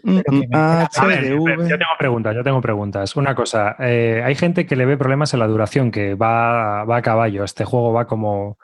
Yo 0.05 0.23
tengo 0.23 1.97
preguntas, 1.99 2.37
yo 2.37 2.45
tengo 2.45 2.61
preguntas. 2.61 3.17
Una 3.17 3.35
cosa, 3.35 3.75
eh, 3.81 4.23
hay 4.25 4.37
gente 4.37 4.65
que 4.65 4.77
le 4.77 4.87
ve 4.87 4.97
problemas 4.97 5.35
en 5.35 5.41
la 5.41 5.49
duración, 5.49 5.91
que 5.91 6.15
va, 6.15 6.85
va 6.85 6.99
a 6.99 7.03
caballo. 7.03 7.43
Este 7.43 7.65
juego 7.65 7.93
va 7.93 8.07
como 8.07 8.59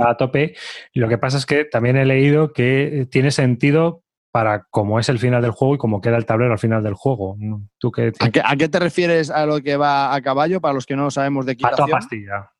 va 0.00 0.10
a 0.10 0.16
tope. 0.16 0.54
Lo 0.94 1.08
que 1.08 1.18
pasa 1.18 1.38
es 1.38 1.46
que 1.46 1.64
también 1.64 1.96
he 1.96 2.06
leído 2.06 2.52
que 2.52 3.06
tiene 3.10 3.30
sentido 3.30 4.02
para 4.30 4.66
cómo 4.70 5.00
es 5.00 5.08
el 5.08 5.18
final 5.18 5.40
del 5.40 5.50
juego 5.50 5.74
y 5.74 5.78
cómo 5.78 6.00
queda 6.00 6.16
el 6.16 6.26
tablero 6.26 6.52
al 6.52 6.58
final 6.58 6.82
del 6.82 6.94
juego. 6.94 7.36
¿Tú 7.78 7.90
qué, 7.90 8.12
¿A, 8.20 8.56
qué, 8.56 8.68
te 8.68 8.78
refieres 8.78 9.30
a 9.30 9.46
lo 9.46 9.62
que 9.62 9.76
va 9.78 10.14
a 10.14 10.20
caballo 10.20 10.60
para 10.60 10.74
los 10.74 10.84
que 10.84 10.96
no 10.96 11.10
sabemos 11.10 11.46
de 11.46 11.52
equitación? 11.52 11.84
A 11.84 11.86
toda 11.86 11.98
pastilla. 11.98 12.50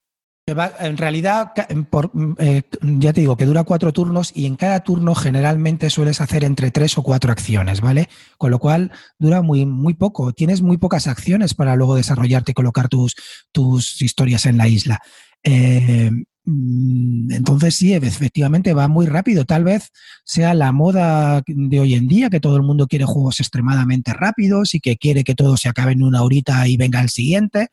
En 0.49 0.97
realidad, 0.97 1.53
por, 1.91 2.13
eh, 2.39 2.63
ya 2.81 3.13
te 3.13 3.21
digo 3.21 3.37
que 3.37 3.47
dura 3.47 3.65
cuatro 3.65 3.93
turnos 3.93 4.31
y 4.33 4.47
en 4.47 4.55
cada 4.55 4.79
turno 4.79 5.17
generalmente 5.17 5.91
sueles 5.91 6.21
hacer 6.21 6.45
entre 6.45 6.71
tres 6.71 6.97
o 6.99 7.03
cuatro 7.03 7.33
acciones, 7.33 7.81
¿vale? 7.81 8.09
Con 8.39 8.53
lo 8.53 8.61
cual 8.61 8.93
dura 9.19 9.43
muy, 9.43 9.67
muy 9.67 9.95
poco. 9.95 10.33
Tienes 10.33 10.63
muy 10.63 10.77
pocas 10.77 11.09
acciones 11.09 11.55
para 11.55 11.75
luego 11.75 11.97
desarrollarte 11.97 12.53
y 12.53 12.55
colocar 12.55 12.89
tus, 12.89 13.17
tus 13.51 14.01
historias 14.01 14.47
en 14.47 14.57
la 14.57 14.69
isla. 14.69 15.01
Eh, 15.43 16.13
mm, 16.45 17.33
entonces 17.33 17.75
sí, 17.75 17.93
efectivamente 17.95 18.73
va 18.73 18.87
muy 18.87 19.07
rápido. 19.07 19.47
Tal 19.47 19.65
vez 19.65 19.91
sea 20.25 20.55
la 20.55 20.71
moda 20.71 21.43
de 21.45 21.81
hoy 21.81 21.95
en 21.95 22.07
día, 22.07 22.31
que 22.31 22.39
todo 22.39 22.55
el 22.55 22.63
mundo 22.63 22.87
quiere 22.87 23.05
juegos 23.05 23.41
extremadamente 23.41 24.13
rápidos 24.13 24.77
y 24.77 24.81
que 24.81 24.97
quiere 24.97 25.25
que 25.25 25.35
todo 25.35 25.57
se 25.57 25.69
acabe 25.69 25.91
en 25.91 26.05
una 26.05 26.23
horita 26.23 26.69
y 26.69 26.77
venga 26.77 27.01
el 27.01 27.09
siguiente. 27.09 27.71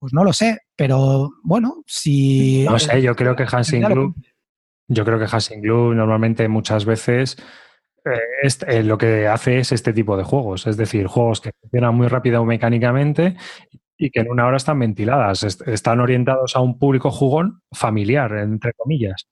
Pues 0.00 0.14
no 0.14 0.24
lo 0.24 0.32
sé, 0.32 0.60
pero 0.74 1.30
bueno, 1.42 1.84
si... 1.86 2.64
No 2.64 2.78
sé, 2.78 3.02
yo 3.02 3.14
creo 3.14 3.36
que 3.36 3.44
Hansing 3.44 3.82
Glue, 3.82 4.14
yo 4.88 5.04
creo 5.04 5.18
que 5.18 5.26
Hansing 5.30 5.60
Glue 5.60 5.94
normalmente 5.94 6.48
muchas 6.48 6.86
veces 6.86 7.36
eh, 8.06 8.48
eh, 8.66 8.82
lo 8.82 8.96
que 8.96 9.28
hace 9.28 9.58
es 9.58 9.72
este 9.72 9.92
tipo 9.92 10.16
de 10.16 10.24
juegos, 10.24 10.66
es 10.66 10.78
decir, 10.78 11.06
juegos 11.06 11.42
que 11.42 11.50
funcionan 11.60 11.94
muy 11.94 12.08
rápido 12.08 12.42
mecánicamente 12.46 13.36
y 13.98 14.10
que 14.10 14.20
en 14.20 14.30
una 14.30 14.46
hora 14.46 14.56
están 14.56 14.78
ventiladas, 14.78 15.44
están 15.44 16.00
orientados 16.00 16.56
a 16.56 16.60
un 16.60 16.78
público 16.78 17.10
jugón 17.10 17.60
familiar, 17.70 18.32
entre 18.32 18.72
comillas. 18.72 19.26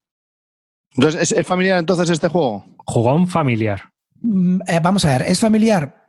Entonces, 0.95 1.33
¿es 1.33 1.47
familiar 1.47 1.79
entonces 1.79 2.11
este 2.11 2.29
juego? 2.29 2.67
Jugón 2.85 3.27
familiar. 3.27 3.91
Mm, 4.21 4.61
eh, 4.67 4.81
vamos 4.83 5.05
a 5.05 5.19
ver, 5.19 5.23
¿es 5.23 5.41
familiar? 5.41 6.07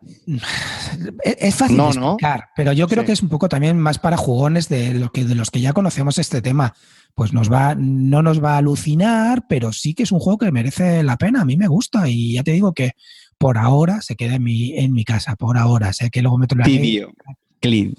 Es 1.23 1.55
fácil 1.55 1.77
de 1.77 1.83
explicar, 1.83 2.49
pero 2.55 2.71
yo 2.73 2.87
creo 2.87 3.05
que 3.05 3.11
es 3.11 3.21
un 3.21 3.29
poco 3.29 3.49
también 3.49 3.77
más 3.77 3.99
para 3.99 4.17
jugones 4.17 4.69
de, 4.69 4.93
lo 4.93 5.11
que, 5.11 5.25
de 5.25 5.35
los 5.35 5.51
que 5.51 5.61
ya 5.61 5.73
conocemos 5.73 6.17
este 6.17 6.41
tema. 6.41 6.73
Pues 7.15 7.33
nos 7.33 7.51
va, 7.51 7.75
no 7.75 8.21
nos 8.21 8.43
va 8.43 8.53
a 8.53 8.57
alucinar, 8.57 9.45
pero 9.47 9.73
sí 9.73 9.93
que 9.93 10.03
es 10.03 10.11
un 10.11 10.19
juego 10.19 10.37
que 10.37 10.51
merece 10.51 11.03
la 11.03 11.17
pena. 11.17 11.41
A 11.41 11.45
mí 11.45 11.57
me 11.57 11.67
gusta 11.67 12.07
y 12.07 12.33
ya 12.33 12.43
te 12.43 12.51
digo 12.51 12.73
que 12.73 12.93
por 13.37 13.57
ahora 13.57 14.01
se 14.01 14.15
queda 14.15 14.35
en 14.35 14.43
mi, 14.43 14.77
en 14.77 14.93
mi 14.93 15.03
casa, 15.03 15.35
por 15.35 15.57
ahora. 15.57 15.91
Sé 15.93 16.09
que 16.09 16.21
luego 16.21 16.37
me 16.37 16.47
Tibio. 16.47 17.11
Clean. 17.59 17.93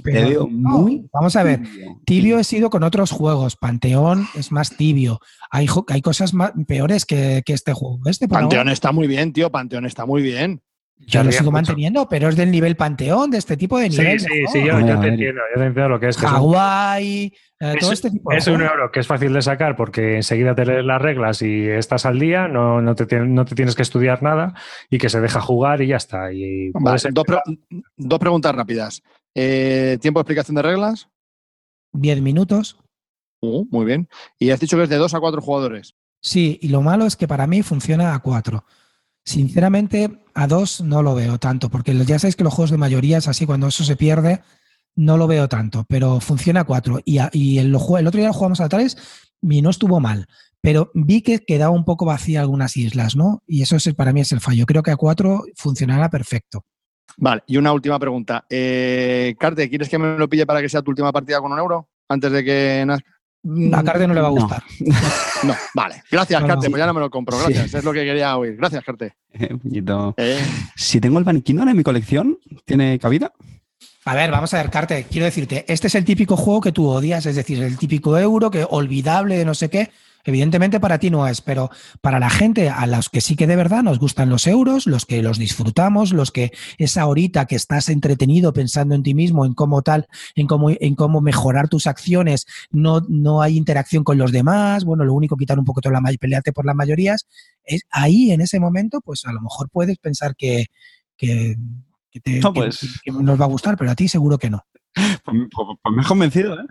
muy 0.51 1.09
vamos 1.13 1.37
a 1.37 1.43
ver, 1.43 1.61
tibio 2.05 2.39
he 2.39 2.45
sido 2.45 2.71
con 2.71 2.83
otros 2.83 3.11
juegos. 3.11 3.57
Panteón 3.57 4.27
es 4.35 4.53
más 4.53 4.77
tibio. 4.77 5.21
Hay, 5.51 5.67
hay 5.89 6.03
cosas 6.03 6.35
más, 6.35 6.53
peores 6.67 7.05
que, 7.05 7.43
este 7.47 7.73
juego. 7.73 8.01
Este 8.07 8.29
Panteón 8.29 8.69
está 8.69 8.93
muy 8.93 9.07
bien, 9.07 9.33
tío. 9.33 9.51
Panteón 9.51 9.87
está 9.87 10.07
muy 10.07 10.23
bien. 10.23 10.63
Yo 11.07 11.25
lo 11.25 11.33
sigo 11.33 11.51
manteniendo, 11.51 12.09
pero 12.09 12.29
es 12.29 12.37
del 12.37 12.51
nivel 12.51 12.77
Panteón, 12.77 13.31
de 13.31 13.39
este 13.39 13.57
tipo 13.57 13.79
de 13.79 13.89
nivel. 13.89 14.21
Sí, 14.21 14.27
sí, 14.29 14.45
sí, 14.53 14.65
yo, 14.65 14.75
te 14.85 15.09
entiendo, 15.09 15.41
yo 15.55 15.61
te 15.61 15.67
entiendo 15.67 15.89
lo 15.89 15.99
que 15.99 16.09
es. 16.09 16.17
Hawái, 16.19 17.33
eh, 17.59 17.75
todo 17.81 17.93
este 17.93 18.11
tipo 18.11 18.31
de 18.31 18.39
Es 18.39 18.47
un 18.47 18.61
euro 18.61 18.91
que 18.91 19.01
es 19.01 19.07
fácil 19.07 19.33
de 19.33 19.43
sacar 19.43 19.77
porque 19.77 20.17
enseguida 20.17 20.55
te 20.55 20.67
lees 20.67 20.85
las 20.85 21.01
reglas 21.01 21.43
y 21.43 21.69
estás 21.69 22.07
al 22.07 22.19
día, 22.19 22.49
no, 22.49 22.83
no, 22.83 22.95
te, 22.95 23.21
no 23.21 23.45
te 23.45 23.55
tienes 23.55 23.75
que 23.75 23.83
estudiar 23.83 24.23
nada 24.23 24.55
y 24.91 24.99
que 24.99 25.09
se 25.09 25.21
deja 25.21 25.41
jugar 25.41 25.81
y 25.81 25.89
ya 25.89 25.97
está. 25.97 26.33
Y 26.33 26.71
dos, 27.97 28.19
preguntas 28.19 28.55
rápidas. 28.55 29.03
Eh, 29.35 29.99
¿Tiempo 30.01 30.21
de 30.21 30.23
explicación 30.23 30.55
de 30.57 30.63
reglas? 30.63 31.09
Diez 31.93 32.21
minutos. 32.21 32.79
Uh, 33.41 33.65
muy 33.71 33.87
bien. 33.87 34.09
Y 34.39 34.51
has 34.51 34.61
dicho 34.61 34.77
que 34.77 34.85
es 34.85 34.89
de 34.89 34.97
dos 34.97 35.15
a 35.15 35.21
cuatro 35.21 35.41
jugadores. 35.41 35.95
Sí, 36.23 36.59
y 36.61 36.69
lo 36.69 36.83
malo 36.83 37.07
es 37.07 37.17
que 37.17 37.29
para 37.29 37.47
mí 37.47 37.63
funciona 37.63 38.15
a 38.15 38.19
cuatro. 38.21 38.65
Sinceramente, 39.25 40.23
a 40.35 40.47
dos 40.47 40.81
no 40.81 41.03
lo 41.03 41.15
veo 41.15 41.39
tanto, 41.39 41.71
porque 41.71 41.95
ya 42.05 42.19
sabéis 42.19 42.37
que 42.37 42.45
los 42.45 42.53
juegos 42.53 42.71
de 42.71 42.77
mayoría 42.77 43.19
es 43.19 43.29
así, 43.29 43.47
cuando 43.47 43.69
eso 43.69 43.85
se 43.85 43.97
pierde, 43.97 44.43
no 44.97 45.17
lo 45.17 45.27
veo 45.27 45.49
tanto, 45.49 45.85
pero 45.89 46.21
funciona 46.21 46.61
a 46.61 46.65
cuatro. 46.65 47.01
Y, 47.05 47.19
y 47.33 47.59
el, 47.59 47.69
el, 47.69 47.75
otro 47.75 48.19
día 48.19 48.29
lo 48.29 48.33
jugamos 48.33 48.61
a 48.61 48.69
tres 48.69 48.97
y 49.43 49.63
no 49.63 49.71
estuvo 49.71 50.01
mal, 50.01 50.27
pero 50.61 50.91
vi 50.95 51.23
que 51.23 51.41
quedaba 51.41 51.71
un 51.71 51.85
poco 51.85 52.05
vacía 52.05 52.41
algunas 52.41 52.77
islas, 52.77 53.17
¿no? 53.17 53.43
Y 53.47 53.63
eso 53.63 53.77
es, 53.77 53.95
para 53.95 54.13
mí 54.13 54.21
es 54.21 54.33
el 54.33 54.41
fallo. 54.41 54.67
Creo 54.67 54.83
que 54.83 54.91
a 54.91 54.97
cuatro 54.97 55.45
funcionará 55.55 56.11
perfecto. 56.11 56.65
Vale, 57.17 57.43
y 57.47 57.57
una 57.57 57.73
última 57.73 57.99
pregunta. 57.99 58.45
Eh, 58.49 59.35
Carte, 59.39 59.69
¿quieres 59.69 59.89
que 59.89 59.99
me 59.99 60.17
lo 60.17 60.29
pille 60.29 60.47
para 60.47 60.61
que 60.61 60.69
sea 60.69 60.83
tu 60.83 60.91
última 60.91 61.13
partida 61.13 61.41
con 61.41 61.53
un 61.53 61.59
euro? 61.59 61.89
Antes 62.09 62.33
de 62.33 62.45
que 62.45 62.87
a 63.73 63.83
Carte 63.83 64.07
no 64.07 64.15
le 64.15 64.21
va 64.21 64.29
a 64.29 64.31
gustar. 64.31 64.63
No, 65.43 65.57
vale. 65.75 66.03
Gracias, 66.11 66.45
Carte. 66.45 66.69
Pues 66.69 66.79
ya 66.79 66.87
no 66.87 66.93
me 66.93 67.01
lo 67.01 67.09
compro. 67.09 67.39
Gracias. 67.39 67.73
Es 67.73 67.83
lo 67.83 67.95
que 67.95 68.05
quería 68.05 68.37
oír. 68.37 68.57
Gracias, 68.57 68.85
Carte. 68.85 69.15
Eh. 69.33 70.39
Si 70.77 71.01
tengo 71.01 71.19
el 71.19 71.25
Banquindon 71.25 71.71
en 71.71 71.77
mi 71.79 71.83
colección, 71.83 72.39
¿tiene 72.67 72.99
cabida? 72.99 73.33
A 74.05 74.15
ver, 74.15 74.31
vamos 74.31 74.53
a 74.53 74.59
ver, 74.59 74.69
Carte. 74.69 75.07
Quiero 75.11 75.25
decirte, 75.25 75.65
este 75.67 75.87
es 75.87 75.95
el 75.95 76.05
típico 76.05 76.37
juego 76.37 76.61
que 76.61 76.73
tú 76.73 76.87
odias, 76.87 77.25
es 77.25 77.37
decir, 77.37 77.63
el 77.63 77.79
típico 77.79 78.19
euro 78.19 78.51
que 78.51 78.67
olvidable 78.69 79.39
de 79.39 79.47
no 79.47 79.55
sé 79.55 79.71
qué. 79.71 79.91
Evidentemente 80.25 80.81
para 80.81 80.99
ti 80.99 81.11
no 81.11 81.27
es, 81.27 81.41
pero 81.41 81.71
para 82.01 82.19
la 82.19 82.31
gente 82.31 82.69
a 82.69 82.87
los 82.87 83.09
que 83.09 83.21
sí 83.21 83.37
que 83.37 83.47
de 83.47 83.57
verdad 83.57 83.83
nos 83.83 83.99
gustan 83.99 84.29
los 84.29 84.47
euros, 84.47 84.87
los 84.87 85.07
que 85.07 85.23
los 85.23 85.39
disfrutamos, 85.39 86.13
los 86.13 86.31
que 86.31 86.53
esa 86.79 87.07
horita 87.07 87.47
que 87.47 87.57
estás 87.57 87.89
entretenido 87.89 88.53
pensando 88.53 88.95
en 88.95 89.03
ti 89.03 89.15
mismo, 89.15 89.47
en 89.47 89.55
cómo 89.55 89.83
tal, 89.83 90.07
en 90.35 90.47
cómo, 90.47 90.71
en 90.71 90.95
cómo 90.95 91.21
mejorar 91.21 91.69
tus 91.69 91.87
acciones, 91.87 92.47
no, 92.71 93.01
no 93.09 93.43
hay 93.43 93.57
interacción 93.57 94.05
con 94.05 94.19
los 94.19 94.33
demás, 94.33 94.85
bueno, 94.85 95.05
lo 95.05 95.15
único 95.15 95.37
quitar 95.37 95.59
un 95.59 95.65
poco 95.65 95.81
toda 95.81 96.01
la 96.01 96.11
pelearte 96.19 96.53
por 96.53 96.67
las 96.67 96.77
mayorías, 96.77 97.27
es 97.65 97.83
ahí 97.91 98.33
en 98.33 98.41
ese 98.41 98.61
momento, 98.61 99.01
pues 99.01 99.25
a 99.25 99.33
lo 99.33 99.41
mejor 99.41 99.69
puedes 99.71 99.99
pensar 99.99 100.35
que, 100.37 100.67
que, 101.17 101.57
pues 102.55 103.01
nos 103.07 103.41
va 103.41 103.45
a 103.45 103.49
gustar, 103.49 103.77
pero 103.77 103.91
a 103.91 103.95
ti 103.95 104.09
seguro 104.09 104.39
que 104.39 104.51
no. 104.51 104.65
Pues, 105.25 105.37
pues, 105.53 105.79
pues 105.83 105.95
me 105.95 106.03
has 106.03 106.09
convencido, 106.09 106.55
¿eh? 106.55 106.65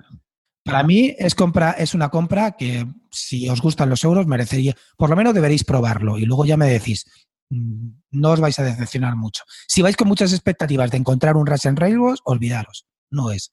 Para 0.69 0.83
mí 0.83 1.15
es, 1.17 1.35
compra, 1.35 1.71
es 1.71 1.93
una 1.93 2.09
compra 2.09 2.51
que 2.51 2.85
si 3.11 3.49
os 3.49 3.61
gustan 3.61 3.89
los 3.89 4.03
euros 4.03 4.27
merecería, 4.27 4.75
por 4.97 5.09
lo 5.09 5.15
menos 5.15 5.33
deberéis 5.33 5.63
probarlo 5.63 6.17
y 6.17 6.25
luego 6.25 6.45
ya 6.45 6.57
me 6.57 6.67
decís, 6.67 7.05
mm, 7.49 7.87
no 8.11 8.31
os 8.31 8.39
vais 8.39 8.59
a 8.59 8.63
decepcionar 8.63 9.15
mucho. 9.15 9.43
Si 9.67 9.81
vais 9.81 9.97
con 9.97 10.07
muchas 10.07 10.31
expectativas 10.31 10.91
de 10.91 10.97
encontrar 10.97 11.37
un 11.37 11.47
Russian 11.47 11.75
Railroad, 11.75 12.17
olvidaros, 12.23 12.85
no 13.09 13.31
es. 13.31 13.51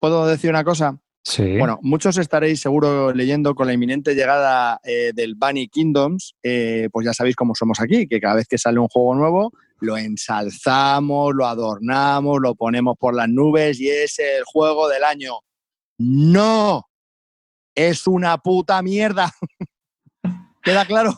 ¿Puedo 0.00 0.26
decir 0.26 0.50
una 0.50 0.64
cosa? 0.64 0.98
Sí. 1.26 1.56
Bueno, 1.56 1.78
muchos 1.80 2.18
estaréis 2.18 2.60
seguro 2.60 3.14
leyendo 3.14 3.54
con 3.54 3.66
la 3.66 3.72
inminente 3.72 4.14
llegada 4.14 4.78
eh, 4.84 5.12
del 5.14 5.36
Bunny 5.36 5.68
Kingdoms, 5.68 6.34
eh, 6.42 6.90
pues 6.92 7.06
ya 7.06 7.14
sabéis 7.14 7.36
cómo 7.36 7.54
somos 7.54 7.80
aquí, 7.80 8.06
que 8.06 8.20
cada 8.20 8.34
vez 8.34 8.46
que 8.46 8.58
sale 8.58 8.78
un 8.78 8.88
juego 8.88 9.14
nuevo 9.14 9.52
lo 9.80 9.96
ensalzamos, 9.96 11.34
lo 11.34 11.46
adornamos, 11.46 12.38
lo 12.40 12.54
ponemos 12.54 12.96
por 12.98 13.14
las 13.14 13.28
nubes 13.28 13.80
y 13.80 13.88
es 13.88 14.18
el 14.18 14.44
juego 14.44 14.88
del 14.88 15.04
año. 15.04 15.32
No, 15.98 16.88
es 17.74 18.06
una 18.06 18.38
puta 18.38 18.80
mierda. 18.82 19.32
¿Queda 20.62 20.86
claro? 20.86 21.14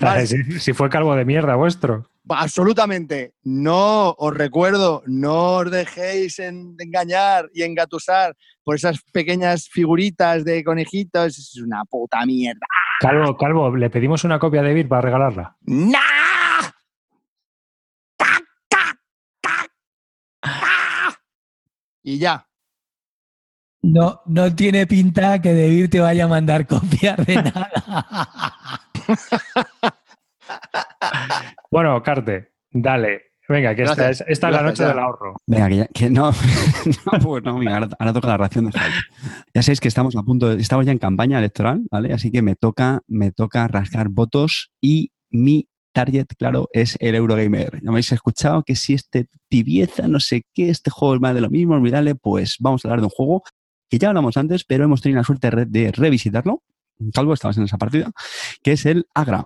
Vale. 0.00 0.26
si, 0.26 0.58
si 0.58 0.72
fue 0.72 0.90
calvo 0.90 1.14
de 1.14 1.24
mierda 1.24 1.54
vuestro. 1.54 2.10
Absolutamente. 2.28 3.32
No, 3.42 4.10
os 4.18 4.34
recuerdo, 4.34 5.02
no 5.06 5.54
os 5.58 5.70
dejéis 5.70 6.38
en- 6.40 6.74
engañar 6.78 7.48
y 7.54 7.62
engatusar 7.62 8.36
por 8.64 8.74
esas 8.76 9.00
pequeñas 9.12 9.68
figuritas 9.68 10.44
de 10.44 10.62
conejitos. 10.64 11.38
Es 11.38 11.56
una 11.62 11.84
puta 11.84 12.24
mierda. 12.26 12.66
Calvo, 13.00 13.36
Calvo, 13.36 13.74
le 13.76 13.88
pedimos 13.88 14.24
una 14.24 14.38
copia 14.38 14.62
de 14.62 14.74
Vir 14.74 14.88
para 14.88 15.02
regalarla. 15.02 15.56
¡Nah! 15.62 16.00
¡Tac, 18.16 18.44
tac, 18.68 18.98
tac, 19.40 19.70
tac! 20.42 21.20
Y 22.02 22.18
ya. 22.18 22.46
No, 23.82 24.20
no 24.26 24.54
tiene 24.54 24.86
pinta 24.86 25.40
que 25.40 25.54
Debir 25.54 25.88
te 25.88 26.00
vaya 26.00 26.24
a 26.24 26.28
mandar 26.28 26.66
copias 26.66 27.16
de 27.26 27.34
nada. 27.36 27.70
Bueno, 31.70 32.02
Carte, 32.02 32.52
dale. 32.72 33.22
Venga, 33.48 33.74
que 33.74 33.82
esta 33.82 33.96
Gracias, 33.96 34.20
es, 34.22 34.26
esta 34.32 34.48
es 34.48 34.54
la 34.54 34.62
noche 34.62 34.82
ya. 34.82 34.88
del 34.90 34.98
ahorro. 35.00 35.34
Venga, 35.46 35.68
que, 35.68 35.76
ya- 35.76 35.86
que 35.88 36.10
no, 36.10 36.30
no, 37.12 37.18
pues 37.20 37.42
no, 37.42 37.58
venga, 37.58 37.74
ahora, 37.74 37.88
ahora 37.98 38.12
toca 38.12 38.28
la 38.28 38.36
ración 38.36 38.66
de 38.66 38.72
Jaime. 38.78 38.94
Ya 39.54 39.62
sabéis 39.62 39.80
que 39.80 39.88
estamos 39.88 40.14
a 40.16 40.22
punto, 40.22 40.48
de- 40.48 40.60
estamos 40.60 40.86
ya 40.86 40.92
en 40.92 40.98
campaña 40.98 41.38
electoral, 41.38 41.82
¿vale? 41.90 42.12
Así 42.12 42.30
que 42.30 42.42
me 42.42 42.54
toca, 42.54 43.00
me 43.08 43.32
toca 43.32 43.66
rascar 43.66 44.08
votos 44.08 44.70
y 44.80 45.10
mi 45.30 45.68
target, 45.92 46.26
claro, 46.38 46.68
es 46.72 46.96
el 47.00 47.16
Eurogamer. 47.16 47.74
Ya 47.74 47.80
me 47.86 47.90
habéis 47.90 48.12
escuchado 48.12 48.62
que 48.62 48.76
si 48.76 48.94
este 48.94 49.26
tibieza, 49.48 50.06
no 50.06 50.20
sé 50.20 50.42
qué, 50.54 50.68
este 50.70 50.90
juego 50.90 51.16
es 51.16 51.20
más 51.20 51.34
de 51.34 51.40
lo 51.40 51.50
mismo, 51.50 51.74
olvidadle, 51.74 52.14
pues 52.14 52.54
vamos 52.60 52.84
a 52.84 52.88
hablar 52.88 53.00
de 53.00 53.06
un 53.06 53.10
juego 53.10 53.42
que 53.90 53.98
ya 53.98 54.08
hablamos 54.08 54.36
antes, 54.38 54.64
pero 54.64 54.84
hemos 54.84 55.02
tenido 55.02 55.18
la 55.20 55.24
suerte 55.24 55.48
de 55.48 55.50
re- 55.50 55.66
de 55.66 55.92
revisitarlo. 55.92 56.62
Calvo, 57.12 57.34
estabas 57.34 57.58
en 57.58 57.64
esa 57.64 57.76
partida, 57.78 58.10
que 58.62 58.72
es 58.72 58.86
el 58.86 59.06
Agra. 59.14 59.44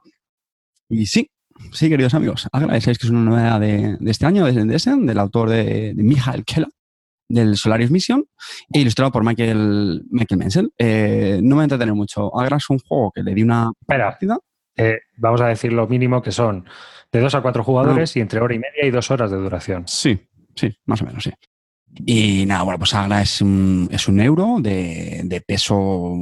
Y 0.89 1.07
sí, 1.07 1.31
sí, 1.73 1.89
queridos 1.89 2.15
amigos, 2.15 2.49
Agra, 2.53 2.81
sabéis 2.81 2.99
que 2.99 3.07
es 3.07 3.11
una 3.11 3.21
novedad 3.23 3.61
de, 3.61 3.97
de 3.99 4.11
este 4.11 4.27
año, 4.27 4.45
de 4.45 4.65
Desen, 4.65 5.07
del 5.07 5.19
autor 5.19 5.51
de, 5.51 5.95
de 5.95 6.03
Michael 6.03 6.45
Keller, 6.45 6.69
del 7.29 7.57
Solaris 7.57 7.91
Mission, 7.91 8.25
e 8.73 8.81
ilustrado 8.81 9.11
por 9.13 9.25
Michael, 9.25 10.03
Michael 10.11 10.39
Menzel. 10.39 10.73
Eh, 10.77 11.41
no 11.43 11.51
me 11.51 11.55
voy 11.55 11.61
a 11.63 11.65
entretener 11.65 11.95
mucho. 11.95 12.37
Agra 12.39 12.57
es 12.59 12.69
un 12.69 12.79
juego 12.81 13.11
que 13.15 13.23
le 13.23 13.35
di 13.35 13.43
una 13.43 13.71
Espera. 13.81 14.11
partida. 14.11 14.39
Eh, 14.77 14.99
vamos 15.17 15.41
a 15.41 15.47
decir 15.47 15.73
lo 15.73 15.87
mínimo 15.87 16.21
que 16.21 16.33
son 16.33 16.67
de 17.13 17.21
dos 17.21 17.35
a 17.37 17.41
cuatro 17.41 17.63
jugadores 17.63 18.17
y 18.17 18.21
entre 18.21 18.41
hora 18.41 18.55
y 18.57 18.59
media 18.59 18.85
y 18.85 18.91
dos 18.91 19.09
horas 19.13 19.31
de 19.31 19.37
duración. 19.37 19.85
Sí, 19.87 20.21
sí, 20.57 20.77
más 20.87 21.01
o 21.01 21.07
menos, 21.07 21.23
sí. 21.23 21.31
Y 22.07 22.45
nada, 22.47 22.63
bueno, 22.63 22.79
pues 22.79 22.95
Agra 22.95 23.23
es 23.23 23.41
un, 23.41 23.89
es 23.91 24.09
un 24.09 24.21
euro 24.21 24.57
de, 24.61 25.23
de 25.25 25.41
peso 25.41 26.15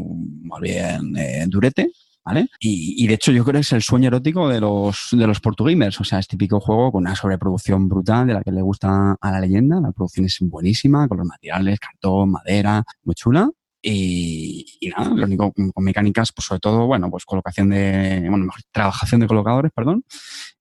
más 0.42 0.60
bien 0.60 1.16
eh, 1.16 1.44
durete, 1.48 1.90
¿vale? 2.24 2.48
Y, 2.60 3.06
de 3.06 3.14
hecho 3.14 3.32
yo 3.32 3.42
creo 3.42 3.54
que 3.54 3.60
es 3.60 3.72
el 3.72 3.82
sueño 3.82 4.08
erótico 4.08 4.48
de 4.48 4.60
los, 4.60 5.08
de 5.12 5.26
los 5.26 5.40
o 5.42 6.04
sea, 6.04 6.18
es 6.18 6.28
típico 6.28 6.60
juego 6.60 6.92
con 6.92 7.02
una 7.02 7.16
sobreproducción 7.16 7.88
brutal 7.88 8.26
de 8.26 8.34
la 8.34 8.42
que 8.42 8.52
le 8.52 8.62
gusta 8.62 9.16
a 9.20 9.30
la 9.30 9.40
leyenda, 9.40 9.80
la 9.80 9.92
producción 9.92 10.26
es 10.26 10.38
buenísima, 10.40 11.08
con 11.08 11.18
los 11.18 11.26
materiales, 11.26 11.80
cartón, 11.80 12.30
madera, 12.30 12.84
muy 13.04 13.14
chula. 13.14 13.48
Y, 13.84 14.64
y 14.78 14.90
nada, 14.90 15.10
lo 15.12 15.24
único 15.24 15.50
con 15.52 15.72
con 15.72 15.82
mecánicas, 15.82 16.32
pues 16.32 16.46
sobre 16.46 16.60
todo, 16.60 16.86
bueno, 16.86 17.10
pues 17.10 17.24
colocación 17.24 17.70
de, 17.70 18.20
bueno, 18.28 18.44
mejor, 18.44 18.60
trabajación 18.70 19.20
de 19.22 19.26
colocadores, 19.26 19.72
perdón, 19.74 20.04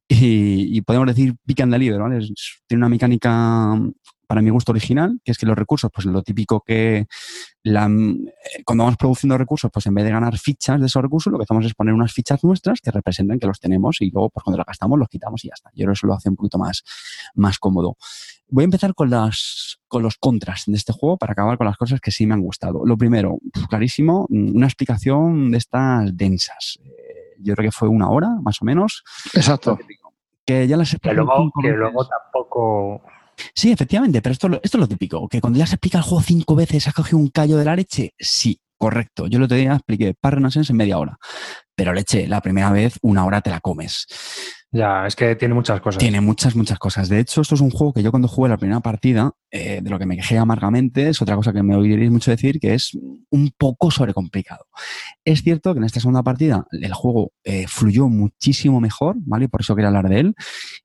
y, 0.08 0.76
y 0.76 0.82
podemos 0.82 1.08
decir 1.08 1.36
pick 1.46 1.62
and 1.62 1.72
deliver, 1.72 2.00
¿vale? 2.00 2.20
Tiene 2.68 2.80
una 2.80 2.90
mecánica 2.90 3.78
para 4.32 4.42
mi 4.42 4.50
gusto 4.50 4.72
original, 4.72 5.20
que 5.26 5.34
es 5.34 5.38
que 5.38 5.46
los 5.46 5.58
recursos, 5.58 5.92
pues 5.94 6.06
lo 6.06 6.24
típico 6.24 6.62
que 6.62 7.06
la, 7.64 7.88
eh, 7.88 8.64
cuando 8.64 8.86
vamos 8.86 8.96
produciendo 8.96 9.38
recursos, 9.38 9.70
pues 9.70 9.86
en 9.88 9.94
vez 9.94 10.06
de 10.06 10.12
ganar 10.12 10.38
fichas 10.38 10.80
de 10.80 10.86
esos 10.86 11.02
recursos, 11.02 11.34
lo 11.34 11.38
que 11.38 11.44
hacemos 11.44 11.66
es 11.66 11.74
poner 11.74 11.94
unas 11.94 12.14
fichas 12.14 12.42
nuestras 12.42 12.80
que 12.80 12.92
representen 12.92 13.40
que 13.40 13.48
los 13.48 13.60
tenemos 13.60 14.00
y 14.00 14.10
luego, 14.10 14.30
pues 14.30 14.42
cuando 14.46 14.60
los 14.60 14.66
gastamos, 14.66 14.98
los 14.98 15.10
quitamos 15.10 15.44
y 15.44 15.50
ya 15.50 15.54
está. 15.54 15.70
Yo 15.72 15.84
creo 15.84 15.88
que 15.88 15.98
eso 15.98 16.08
lo 16.08 16.14
hace 16.14 16.30
un 16.30 16.38
poquito 16.38 16.58
más, 16.58 16.86
más 17.36 17.60
cómodo. 17.60 17.98
Voy 18.48 18.64
a 18.64 18.72
empezar 18.72 18.96
con, 18.96 19.10
las, 19.10 19.82
con 19.90 20.02
los 20.02 20.16
contras 20.16 20.64
de 20.66 20.78
este 20.78 20.94
juego 20.94 21.18
para 21.18 21.34
acabar 21.34 21.58
con 21.58 21.68
las 21.68 21.76
cosas 21.76 22.00
que 22.00 22.12
sí 22.12 22.26
me 22.26 22.34
han 22.34 22.42
gustado. 22.42 22.86
Lo 22.86 22.98
primero, 22.98 23.38
clarísimo, 23.70 24.28
una 24.30 24.68
explicación 24.68 25.52
de 25.52 25.58
estas 25.58 26.16
densas. 26.16 26.80
Eh, 26.86 27.36
yo 27.42 27.54
creo 27.56 27.70
que 27.70 27.76
fue 27.76 27.90
una 27.90 28.10
hora, 28.10 28.30
más 28.42 28.62
o 28.62 28.66
menos. 28.66 29.04
Exacto. 29.34 29.78
Que 30.46 30.70
ya 30.70 30.78
las 30.78 30.96
Que 31.02 31.14
luego, 31.14 31.52
que 31.62 31.72
luego 31.72 32.08
tampoco. 32.08 33.02
Sí, 33.56 33.72
efectivamente, 33.72 34.22
pero 34.22 34.34
esto, 34.34 34.48
esto 34.64 34.78
es 34.78 34.82
lo 34.82 34.88
típico. 34.88 35.28
Que 35.28 35.42
cuando 35.42 35.60
ya 35.60 35.68
se 35.68 35.76
explica 35.76 36.00
el 36.00 36.04
juego 36.04 36.22
cinco 36.24 36.56
veces, 36.56 36.88
¿has 36.88 36.94
cogido 36.94 37.18
un 37.18 37.30
callo 37.30 37.58
de 37.58 37.66
la 37.66 37.76
leche? 37.76 38.14
Sí, 38.20 38.60
correcto. 38.82 39.28
Yo 39.28 39.38
el 39.38 39.44
otro 39.44 39.58
día 39.58 39.74
expliqué 39.74 40.16
Par 40.20 40.34
Renaissance 40.34 40.74
en 40.74 40.78
media 40.78 40.98
hora. 40.98 41.20
Pero 41.76 41.94
leche, 41.94 42.28
la 42.28 42.42
primera 42.42 42.72
vez, 42.72 42.98
una 43.04 43.24
hora 43.26 43.42
te 43.42 43.52
la 43.52 43.60
comes. 43.60 44.08
Ya, 44.74 45.06
es 45.06 45.16
que 45.16 45.36
tiene 45.36 45.54
muchas 45.54 45.82
cosas. 45.82 46.00
Tiene 46.00 46.20
muchas, 46.22 46.56
muchas 46.56 46.80
cosas. 46.80 47.10
De 47.10 47.20
hecho, 47.20 47.42
esto 47.42 47.56
es 47.56 47.62
un 47.62 47.70
juego 47.70 47.94
que 47.94 48.02
yo 48.02 48.10
cuando 48.10 48.28
jugué 48.28 48.50
la 48.50 48.58
primera 48.58 48.80
partida, 48.80 49.34
eh, 49.52 49.82
de 49.84 49.90
lo 49.90 50.00
que 50.00 50.06
me 50.06 50.16
quejé 50.16 50.38
amargamente, 50.38 51.10
es 51.10 51.22
otra 51.22 51.36
cosa 51.36 51.54
que 51.54 51.62
me 51.62 51.76
oiréis 51.76 52.10
mucho 52.10 52.32
decir, 52.32 52.60
que 52.60 52.74
es 52.74 52.98
un 53.30 53.52
poco 53.58 53.92
sobrecomplicado. 53.92 54.66
Es 55.26 55.44
cierto 55.44 55.74
que 55.74 55.80
en 55.80 55.84
esta 55.84 56.00
segunda 56.00 56.24
partida 56.24 56.66
el 56.72 56.94
juego 56.94 57.34
eh, 57.44 57.68
fluyó 57.68 58.08
muchísimo 58.08 58.80
mejor, 58.80 59.18
¿vale? 59.20 59.50
Por 59.50 59.62
eso 59.62 59.76
quería 59.76 59.90
hablar 59.90 60.10
de 60.10 60.22
él. 60.22 60.36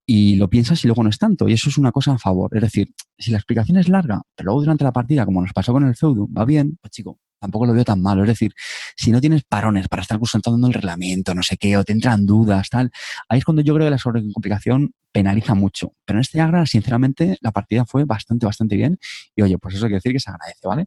Y 0.05 0.37
lo 0.37 0.51
piensas 0.51 0.85
y 0.85 0.89
luego 0.89 1.03
no 1.03 1.09
es 1.09 1.19
tanto. 1.19 1.49
Y 1.49 1.53
eso 1.53 1.71
es 1.71 1.79
una 1.79 1.93
cosa 1.93 2.13
a 2.13 2.19
favor. 2.19 2.51
Es 2.57 2.63
decir, 2.63 2.89
si 3.17 3.31
la 3.31 3.39
explicación 3.39 3.79
es 3.79 3.89
larga, 3.89 4.21
pero 4.35 4.49
luego 4.49 4.61
durante 4.63 4.85
la 4.85 4.93
partida, 4.93 5.25
como 5.25 5.41
nos 5.41 5.53
pasó 5.53 5.73
con 5.73 5.87
el 5.87 5.95
feudo, 5.95 6.27
va 6.37 6.45
bien, 6.45 6.77
pues 6.81 6.91
chico, 6.91 7.21
tampoco 7.39 7.67
lo 7.67 7.73
veo 7.73 7.85
tan 7.85 8.01
malo. 8.01 8.23
Es 8.23 8.29
decir, 8.29 8.53
si 8.97 9.11
no 9.11 9.21
tienes 9.21 9.45
parones 9.45 9.89
para 9.89 10.03
estar 10.03 10.19
consultando 10.19 10.67
el 10.67 10.73
reglamento, 10.73 11.35
no 11.35 11.43
sé 11.43 11.57
qué, 11.57 11.77
o 11.77 11.85
te 11.85 11.93
entran 11.93 12.27
dudas, 12.27 12.69
tal, 12.71 12.91
ahí 13.29 13.39
es 13.39 13.45
cuando 13.45 13.63
yo 13.63 13.75
creo 13.75 13.87
que 13.87 13.91
la 13.91 13.99
sobrecomplicación 13.99 14.93
penaliza 15.13 15.55
mucho. 15.55 15.93
Pero 16.05 16.19
en 16.19 16.21
este 16.21 16.41
Agra, 16.41 16.67
sinceramente, 16.67 17.39
la 17.41 17.53
partida 17.53 17.85
fue 17.85 18.05
bastante, 18.05 18.47
bastante 18.47 18.77
bien. 18.77 18.99
Y 19.35 19.43
oye, 19.43 19.59
pues 19.59 19.75
eso 19.75 19.85
quiere 19.85 19.97
decir 19.97 20.13
que 20.13 20.21
se 20.21 20.31
agradece, 20.31 20.67
¿vale? 20.67 20.87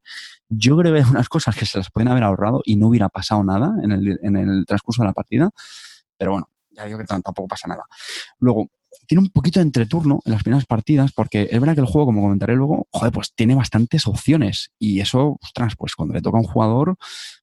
Yo 0.49 0.77
creo 0.77 0.93
que 0.93 0.99
hay 0.99 1.09
unas 1.09 1.29
cosas 1.29 1.55
que 1.55 1.65
se 1.65 1.77
las 1.77 1.89
pueden 1.91 2.09
haber 2.09 2.23
ahorrado 2.23 2.61
y 2.65 2.75
no 2.75 2.87
hubiera 2.87 3.09
pasado 3.09 3.43
nada 3.43 3.73
en 3.83 3.91
el, 3.91 4.19
en 4.21 4.35
el 4.37 4.65
transcurso 4.65 5.01
de 5.01 5.07
la 5.07 5.13
partida. 5.13 5.49
Pero 6.17 6.31
bueno, 6.31 6.49
ya 6.71 6.85
digo 6.85 6.99
que 6.99 7.05
tampoco 7.05 7.47
pasa 7.47 7.67
nada. 7.67 7.85
Luego, 8.39 8.69
tiene 9.07 9.21
un 9.21 9.29
poquito 9.29 9.59
de 9.59 9.65
entreturno 9.65 10.19
en 10.25 10.31
las 10.31 10.43
primeras 10.43 10.65
partidas, 10.65 11.11
porque 11.11 11.47
es 11.51 11.59
verdad 11.59 11.75
que 11.75 11.81
el 11.81 11.87
juego, 11.87 12.07
como 12.07 12.21
comentaré 12.21 12.55
luego, 12.55 12.87
joder, 12.91 13.11
pues 13.11 13.33
tiene 13.35 13.55
bastantes 13.55 14.07
opciones. 14.07 14.71
Y 14.79 14.99
eso, 14.99 15.37
ostras, 15.41 15.73
pues 15.77 15.95
cuando 15.95 16.13
le 16.15 16.21
toca 16.21 16.37
a 16.37 16.41
un 16.41 16.47
jugador, 16.47 16.95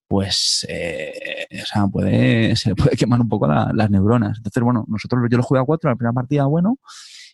pues, 0.09 0.65
eh, 0.69 1.47
puede, 1.93 2.55
se 2.57 2.71
le 2.71 2.75
puede 2.77 2.97
quemar 2.97 3.21
un 3.21 3.29
poco 3.29 3.47
la- 3.47 3.71
las 3.75 3.91
neuronas. 3.91 4.39
Entonces, 4.39 4.63
bueno, 4.63 4.85
nosotros, 4.89 5.23
yo 5.31 5.37
lo 5.39 5.43
jugué 5.43 5.61
a 5.61 5.65
4, 5.65 5.91
la 5.91 5.97
primera 5.97 6.13
partida, 6.13 6.47
bueno, 6.47 6.79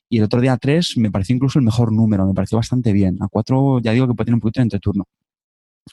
y 0.08 0.18
el 0.18 0.24
otro 0.24 0.40
día 0.40 0.52
a 0.54 0.58
3 0.58 0.94
me 0.98 1.10
pareció 1.10 1.34
incluso 1.34 1.58
el 1.58 1.64
mejor 1.64 1.92
número, 1.92 2.26
me 2.26 2.34
pareció 2.34 2.58
bastante 2.58 2.92
bien. 2.92 3.16
A 3.22 3.28
4 3.28 3.80
ya 3.80 3.92
digo 3.92 4.06
que 4.06 4.14
puede 4.14 4.26
tener 4.26 4.34
un 4.34 4.40
poquito 4.40 4.60
de 4.60 4.64
entreturno. 4.64 5.04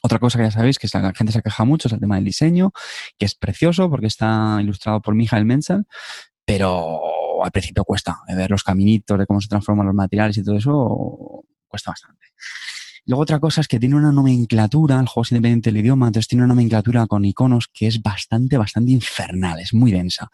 Otra 0.02 0.20
cosa 0.20 0.38
que 0.38 0.44
ya 0.46 0.52
sabéis, 0.52 0.78
que 0.78 0.88
la 0.94 1.14
gente 1.14 1.34
se 1.34 1.42
queja 1.42 1.66
mucho, 1.66 1.88
es 1.88 1.94
el 1.94 2.00
tema 2.00 2.16
del 2.16 2.26
diseño, 2.26 2.72
que 3.18 3.26
es 3.26 3.36
precioso 3.36 3.90
porque 3.90 4.08
está 4.08 4.58
ilustrado 4.62 5.02
por 5.02 5.16
Michael 5.16 5.46
Menzel, 5.46 5.86
pero 6.46 7.02
al 7.44 7.52
principio 7.52 7.84
cuesta 7.84 8.20
eh, 8.28 8.36
ver 8.36 8.52
los 8.52 8.64
caminitos 8.64 9.18
de 9.18 9.26
cómo 9.26 9.42
se 9.42 9.48
transforman 9.48 9.86
los 9.86 9.96
materiales 9.96 10.38
y 10.38 10.44
todo 10.44 10.56
eso, 10.56 11.44
cuesta 11.68 11.92
bastante. 11.92 12.28
Luego 13.06 13.24
otra 13.24 13.40
cosa 13.40 13.62
es 13.62 13.68
que 13.68 13.80
tiene 13.80 13.96
una 13.96 14.12
nomenclatura, 14.12 15.00
el 15.00 15.08
juego 15.08 15.24
es 15.24 15.32
independiente 15.32 15.72
del 15.72 15.82
idioma, 15.82 16.06
entonces 16.06 16.28
tiene 16.28 16.44
una 16.44 16.54
nomenclatura 16.54 17.08
con 17.08 17.26
iconos 17.26 17.68
que 17.74 17.88
es 17.88 18.04
bastante, 18.04 18.56
bastante 18.56 18.92
infernal, 18.92 19.60
es 19.60 19.74
muy 19.74 19.92
densa. 19.92 20.30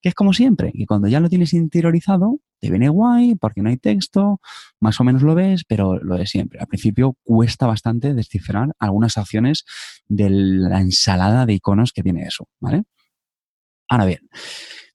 Que 0.00 0.10
es 0.10 0.14
como 0.14 0.32
siempre, 0.32 0.70
que 0.72 0.86
cuando 0.86 1.08
ya 1.08 1.18
lo 1.18 1.28
tienes 1.28 1.52
interiorizado, 1.54 2.38
te 2.60 2.70
viene 2.70 2.88
guay 2.88 3.34
porque 3.34 3.62
no 3.62 3.70
hay 3.70 3.78
texto, 3.78 4.40
más 4.78 5.00
o 5.00 5.04
menos 5.04 5.22
lo 5.22 5.34
ves, 5.34 5.64
pero 5.66 5.98
lo 5.98 6.16
de 6.16 6.26
siempre. 6.26 6.60
Al 6.60 6.68
principio 6.68 7.16
cuesta 7.24 7.66
bastante 7.66 8.14
descifrar 8.14 8.68
algunas 8.78 9.18
acciones 9.18 9.64
de 10.06 10.30
la 10.30 10.80
ensalada 10.80 11.46
de 11.46 11.54
iconos 11.54 11.92
que 11.92 12.04
tiene 12.04 12.22
eso, 12.22 12.46
¿vale? 12.60 12.84
Ahora 13.88 14.04
bien, 14.04 14.20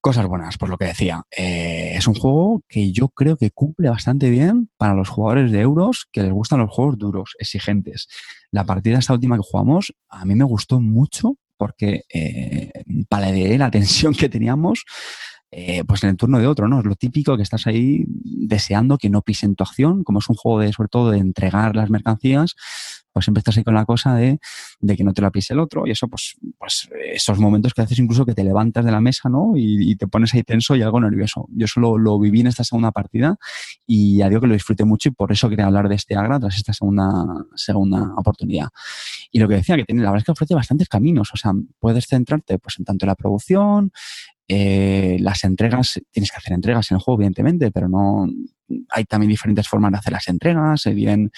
cosas 0.06 0.28
buenas, 0.28 0.60
por 0.60 0.70
lo 0.70 0.78
que 0.78 0.86
decía. 0.86 1.24
Eh, 1.36 1.94
es 1.96 2.06
un 2.06 2.14
juego 2.14 2.62
que 2.70 2.92
yo 2.92 3.10
creo 3.10 3.38
que 3.38 3.50
cumple 3.50 3.90
bastante 3.90 4.30
bien 4.30 4.70
para 4.78 4.94
los 4.94 5.10
jugadores 5.10 5.52
de 5.52 5.62
euros 5.62 6.08
que 6.12 6.22
les 6.22 6.32
gustan 6.32 6.60
los 6.60 6.70
juegos 6.70 7.00
duros, 7.00 7.36
exigentes. 7.40 8.08
La 8.52 8.66
partida 8.66 9.00
esta 9.00 9.14
última 9.14 9.36
que 9.36 9.42
jugamos 9.44 9.96
a 10.08 10.24
mí 10.26 10.36
me 10.36 10.44
gustó 10.44 10.80
mucho 10.80 11.38
porque 11.58 12.04
eh, 12.14 12.72
la 13.58 13.72
tensión 13.72 14.14
que 14.14 14.30
teníamos 14.30 14.86
eh, 15.50 15.84
pues 15.86 16.04
en 16.04 16.12
el 16.12 16.18
turno 16.18 16.38
de 16.38 16.46
otro, 16.46 16.68
¿no? 16.68 16.82
Es 16.82 16.86
lo 16.86 16.96
típico 16.96 17.36
que 17.36 17.42
estás 17.42 17.66
ahí 17.66 18.06
deseando 18.08 19.00
que 19.00 19.10
no 19.10 19.24
pisen 19.24 19.56
tu 19.56 19.64
acción, 19.64 20.04
como 20.04 20.20
es 20.20 20.30
un 20.30 20.36
juego 20.36 20.60
de, 20.60 20.72
sobre 20.72 20.90
todo, 20.90 21.10
de 21.10 21.18
entregar 21.18 21.76
las 21.76 21.90
mercancías, 21.90 22.54
pues 23.16 23.24
siempre 23.24 23.40
estás 23.40 23.56
ahí 23.56 23.64
con 23.64 23.74
la 23.74 23.86
cosa 23.86 24.14
de, 24.14 24.40
que 24.86 25.04
no 25.06 25.14
te 25.14 25.22
la 25.22 25.32
pise 25.32 25.54
el 25.54 25.62
otro 25.62 25.88
y 25.88 25.92
eso, 25.92 26.10
pues, 26.10 26.36
pues 26.58 26.90
esos 27.14 27.40
momentos 27.40 27.74
que 27.74 27.82
haces 27.82 27.98
incluso 27.98 28.26
que 28.26 28.34
te 28.34 28.44
levantas 28.44 28.84
de 28.84 28.92
la 28.92 29.00
mesa, 29.00 29.30
¿no? 29.30 29.54
Y, 29.56 29.96
te 29.96 30.06
pones 30.06 30.34
ahí 30.34 30.44
tenso 30.44 30.76
y 30.76 30.82
algo 30.82 31.00
nervioso. 31.00 31.48
Yo 31.52 31.66
solo 31.66 31.98
lo 31.98 32.20
viví 32.20 32.42
en 32.42 32.48
esta 32.48 32.66
segunda 32.66 32.92
partida 32.92 33.38
y 33.88 34.18
ya 34.18 34.28
digo 34.28 34.42
que 34.42 34.48
lo 34.48 34.54
disfruté 34.54 34.84
mucho 34.84 35.08
y 35.08 35.14
por 35.14 35.32
eso 35.32 35.48
quería 35.48 35.66
hablar 35.66 35.88
de 35.88 35.96
este 35.96 36.18
Agra 36.18 36.42
tras 36.42 36.58
esta 36.58 36.74
segunda, 36.74 37.08
segunda 37.56 38.12
oportunidad. 38.18 38.68
Y 39.32 39.40
lo 39.40 39.48
que 39.48 39.56
decía, 39.56 39.78
que 39.78 39.86
tiene, 39.86 40.02
la 40.02 40.10
verdad 40.10 40.24
es 40.24 40.26
que 40.26 40.32
ofrece 40.34 40.54
bastantes 40.54 40.90
caminos, 40.90 41.30
o 41.34 41.38
sea, 41.38 41.54
puedes 41.80 42.08
centrarte 42.08 42.60
pues 42.60 42.78
en 42.80 42.84
tanto 42.84 43.06
la 43.06 43.16
producción, 43.16 43.94
eh, 44.50 45.16
las 45.22 45.46
entregas, 45.46 46.02
tienes 46.12 46.32
que 46.32 46.38
hacer 46.38 46.52
entregas 46.52 46.92
en 46.92 46.96
el 46.96 47.02
juego, 47.02 47.22
evidentemente, 47.22 47.72
pero 47.72 47.88
no 47.88 48.28
hay 48.90 49.06
también 49.06 49.30
diferentes 49.30 49.68
formas 49.68 49.92
de 49.92 49.98
hacer 49.98 50.14
las 50.14 50.28
entregas. 50.28 50.86
Eh, 50.86 50.94
bien, 50.94 51.32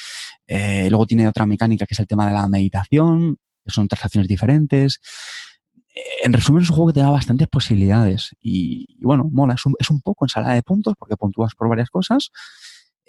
eh, 0.48 0.88
luego 0.90 1.06
tiene 1.06 1.28
otra 1.28 1.46
mecánica 1.46 1.86
que 1.86 1.94
es 1.94 2.00
el 2.00 2.08
tema 2.08 2.28
de 2.28 2.34
la 2.34 2.48
meditación, 2.48 3.38
que 3.64 3.72
son 3.72 3.88
transacciones 3.88 4.28
diferentes. 4.28 5.00
En 6.24 6.34
resumen, 6.34 6.64
es 6.64 6.70
un 6.70 6.76
juego 6.76 6.92
que 6.92 6.96
te 6.96 7.00
da 7.00 7.10
bastantes 7.10 7.48
posibilidades 7.48 8.36
y, 8.40 8.98
bueno, 9.02 9.28
mola, 9.32 9.56
es 9.56 9.66
un, 9.66 9.76
es 9.80 9.90
un 9.90 10.02
poco 10.02 10.26
ensalada 10.26 10.54
de 10.54 10.62
puntos 10.62 10.94
porque 10.98 11.18
puntúas 11.18 11.56
por 11.56 11.70
varias 11.70 11.90
cosas 11.90 12.32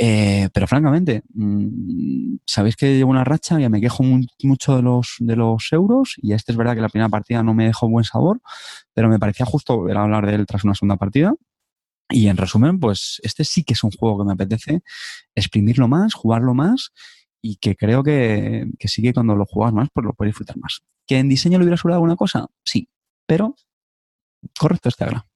eh, 0.01 0.49
pero 0.53 0.69
francamente, 0.69 1.23
mm, 1.35 2.37
sabéis 2.47 2.77
que 2.77 2.97
llevo 2.97 3.11
una 3.11 3.25
racha, 3.25 3.59
ya 3.59 3.69
me 3.69 3.81
quejo 3.81 4.05
mucho 4.05 4.77
de 4.77 4.83
los, 4.83 5.17
de 5.19 5.35
los 5.35 5.73
euros 5.73 6.15
y 6.19 6.35
este 6.35 6.53
es 6.53 6.59
verdad 6.59 6.77
que 6.77 6.81
la 6.81 6.89
primera 6.89 7.09
partida 7.09 7.43
no 7.43 7.53
me 7.53 7.67
dejó 7.67 7.89
buen 7.89 8.05
sabor, 8.05 8.41
pero 8.95 9.09
me 9.09 9.19
parecía 9.19 9.45
justo 9.45 9.87
hablar 9.93 10.27
de 10.27 10.37
él 10.37 10.47
tras 10.47 10.63
una 10.63 10.75
segunda 10.77 10.97
partida. 10.97 11.35
Y 12.11 12.29
en 12.29 12.37
resumen, 12.37 12.81
pues 12.81 13.21
este 13.23 13.45
sí 13.45 13.65
que 13.65 13.75
es 13.75 13.85
un 13.85 13.91
juego 13.91 14.19
que 14.19 14.25
me 14.27 14.33
apetece 14.33 14.81
exprimirlo 15.35 15.89
más, 15.89 16.15
jugarlo 16.15 16.55
más 16.55 16.93
y 17.43 17.57
que 17.57 17.77
creo 17.77 18.03
que, 18.03 18.67
que 18.79 18.89
sí 18.89 19.03
que 19.03 19.13
cuando 19.13 19.37
lo 19.37 19.45
juegas 19.45 19.75
más, 19.75 19.89
pues 19.93 20.07
lo 20.07 20.15
puedes 20.15 20.31
disfrutar 20.31 20.57
más. 20.59 20.81
¿Que 21.07 21.19
en 21.19 21.29
diseño 21.29 21.59
le 21.59 21.65
hubiera 21.65 21.77
sobrado 21.77 21.99
alguna 21.99 22.17
cosa? 22.17 22.47
Sí, 22.65 22.89
pero 23.27 23.55
correcto 24.59 24.89
este 24.89 25.05
ahora. 25.05 25.27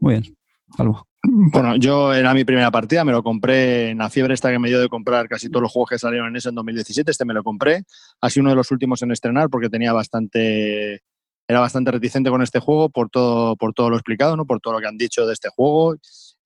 Muy 0.00 0.14
bien, 0.14 0.36
algo. 0.78 1.06
Bueno, 1.24 1.76
yo 1.76 2.12
era 2.12 2.34
mi 2.34 2.44
primera 2.44 2.70
partida, 2.72 3.04
me 3.04 3.12
lo 3.12 3.22
compré 3.22 3.90
en 3.90 3.98
la 3.98 4.10
fiebre 4.10 4.34
esta 4.34 4.50
que 4.50 4.58
me 4.58 4.68
dio 4.68 4.80
de 4.80 4.88
comprar 4.88 5.28
casi 5.28 5.48
todos 5.48 5.62
los 5.62 5.72
juegos 5.72 5.90
que 5.90 5.98
salieron 5.98 6.28
en 6.28 6.36
ese 6.36 6.48
en 6.48 6.56
2017, 6.56 7.10
este 7.10 7.24
me 7.24 7.32
lo 7.32 7.44
compré. 7.44 7.84
Sido 8.28 8.42
uno 8.42 8.50
de 8.50 8.56
los 8.56 8.70
últimos 8.72 9.02
en 9.02 9.12
estrenar 9.12 9.48
porque 9.48 9.68
tenía 9.68 9.92
bastante 9.92 11.02
era 11.48 11.60
bastante 11.60 11.90
reticente 11.90 12.30
con 12.30 12.42
este 12.42 12.60
juego 12.60 12.88
por 12.88 13.10
todo 13.10 13.56
por 13.56 13.74
todo 13.74 13.90
lo 13.90 13.96
explicado, 13.96 14.36
¿no? 14.36 14.46
Por 14.46 14.60
todo 14.60 14.74
lo 14.74 14.80
que 14.80 14.86
han 14.86 14.96
dicho 14.96 15.26
de 15.26 15.32
este 15.32 15.48
juego, 15.50 15.96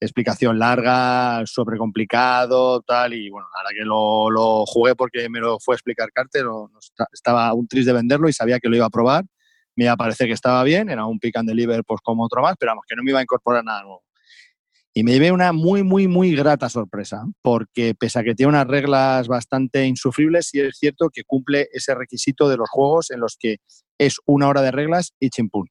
explicación 0.01 0.59
larga, 0.59 1.42
sobre 1.47 1.78
complicado, 1.78 2.82
tal 2.82 3.14
y 3.14 3.30
bueno, 3.30 3.47
ahora 3.57 3.70
que 3.70 3.84
lo, 3.84 4.30
lo 4.30 4.66
jugué 4.66 4.94
porque 4.94 5.28
me 5.28 5.40
lo 5.40 5.59
fue 5.61 5.74
a 5.74 5.76
explicar 5.76 6.11
Carter, 6.12 6.44
estaba 7.12 7.53
un 7.55 7.66
triste 7.68 7.90
de 7.90 7.97
venderlo 7.97 8.28
y 8.28 8.32
sabía 8.32 8.59
que 8.59 8.68
lo 8.68 8.76
iba 8.76 8.86
a 8.86 8.90
probar. 8.90 9.24
Me 9.76 9.84
iba 9.84 9.92
a 9.92 9.97
parecer 9.97 10.26
que 10.26 10.32
estaba 10.32 10.62
bien, 10.64 10.88
era 10.88 11.05
un 11.05 11.18
pick 11.18 11.36
and 11.36 11.49
deliver 11.49 11.84
pues 11.84 12.01
como 12.03 12.24
otro 12.24 12.40
más, 12.40 12.57
pero 12.59 12.70
vamos, 12.70 12.84
que 12.88 12.97
no 12.97 13.03
me 13.03 13.11
iba 13.11 13.20
a 13.20 13.22
incorporar 13.22 13.62
nada 13.62 13.82
nuevo. 13.82 14.05
Y 14.99 15.05
me 15.05 15.12
llevé 15.12 15.30
una 15.30 15.53
muy, 15.53 15.82
muy, 15.82 16.09
muy 16.09 16.34
grata 16.34 16.70
sorpresa, 16.70 17.26
porque 17.42 17.94
pese 17.94 18.18
a 18.18 18.22
que 18.24 18.34
tiene 18.34 18.49
unas 18.49 18.66
reglas 18.66 19.28
bastante 19.28 19.84
insufribles, 19.84 20.49
sí 20.49 20.61
es 20.61 20.78
cierto 20.78 21.11
que 21.12 21.22
cumple 21.22 21.68
ese 21.70 21.94
requisito 21.94 22.49
de 22.49 22.57
los 22.57 22.70
juegos 22.70 23.11
en 23.11 23.20
los 23.20 23.36
que 23.38 23.57
es 23.99 24.16
una 24.24 24.49
hora 24.49 24.62
de 24.62 24.70
reglas 24.70 25.12
y 25.20 25.28
chimpún. 25.28 25.68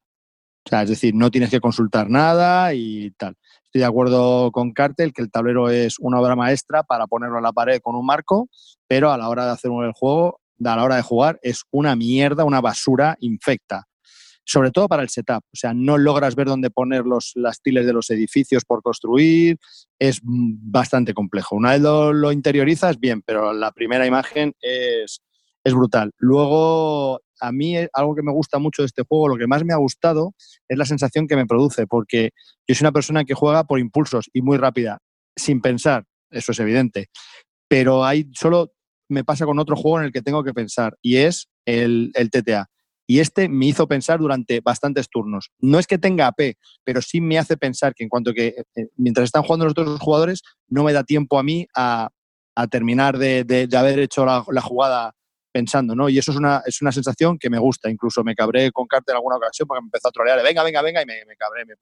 O 0.64 0.68
sea, 0.68 0.82
es 0.82 0.90
decir, 0.90 1.12
no 1.16 1.32
tienes 1.32 1.50
que 1.50 1.58
consultar 1.58 2.08
nada 2.08 2.72
y 2.72 3.10
tal. 3.18 3.34
Estoy 3.64 3.80
de 3.80 3.86
acuerdo 3.86 4.52
con 4.52 4.72
Cartel 4.72 5.12
que 5.12 5.22
el 5.22 5.30
tablero 5.32 5.70
es 5.70 5.96
una 5.98 6.20
obra 6.20 6.36
maestra 6.36 6.84
para 6.84 7.08
ponerlo 7.08 7.38
a 7.38 7.42
la 7.42 7.52
pared 7.52 7.80
con 7.82 7.96
un 7.96 8.06
marco, 8.06 8.48
pero 8.86 9.10
a 9.10 9.18
la 9.18 9.28
hora 9.28 9.44
de 9.44 9.50
hacer 9.50 9.72
el 9.72 9.92
juego, 9.92 10.38
a 10.64 10.76
la 10.76 10.84
hora 10.84 10.94
de 10.94 11.02
jugar, 11.02 11.40
es 11.42 11.64
una 11.72 11.96
mierda, 11.96 12.44
una 12.44 12.60
basura 12.60 13.16
infecta 13.18 13.88
sobre 14.46 14.70
todo 14.70 14.88
para 14.88 15.02
el 15.02 15.08
setup. 15.08 15.42
O 15.52 15.56
sea, 15.56 15.74
no 15.74 15.98
logras 15.98 16.36
ver 16.36 16.46
dónde 16.46 16.70
poner 16.70 17.04
los, 17.04 17.32
las 17.34 17.60
tiles 17.60 17.84
de 17.84 17.92
los 17.92 18.08
edificios 18.10 18.64
por 18.64 18.82
construir, 18.82 19.58
es 19.98 20.20
bastante 20.22 21.12
complejo. 21.12 21.56
Una 21.56 21.72
vez 21.72 21.80
lo, 21.80 22.32
interiorizas, 22.32 22.98
bien, 22.98 23.22
pero 23.22 23.52
la 23.52 23.72
primera 23.72 24.06
imagen 24.06 24.54
es, 24.60 25.20
es 25.64 25.74
brutal. 25.74 26.12
Luego, 26.18 27.20
a 27.40 27.52
mí 27.52 27.76
eh, 27.76 27.90
algo 27.92 28.14
que 28.14 28.22
me 28.22 28.32
gusta 28.32 28.58
mucho 28.58 28.82
de 28.82 28.86
este 28.86 29.02
juego, 29.02 29.28
lo 29.28 29.36
que 29.36 29.48
más 29.48 29.64
me 29.64 29.74
ha 29.74 29.78
gustado 29.78 30.32
es 30.68 30.78
la 30.78 30.84
sensación 30.84 31.26
que 31.26 31.36
me 31.36 31.46
produce, 31.46 31.86
porque 31.88 32.30
yo 32.68 32.74
soy 32.74 32.84
una 32.84 32.92
persona 32.92 33.24
que 33.24 33.34
juega 33.34 33.64
por 33.64 33.80
impulsos 33.80 34.30
y 34.32 34.42
muy 34.42 34.58
rápida, 34.58 34.98
sin 35.34 35.60
pensar, 35.60 36.04
eso 36.30 36.52
es 36.52 36.60
evidente. 36.60 37.08
Pero 37.68 38.04
hay 38.04 38.30
solo 38.32 38.72
me 39.08 39.24
pasa 39.24 39.44
con 39.44 39.58
otro 39.58 39.76
juego 39.76 40.00
en 40.00 40.06
el 40.06 40.12
que 40.12 40.22
tengo 40.22 40.42
que 40.42 40.52
pensar 40.52 40.96
y 41.02 41.16
es 41.16 41.48
el, 41.64 42.10
el 42.14 42.30
TTA. 42.30 42.68
Y 43.06 43.20
este 43.20 43.48
me 43.48 43.66
hizo 43.66 43.86
pensar 43.86 44.18
durante 44.18 44.60
bastantes 44.60 45.08
turnos. 45.08 45.50
No 45.58 45.78
es 45.78 45.86
que 45.86 45.98
tenga 45.98 46.26
AP, 46.26 46.56
pero 46.84 47.00
sí 47.00 47.20
me 47.20 47.38
hace 47.38 47.56
pensar 47.56 47.94
que 47.94 48.02
en 48.02 48.08
cuanto 48.08 48.32
que 48.32 48.48
eh, 48.48 48.64
eh, 48.76 48.88
mientras 48.96 49.24
están 49.24 49.42
jugando 49.42 49.64
los 49.64 49.72
otros 49.72 50.00
jugadores, 50.00 50.42
no 50.68 50.82
me 50.82 50.92
da 50.92 51.04
tiempo 51.04 51.38
a 51.38 51.42
mí 51.42 51.66
a, 51.74 52.08
terminar 52.70 53.18
de, 53.18 53.68
haber 53.76 53.98
hecho 53.98 54.24
la, 54.24 54.42
jugada 54.62 55.12
pensando, 55.52 55.94
¿no? 55.94 56.08
Y 56.08 56.18
eso 56.18 56.32
es 56.32 56.38
una, 56.38 56.62
es 56.64 56.80
una 56.80 56.90
sensación 56.90 57.38
que 57.38 57.50
me 57.50 57.58
gusta. 57.58 57.90
Incluso 57.90 58.24
me 58.24 58.34
cabré 58.34 58.72
con 58.72 58.86
Carte 58.86 59.12
en 59.12 59.16
alguna 59.16 59.36
ocasión 59.36 59.68
porque 59.68 59.82
me 59.82 59.86
empezó 59.86 60.08
a 60.08 60.12
trolear, 60.12 60.42
venga, 60.42 60.62
venga, 60.62 60.82
venga, 60.82 61.02
y 61.02 61.06
me, 61.06 61.24
me 61.26 61.36
cabré, 61.36 61.66
me, 61.66 61.74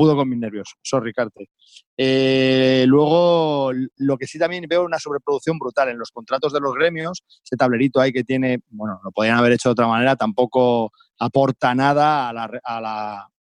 pudo 0.00 0.16
con 0.16 0.30
mis 0.30 0.38
nervios. 0.38 0.74
Sorry, 0.80 1.12
Carte. 1.12 1.50
Eh, 1.94 2.84
luego, 2.86 3.70
lo 3.98 4.16
que 4.16 4.26
sí 4.26 4.38
también 4.38 4.64
veo 4.66 4.82
una 4.82 4.98
sobreproducción 4.98 5.58
brutal 5.58 5.90
en 5.90 5.98
los 5.98 6.10
contratos 6.10 6.54
de 6.54 6.60
los 6.60 6.72
gremios. 6.74 7.22
Ese 7.44 7.54
tablerito 7.54 8.00
ahí 8.00 8.10
que 8.10 8.24
tiene, 8.24 8.60
bueno, 8.70 8.98
lo 9.04 9.12
podrían 9.12 9.36
haber 9.36 9.52
hecho 9.52 9.68
de 9.68 9.72
otra 9.72 9.88
manera, 9.88 10.16
tampoco 10.16 10.90
aporta 11.18 11.74
nada 11.74 12.30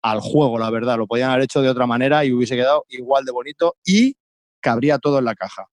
al 0.01 0.21
juego, 0.21 0.59
la 0.59 0.71
verdad. 0.71 0.97
Lo 0.97 1.07
podrían 1.07 1.33
haber 1.33 1.45
hecho 1.45 1.61
de 1.61 1.69
otra 1.69 1.87
manera 1.87 2.25
y 2.25 2.33
hubiese 2.33 2.57
quedado 2.57 2.87
igual 2.89 3.27
de 3.27 3.33
bonito 3.33 3.77
y 3.85 4.17
cabría 4.59 4.99
todo 4.99 5.19
en 5.19 5.27
la 5.27 5.35
caja. 5.35 5.67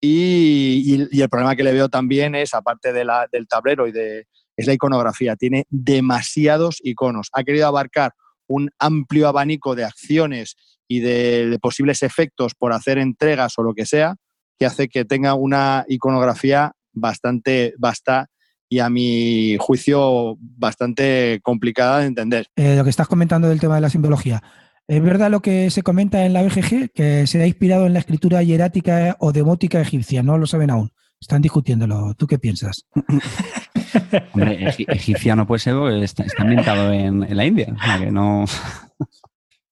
Y, 0.00 1.20
el 1.20 1.28
problema 1.28 1.54
que 1.54 1.64
le 1.64 1.74
veo 1.74 1.90
también 1.90 2.34
es, 2.34 2.54
aparte 2.54 2.94
de 2.94 3.04
la, 3.04 3.28
del 3.30 3.46
tablero 3.46 3.86
y 3.86 3.92
de, 3.92 4.26
es 4.56 4.66
la 4.66 4.72
iconografía. 4.72 5.36
Tiene 5.36 5.66
demasiados 5.68 6.78
iconos. 6.82 7.28
Ha 7.34 7.44
querido 7.44 7.66
abarcar 7.66 8.14
un 8.48 8.70
amplio 8.78 9.28
abanico 9.28 9.74
de 9.74 9.84
acciones 9.84 10.56
y 10.88 11.00
de, 11.00 11.58
posibles 11.60 12.02
efectos 12.02 12.54
por 12.54 12.72
hacer 12.72 12.98
entregas 12.98 13.58
o 13.58 13.62
lo 13.62 13.74
que 13.74 13.86
sea, 13.86 14.16
que 14.58 14.66
hace 14.66 14.88
que 14.88 15.04
tenga 15.04 15.34
una 15.34 15.84
iconografía 15.88 16.72
bastante 16.92 17.74
vasta 17.78 18.26
y 18.68 18.80
a 18.80 18.90
mi 18.90 19.56
juicio 19.58 20.36
bastante 20.40 21.40
complicada 21.42 22.00
de 22.00 22.06
entender. 22.06 22.46
Eh, 22.56 22.76
lo 22.76 22.84
que 22.84 22.90
estás 22.90 23.06
comentando 23.06 23.48
del 23.48 23.60
tema 23.60 23.76
de 23.76 23.80
la 23.82 23.90
simbología. 23.90 24.42
¿Es 24.88 25.02
verdad 25.02 25.30
lo 25.30 25.40
que 25.40 25.70
se 25.70 25.82
comenta 25.82 26.24
en 26.24 26.32
la 26.32 26.42
BGG, 26.42 26.90
que 26.92 27.26
se 27.26 27.42
ha 27.42 27.46
inspirado 27.46 27.86
en 27.86 27.92
la 27.92 27.98
escritura 27.98 28.42
hierática 28.42 29.16
o 29.20 29.32
demótica 29.32 29.80
egipcia? 29.80 30.22
No 30.22 30.38
lo 30.38 30.46
saben 30.46 30.70
aún. 30.70 30.92
Están 31.20 31.42
discutiéndolo. 31.42 32.14
¿Tú 32.14 32.26
qué 32.26 32.38
piensas? 32.38 32.86
Hombre, 34.32 34.74
egipciano 34.88 35.46
puede 35.46 35.60
ser, 35.60 35.76
está, 36.02 36.22
está 36.22 36.42
ambientado 36.42 36.92
en, 36.92 37.26
la 37.36 37.44
India. 37.44 37.74
que 37.98 38.10
no... 38.10 38.44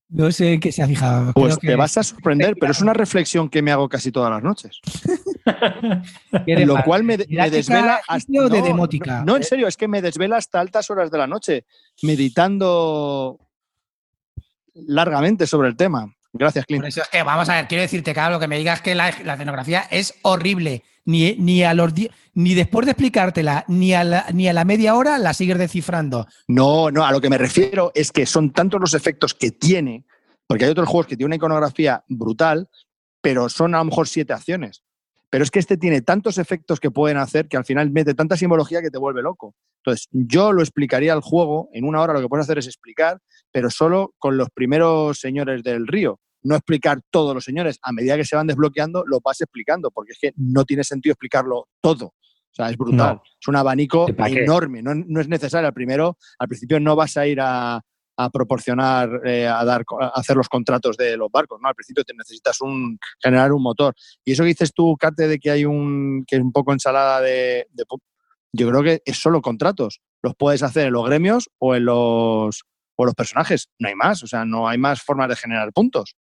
no 0.08 0.32
sé 0.32 0.54
en 0.54 0.60
qué 0.60 0.72
se 0.72 0.82
ha 0.82 0.86
fijado. 0.86 1.32
Pues 1.32 1.58
te 1.58 1.76
vas 1.76 1.96
a 1.98 2.02
sorprender, 2.02 2.56
pero 2.58 2.72
es 2.72 2.80
una 2.80 2.94
reflexión 2.94 3.48
que 3.48 3.62
me 3.62 3.70
hago 3.70 3.88
casi 3.88 4.10
todas 4.10 4.30
las 4.30 4.42
noches. 4.42 4.80
Lo 6.46 6.82
cual 6.82 7.04
me, 7.04 7.16
desvela 7.16 8.00
hasta, 8.08 8.32
no, 8.32 8.48
de 8.48 8.62
demótica. 8.62 9.24
No, 9.24 9.36
en 9.36 9.44
serio, 9.44 9.68
es 9.68 9.76
que 9.76 9.86
me 9.86 10.02
desvela 10.02 10.38
hasta 10.38 10.60
altas 10.60 10.90
horas 10.90 11.10
de 11.10 11.18
la 11.18 11.28
noche, 11.28 11.64
meditando 12.02 13.38
largamente 14.74 15.46
sobre 15.46 15.68
el 15.68 15.76
tema. 15.76 16.12
Gracias, 16.32 16.66
Clint. 16.66 16.82
Por 16.82 16.88
eso 16.88 17.02
es 17.02 17.08
que, 17.08 17.22
vamos 17.22 17.48
a 17.48 17.54
ver, 17.54 17.68
quiero 17.68 17.82
decirte, 17.82 18.12
claro, 18.12 18.34
lo 18.34 18.40
que 18.40 18.48
me 18.48 18.58
digas 18.58 18.82
que 18.82 18.94
la, 18.94 19.14
la 19.24 19.34
escenografía 19.34 19.86
es 19.90 20.14
horrible 20.22 20.82
ni, 21.06 21.36
ni, 21.36 21.62
a 21.62 21.72
los 21.72 21.92
ni 22.34 22.54
después 22.54 22.84
de 22.84 22.92
explicártela, 22.92 23.64
ni 23.68 23.94
a, 23.94 24.04
la, 24.04 24.26
ni 24.34 24.48
a 24.48 24.52
la 24.52 24.64
media 24.64 24.94
hora 24.94 25.18
la 25.18 25.32
sigues 25.32 25.56
descifrando. 25.56 26.26
No, 26.48 26.90
no, 26.90 27.06
a 27.06 27.12
lo 27.12 27.20
que 27.20 27.30
me 27.30 27.38
refiero 27.38 27.92
es 27.94 28.12
que 28.12 28.26
son 28.26 28.52
tantos 28.52 28.80
los 28.80 28.92
efectos 28.92 29.32
que 29.32 29.52
tiene, 29.52 30.04
porque 30.46 30.64
hay 30.64 30.70
otros 30.70 30.88
juegos 30.88 31.06
que 31.06 31.16
tienen 31.16 31.30
una 31.30 31.36
iconografía 31.36 32.04
brutal, 32.08 32.68
pero 33.22 33.48
son 33.48 33.74
a 33.74 33.78
lo 33.78 33.86
mejor 33.86 34.08
siete 34.08 34.32
acciones. 34.32 34.82
Pero 35.30 35.42
es 35.42 35.50
que 35.50 35.58
este 35.58 35.76
tiene 35.76 36.02
tantos 36.02 36.38
efectos 36.38 36.78
que 36.78 36.90
pueden 36.90 37.16
hacer 37.16 37.48
que 37.48 37.56
al 37.56 37.64
final 37.64 37.90
mete 37.90 38.14
tanta 38.14 38.36
simbología 38.36 38.82
que 38.82 38.90
te 38.90 38.98
vuelve 38.98 39.22
loco. 39.22 39.54
Entonces, 39.78 40.08
yo 40.10 40.52
lo 40.52 40.62
explicaría 40.62 41.12
al 41.12 41.20
juego, 41.20 41.68
en 41.72 41.84
una 41.84 42.00
hora 42.00 42.12
lo 42.12 42.20
que 42.20 42.28
puedes 42.28 42.44
hacer 42.44 42.58
es 42.58 42.66
explicar, 42.66 43.20
pero 43.52 43.70
solo 43.70 44.14
con 44.18 44.36
los 44.36 44.50
primeros 44.50 45.18
señores 45.18 45.62
del 45.62 45.86
río 45.86 46.20
no 46.46 46.54
explicar 46.54 47.00
todos 47.10 47.34
los 47.34 47.44
señores. 47.44 47.78
A 47.82 47.92
medida 47.92 48.16
que 48.16 48.24
se 48.24 48.36
van 48.36 48.46
desbloqueando, 48.46 49.04
lo 49.06 49.20
vas 49.20 49.40
explicando, 49.40 49.90
porque 49.90 50.12
es 50.12 50.18
que 50.20 50.32
no 50.36 50.64
tiene 50.64 50.84
sentido 50.84 51.12
explicarlo 51.12 51.68
todo. 51.80 52.06
O 52.06 52.54
sea, 52.56 52.70
es 52.70 52.76
brutal. 52.78 53.20
Es 53.38 53.48
un 53.48 53.56
abanico 53.56 54.06
enorme. 54.08 54.80
No, 54.82 55.20
es 55.20 55.28
necesario. 55.28 55.66
Al 55.66 55.74
primero, 55.74 56.16
al 56.38 56.48
principio 56.48 56.80
no 56.80 56.96
vas 56.96 57.16
a 57.16 57.26
ir 57.26 57.38
a, 57.40 57.82
proporcionar, 58.32 59.10
eh, 59.26 59.46
a 59.46 59.62
dar, 59.64 59.84
hacer 60.14 60.36
los 60.36 60.48
contratos 60.48 60.96
de 60.96 61.18
los 61.18 61.30
barcos, 61.30 61.60
¿no? 61.60 61.68
Al 61.68 61.74
principio 61.74 62.02
te 62.02 62.14
necesitas 62.14 62.60
un, 62.62 62.98
generar 63.22 63.52
un 63.52 63.62
motor. 63.62 63.94
Y 64.24 64.32
eso 64.32 64.42
que 64.42 64.48
dices 64.48 64.72
tú, 64.72 64.96
Cate, 64.96 65.28
de 65.28 65.38
que 65.38 65.50
hay 65.50 65.64
un, 65.66 66.24
que 66.26 66.36
es 66.36 66.42
un 66.42 66.52
poco 66.52 66.72
ensalada 66.72 67.20
de, 67.20 67.66
Yo 68.52 68.70
creo 68.70 68.82
que 68.82 69.02
es 69.04 69.18
solo 69.18 69.42
contratos. 69.42 70.00
Los 70.22 70.34
puedes 70.34 70.62
hacer 70.62 70.86
en 70.86 70.92
los 70.94 71.04
gremios 71.04 71.50
o 71.58 71.74
en 71.74 71.84
los, 71.84 72.62
o 72.96 73.04
los 73.04 73.14
personajes. 73.14 73.68
No 73.78 73.88
hay 73.88 73.96
más, 73.96 74.22
o 74.22 74.26
sea, 74.26 74.44
no 74.46 74.66
hay 74.66 74.78
más 74.78 75.02
formas 75.02 75.28
de 75.28 75.36
generar 75.36 75.72
puntos. 75.74 76.16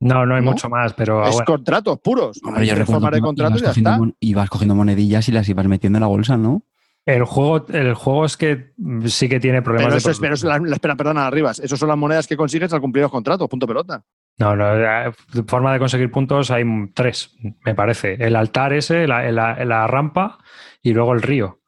No, 0.00 0.24
no 0.26 0.36
hay 0.36 0.42
¿No? 0.42 0.52
mucho 0.52 0.68
más, 0.68 0.92
pero 0.94 1.24
es 1.24 1.32
bueno, 1.32 1.44
contratos 1.46 1.98
puros. 2.00 2.40
Hombre, 2.44 2.66
yo 2.66 2.72
Hay 2.72 2.78
recuerdo 2.78 3.00
formas 3.00 3.12
de 3.16 3.20
contratos 3.20 3.58
y 3.60 3.62
ya 3.62 3.68
cogiendo, 3.68 3.90
está. 3.90 3.98
mon- 3.98 4.16
ibas 4.20 4.48
cogiendo 4.50 4.74
monedillas 4.76 5.28
y 5.28 5.32
las 5.32 5.48
ibas 5.48 5.66
metiendo 5.66 5.96
en 5.96 6.00
la 6.02 6.06
bolsa, 6.06 6.36
¿no? 6.36 6.62
el 7.06 7.24
juego, 7.24 7.66
el 7.68 7.94
juego 7.94 8.26
es 8.26 8.36
que 8.36 8.74
sí 9.06 9.30
que 9.30 9.40
tiene 9.40 9.62
problemas 9.62 9.94
Pero 9.94 10.04
de 10.04 10.10
es, 10.12 10.20
pero 10.20 10.34
eso 10.34 10.46
es 10.46 10.52
la, 10.52 10.58
la- 10.68 10.74
espera, 10.74 10.94
perdona, 10.94 11.26
arribas. 11.26 11.58
Esas 11.58 11.78
son 11.78 11.88
las 11.88 11.96
monedas 11.96 12.26
que 12.26 12.36
consigues 12.36 12.70
al 12.74 12.82
cumplir 12.82 13.00
los 13.02 13.10
contratos, 13.10 13.48
punto 13.48 13.66
pelota. 13.66 14.04
No, 14.36 14.54
no, 14.54 14.76
eh, 14.76 15.10
forma 15.46 15.72
de 15.72 15.78
conseguir 15.78 16.10
puntos 16.10 16.50
hay 16.50 16.64
tres, 16.94 17.34
me 17.64 17.74
parece. 17.74 18.12
El 18.22 18.36
altar 18.36 18.74
ese, 18.74 19.06
la, 19.08 19.32
la- 19.32 19.64
la 19.64 19.86
rampa 19.86 20.36
y 20.82 20.92
luego 20.92 21.14
el 21.14 21.22
río. 21.22 21.60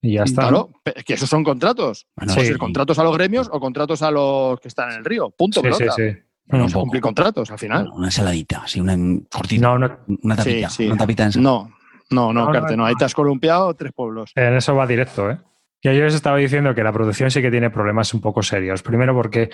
Y 0.00 0.14
ya 0.14 0.22
está. 0.22 0.42
Claro, 0.42 0.70
pe- 0.84 0.94
que 1.04 1.14
esos 1.14 1.28
son 1.28 1.42
contratos. 1.42 2.06
Bueno, 2.14 2.32
Puede 2.32 2.46
sí. 2.46 2.52
ser 2.52 2.58
contratos 2.58 2.98
a 3.00 3.02
los 3.04 3.14
gremios 3.16 3.50
o 3.52 3.58
contratos 3.58 4.00
a 4.02 4.12
los 4.12 4.60
que 4.60 4.68
están 4.68 4.92
en 4.92 4.98
el 4.98 5.04
río. 5.04 5.30
Punto 5.30 5.60
Sí, 5.60 5.66
sí, 5.72 5.78
pelota. 5.78 5.94
sí. 5.96 6.18
Bueno, 6.46 6.66
poco. 6.66 6.80
cumplir 6.80 7.02
contratos 7.02 7.50
al 7.50 7.58
final. 7.58 7.82
Bueno, 7.84 7.96
una 7.96 8.06
ensaladita, 8.08 8.62
así, 8.64 8.80
una 8.80 8.92
en- 8.94 9.20
cortita. 9.30 9.62
No, 9.62 9.78
no, 9.78 9.98
Una 10.22 10.36
tapita, 10.36 10.68
Sí, 10.68 10.84
sí. 10.84 10.86
una 10.88 10.96
tapita 10.96 11.24
ensalada. 11.24 11.50
No, 11.50 11.70
no, 12.10 12.32
no, 12.32 12.40
No, 12.40 12.46
no, 12.46 12.52
Carte, 12.52 12.72
no. 12.76 12.82
no. 12.82 12.86
Ahí 12.86 12.94
te 12.94 13.04
has 13.04 13.14
columpiado 13.14 13.72
tres 13.74 13.92
pueblos. 13.92 14.32
En 14.34 14.54
eso 14.54 14.74
va 14.74 14.86
directo, 14.86 15.30
¿eh? 15.30 15.38
Que 15.80 15.96
yo 15.96 16.02
les 16.04 16.14
estaba 16.14 16.36
diciendo 16.36 16.74
que 16.74 16.82
la 16.84 16.92
producción 16.92 17.30
sí 17.30 17.40
que 17.42 17.50
tiene 17.50 17.70
problemas 17.70 18.12
un 18.14 18.20
poco 18.20 18.42
serios. 18.42 18.82
Primero 18.82 19.14
porque, 19.14 19.50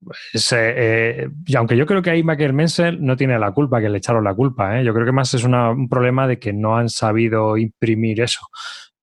pues, 0.00 0.52
eh, 0.52 0.74
eh, 0.76 1.28
y 1.46 1.56
aunque 1.56 1.76
yo 1.76 1.86
creo 1.86 2.02
que 2.02 2.10
ahí 2.10 2.22
Michael 2.22 2.52
Menzel 2.52 3.04
no 3.04 3.16
tiene 3.16 3.38
la 3.38 3.50
culpa, 3.52 3.80
que 3.80 3.88
le 3.88 3.98
echaron 3.98 4.22
la 4.24 4.34
culpa, 4.34 4.78
¿eh? 4.78 4.84
Yo 4.84 4.92
creo 4.94 5.06
que 5.06 5.12
más 5.12 5.32
es 5.34 5.44
una- 5.44 5.70
un 5.70 5.88
problema 5.88 6.28
de 6.28 6.38
que 6.38 6.52
no 6.52 6.76
han 6.76 6.88
sabido 6.90 7.56
imprimir 7.56 8.20
eso. 8.20 8.40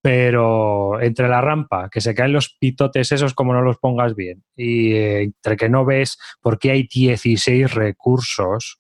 Pero 0.02 1.00
entre 1.00 1.28
la 1.28 1.42
rampa, 1.42 1.90
que 1.90 2.02
se 2.02 2.16
caen 2.16 2.34
los 2.34 2.56
pitotes 2.60 3.12
esos 3.12 3.34
como 3.34 3.54
no 3.54 3.62
los 3.62 3.78
pongas 3.78 4.16
bien, 4.16 4.44
y 4.56 4.94
eh, 4.94 5.22
entre 5.24 5.58
que 5.58 5.70
no 5.70 5.86
ves 5.86 6.18
por 6.42 6.58
qué 6.58 6.72
hay 6.72 6.88
16 6.88 7.74
recursos, 7.74 8.80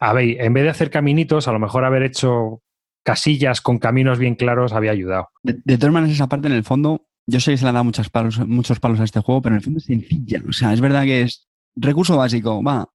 a 0.00 0.12
ver, 0.12 0.40
en 0.40 0.52
vez 0.52 0.64
de 0.64 0.70
hacer 0.70 0.90
caminitos, 0.90 1.46
a 1.48 1.52
lo 1.52 1.58
mejor 1.58 1.84
haber 1.84 2.02
hecho 2.02 2.62
casillas 3.04 3.60
con 3.60 3.78
caminos 3.78 4.18
bien 4.18 4.34
claros 4.34 4.72
había 4.72 4.90
ayudado. 4.90 5.28
De, 5.42 5.78
todas 5.78 5.92
maneras, 5.92 6.14
esa 6.14 6.28
parte 6.28 6.48
en 6.48 6.54
el 6.54 6.64
fondo, 6.64 7.06
yo 7.26 7.40
sé 7.40 7.52
que 7.52 7.56
se 7.56 7.64
le 7.64 7.70
han 7.70 7.74
dado 7.74 7.84
muchos 7.84 8.10
palos, 8.10 8.38
muchos 8.46 8.80
palos 8.80 9.00
a 9.00 9.04
este 9.04 9.20
juego, 9.20 9.40
pero 9.40 9.54
en 9.54 9.58
el 9.58 9.64
fondo 9.64 9.78
es 9.78 9.84
sencilla. 9.84 10.42
O 10.48 10.52
sea, 10.52 10.72
es 10.72 10.80
verdad 10.80 11.04
que 11.04 11.22
es 11.22 11.48
recurso 11.76 12.16
básico, 12.16 12.62
va 12.62 12.88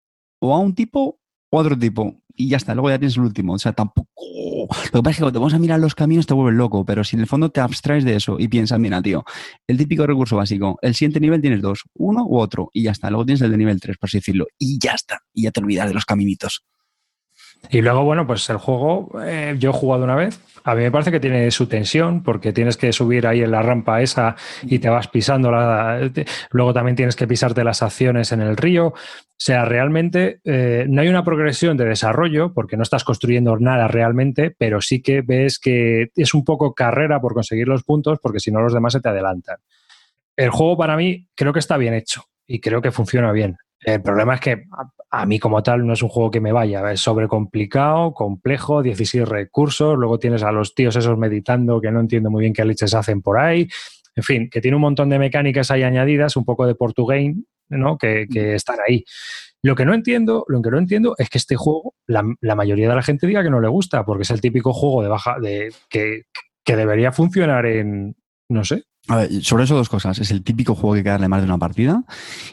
o 0.43 0.53
a 0.53 0.59
un 0.59 0.75
tipo 0.75 1.21
otro 1.57 1.77
tipo. 1.77 2.21
Y 2.35 2.49
ya 2.49 2.57
está, 2.57 2.73
luego 2.73 2.89
ya 2.89 2.97
tienes 2.97 3.15
el 3.15 3.23
último. 3.23 3.53
O 3.53 3.59
sea, 3.59 3.73
tampoco. 3.73 4.09
Lo 4.91 4.99
que 4.99 5.03
pasa 5.03 5.09
es 5.11 5.15
que 5.17 5.21
cuando 5.21 5.33
te 5.33 5.39
vamos 5.39 5.53
a 5.53 5.59
mirar 5.59 5.79
los 5.79 5.93
caminos 5.93 6.25
te 6.25 6.33
vuelves 6.33 6.57
loco, 6.57 6.85
pero 6.85 7.03
si 7.03 7.15
en 7.15 7.21
el 7.21 7.27
fondo 7.27 7.49
te 7.49 7.61
abstraes 7.61 8.03
de 8.03 8.15
eso 8.15 8.37
y 8.39 8.47
piensas, 8.47 8.79
mira, 8.79 9.01
tío, 9.01 9.23
el 9.67 9.77
típico 9.77 10.07
recurso 10.07 10.37
básico, 10.37 10.79
el 10.81 10.95
siguiente 10.95 11.19
nivel 11.19 11.41
tienes 11.41 11.61
dos, 11.61 11.83
uno 11.93 12.25
u 12.25 12.39
otro, 12.39 12.69
y 12.73 12.83
ya 12.83 12.91
está. 12.91 13.09
Luego 13.09 13.25
tienes 13.25 13.41
el 13.41 13.51
de 13.51 13.57
nivel 13.57 13.79
3, 13.79 13.97
por 13.97 14.07
así 14.09 14.17
decirlo, 14.17 14.47
y 14.57 14.79
ya 14.79 14.93
está. 14.93 15.19
Y 15.33 15.43
ya 15.43 15.51
te 15.51 15.59
olvidas 15.59 15.87
de 15.87 15.93
los 15.93 16.05
caminitos. 16.05 16.63
Y 17.69 17.81
luego, 17.81 18.03
bueno, 18.03 18.27
pues 18.27 18.49
el 18.49 18.57
juego, 18.57 19.09
eh, 19.23 19.55
yo 19.57 19.71
he 19.71 19.73
jugado 19.73 20.03
una 20.03 20.15
vez. 20.15 20.39
A 20.65 20.75
mí 20.75 20.83
me 20.83 20.91
parece 20.91 21.11
que 21.11 21.19
tiene 21.19 21.49
su 21.51 21.67
tensión, 21.67 22.23
porque 22.23 22.53
tienes 22.53 22.77
que 22.77 22.93
subir 22.93 23.27
ahí 23.27 23.41
en 23.41 23.51
la 23.51 23.61
rampa 23.61 24.01
esa 24.01 24.35
y 24.61 24.79
te 24.79 24.89
vas 24.89 25.07
pisando 25.07 25.51
la. 25.51 26.09
Luego 26.51 26.73
también 26.73 26.95
tienes 26.95 27.15
que 27.15 27.27
pisarte 27.27 27.63
las 27.63 27.81
acciones 27.81 28.31
en 28.31 28.41
el 28.41 28.55
río. 28.55 28.87
O 28.87 28.95
sea, 29.45 29.65
realmente 29.65 30.39
eh, 30.45 30.85
no 30.87 31.01
hay 31.01 31.09
una 31.09 31.25
progresión 31.25 31.75
de 31.75 31.85
desarrollo, 31.85 32.53
porque 32.53 32.77
no 32.77 32.83
estás 32.83 33.03
construyendo 33.03 33.57
nada 33.57 33.87
realmente, 33.87 34.55
pero 34.57 34.79
sí 34.79 35.01
que 35.01 35.21
ves 35.21 35.59
que 35.59 36.11
es 36.15 36.33
un 36.33 36.45
poco 36.45 36.73
carrera 36.73 37.19
por 37.19 37.33
conseguir 37.33 37.67
los 37.67 37.83
puntos, 37.83 38.19
porque 38.21 38.39
si 38.39 38.51
no, 38.51 38.61
los 38.61 38.73
demás 38.73 38.93
se 38.93 39.01
te 39.01 39.09
adelantan. 39.09 39.57
El 40.37 40.49
juego 40.49 40.77
para 40.77 40.95
mí 40.95 41.27
creo 41.35 41.51
que 41.51 41.59
está 41.59 41.77
bien 41.77 41.93
hecho 41.93 42.23
y 42.47 42.59
creo 42.59 42.81
que 42.81 42.91
funciona 42.91 43.31
bien. 43.31 43.57
El 43.85 44.01
problema 44.01 44.35
es 44.35 44.41
que 44.41 44.63
a, 45.11 45.25
mí 45.25 45.39
como 45.39 45.61
tal 45.61 45.85
no 45.85 45.93
es 45.93 46.01
un 46.01 46.09
juego 46.09 46.31
que 46.31 46.39
me 46.39 46.53
vaya, 46.53 46.89
es 46.91 47.01
sobrecomplicado, 47.01 48.13
complejo, 48.13 48.81
16 48.81 49.27
recursos, 49.27 49.97
luego 49.97 50.19
tienes 50.19 50.43
a 50.43 50.51
los 50.51 50.73
tíos 50.73 50.95
esos 50.95 51.17
meditando 51.17 51.81
que 51.81 51.91
no 51.91 51.99
entiendo 51.99 52.29
muy 52.29 52.41
bien 52.41 52.53
qué 52.53 52.63
leches 52.63 52.93
hacen 52.93 53.21
por 53.21 53.37
ahí, 53.37 53.67
en 54.15 54.23
fin, 54.23 54.49
que 54.49 54.61
tiene 54.61 54.75
un 54.75 54.81
montón 54.81 55.09
de 55.09 55.19
mecánicas 55.19 55.69
ahí 55.71 55.83
añadidas, 55.83 56.37
un 56.37 56.45
poco 56.45 56.65
de 56.65 56.75
Portuguese, 56.75 57.35
¿no? 57.69 57.97
Que, 57.97 58.27
que 58.31 58.55
están 58.55 58.77
ahí. 58.87 59.03
Lo 59.61 59.75
que 59.75 59.85
no 59.85 59.93
entiendo, 59.93 60.45
lo 60.47 60.61
que 60.61 60.71
no 60.71 60.77
entiendo 60.77 61.15
es 61.17 61.29
que 61.29 61.37
este 61.37 61.55
juego, 61.55 61.95
la, 62.07 62.23
la 62.41 62.55
mayoría 62.55 62.89
de 62.89 62.95
la 62.95 63.01
gente 63.01 63.27
diga 63.27 63.43
que 63.43 63.49
no 63.49 63.59
le 63.59 63.69
gusta, 63.69 64.05
porque 64.05 64.23
es 64.23 64.29
el 64.29 64.41
típico 64.41 64.71
juego 64.71 65.01
de 65.03 65.09
baja, 65.09 65.39
de 65.39 65.73
que, 65.89 66.23
que 66.63 66.75
debería 66.75 67.11
funcionar 67.11 67.65
en, 67.65 68.15
no 68.49 68.63
sé, 68.63 68.83
A 69.09 69.17
ver, 69.17 69.43
sobre 69.43 69.65
eso 69.65 69.75
dos 69.75 69.89
cosas. 69.89 70.17
Es 70.19 70.31
el 70.31 70.43
típico 70.43 70.75
juego 70.75 70.93
que 70.93 70.99
hay 70.99 71.03
que 71.03 71.09
darle 71.09 71.27
más 71.27 71.41
de 71.41 71.45
una 71.45 71.57
partida. 71.57 72.03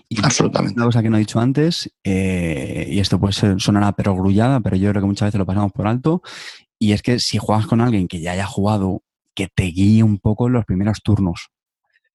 Y 0.08 0.18
Absolutamente. 0.24 0.74
Una 0.76 0.86
cosa 0.86 1.02
que 1.02 1.10
no 1.10 1.16
he 1.16 1.20
dicho 1.20 1.38
antes, 1.38 1.92
eh, 2.02 2.88
y 2.90 2.98
esto 2.98 3.20
puede 3.20 3.32
ser, 3.32 3.60
sonar 3.60 3.84
a 3.84 3.92
perogrullada, 3.92 4.60
pero 4.60 4.76
yo 4.76 4.90
creo 4.90 5.02
que 5.02 5.06
muchas 5.06 5.28
veces 5.28 5.38
lo 5.38 5.46
pasamos 5.46 5.72
por 5.72 5.86
alto, 5.86 6.22
y 6.78 6.92
es 6.92 7.02
que 7.02 7.20
si 7.20 7.38
juegas 7.38 7.66
con 7.66 7.80
alguien 7.80 8.08
que 8.08 8.20
ya 8.20 8.32
haya 8.32 8.46
jugado, 8.46 9.02
que 9.34 9.48
te 9.48 9.64
guíe 9.64 10.02
un 10.02 10.18
poco 10.18 10.48
en 10.48 10.54
los 10.54 10.64
primeros 10.64 11.02
turnos. 11.02 11.50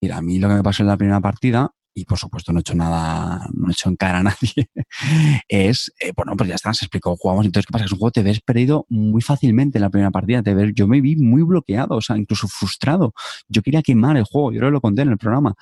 Mira, 0.01 0.17
a 0.17 0.21
mí 0.21 0.37
lo 0.39 0.49
que 0.49 0.55
me 0.55 0.63
pasó 0.63 0.83
en 0.83 0.87
la 0.87 0.97
primera 0.97 1.21
partida, 1.21 1.71
y 1.95 2.03
por 2.05 2.19
supuesto 2.19 2.51
no 2.51 2.59
he 2.59 2.61
hecho 2.61 2.75
nada, 2.75 3.47
no 3.53 3.69
he 3.69 3.71
hecho 3.71 3.89
en 3.89 3.95
cara 3.95 4.19
a 4.19 4.23
nadie, 4.23 4.69
es, 5.47 5.93
eh, 5.99 6.11
bueno, 6.15 6.33
pues 6.35 6.49
ya 6.49 6.55
está, 6.55 6.73
se 6.73 6.85
explicó, 6.85 7.15
jugamos, 7.15 7.45
entonces, 7.45 7.65
¿qué 7.65 7.71
pasa? 7.71 7.85
Es 7.85 7.91
un 7.91 7.99
juego 7.99 8.11
te 8.11 8.21
ves 8.21 8.41
perdido 8.41 8.85
muy 8.89 9.21
fácilmente 9.21 9.77
en 9.77 9.81
la 9.81 9.89
primera 9.89 10.11
partida, 10.11 10.43
te 10.43 10.53
ves, 10.53 10.73
yo 10.75 10.87
me 10.87 11.01
vi 11.01 11.15
muy 11.15 11.41
bloqueado, 11.43 11.95
o 11.95 12.01
sea, 12.01 12.17
incluso 12.17 12.47
frustrado. 12.47 13.13
Yo 13.47 13.61
quería 13.61 13.81
quemar 13.81 14.17
el 14.17 14.25
juego, 14.25 14.51
yo 14.51 14.61
lo 14.69 14.81
conté 14.81 15.03
en 15.03 15.09
el 15.09 15.17
programa. 15.17 15.55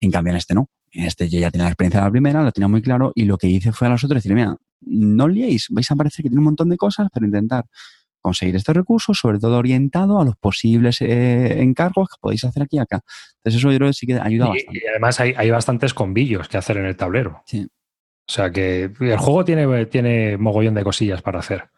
En 0.00 0.10
cambio, 0.10 0.32
en 0.32 0.36
este 0.36 0.54
no. 0.54 0.68
En 0.90 1.04
este 1.04 1.28
yo 1.28 1.38
ya 1.38 1.50
tenía 1.50 1.64
la 1.64 1.70
experiencia 1.70 2.00
de 2.00 2.06
la 2.06 2.10
primera, 2.10 2.42
lo 2.42 2.52
tenía 2.52 2.68
muy 2.68 2.82
claro, 2.82 3.12
y 3.14 3.24
lo 3.24 3.38
que 3.38 3.48
hice 3.48 3.72
fue 3.72 3.88
a 3.88 3.90
los 3.90 4.04
otros 4.04 4.22
decir, 4.22 4.34
mira, 4.34 4.56
no 4.80 5.28
liéis, 5.28 5.66
vais 5.70 5.90
a 5.90 5.96
parecer 5.96 6.22
que 6.22 6.28
tiene 6.28 6.40
un 6.40 6.44
montón 6.44 6.68
de 6.68 6.76
cosas, 6.76 7.08
pero 7.12 7.26
intentar 7.26 7.64
conseguir 8.20 8.56
estos 8.56 8.74
recursos, 8.76 9.18
sobre 9.18 9.38
todo 9.38 9.58
orientado 9.58 10.20
a 10.20 10.24
los 10.24 10.36
posibles 10.36 11.00
eh, 11.00 11.60
encargos 11.62 12.08
que 12.08 12.16
podéis 12.20 12.44
hacer 12.44 12.62
aquí 12.62 12.76
y 12.76 12.80
acá. 12.80 13.00
Entonces 13.38 13.60
eso 13.60 13.70
yo 13.70 13.78
creo 13.78 13.88
que 13.90 13.94
sí 13.94 14.06
que 14.06 14.14
ayuda 14.20 14.46
Y, 14.46 14.48
bastante. 14.50 14.80
y 14.84 14.88
además 14.88 15.20
hay, 15.20 15.34
hay 15.36 15.50
bastantes 15.50 15.94
combillos 15.94 16.48
que 16.48 16.58
hacer 16.58 16.76
en 16.78 16.86
el 16.86 16.96
tablero. 16.96 17.42
Sí. 17.46 17.66
O 18.28 18.32
sea 18.32 18.50
que 18.50 18.90
el 19.00 19.16
juego 19.18 19.44
tiene, 19.44 19.86
tiene 19.86 20.36
mogollón 20.36 20.74
de 20.74 20.84
cosillas 20.84 21.22
para 21.22 21.38
hacer. 21.38 21.70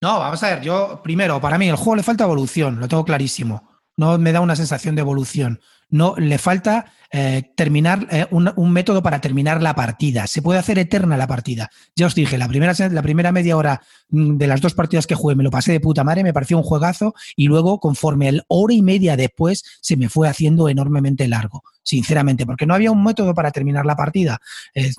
No, 0.00 0.20
vamos 0.20 0.40
a 0.44 0.50
ver, 0.54 0.60
yo 0.62 1.00
primero, 1.02 1.40
para 1.40 1.58
mí 1.58 1.68
el 1.68 1.74
juego 1.76 1.96
le 1.96 2.02
falta 2.04 2.22
evolución, 2.24 2.78
lo 2.78 2.86
tengo 2.86 3.04
clarísimo. 3.04 3.68
No 3.96 4.16
me 4.16 4.30
da 4.30 4.40
una 4.40 4.54
sensación 4.54 4.94
de 4.94 5.00
evolución. 5.00 5.60
No, 5.90 6.14
le 6.16 6.38
falta 6.38 6.92
eh, 7.10 7.52
terminar 7.56 8.06
eh, 8.10 8.26
un, 8.30 8.52
un 8.54 8.70
método 8.70 9.02
para 9.02 9.18
terminar 9.18 9.62
la 9.62 9.74
partida. 9.74 10.26
Se 10.26 10.42
puede 10.42 10.58
hacer 10.58 10.78
eterna 10.78 11.16
la 11.16 11.26
partida. 11.26 11.70
Ya 11.96 12.06
os 12.06 12.14
dije, 12.14 12.36
la 12.36 12.46
primera, 12.48 12.74
la 12.90 13.02
primera 13.02 13.32
media 13.32 13.56
hora 13.56 13.80
mm, 14.10 14.36
de 14.36 14.46
las 14.46 14.60
dos 14.60 14.74
partidas 14.74 15.06
que 15.06 15.14
jugué 15.14 15.34
me 15.34 15.42
lo 15.42 15.50
pasé 15.50 15.72
de 15.72 15.80
puta 15.80 16.04
madre, 16.04 16.22
me 16.22 16.34
pareció 16.34 16.58
un 16.58 16.64
juegazo 16.64 17.14
y 17.34 17.46
luego 17.46 17.80
conforme 17.80 18.28
el 18.28 18.42
hora 18.48 18.74
y 18.74 18.82
media 18.82 19.16
después 19.16 19.64
se 19.80 19.96
me 19.96 20.10
fue 20.10 20.28
haciendo 20.28 20.68
enormemente 20.68 21.26
largo, 21.28 21.62
sinceramente, 21.82 22.44
porque 22.44 22.66
no 22.66 22.74
había 22.74 22.90
un 22.90 23.02
método 23.02 23.34
para 23.34 23.52
terminar 23.52 23.86
la 23.86 23.96
partida. 23.96 24.38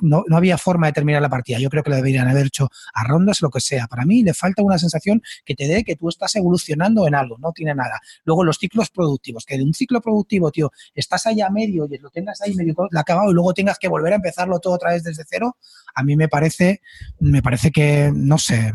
No, 0.02 0.23
no 0.27 0.36
había 0.36 0.57
forma 0.57 0.88
de 0.88 0.94
terminar 0.94 1.22
la 1.22 1.30
partida. 1.30 1.60
Yo 1.60 1.69
creo 1.69 1.84
que 1.84 1.91
lo 1.91 1.95
deberían 1.95 2.27
haber 2.27 2.48
hecho 2.48 2.69
a 2.95 3.03
rondas, 3.03 3.41
lo 3.41 3.52
que 3.52 3.61
sea. 3.61 3.86
Para 3.86 4.06
mí 4.06 4.23
le 4.23 4.34
falta 4.34 4.64
una 4.64 4.80
sensación 4.80 5.22
que 5.45 5.53
te 5.53 5.68
dé 5.68 5.84
que 5.84 5.95
tú 5.95 6.10
estás 6.10 6.36
evolucionando 6.36 7.07
en 7.07 7.14
algo, 7.14 7.38
no 7.38 7.52
tiene 7.52 7.76
nada. 7.76 7.99
Luego 8.23 8.44
los 8.44 8.57
ciclos 8.57 8.90
productivos, 8.90 9.45
que 9.45 9.57
de 9.57 9.64
un 9.64 9.76
ciclo 9.76 10.02
productivo, 10.02 10.49
tío, 10.49 10.72
estás 10.95 11.27
ahí 11.27 11.41
a 11.41 11.52
medio 11.52 11.88
y 11.91 11.98
lo 11.99 12.09
tengas 12.09 12.41
ahí 12.41 12.55
medio 12.55 12.76
acabado 12.95 13.31
y 13.31 13.34
luego 13.34 13.53
tengas 13.53 13.77
que 13.80 13.88
volver 13.88 14.13
a 14.13 14.17
empezarlo 14.17 14.59
todo 14.59 14.73
otra 14.73 14.91
vez 14.91 15.03
desde 15.03 15.23
cero, 15.27 15.57
a 15.95 16.03
mí 16.03 16.15
me 16.15 16.27
parece, 16.27 16.81
me 17.19 17.41
parece 17.41 17.71
que, 17.71 18.11
no 18.13 18.37
sé, 18.37 18.71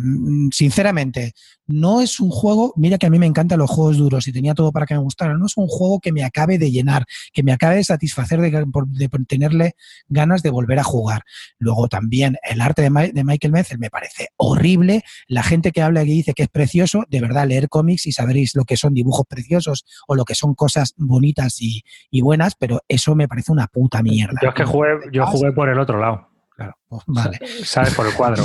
sinceramente, 0.53 1.33
no 1.67 2.01
es 2.03 2.21
un 2.21 2.31
juego, 2.31 2.75
mira 2.77 2.99
que 2.99 3.07
a 3.07 3.11
mí 3.11 3.19
me 3.19 3.25
encantan 3.27 3.59
los 3.59 3.71
juegos 3.71 3.97
duros 3.97 4.29
y 4.29 4.33
tenía 4.33 4.55
todo 4.55 4.71
para 4.71 4.85
que 4.85 4.95
me 4.95 5.01
gustara, 5.01 5.35
no 5.39 5.47
es 5.47 5.57
un 5.57 5.67
juego 5.67 5.99
que 5.99 6.13
me 6.13 6.23
acabe 6.23 6.59
de 6.59 6.71
llenar, 6.71 7.07
que 7.33 7.43
me 7.43 7.53
acabe 7.53 7.77
de 7.77 7.85
satisfacer, 7.85 8.41
de, 8.41 8.67
por- 8.67 8.87
de 8.89 9.09
tenerle 9.27 9.75
ganas 10.09 10.43
de 10.43 10.51
volver 10.51 10.79
a 10.79 10.85
jugar. 10.85 11.23
Luego 11.59 11.89
también 11.89 12.37
el 12.49 12.61
arte 12.61 12.83
de, 12.83 12.91
Ma- 12.91 13.07
de 13.09 13.25
Michael 13.25 13.53
Menzel 13.53 13.79
me 13.79 13.89
parece 13.91 14.29
horrible. 14.37 15.03
La 15.27 15.43
gente 15.43 15.73
que 15.73 15.81
habla 15.81 16.03
y 16.03 16.07
dice 16.07 16.35
que 16.35 16.43
es 16.45 16.49
precioso, 16.51 17.05
de 17.09 17.21
verdad, 17.21 17.47
leer 17.49 17.69
cómics 17.71 18.07
y 18.07 18.13
sabréis 18.13 18.55
lo 18.55 18.65
que 18.65 18.77
son 18.77 18.93
dibujos 18.93 19.25
preciosos 19.27 19.85
o 20.07 20.15
lo 20.15 20.25
que 20.27 20.35
son 20.35 20.55
cosas 20.55 20.93
bonitas 20.99 21.61
y, 21.63 21.83
y 22.11 22.21
buenas, 22.21 22.55
pero 22.59 22.83
eso 22.89 23.15
me 23.15 23.27
parece 23.27 23.53
una 23.53 23.69
puta 23.69 24.03
mierda. 24.03 24.39
Yo 24.43 24.49
es 24.51 24.55
que 24.55 24.65
jugué, 24.65 24.89
yo 25.13 25.25
jugué 25.27 25.53
por 25.53 25.69
el 25.71 25.79
otro 25.79 25.99
lado. 25.99 26.29
Claro. 26.55 26.77
Pues 26.89 27.03
vale. 27.07 27.39
¿Sabes? 27.65 27.95
Por 27.95 28.07
el 28.07 28.15
cuadro. 28.15 28.45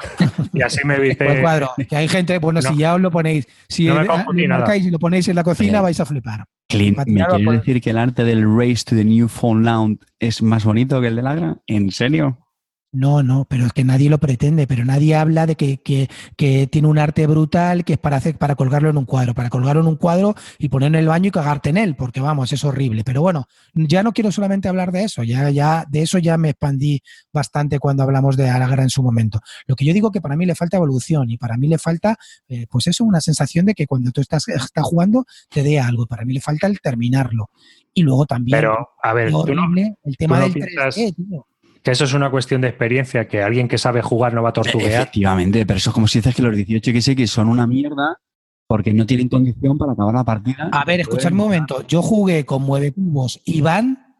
y 0.52 0.62
así 0.62 0.78
me 0.84 0.94
Por 0.96 1.04
el 1.04 1.08
viste. 1.10 1.40
cuadro, 1.42 1.70
que 1.88 1.96
hay 1.96 2.08
gente, 2.08 2.38
bueno, 2.38 2.60
no. 2.60 2.68
si 2.70 2.76
ya 2.76 2.94
os 2.94 3.00
lo 3.00 3.10
ponéis, 3.10 3.46
si 3.68 3.86
No 3.86 3.94
me 4.32 4.48
marcáis 4.48 4.86
y 4.86 4.90
lo 4.90 4.98
ponéis 4.98 5.28
en 5.28 5.36
la 5.36 5.44
cocina, 5.44 5.78
Oye. 5.78 5.82
vais 5.82 6.00
a 6.00 6.06
flipar. 6.06 6.44
Clint, 6.68 6.98
¿me 7.06 7.24
quieres 7.26 7.52
decir 7.60 7.80
que 7.80 7.90
el 7.90 7.98
arte 7.98 8.24
del 8.24 8.44
Race 8.44 8.84
to 8.84 8.94
the 8.94 9.04
Newfoundland 9.04 9.98
es 10.20 10.40
más 10.40 10.64
bonito 10.64 11.00
que 11.00 11.08
el 11.08 11.16
del 11.16 11.26
Agra? 11.26 11.56
¿En 11.66 11.90
serio? 11.90 12.38
No, 12.92 13.22
no, 13.22 13.44
pero 13.44 13.66
es 13.66 13.72
que 13.72 13.84
nadie 13.84 14.10
lo 14.10 14.18
pretende, 14.18 14.66
pero 14.66 14.84
nadie 14.84 15.14
habla 15.14 15.46
de 15.46 15.54
que, 15.54 15.80
que, 15.80 16.10
que, 16.36 16.66
tiene 16.66 16.88
un 16.88 16.98
arte 16.98 17.24
brutal 17.28 17.84
que 17.84 17.92
es 17.92 17.98
para 18.00 18.16
hacer, 18.16 18.36
para 18.36 18.56
colgarlo 18.56 18.90
en 18.90 18.96
un 18.96 19.04
cuadro, 19.04 19.32
para 19.32 19.48
colgarlo 19.48 19.82
en 19.82 19.86
un 19.86 19.94
cuadro 19.94 20.34
y 20.58 20.70
poner 20.70 20.88
en 20.88 20.96
el 20.96 21.06
baño 21.06 21.28
y 21.28 21.30
cagarte 21.30 21.70
en 21.70 21.76
él, 21.76 21.94
porque 21.94 22.20
vamos, 22.20 22.52
es 22.52 22.64
horrible. 22.64 23.04
Pero 23.04 23.22
bueno, 23.22 23.46
ya 23.74 24.02
no 24.02 24.12
quiero 24.12 24.32
solamente 24.32 24.68
hablar 24.68 24.90
de 24.90 25.04
eso, 25.04 25.22
ya, 25.22 25.50
ya, 25.50 25.86
de 25.88 26.02
eso 26.02 26.18
ya 26.18 26.36
me 26.36 26.50
expandí 26.50 27.00
bastante 27.32 27.78
cuando 27.78 28.02
hablamos 28.02 28.36
de 28.36 28.50
Alagra 28.50 28.82
en 28.82 28.90
su 28.90 29.04
momento. 29.04 29.40
Lo 29.68 29.76
que 29.76 29.84
yo 29.84 29.94
digo 29.94 30.10
que 30.10 30.20
para 30.20 30.34
mí 30.34 30.44
le 30.44 30.56
falta 30.56 30.76
evolución 30.76 31.30
y 31.30 31.38
para 31.38 31.56
mí 31.56 31.68
le 31.68 31.78
falta, 31.78 32.18
eh, 32.48 32.66
pues 32.68 32.88
eso, 32.88 33.04
una 33.04 33.20
sensación 33.20 33.66
de 33.66 33.74
que 33.74 33.86
cuando 33.86 34.10
tú 34.10 34.20
estás, 34.20 34.48
estás 34.48 34.84
jugando 34.84 35.26
te 35.48 35.62
dé 35.62 35.78
algo. 35.78 36.06
Para 36.06 36.24
mí 36.24 36.32
le 36.32 36.40
falta 36.40 36.66
el 36.66 36.80
terminarlo. 36.80 37.50
Y 37.94 38.02
luego 38.02 38.26
también. 38.26 38.58
Pero, 38.58 38.90
a 39.00 39.12
ver, 39.12 39.32
horrible, 39.32 39.96
el 40.02 40.16
tema 40.16 40.40
del 40.40 40.54
3D, 40.54 41.14
tío 41.14 41.46
que 41.82 41.90
eso 41.92 42.04
es 42.04 42.12
una 42.12 42.30
cuestión 42.30 42.60
de 42.60 42.68
experiencia, 42.68 43.26
que 43.26 43.42
alguien 43.42 43.68
que 43.68 43.78
sabe 43.78 44.02
jugar 44.02 44.34
no 44.34 44.42
va 44.42 44.50
a 44.50 44.52
tortuguear. 44.52 45.02
Efectivamente, 45.02 45.64
pero 45.64 45.78
eso 45.78 45.90
es 45.90 45.94
como 45.94 46.08
si 46.08 46.18
dices 46.18 46.34
que 46.34 46.42
los 46.42 46.54
18 46.54 47.16
que 47.16 47.26
son 47.26 47.48
una 47.48 47.66
mierda 47.66 48.18
porque 48.66 48.92
no 48.94 49.04
tienen 49.04 49.28
condición 49.28 49.76
para 49.78 49.92
acabar 49.92 50.14
la 50.14 50.22
partida. 50.22 50.68
A 50.70 50.84
ver, 50.84 51.00
escucha 51.00 51.28
un 51.28 51.34
momento. 51.34 51.84
Yo 51.88 52.02
jugué 52.02 52.46
con 52.46 52.62
Mueve 52.62 52.92
Cubos, 52.92 53.40
Iván 53.44 54.14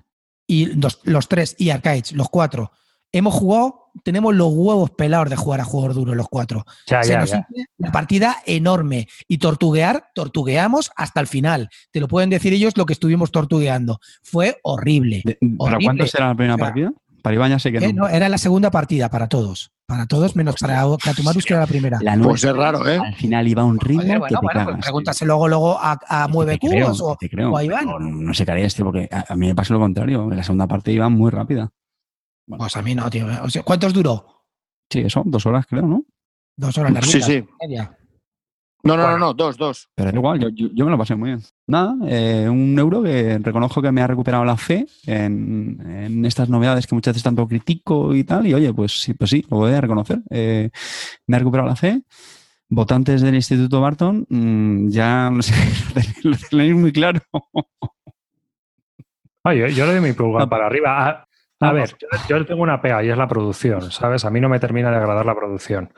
y 0.44 0.66
los, 0.74 1.00
los, 1.04 1.28
tres 1.28 1.54
y 1.56 1.70
Arcades, 1.70 2.12
los 2.14 2.28
cuatro. 2.28 2.72
Hemos 3.12 3.34
jugado, 3.34 3.92
tenemos 4.02 4.34
los 4.34 4.48
huevos 4.52 4.90
pelados 4.90 5.30
de 5.30 5.36
jugar 5.36 5.60
a 5.60 5.64
juegos 5.64 5.94
duros 5.94 6.16
los 6.16 6.28
cuatro. 6.28 6.64
Ya, 6.88 7.02
Se 7.04 7.12
ya, 7.12 7.20
nos 7.20 7.30
ya. 7.30 7.38
hace 7.38 7.66
una 7.78 7.92
partida 7.92 8.38
enorme. 8.44 9.06
Y 9.28 9.38
tortuguear, 9.38 10.06
tortugueamos 10.16 10.90
hasta 10.96 11.20
el 11.20 11.28
final. 11.28 11.68
Te 11.92 12.00
lo 12.00 12.08
pueden 12.08 12.30
decir 12.30 12.52
ellos 12.52 12.76
lo 12.76 12.86
que 12.86 12.94
estuvimos 12.94 13.30
tortugueando. 13.30 14.00
Fue 14.22 14.58
horrible. 14.64 15.22
¿Para 15.24 15.36
Horrible. 15.58 15.84
cuándo 15.84 16.06
será 16.08 16.26
la 16.26 16.34
primera 16.34 16.54
O 16.54 16.58
sea, 16.58 16.66
partida? 16.66 16.92
Para 17.22 17.34
Iván 17.34 17.50
ya 17.50 17.58
sé 17.58 17.70
que 17.72 17.78
Eh, 17.78 17.92
no. 17.92 18.02
no, 18.04 18.08
era 18.08 18.28
la 18.28 18.38
segunda 18.38 18.70
partida 18.70 19.08
para 19.10 19.28
todos. 19.28 19.72
Para 19.86 20.06
todos, 20.06 20.36
menos 20.36 20.54
para 20.60 20.84
Katumarus, 21.02 21.44
que 21.44 21.52
era 21.54 21.62
la 21.62 21.66
primera. 21.66 21.98
La 22.00 22.12
Pues 22.12 22.22
nuestra, 22.44 22.50
es 22.50 22.56
raro, 22.56 22.88
¿eh? 22.88 22.98
Al 23.04 23.14
final 23.14 23.48
iba 23.48 23.64
un 23.64 23.78
ritmo 23.80 24.02
que 24.02 24.18
bueno, 24.18 24.26
te 24.28 24.36
bueno, 24.46 24.64
pues 24.72 24.76
pregúntase 24.84 25.26
luego, 25.26 25.48
luego 25.48 25.78
a, 25.80 25.98
a. 26.06 26.28
Mueve 26.28 26.58
Cubos 26.58 27.00
o, 27.00 27.18
a 27.56 27.64
Iván. 27.64 27.88
no 28.24 28.32
sé 28.32 28.44
qué 28.44 28.52
haría 28.52 28.66
este 28.66 28.84
porque 28.84 29.08
a, 29.10 29.32
a 29.32 29.36
mí 29.36 29.48
me 29.48 29.54
pasó 29.54 29.74
lo 29.74 29.80
contrario. 29.80 30.24
En 30.30 30.36
la 30.36 30.44
segunda 30.44 30.66
parte 30.68 30.92
iba 30.92 31.08
muy 31.08 31.30
rápida. 31.30 31.70
Pues 32.46 32.76
a 32.76 32.82
mí 32.82 32.94
no, 32.94 33.08
tío. 33.10 33.26
O 33.42 33.50
sea, 33.50 33.62
¿Cuántos 33.62 33.92
duró? 33.92 34.44
Sí, 34.88 35.00
eso, 35.00 35.22
dos 35.24 35.44
horas 35.46 35.66
creo, 35.68 35.86
¿no? 35.86 36.04
Dos 36.56 36.76
horas 36.78 36.92
largas. 36.92 37.10
Sí, 37.10 37.22
sí. 37.22 37.44
Media. 37.60 37.96
No, 38.82 38.96
no, 38.96 39.02
Bueno. 39.02 39.18
no, 39.18 39.26
no, 39.26 39.34
dos, 39.34 39.56
dos. 39.56 39.88
Pero 39.94 40.10
da 40.10 40.16
igual, 40.16 40.38
yo, 40.40 40.48
yo, 40.48 40.68
yo 40.72 40.84
me 40.86 40.90
lo 40.90 40.98
pasé 40.98 41.14
muy 41.14 41.30
bien. 41.30 41.42
Nada, 41.66 41.94
eh, 42.08 42.48
un 42.48 42.78
euro 42.78 43.02
que 43.02 43.38
reconozco 43.38 43.82
que 43.82 43.92
me 43.92 44.00
ha 44.00 44.06
recuperado 44.06 44.44
la 44.44 44.56
fe 44.56 44.86
en, 45.06 45.78
en 45.86 46.24
estas 46.24 46.48
novedades 46.48 46.86
que 46.86 46.94
muchas 46.94 47.12
veces 47.12 47.22
tanto 47.24 47.46
critico 47.46 48.14
y 48.14 48.24
tal. 48.24 48.46
Y 48.46 48.54
oye, 48.54 48.72
pues 48.72 48.92
sí, 49.00 49.12
pues 49.14 49.30
sí, 49.30 49.44
lo 49.50 49.58
voy 49.58 49.72
a 49.72 49.80
reconocer. 49.80 50.20
Eh, 50.30 50.70
me 51.26 51.36
ha 51.36 51.38
recuperado 51.40 51.68
la 51.68 51.76
fe. 51.76 52.02
Votantes 52.72 53.20
del 53.20 53.34
Instituto 53.34 53.80
Barton, 53.80 54.24
mm, 54.28 54.88
ya 54.90 55.28
no 55.32 55.42
sé, 55.42 55.54
lo 56.22 56.36
tenéis 56.48 56.74
muy 56.74 56.92
claro. 56.92 57.20
Ah, 59.42 59.54
yo, 59.54 59.66
yo 59.68 59.86
le 59.86 59.92
doy 59.92 60.00
mi 60.02 60.12
pulgar 60.12 60.48
para 60.50 60.66
arriba. 60.66 61.08
A, 61.08 61.26
a 61.60 61.72
ver, 61.72 61.88
yo, 61.98 62.08
yo 62.28 62.38
le 62.38 62.44
tengo 62.44 62.62
una 62.62 62.80
pega 62.82 63.02
y 63.02 63.08
es 63.08 63.16
la 63.16 63.26
producción, 63.26 63.90
¿sabes? 63.90 64.24
A 64.26 64.30
mí 64.30 64.38
no 64.38 64.50
me 64.50 64.60
termina 64.60 64.90
de 64.90 64.96
agradar 64.98 65.24
la 65.24 65.34
producción. 65.34 65.92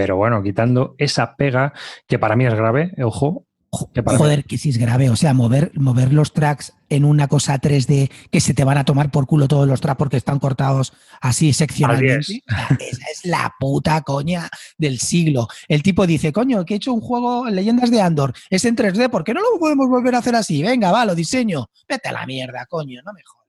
Pero 0.00 0.16
bueno, 0.16 0.42
quitando 0.42 0.94
esa 0.98 1.36
pega, 1.36 1.72
que 2.06 2.18
para 2.18 2.36
mí 2.36 2.44
es 2.46 2.54
grave, 2.54 2.92
ojo, 3.02 3.46
que 3.94 4.02
para 4.02 4.16
mí- 4.16 4.22
Joder, 4.22 4.44
que 4.44 4.58
si 4.58 4.68
es 4.70 4.78
grave. 4.78 5.10
O 5.10 5.16
sea, 5.16 5.34
mover, 5.34 5.70
mover 5.74 6.12
los 6.12 6.32
tracks 6.32 6.72
en 6.88 7.04
una 7.04 7.28
cosa 7.28 7.58
3D 7.60 8.10
que 8.30 8.40
se 8.40 8.54
te 8.54 8.64
van 8.64 8.78
a 8.78 8.84
tomar 8.84 9.10
por 9.10 9.26
culo 9.26 9.48
todos 9.48 9.66
los 9.66 9.80
tracks 9.80 9.98
porque 9.98 10.16
están 10.16 10.38
cortados 10.38 10.92
así 11.20 11.52
seccionalmente. 11.52 12.42
Esa 12.78 13.04
es 13.12 13.24
la 13.24 13.54
puta 13.58 14.00
coña 14.02 14.48
del 14.78 14.98
siglo. 14.98 15.48
El 15.68 15.82
tipo 15.82 16.06
dice, 16.06 16.32
coño, 16.32 16.64
que 16.64 16.74
he 16.74 16.76
hecho 16.76 16.92
un 16.92 17.00
juego 17.00 17.48
Leyendas 17.50 17.90
de 17.90 18.00
Andor, 18.00 18.32
es 18.50 18.64
en 18.64 18.76
3D, 18.76 19.08
¿por 19.10 19.24
qué 19.24 19.34
no 19.34 19.40
lo 19.40 19.58
podemos 19.58 19.88
volver 19.88 20.14
a 20.14 20.18
hacer 20.18 20.36
así? 20.36 20.62
Venga, 20.62 20.92
va, 20.92 21.04
lo 21.04 21.14
diseño. 21.14 21.66
Vete 21.88 22.08
a 22.08 22.12
la 22.12 22.24
mierda, 22.26 22.66
coño, 22.66 23.00
no 23.04 23.12
me 23.12 23.20
jodas. 23.24 23.46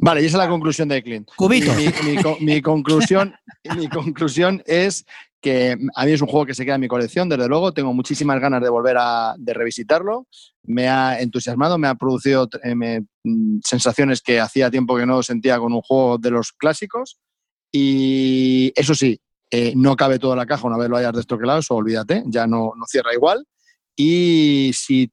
Vale, 0.00 0.22
y 0.22 0.26
esa 0.26 0.36
es 0.38 0.44
la 0.44 0.48
conclusión 0.48 0.88
de 0.88 1.02
Clint. 1.02 1.28
Cubito. 1.34 1.74
Mi, 1.74 1.86
mi- 1.86 2.14
mi 2.16 2.22
co- 2.22 2.36
mi 2.40 2.62
conclusión, 2.62 3.34
mi 3.76 3.88
conclusión 3.88 4.62
es 4.64 5.04
que 5.40 5.76
a 5.94 6.04
mí 6.04 6.12
es 6.12 6.20
un 6.20 6.28
juego 6.28 6.46
que 6.46 6.54
se 6.54 6.64
queda 6.64 6.74
en 6.74 6.80
mi 6.80 6.88
colección, 6.88 7.28
desde 7.28 7.48
luego. 7.48 7.72
Tengo 7.72 7.92
muchísimas 7.94 8.40
ganas 8.40 8.62
de 8.62 8.68
volver 8.68 8.96
a 8.98 9.34
de 9.38 9.54
revisitarlo. 9.54 10.26
Me 10.64 10.88
ha 10.88 11.20
entusiasmado, 11.20 11.78
me 11.78 11.88
ha 11.88 11.94
producido 11.94 12.48
eh, 12.62 13.00
mm, 13.24 13.58
sensaciones 13.64 14.20
que 14.20 14.40
hacía 14.40 14.70
tiempo 14.70 14.96
que 14.96 15.06
no 15.06 15.22
sentía 15.22 15.58
con 15.58 15.72
un 15.72 15.82
juego 15.82 16.18
de 16.18 16.30
los 16.30 16.52
clásicos. 16.52 17.18
Y 17.70 18.72
eso 18.74 18.94
sí, 18.94 19.20
eh, 19.50 19.72
no 19.76 19.96
cabe 19.96 20.18
todo 20.18 20.32
en 20.32 20.38
la 20.38 20.46
caja 20.46 20.66
una 20.66 20.78
vez 20.78 20.88
lo 20.88 20.96
hayas 20.96 21.12
destroquelado, 21.12 21.60
eso 21.60 21.74
olvídate, 21.74 22.22
ya 22.26 22.46
no, 22.46 22.72
no 22.76 22.84
cierra 22.86 23.14
igual. 23.14 23.46
Y 23.96 24.70
si 24.74 25.10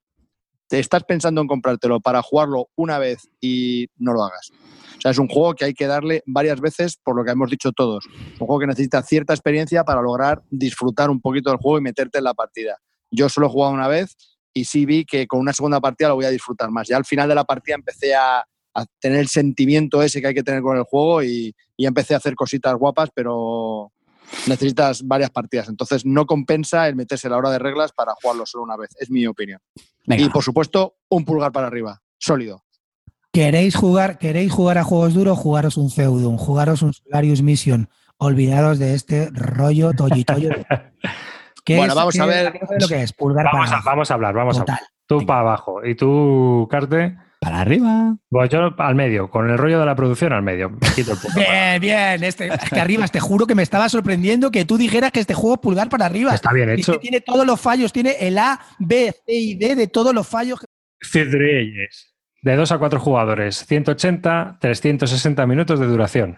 te 0.68 0.80
estás 0.80 1.04
pensando 1.04 1.42
en 1.42 1.48
comprártelo 1.48 2.00
para 2.00 2.22
jugarlo 2.22 2.70
una 2.76 2.98
vez 2.98 3.30
y 3.40 3.88
no 3.98 4.14
lo 4.14 4.24
hagas. 4.24 4.52
O 4.98 5.02
sea, 5.02 5.12
es 5.12 5.18
un 5.18 5.28
juego 5.28 5.54
que 5.54 5.66
hay 5.66 5.74
que 5.74 5.88
darle 5.88 6.24
varias 6.26 6.60
veces 6.60 6.98
por 7.04 7.16
lo 7.16 7.24
que 7.24 7.32
hemos 7.32 7.50
dicho 7.50 7.72
todos. 7.72 8.06
Un 8.40 8.48
juego 8.48 8.60
que 8.60 8.68
necesita 8.68 9.02
cierta 9.04 9.34
experiencia 9.34 9.84
para 9.84 10.02
lograr 10.02 10.42
disfrutar 10.50 11.10
un 11.10 11.22
poquito 11.22 11.50
del 11.50 11.60
juego 11.60 11.78
y 11.78 11.82
meterte 11.82 12.18
en 12.18 12.24
la 12.24 12.34
partida. 12.34 12.78
Yo 13.12 13.30
solo 13.30 13.48
he 13.48 13.50
jugado 13.50 13.74
una 13.74 13.88
vez 13.88 14.16
y 14.54 14.66
sí 14.66 14.86
vi 14.86 15.06
que 15.06 15.28
con 15.28 15.40
una 15.40 15.54
segunda 15.54 15.80
partida 15.80 16.10
lo 16.10 16.16
voy 16.16 16.26
a 16.26 16.32
disfrutar 16.32 16.72
más. 16.72 16.88
Ya 16.88 16.98
al 16.98 17.06
final 17.06 17.30
de 17.30 17.36
la 17.36 17.44
partida 17.44 17.76
empecé 17.76 18.16
a, 18.16 18.40
a 18.74 18.86
tener 19.00 19.20
el 19.20 19.28
sentimiento 19.28 20.02
ese 20.02 20.22
que 20.22 20.28
hay 20.28 20.34
que 20.34 20.44
tener 20.44 20.62
con 20.62 20.78
el 20.78 20.84
juego 20.84 21.24
y, 21.24 21.56
y 21.78 21.86
empecé 21.86 22.14
a 22.14 22.18
hacer 22.18 22.36
cositas 22.36 22.76
guapas, 22.76 23.10
pero 23.14 23.92
necesitas 24.48 25.06
varias 25.06 25.30
partidas. 25.30 25.70
Entonces 25.70 26.06
no 26.06 26.26
compensa 26.26 26.88
el 26.88 26.96
meterse 26.96 27.30
la 27.30 27.38
hora 27.38 27.52
de 27.52 27.60
reglas 27.60 27.92
para 27.92 28.14
jugarlo 28.22 28.46
solo 28.46 28.64
una 28.64 28.78
vez. 28.78 28.90
Es 29.00 29.10
mi 29.10 29.26
opinión. 29.28 29.60
Venga, 30.06 30.24
Y 30.24 30.30
por 30.30 30.44
supuesto, 30.44 30.98
un 31.10 31.26
pulgar 31.26 31.52
para 31.52 31.68
arriba. 31.68 32.02
Sólido. 32.18 32.65
¿Queréis 33.36 33.76
jugar, 33.76 34.18
¿Queréis 34.18 34.50
jugar 34.52 34.78
a 34.78 34.84
juegos 34.86 35.14
duros? 35.14 35.38
Jugaros 35.38 35.76
un 35.76 35.92
Feudum, 35.92 36.38
jugaros 36.38 36.82
un 36.82 36.94
Solarius 36.94 37.42
Mission. 37.42 37.90
Olvidados 38.18 38.80
de 38.80 38.94
este 38.94 39.30
rollo 39.34 39.92
toyitoyo. 39.92 40.52
¿Qué 41.66 41.76
Bueno, 41.78 41.92
es- 41.92 41.96
vamos 41.98 42.14
qué- 42.16 42.22
a 42.22 42.26
ver. 42.26 42.54
es 42.72 42.82
lo 42.82 42.88
que 42.88 43.02
es, 43.04 43.12
pulgar 43.12 43.46
Vamos 43.52 43.68
para 43.70 43.82
a, 43.82 43.84
vamos 43.84 44.10
a 44.10 44.14
hablar, 44.14 44.34
vamos 44.36 44.58
a 44.58 44.62
hablar. 44.62 44.80
Tú 45.06 45.26
para 45.26 45.42
abajo 45.42 45.86
y 45.86 45.96
tú, 45.96 46.66
Carte, 46.72 47.18
para 47.42 47.60
arriba. 47.60 48.16
pues 48.30 48.50
yo 48.50 48.74
al 48.78 48.96
medio, 48.96 49.30
con 49.30 49.50
el 49.50 49.58
rollo 49.58 49.80
de 49.82 49.86
la 49.86 49.96
producción 49.98 50.32
al 50.32 50.42
medio. 50.42 50.70
Me 50.70 50.80
quito 50.96 51.12
el 51.12 51.18
puto. 51.18 51.34
Bien, 51.36 51.82
bien. 51.82 52.24
Este, 52.24 52.48
es 52.48 52.70
que 52.70 52.80
arriba, 52.80 53.06
te 53.10 53.20
juro 53.20 53.46
que 53.46 53.54
me 53.56 53.64
estaba 53.64 53.90
sorprendiendo 53.90 54.50
que 54.50 54.64
tú 54.64 54.78
dijeras 54.78 55.12
que 55.12 55.20
este 55.20 55.34
juego 55.34 55.56
es 55.56 55.60
pulgar 55.62 55.90
para 55.90 56.06
arriba. 56.06 56.34
Está 56.34 56.54
bien 56.54 56.70
Es 56.70 56.76
que 56.78 56.82
hecho. 56.94 57.00
tiene 57.02 57.20
todos 57.20 57.46
los 57.46 57.60
fallos, 57.60 57.92
tiene 57.92 58.16
el 58.22 58.38
A, 58.38 58.60
B, 58.80 59.12
C 59.26 59.34
y 59.34 59.56
D 59.56 59.76
de 59.76 59.88
todos 59.88 60.14
los 60.16 60.26
fallos. 60.26 60.66
Cidreyes. 61.02 62.15
De 62.46 62.56
2 62.56 62.72
a 62.74 62.78
4 62.78 63.00
jugadores, 63.00 63.66
180, 63.66 64.60
360 64.62 65.48
minutos 65.48 65.80
de 65.80 65.88
duración. 65.88 66.38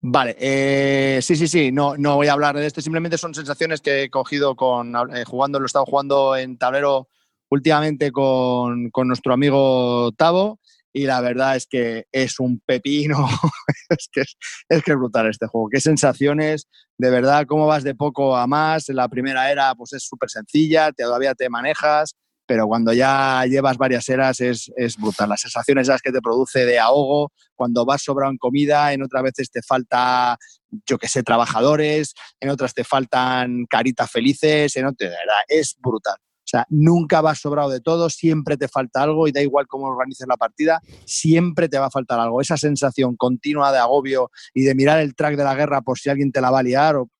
Vale, 0.00 0.36
eh, 0.38 1.18
sí, 1.20 1.34
sí, 1.34 1.48
sí, 1.48 1.72
no, 1.72 1.96
no 1.96 2.14
voy 2.14 2.28
a 2.28 2.32
hablar 2.34 2.54
de 2.54 2.64
esto, 2.64 2.80
simplemente 2.80 3.18
son 3.18 3.34
sensaciones 3.34 3.80
que 3.80 4.04
he 4.04 4.08
cogido 4.08 4.54
con 4.54 4.94
eh, 4.94 5.24
jugando, 5.24 5.58
lo 5.58 5.64
he 5.64 5.66
estado 5.66 5.84
jugando 5.84 6.36
en 6.36 6.56
tablero 6.58 7.08
últimamente 7.50 8.12
con, 8.12 8.88
con 8.90 9.08
nuestro 9.08 9.34
amigo 9.34 10.12
Tavo 10.12 10.60
y 10.92 11.06
la 11.06 11.20
verdad 11.20 11.56
es 11.56 11.66
que 11.66 12.06
es 12.12 12.38
un 12.38 12.60
pepino, 12.64 13.26
es, 13.88 14.08
que 14.12 14.22
es, 14.68 14.82
que 14.84 14.94
brutal 14.94 15.28
este 15.28 15.48
juego, 15.48 15.70
qué 15.72 15.80
sensaciones, 15.80 16.68
de 16.98 17.10
verdad, 17.10 17.46
cómo 17.48 17.66
vas 17.66 17.82
de 17.82 17.96
poco 17.96 18.36
a 18.36 18.46
más, 18.46 18.88
la 18.90 19.08
primera 19.08 19.50
era 19.50 19.74
pues 19.74 19.92
es 19.92 20.04
súper 20.04 20.30
sencilla, 20.30 20.92
todavía 20.92 21.34
te 21.34 21.50
manejas, 21.50 22.14
pero 22.46 22.66
cuando 22.66 22.92
ya 22.92 23.44
llevas 23.46 23.76
varias 23.76 24.08
eras 24.08 24.40
es, 24.40 24.72
es 24.76 24.96
brutal, 24.96 25.28
las 25.28 25.40
sensaciones 25.40 25.88
esas 25.88 26.00
que 26.00 26.12
te 26.12 26.20
produce 26.20 26.64
de 26.64 26.78
ahogo, 26.78 27.32
cuando 27.54 27.84
vas 27.84 28.02
sobrado 28.02 28.30
en 28.30 28.38
comida, 28.38 28.92
en 28.92 29.02
otras 29.02 29.22
veces 29.22 29.50
te 29.50 29.62
falta, 29.62 30.38
yo 30.86 30.98
que 30.98 31.08
sé, 31.08 31.22
trabajadores, 31.22 32.14
en 32.40 32.50
otras 32.50 32.72
te 32.74 32.84
faltan 32.84 33.66
caritas 33.68 34.10
felices, 34.10 34.76
en 34.76 34.86
otras, 34.86 35.12
es 35.48 35.76
brutal. 35.78 36.16
O 36.18 36.48
sea, 36.48 36.64
nunca 36.70 37.20
vas 37.22 37.40
sobrado 37.40 37.70
de 37.70 37.80
todo, 37.80 38.08
siempre 38.08 38.56
te 38.56 38.68
falta 38.68 39.02
algo 39.02 39.26
y 39.26 39.32
da 39.32 39.42
igual 39.42 39.66
cómo 39.66 39.86
organices 39.88 40.28
la 40.28 40.36
partida, 40.36 40.80
siempre 41.04 41.68
te 41.68 41.76
va 41.76 41.86
a 41.86 41.90
faltar 41.90 42.20
algo. 42.20 42.40
Esa 42.40 42.56
sensación 42.56 43.16
continua 43.16 43.72
de 43.72 43.78
agobio 43.78 44.30
y 44.54 44.62
de 44.62 44.76
mirar 44.76 45.00
el 45.00 45.16
track 45.16 45.36
de 45.36 45.42
la 45.42 45.56
guerra 45.56 45.82
por 45.82 45.98
si 45.98 46.08
alguien 46.08 46.30
te 46.30 46.40
la 46.40 46.52
va 46.52 46.60
a 46.60 46.62
liar 46.62 46.94
o- 46.96 47.10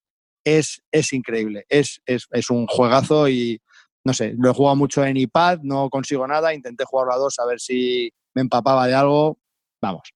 es, 0.45 0.81
es 0.93 1.13
increíble. 1.13 1.65
Es, 1.69 2.01
es, 2.07 2.29
es 2.31 2.51
un 2.51 2.69
juegazo 2.69 3.29
y 3.29 3.61
no 4.07 4.15
sé, 4.15 4.35
lo 4.39 4.51
he 4.51 4.55
jugado 4.55 4.77
mucho 4.77 5.05
en 5.05 5.17
iPad, 5.17 5.59
no 5.63 5.91
consigo 5.91 6.29
nada, 6.29 6.55
intenté 6.55 6.85
jugarlo 6.85 7.13
a 7.13 7.17
dos 7.17 7.41
a 7.41 7.45
ver 7.45 7.59
si 7.59 8.09
me 8.35 8.43
empapaba 8.43 8.87
de 8.87 8.95
algo. 8.95 9.37
Vamos, 9.83 10.13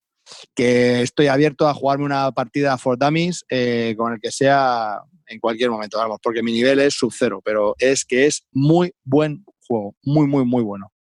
que 0.54 1.02
estoy 1.02 1.26
abierto 1.26 1.66
a 1.66 1.74
jugarme 1.74 2.04
una 2.04 2.30
partida 2.30 2.78
for 2.78 2.96
dummies 2.96 3.44
eh, 3.50 3.96
con 3.98 4.12
el 4.12 4.20
que 4.20 4.30
sea 4.30 5.00
en 5.26 5.40
cualquier 5.40 5.70
momento, 5.70 5.98
vamos, 5.98 6.20
porque 6.22 6.40
mi 6.40 6.52
nivel 6.52 6.78
es 6.78 6.94
sub 6.94 7.12
cero, 7.12 7.42
pero 7.44 7.74
es 7.78 8.04
que 8.04 8.26
es 8.26 8.46
muy 8.52 8.92
buen 9.02 9.44
juego, 9.66 9.96
muy, 10.04 10.28
muy, 10.28 10.44
muy 10.44 10.62
bueno. 10.62 10.92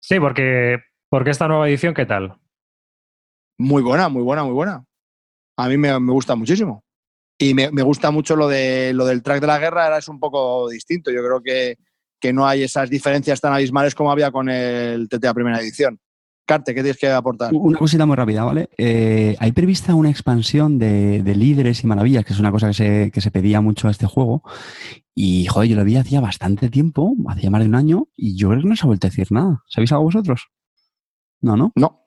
Sí, 0.00 0.18
porque, 0.18 0.78
porque 1.08 1.30
esta 1.30 1.46
nueva 1.46 1.68
edición, 1.68 1.94
¿qué 1.94 2.06
tal? 2.06 2.36
Muy 3.56 3.82
buena, 3.82 4.08
muy 4.08 4.24
buena, 4.24 4.42
muy 4.42 4.52
buena. 4.52 4.84
A 5.56 5.68
mí 5.68 5.76
me, 5.76 5.98
me 6.00 6.12
gusta 6.12 6.34
muchísimo. 6.34 6.82
Y 7.38 7.54
me, 7.54 7.68
gusta 7.82 8.10
mucho 8.10 8.36
lo, 8.36 8.46
de, 8.46 8.92
lo 8.94 9.04
del 9.04 9.22
track 9.22 9.40
de 9.40 9.46
la 9.48 9.58
guerra, 9.58 9.84
ahora 9.84 9.98
es 9.98 10.08
un 10.08 10.20
poco 10.20 10.68
distinto. 10.68 11.10
Yo 11.10 11.24
creo 11.24 11.42
que, 11.42 11.76
que 12.22 12.32
no 12.32 12.46
hay 12.46 12.62
esas 12.62 12.88
diferencias 12.88 13.40
tan 13.40 13.52
abismales 13.52 13.94
como 13.96 14.12
había 14.12 14.30
con 14.30 14.48
el 14.48 15.08
TTA 15.08 15.34
primera 15.34 15.60
edición. 15.60 15.98
Carte, 16.46 16.74
¿qué 16.74 16.82
tienes 16.82 16.98
que 16.98 17.08
aportar? 17.08 17.52
Una 17.52 17.78
cosita 17.78 18.06
muy 18.06 18.16
rápida, 18.16 18.44
¿vale? 18.44 18.70
Eh, 18.78 19.36
hay 19.38 19.52
prevista 19.52 19.94
una 19.94 20.10
expansión 20.10 20.78
de, 20.78 21.22
líderes 21.36 21.82
y 21.82 21.86
maravillas, 21.86 22.24
que 22.24 22.32
es 22.32 22.38
una 22.38 22.50
cosa 22.50 22.68
que 22.68 23.20
se, 23.20 23.30
pedía 23.30 23.60
mucho 23.60 23.88
a 23.88 23.90
este 23.90 24.06
juego. 24.06 24.42
Y, 25.14 25.46
joder, 25.46 25.68
yo 25.68 25.76
lo 25.76 25.84
vi 25.84 25.96
hacía 25.96 26.20
bastante 26.20 26.68
tiempo, 26.68 27.14
hacía 27.28 27.50
más 27.50 27.60
de 27.60 27.68
un 27.68 27.74
año, 27.74 28.08
y 28.16 28.36
yo 28.36 28.48
creo 28.48 28.62
que 28.62 28.68
no 28.68 28.76
se 28.76 28.84
ha 28.84 28.86
vuelto 28.86 29.06
a 29.06 29.10
decir 29.10 29.30
nada. 29.30 29.62
¿Sabéis 29.66 29.92
algo 29.92 30.04
vosotros? 30.04 30.48
No, 31.42 31.56
¿no? 31.56 31.72
No. 31.76 32.02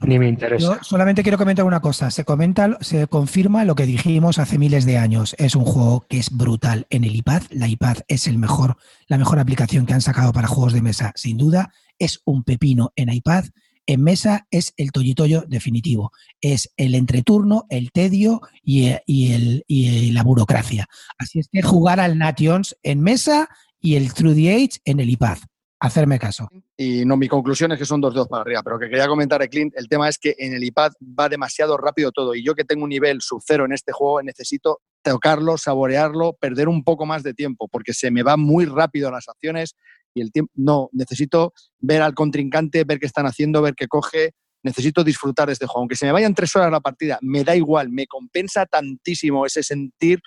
Ni 0.00 0.18
me 0.18 0.28
interesa. 0.28 0.76
Yo 0.76 0.78
solamente 0.82 1.22
quiero 1.22 1.38
comentar 1.38 1.64
una 1.64 1.80
cosa. 1.80 2.10
Se 2.10 2.24
comenta, 2.24 2.78
se 2.80 3.06
confirma 3.06 3.64
lo 3.64 3.74
que 3.74 3.86
dijimos 3.86 4.38
hace 4.38 4.58
miles 4.58 4.84
de 4.84 4.98
años. 4.98 5.34
Es 5.38 5.54
un 5.54 5.64
juego 5.64 6.06
que 6.08 6.18
es 6.18 6.30
brutal 6.30 6.86
en 6.90 7.04
el 7.04 7.16
iPad. 7.16 7.42
La 7.50 7.66
iPad 7.66 7.98
es 8.06 8.26
el 8.26 8.38
mejor, 8.38 8.76
la 9.06 9.18
mejor 9.18 9.38
aplicación 9.38 9.86
que 9.86 9.94
han 9.94 10.02
sacado 10.02 10.32
para 10.32 10.48
juegos 10.48 10.72
de 10.72 10.82
mesa, 10.82 11.12
sin 11.16 11.38
duda. 11.38 11.72
Es 11.98 12.20
un 12.24 12.44
pepino 12.44 12.92
en 12.96 13.10
iPad. 13.12 13.46
En 13.86 14.02
mesa 14.02 14.46
es 14.50 14.74
el 14.76 14.92
toyitoyo 14.92 15.44
definitivo. 15.48 16.12
Es 16.40 16.70
el 16.76 16.94
entreturno, 16.94 17.66
el 17.70 17.90
tedio 17.90 18.42
y, 18.62 18.86
el, 18.86 19.64
y 19.66 20.12
la 20.12 20.22
burocracia. 20.22 20.86
Así 21.18 21.38
es 21.38 21.48
que 21.50 21.62
jugar 21.62 22.00
al 22.00 22.18
Nations 22.18 22.76
en 22.82 23.00
mesa 23.00 23.48
y 23.80 23.94
el 23.96 24.12
Through 24.12 24.34
the 24.34 24.54
Age 24.54 24.80
en 24.84 25.00
el 25.00 25.08
iPad 25.08 25.38
hacerme 25.80 26.18
caso. 26.18 26.48
Y 26.76 27.04
no, 27.04 27.16
mi 27.16 27.26
conclusión 27.26 27.72
es 27.72 27.78
que 27.78 27.86
son 27.86 28.00
dos 28.00 28.14
dedos 28.14 28.28
para 28.28 28.42
arriba, 28.42 28.62
pero 28.62 28.78
que 28.78 28.88
quería 28.88 29.08
comentar, 29.08 29.46
Clint, 29.48 29.72
el 29.76 29.88
tema 29.88 30.08
es 30.08 30.18
que 30.18 30.34
en 30.38 30.52
el 30.52 30.62
iPad 30.62 30.92
va 31.18 31.28
demasiado 31.28 31.76
rápido 31.76 32.12
todo 32.12 32.34
y 32.34 32.44
yo 32.44 32.54
que 32.54 32.64
tengo 32.64 32.84
un 32.84 32.90
nivel 32.90 33.20
sub 33.22 33.42
cero 33.44 33.64
en 33.64 33.72
este 33.72 33.92
juego 33.92 34.22
necesito 34.22 34.80
tocarlo, 35.02 35.56
saborearlo, 35.56 36.34
perder 36.34 36.68
un 36.68 36.84
poco 36.84 37.06
más 37.06 37.22
de 37.22 37.32
tiempo, 37.32 37.68
porque 37.68 37.94
se 37.94 38.10
me 38.10 38.22
va 38.22 38.36
muy 38.36 38.66
rápido 38.66 39.10
las 39.10 39.28
acciones 39.28 39.74
y 40.14 40.20
el 40.20 40.30
tiempo, 40.30 40.52
no, 40.54 40.90
necesito 40.92 41.54
ver 41.78 42.02
al 42.02 42.14
contrincante, 42.14 42.84
ver 42.84 42.98
qué 42.98 43.06
están 43.06 43.26
haciendo, 43.26 43.62
ver 43.62 43.74
qué 43.74 43.88
coge, 43.88 44.34
necesito 44.62 45.02
disfrutar 45.02 45.46
de 45.46 45.54
este 45.54 45.66
juego. 45.66 45.80
Aunque 45.80 45.96
se 45.96 46.04
me 46.04 46.12
vayan 46.12 46.34
tres 46.34 46.54
horas 46.56 46.70
la 46.70 46.80
partida, 46.80 47.18
me 47.22 47.44
da 47.44 47.56
igual, 47.56 47.88
me 47.90 48.06
compensa 48.06 48.66
tantísimo 48.66 49.46
ese 49.46 49.62
sentir, 49.62 50.20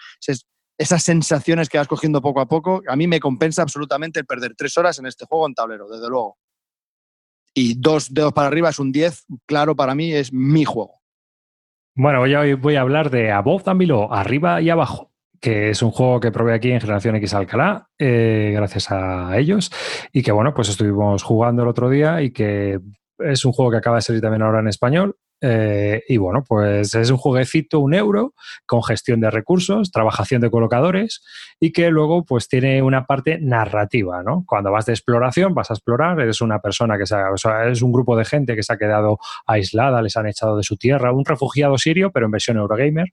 esas 0.83 1.01
sensaciones 1.01 1.69
que 1.69 1.77
vas 1.77 1.87
cogiendo 1.87 2.21
poco 2.21 2.41
a 2.41 2.45
poco, 2.45 2.81
a 2.87 2.95
mí 2.97 3.07
me 3.07 3.21
compensa 3.21 3.61
absolutamente 3.61 4.19
el 4.19 4.25
perder 4.25 4.53
tres 4.53 4.77
horas 4.77 4.99
en 4.99 5.05
este 5.05 5.25
juego 5.25 5.47
en 5.47 5.53
tablero, 5.53 5.87
desde 5.87 6.09
luego. 6.09 6.37
Y 7.53 7.79
dos 7.79 8.13
dedos 8.13 8.33
para 8.33 8.47
arriba 8.47 8.69
es 8.69 8.79
un 8.79 8.91
10, 8.91 9.25
claro, 9.45 9.77
para 9.77 9.95
mí 9.95 10.11
es 10.11 10.33
mi 10.33 10.65
juego. 10.65 10.99
Bueno, 11.95 12.21
hoy 12.21 12.53
voy 12.55 12.75
a 12.75 12.81
hablar 12.81 13.09
de 13.09 13.31
Above 13.31 13.67
and 13.67 13.79
Below, 13.79 14.11
arriba 14.11 14.61
y 14.61 14.69
abajo, 14.69 15.11
que 15.39 15.69
es 15.69 15.81
un 15.81 15.91
juego 15.91 16.19
que 16.19 16.31
probé 16.31 16.53
aquí 16.53 16.71
en 16.71 16.81
Generación 16.81 17.15
X 17.15 17.33
Alcalá, 17.33 17.87
eh, 17.97 18.51
gracias 18.53 18.91
a 18.91 19.37
ellos, 19.37 19.71
y 20.11 20.21
que 20.21 20.33
bueno, 20.33 20.53
pues 20.53 20.67
estuvimos 20.67 21.23
jugando 21.23 21.61
el 21.61 21.69
otro 21.69 21.89
día 21.89 22.21
y 22.21 22.31
que 22.31 22.79
es 23.19 23.45
un 23.45 23.53
juego 23.53 23.71
que 23.71 23.77
acaba 23.77 23.97
de 23.97 24.01
salir 24.01 24.21
también 24.21 24.41
ahora 24.41 24.59
en 24.59 24.67
español 24.67 25.15
eh, 25.45 26.03
y 26.07 26.15
bueno, 26.15 26.45
pues 26.47 26.95
es 26.95 27.09
un 27.09 27.17
jueguecito, 27.17 27.81
un 27.81 27.93
euro, 27.93 28.33
con 28.65 28.81
gestión 28.81 29.19
de 29.19 29.29
recursos, 29.29 29.91
trabajación 29.91 30.39
de 30.39 30.49
colocadores 30.49 31.21
y 31.59 31.73
que 31.73 31.89
luego 31.89 32.23
pues 32.23 32.47
tiene 32.47 32.81
una 32.81 33.05
parte 33.05 33.39
narrativa, 33.41 34.23
¿no? 34.23 34.45
Cuando 34.47 34.71
vas 34.71 34.85
de 34.85 34.93
exploración, 34.93 35.53
vas 35.53 35.69
a 35.69 35.73
explorar, 35.73 36.17
eres 36.21 36.39
una 36.39 36.59
persona 36.59 36.97
que 36.97 37.05
se 37.05 37.15
ha, 37.15 37.29
o 37.29 37.35
sea, 37.35 37.67
es 37.67 37.81
un 37.81 37.91
grupo 37.91 38.15
de 38.15 38.23
gente 38.23 38.55
que 38.55 38.63
se 38.63 38.71
ha 38.71 38.77
quedado 38.77 39.17
aislada, 39.45 40.01
les 40.01 40.15
han 40.15 40.27
echado 40.27 40.55
de 40.55 40.63
su 40.63 40.77
tierra, 40.77 41.11
un 41.11 41.25
refugiado 41.25 41.77
sirio, 41.77 42.11
pero 42.13 42.27
en 42.27 42.31
versión 42.31 42.55
Eurogamer. 42.55 43.09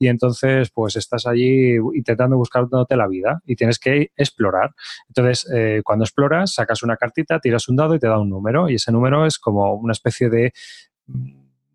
Y 0.00 0.08
entonces, 0.08 0.70
pues 0.72 0.96
estás 0.96 1.26
allí 1.26 1.76
intentando 1.94 2.36
buscándote 2.36 2.96
la 2.96 3.06
vida 3.06 3.40
y 3.46 3.54
tienes 3.54 3.78
que 3.78 4.10
explorar. 4.16 4.70
Entonces, 5.08 5.48
eh, 5.52 5.82
cuando 5.84 6.04
exploras, 6.04 6.54
sacas 6.54 6.82
una 6.82 6.96
cartita, 6.96 7.40
tiras 7.40 7.68
un 7.68 7.76
dado 7.76 7.94
y 7.96 7.98
te 7.98 8.06
da 8.06 8.18
un 8.18 8.30
número. 8.30 8.68
Y 8.68 8.76
ese 8.76 8.92
número 8.92 9.26
es 9.26 9.38
como 9.38 9.74
una 9.74 9.92
especie 9.92 10.28
de 10.28 10.52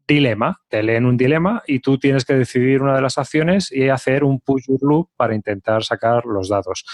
dilema, 0.07 0.61
te 0.69 0.83
leen 0.83 1.05
un 1.05 1.17
dilema 1.17 1.63
y 1.67 1.79
tú 1.79 1.97
tienes 1.97 2.25
que 2.25 2.33
decidir 2.33 2.81
una 2.81 2.95
de 2.95 3.01
las 3.01 3.17
acciones 3.17 3.71
y 3.71 3.89
hacer 3.89 4.23
un 4.23 4.39
push 4.39 4.65
loop 4.81 5.09
para 5.15 5.35
intentar 5.35 5.83
sacar 5.83 6.25
los 6.25 6.49
datos, 6.49 6.85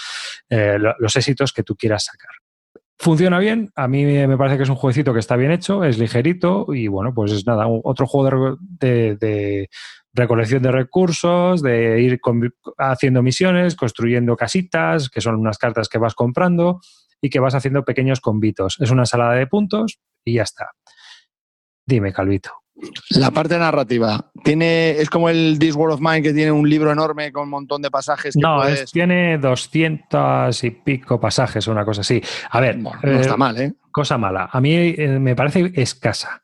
eh, 0.48 0.78
los 0.98 1.16
éxitos 1.16 1.52
que 1.52 1.62
tú 1.62 1.76
quieras 1.76 2.04
sacar. 2.04 2.30
Funciona 2.98 3.38
bien, 3.38 3.72
a 3.76 3.88
mí 3.88 4.04
me 4.04 4.36
parece 4.36 4.58
que 4.58 4.64
es 4.64 4.68
un 4.68 4.76
jueguecito 4.76 5.14
que 5.14 5.20
está 5.20 5.34
bien 5.36 5.52
hecho, 5.52 5.84
es 5.84 5.98
ligerito 5.98 6.66
y 6.74 6.86
bueno, 6.86 7.14
pues 7.14 7.32
es 7.32 7.46
nada, 7.46 7.64
otro 7.66 8.06
juego 8.06 8.58
de, 8.60 9.70
recolección 10.12 10.62
de 10.62 10.70
recursos, 10.70 11.62
de 11.62 12.02
ir 12.02 12.20
haciendo 12.76 13.22
misiones, 13.22 13.74
construyendo 13.74 14.36
casitas, 14.36 15.08
que 15.08 15.22
son 15.22 15.36
unas 15.36 15.56
cartas 15.56 15.88
que 15.88 15.96
vas 15.96 16.14
comprando 16.14 16.80
y 17.22 17.30
que 17.30 17.40
vas 17.40 17.54
haciendo 17.54 17.86
pequeños 17.86 18.20
convitos. 18.20 18.76
Es 18.80 18.90
una 18.90 19.06
salada 19.06 19.32
de 19.32 19.46
puntos 19.46 19.98
y 20.22 20.34
ya 20.34 20.42
está. 20.42 20.72
Dime, 21.86 22.12
Calvito. 22.12 22.59
La 23.10 23.30
parte 23.30 23.58
narrativa. 23.58 24.30
Tiene, 24.44 24.92
es 24.92 25.10
como 25.10 25.28
el 25.28 25.58
This 25.58 25.74
World 25.74 25.94
of 25.94 26.00
Mine 26.00 26.22
que 26.22 26.32
tiene 26.32 26.52
un 26.52 26.68
libro 26.68 26.92
enorme 26.92 27.32
con 27.32 27.44
un 27.44 27.50
montón 27.50 27.82
de 27.82 27.90
pasajes. 27.90 28.36
no, 28.36 28.62
tiene 28.92 29.38
doscientos 29.38 30.64
y 30.64 30.70
pico 30.70 31.20
pasajes, 31.20 31.66
una 31.66 31.84
cosa 31.84 32.00
así. 32.00 32.22
A 32.50 32.60
ver. 32.60 32.78
no 32.78 32.92
está 33.02 33.34
eh, 33.34 33.36
mal, 33.36 33.60
¿eh? 33.60 33.74
Cosa 33.90 34.18
mala. 34.18 34.48
A 34.52 34.60
mí 34.60 34.74
eh, 34.74 35.18
me 35.18 35.34
parece 35.34 35.72
escasa. 35.74 36.42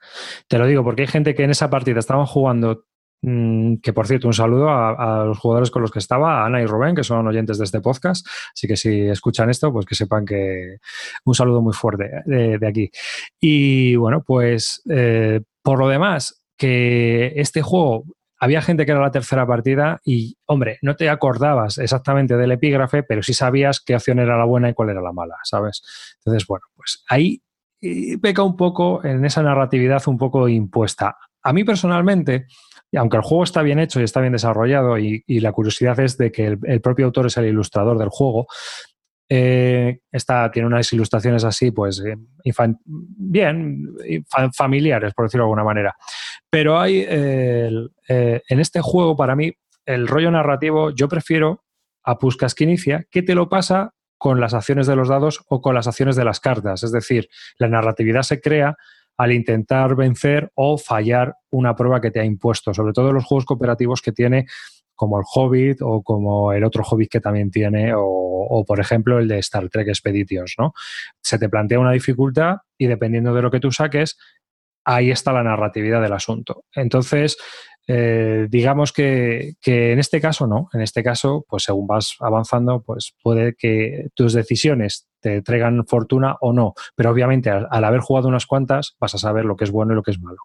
Te 0.49 0.59
lo 0.59 0.67
digo 0.67 0.83
porque 0.83 1.03
hay 1.03 1.09
gente 1.09 1.35
que 1.35 1.45
en 1.45 1.51
esa 1.51 1.71
partida 1.71 2.01
estaban 2.01 2.27
jugando. 2.27 2.85
Mm, 3.23 3.77
que 3.77 3.93
por 3.93 4.07
cierto, 4.07 4.27
un 4.27 4.35
saludo 4.35 4.69
a, 4.69 5.25
los 5.25 5.39
jugadores 5.39 5.71
con 5.71 5.83
los 5.83 5.91
que 5.91 5.99
estaba, 5.99 6.45
Ana 6.45 6.61
y 6.61 6.67
Rubén, 6.67 6.95
que 6.95 7.03
son 7.03 7.27
oyentes 7.27 7.59
de 7.59 7.65
este 7.65 7.81
podcast. 7.81 8.27
Así 8.53 8.67
que 8.67 8.77
si 8.77 9.09
escuchan 9.09 9.49
esto, 9.49 9.73
pues 9.73 9.87
que 9.87 9.95
sepan 9.95 10.27
que 10.27 10.79
un 11.25 11.35
saludo 11.35 11.63
muy 11.63 11.73
fuerte 11.73 12.11
de, 12.27 12.67
aquí. 12.67 12.91
Y 13.41 13.97
bueno, 13.97 14.23
pues 14.27 14.83
eh, 14.91 15.41
por 15.67 15.81
lo 15.81 15.89
demás, 15.89 16.45
que 16.57 17.33
este 17.35 17.61
juego 17.61 18.05
había 18.39 18.63
gente 18.63 18.87
que 18.87 18.93
era 18.93 19.01
la 19.01 19.11
tercera 19.11 19.49
partida 19.49 20.01
y, 20.05 20.37
hombre, 20.47 20.79
no 20.81 20.95
te 20.95 21.11
acordabas 21.11 21.79
exactamente 21.79 22.37
del 22.37 22.53
epígrafe, 22.53 23.03
pero 23.03 23.21
sí 23.25 23.35
sabías 23.35 23.81
qué 23.81 23.97
acción 23.97 24.21
era 24.21 24.39
la 24.39 24.45
buena 24.45 24.71
y 24.71 24.75
cuál 24.75 24.91
era 24.91 25.01
la 25.01 25.11
mala, 25.11 25.35
¿sabes? 25.43 25.83
Entonces, 26.19 26.47
bueno, 26.47 26.67
pues 26.77 27.03
ahí 27.09 27.43
eh, 27.81 28.17
peca 28.23 28.45
un 28.45 28.57
poco 28.57 29.05
en 29.05 29.25
esa 29.25 29.43
narratividad 29.43 30.07
un 30.07 30.19
poco 30.19 30.49
impuesta. 30.49 31.17
A 31.43 31.53
mí 31.53 31.65
personalmente, 31.65 32.47
aunque 32.95 33.17
el 33.17 33.25
juego 33.25 33.43
está 33.43 33.63
bien 33.63 33.81
hecho 33.81 34.01
y 34.01 34.05
está 34.05 34.21
bien 34.21 34.35
desarrollado 34.35 34.99
y, 34.99 35.25
la 35.27 35.51
curiosidad 35.51 35.99
es 35.99 36.17
de 36.17 36.31
que 36.31 36.47
el, 36.63 36.81
propio 36.81 37.07
autor 37.07 37.27
es 37.27 37.39
el 37.39 37.47
ilustrador 37.47 37.99
del 37.99 38.11
juego, 38.11 38.47
eh, 39.29 40.01
tiene 40.53 40.67
unas 40.67 40.93
ilustraciones 40.93 41.45
así, 41.45 41.71
pues 41.71 42.03
eh, 42.05 42.17
bien, 42.89 43.97
familiares, 44.55 45.13
por 45.15 45.27
decirlo 45.27 45.45
de 45.45 45.47
alguna 45.47 45.65
manera. 45.65 45.97
Pero 46.49 46.79
hay 46.79 47.05
eh, 47.09 47.71
en 48.09 48.61
este 48.61 48.81
juego, 48.81 49.17
para 49.17 49.35
mí, 49.35 49.53
el 49.85 50.07
rollo 50.07 50.31
narrativo, 50.31 50.91
yo 50.91 51.09
prefiero 51.09 51.65
a 52.05 52.19
Puskas 52.19 52.55
que 52.55 52.65
inicia, 52.65 53.07
que 53.11 53.23
te 53.23 53.35
lo 53.35 53.49
pasa 53.49 53.95
con 54.19 54.41
las 54.41 54.55
acciones 54.55 54.87
de 54.87 54.97
los 54.97 55.09
dados 55.09 55.45
o 55.49 55.61
con 55.61 55.75
las 55.75 55.87
acciones 55.87 56.17
de 56.17 56.25
las 56.25 56.41
cartas. 56.41 56.83
Es 56.83 56.93
decir, 56.93 57.29
la 57.59 57.69
narratividad 57.69 58.23
se 58.23 58.41
crea 58.41 58.77
al 59.17 59.33
intentar 59.33 59.95
vencer 59.97 60.51
o 60.55 60.79
fallar 60.79 61.35
una 61.51 61.75
prueba 61.75 62.01
que 62.01 62.11
te 62.11 62.21
ha 62.21 62.25
impuesto, 62.25 62.75
sobre 62.75 62.93
todo 62.93 63.09
en 63.09 63.15
los 63.15 63.25
juegos 63.25 63.47
cooperativos 63.47 64.03
que 64.03 64.13
tiene 64.13 64.47
como 64.97 65.19
el 65.19 65.25
Hobbit 65.33 65.79
o 65.83 66.03
como 66.03 66.53
el 66.53 66.65
otro 66.65 66.83
Hobbit 66.83 67.11
que 67.11 67.21
también 67.21 67.51
tiene, 67.51 67.93
o, 67.95 68.65
por 68.67 68.81
ejemplo 68.81 69.19
el 69.19 69.29
de 69.29 69.39
Star 69.39 69.69
Trek 69.69 69.89
Expeditions, 69.89 70.55
¿no? 70.59 70.73
Se 71.21 71.39
te 71.39 71.49
plantea 71.49 71.79
una 71.79 71.93
dificultad 71.93 72.57
y 72.79 72.87
dependiendo 72.87 73.35
de 73.35 73.43
lo 73.43 73.51
que 73.51 73.61
tú 73.61 73.71
saques, 73.71 74.17
ahí 74.85 75.11
está 75.11 75.33
la 75.33 75.43
narratividad 75.43 76.01
del 76.01 76.13
asunto. 76.13 76.65
Entonces, 76.75 77.37
eh, 77.87 78.47
digamos 78.49 78.93
que, 78.93 79.55
en 79.65 79.99
este 79.99 80.21
caso 80.21 80.47
no, 80.47 80.69
en 80.73 80.81
este 80.81 81.03
caso, 81.03 81.45
pues 81.49 81.65
según 81.65 81.87
vas 81.87 82.17
avanzando, 82.21 82.83
pues 82.83 83.15
puede 83.23 83.55
que 83.55 84.09
tus 84.15 84.33
decisiones 84.33 85.07
te 85.21 85.43
traigan 85.43 85.87
fortuna 85.87 86.37
o 86.41 86.53
no, 86.53 86.75
pero 86.95 87.11
obviamente 87.11 87.51
al, 87.51 87.67
al 87.71 87.85
haber 87.85 88.01
jugado 88.01 88.29
unas 88.29 88.47
cuantas 88.47 88.97
vas 88.99 89.15
a 89.15 89.19
saber 89.19 89.45
lo 89.45 89.57
que 89.57 89.65
es 89.65 89.71
bueno 89.71 89.93
y 89.93 89.97
lo 89.97 90.03
que 90.03 90.13
es 90.13 90.21
malo. 90.21 90.39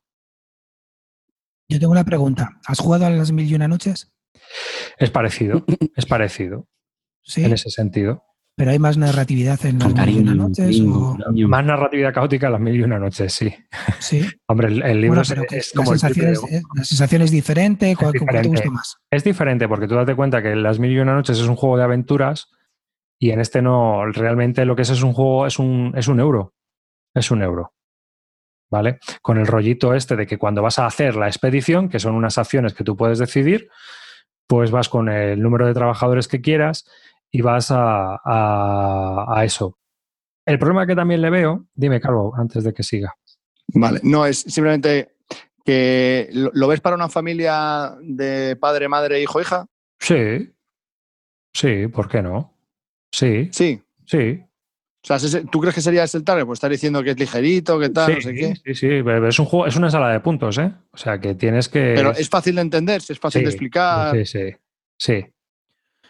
Yo 1.71 1.79
tengo 1.79 1.93
una 1.93 2.03
pregunta. 2.03 2.59
¿Has 2.67 2.79
jugado 2.79 3.05
a 3.05 3.09
las 3.09 3.31
mil 3.31 3.49
y 3.49 3.55
una 3.55 3.65
noches? 3.65 4.11
Es 4.97 5.09
parecido, 5.09 5.65
es 5.95 6.05
parecido. 6.05 6.67
Sí. 7.23 7.43
En 7.43 7.53
ese 7.53 7.69
sentido. 7.69 8.23
Pero 8.55 8.71
hay 8.71 8.79
más 8.79 8.97
narratividad 8.97 9.65
en 9.65 9.79
las 9.79 9.93
mil 9.95 10.09
y 10.09 10.19
una 10.19 10.35
noches. 10.35 10.81
Más 10.81 11.65
narratividad 11.65 12.13
caótica 12.13 12.47
en 12.47 12.53
las 12.53 12.61
mil 12.61 12.75
y 12.75 12.83
una 12.83 12.99
noches, 12.99 13.33
sí. 13.33 13.53
Sí. 13.99 14.27
Hombre, 14.47 14.67
el, 14.67 15.01
libro 15.01 15.21
es, 15.21 15.73
como. 15.73 15.93
La 15.93 16.83
sensación 16.83 17.21
es 17.21 17.31
diferente. 17.31 17.95
¿Cuál, 17.95 18.11
te 18.11 18.47
gusta 18.47 18.69
más? 18.69 18.97
Es 19.09 19.23
diferente 19.23 19.67
porque 19.67 19.87
tú 19.87 19.95
date 19.95 20.15
cuenta 20.15 20.41
que 20.41 20.55
las 20.55 20.79
mil 20.79 20.91
y 20.91 20.99
una 20.99 21.13
noches 21.13 21.39
es 21.39 21.47
un 21.47 21.55
juego 21.55 21.77
de 21.77 21.83
aventuras 21.83 22.49
y 23.17 23.31
en 23.31 23.39
este 23.39 23.61
no. 23.61 24.05
Realmente 24.11 24.65
lo 24.65 24.75
que 24.75 24.81
es 24.83 24.89
es 24.89 25.01
un 25.01 25.13
juego, 25.13 25.47
es 25.47 25.57
un, 25.57 25.93
es 25.95 26.07
un 26.07 26.19
euro. 26.19 26.53
Es 27.15 27.31
un 27.31 27.41
euro. 27.41 27.73
¿Vale? 28.69 28.99
Con 29.21 29.37
el 29.37 29.47
rollito 29.47 29.93
este 29.93 30.15
de 30.15 30.25
que 30.25 30.37
cuando 30.37 30.61
vas 30.61 30.79
a 30.79 30.85
hacer 30.85 31.15
la 31.15 31.27
expedición, 31.27 31.89
que 31.89 31.99
son 31.99 32.15
unas 32.15 32.37
acciones 32.37 32.73
que 32.73 32.83
tú 32.83 32.95
puedes 32.95 33.19
decidir, 33.19 33.69
pues 34.51 34.69
vas 34.69 34.89
con 34.89 35.07
el 35.07 35.41
número 35.41 35.65
de 35.65 35.73
trabajadores 35.73 36.27
que 36.27 36.41
quieras 36.41 36.85
y 37.31 37.41
vas 37.41 37.71
a, 37.71 38.19
a 38.25 39.45
eso. 39.45 39.77
El 40.45 40.59
problema 40.59 40.85
que 40.85 40.93
también 40.93 41.21
le 41.21 41.29
veo, 41.29 41.67
dime, 41.73 42.01
Carlos, 42.01 42.33
antes 42.35 42.65
de 42.65 42.73
que 42.73 42.83
siga. 42.83 43.15
Vale, 43.69 44.01
no, 44.03 44.25
es 44.25 44.39
simplemente 44.39 45.15
que 45.63 46.27
lo, 46.33 46.67
ves 46.67 46.81
para 46.81 46.97
una 46.97 47.07
familia 47.07 47.95
de 48.01 48.57
padre, 48.57 48.89
madre, 48.89 49.21
hijo, 49.21 49.39
hija. 49.39 49.67
Sí, 49.97 50.53
sí, 51.53 51.87
¿por 51.87 52.09
qué 52.09 52.21
no? 52.21 52.53
Sí. 53.09 53.47
Sí. 53.53 53.81
Sí. 54.05 54.43
O 55.03 55.19
sea, 55.19 55.41
¿tú 55.51 55.59
crees 55.59 55.73
que 55.73 55.81
sería 55.81 56.03
ese 56.03 56.17
el 56.17 56.23
target? 56.23 56.45
Pues 56.45 56.57
estar 56.57 56.69
diciendo 56.69 57.03
que 57.03 57.11
es 57.11 57.19
ligerito, 57.19 57.79
que 57.79 57.89
tal, 57.89 58.13
no 58.13 58.21
sé 58.21 58.33
qué. 58.33 58.55
Sí, 58.55 58.75
sí, 58.75 58.87
es 58.89 59.39
un 59.39 59.45
juego, 59.45 59.65
es 59.65 59.75
una 59.75 59.89
sala 59.89 60.09
de 60.09 60.19
puntos, 60.19 60.59
¿eh? 60.59 60.71
O 60.91 60.97
sea, 60.97 61.19
que 61.19 61.33
tienes 61.33 61.69
que. 61.69 61.93
Pero 61.95 62.11
es 62.11 62.29
fácil 62.29 62.55
de 62.55 62.61
entender, 62.61 63.01
es 63.07 63.19
fácil 63.19 63.43
de 63.43 63.49
explicar. 63.49 64.15
Sí, 64.15 64.25
sí. 64.25 64.55
Sí. 64.97 65.25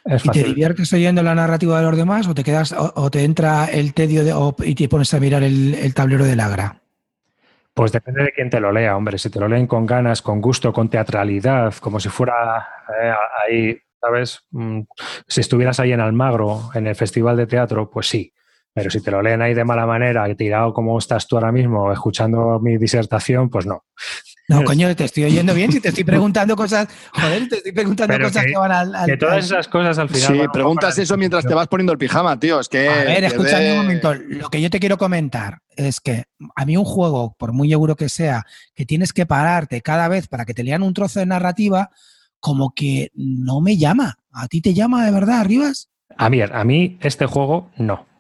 ¿Y 0.06 0.30
te 0.30 0.44
diviertes 0.44 0.92
oyendo 0.94 1.22
la 1.22 1.36
narrativa 1.36 1.80
de 1.80 1.86
los 1.86 1.96
demás 1.96 2.28
o 2.28 2.34
te 2.34 2.44
quedas 2.44 2.74
o, 2.74 3.12
te 3.12 3.24
entra 3.24 3.66
el 3.66 3.94
tedio 3.94 4.24
de, 4.24 4.34
y 4.68 4.76
te 4.76 4.90
pones 4.90 5.14
a 5.14 5.20
mirar 5.20 5.44
el, 5.44 5.94
tablero 5.94 6.26
de 6.26 6.36
Lagra? 6.36 6.82
Pues 7.74 7.92
depende 7.92 8.24
de 8.24 8.32
quién 8.32 8.50
te 8.50 8.60
lo 8.60 8.72
lea, 8.72 8.98
hombre. 8.98 9.18
Si 9.18 9.30
te 9.30 9.40
lo 9.40 9.48
leen 9.48 9.68
con 9.68 9.86
ganas, 9.86 10.22
con 10.22 10.42
gusto, 10.42 10.74
con 10.74 10.90
teatralidad, 10.90 11.74
como 11.76 12.00
si 12.00 12.10
fuera 12.10 12.68
eh, 13.02 13.14
ahí, 13.48 13.80
¿sabes? 14.02 14.44
Mm, 14.52 14.82
si 15.28 15.42
estuvieras 15.42 15.80
ahí 15.80 15.94
en 15.94 16.02
Almagro, 16.02 16.72
en 16.74 16.88
el 16.88 16.96
Festival 16.96 17.38
de 17.38 17.48
Teatro, 17.48 17.90
pues 17.90 18.08
sí. 18.08 18.34
Pero 18.74 18.90
si 18.90 19.02
te 19.02 19.12
lo 19.12 19.22
leen 19.22 19.42
ahí 19.42 19.54
de 19.54 19.66
mala 19.66 19.86
manera, 19.86 20.34
tirado 20.36 20.74
como 20.74 20.98
estás 20.98 21.28
tú 21.28 21.36
ahora 21.36 21.52
mismo, 21.52 21.92
escuchando 21.92 22.60
mi 22.62 22.78
disertación, 22.78 23.50
pues 23.50 23.66
no. 23.66 23.84
No, 24.48 24.64
coño, 24.64 24.94
te 24.96 25.06
estoy 25.06 25.26
oyendo 25.26 25.54
bien. 25.54 25.72
Si 25.72 25.80
te 25.80 25.90
estoy 25.90 26.04
preguntando 26.06 26.56
cosas, 26.56 26.88
joder, 27.14 27.48
te 27.48 27.58
estoy 27.58 27.72
preguntando 27.72 28.20
cosas 28.20 28.46
que, 28.46 28.58
van 28.58 28.72
al, 28.72 29.06
Que 29.06 29.18
todas 29.18 29.46
esas 29.46 29.68
cosas 29.68 29.98
al 29.98 30.10
final. 30.10 30.34
Sí, 30.34 30.42
preguntas 30.52 30.98
eso 30.98 31.18
mientras 31.18 31.46
te 31.46 31.54
vas 31.54 31.68
poniendo 31.68 31.94
el 31.94 31.98
pijama, 31.98 32.40
tío. 32.40 32.60
Es 32.60 32.70
que. 32.70 32.88
A 32.88 33.04
ver, 33.04 33.24
escúchame 33.24 33.72
un 33.74 33.78
momento. 33.78 34.14
Lo 34.14 34.50
que 34.50 34.62
yo 34.62 34.70
te 34.70 34.80
quiero 34.80 34.98
comentar 34.98 35.60
es 35.76 36.00
que 36.00 36.26
a 36.56 36.66
mí 36.66 36.76
un 36.78 36.86
juego, 36.86 37.36
por 37.38 37.54
muy 37.54 37.70
seguro 37.70 37.96
que 37.96 38.10
sea, 38.10 38.46
que 38.74 38.86
tienes 38.86 39.14
que 39.14 39.26
pararte 39.26 39.82
cada 39.82 40.08
vez 40.08 40.28
para 40.28 40.46
que 40.46 40.54
te 40.54 40.64
lean 40.64 40.84
un 40.84 40.94
trozo 40.94 41.20
de 41.20 41.26
narrativa, 41.26 41.90
como 42.40 42.74
que 42.74 43.12
no 43.16 43.62
me 43.62 43.78
llama. 43.78 44.18
¿A 44.32 44.48
ti 44.48 44.62
te 44.62 44.74
llama 44.74 45.06
de 45.06 45.12
verdad, 45.12 45.46
Rivas? 45.46 45.90
A 46.18 46.30
mí, 46.30 46.42
a 46.42 46.64
mí 46.64 46.98
este 47.02 47.26
juego 47.26 47.70
no. 47.78 48.11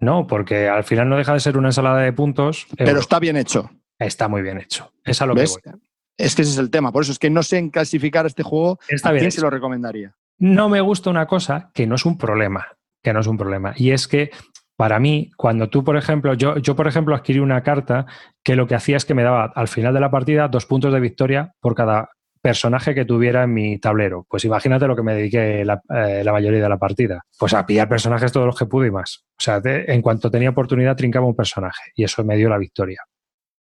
No, 0.00 0.26
porque 0.26 0.68
al 0.68 0.84
final 0.84 1.08
no 1.08 1.16
deja 1.16 1.34
de 1.34 1.40
ser 1.40 1.56
una 1.56 1.68
ensalada 1.68 2.00
de 2.00 2.12
puntos. 2.12 2.66
Pero 2.76 2.98
está 2.98 3.18
bien 3.18 3.36
hecho. 3.36 3.70
Está 3.98 4.28
muy 4.28 4.42
bien 4.42 4.58
hecho. 4.58 4.92
Es 5.04 5.20
a 5.20 5.26
lo 5.26 5.34
que 5.34 5.44
voy. 5.44 5.74
Es 6.16 6.34
que 6.34 6.42
ese 6.42 6.52
es 6.52 6.58
el 6.58 6.70
tema. 6.70 6.92
Por 6.92 7.02
eso 7.02 7.12
es 7.12 7.18
que 7.18 7.30
no 7.30 7.42
sé 7.42 7.58
en 7.58 7.70
clasificar 7.70 8.26
este 8.26 8.42
juego. 8.42 8.78
Está 8.88 9.12
bien 9.12 9.22
quién 9.22 9.32
se 9.32 9.40
lo 9.40 9.50
recomendaría? 9.50 10.14
No 10.38 10.68
me 10.68 10.80
gusta 10.80 11.10
una 11.10 11.26
cosa 11.26 11.70
que 11.74 11.86
no 11.86 11.94
es 11.94 12.04
un 12.04 12.18
problema. 12.18 12.66
Que 13.02 13.12
no 13.12 13.20
es 13.20 13.26
un 13.26 13.38
problema. 13.38 13.74
Y 13.76 13.92
es 13.92 14.08
que 14.08 14.30
para 14.76 14.98
mí, 14.98 15.30
cuando 15.36 15.68
tú, 15.68 15.84
por 15.84 15.96
ejemplo, 15.96 16.32
yo, 16.34 16.56
yo, 16.56 16.74
por 16.74 16.88
ejemplo, 16.88 17.14
adquirí 17.14 17.38
una 17.38 17.62
carta 17.62 18.06
que 18.42 18.56
lo 18.56 18.66
que 18.66 18.74
hacía 18.74 18.96
es 18.96 19.04
que 19.04 19.12
me 19.12 19.22
daba 19.22 19.52
al 19.54 19.68
final 19.68 19.92
de 19.92 20.00
la 20.00 20.10
partida 20.10 20.48
dos 20.48 20.64
puntos 20.64 20.92
de 20.92 21.00
victoria 21.00 21.52
por 21.60 21.74
cada 21.74 22.10
personaje 22.40 22.94
que 22.94 23.04
tuviera 23.04 23.44
en 23.44 23.54
mi 23.54 23.78
tablero. 23.78 24.26
Pues 24.28 24.44
imagínate 24.44 24.86
lo 24.86 24.96
que 24.96 25.02
me 25.02 25.14
dediqué 25.14 25.64
la, 25.64 25.82
eh, 25.94 26.24
mayoría 26.24 26.62
de 26.62 26.68
la 26.68 26.78
partida. 26.78 27.24
Pues 27.38 27.54
a 27.54 27.66
pillar 27.66 27.88
personajes 27.88 28.32
todos 28.32 28.46
los 28.46 28.58
que 28.58 28.66
pude 28.66 28.88
y 28.88 28.90
más. 28.90 29.24
O 29.38 29.42
sea, 29.42 29.60
en 29.64 30.02
cuanto 30.02 30.30
tenía 30.30 30.50
oportunidad, 30.50 30.96
trincaba 30.96 31.26
un 31.26 31.36
personaje 31.36 31.92
y 31.94 32.04
eso 32.04 32.24
me 32.24 32.36
dio 32.36 32.48
la 32.48 32.58
victoria. 32.58 33.02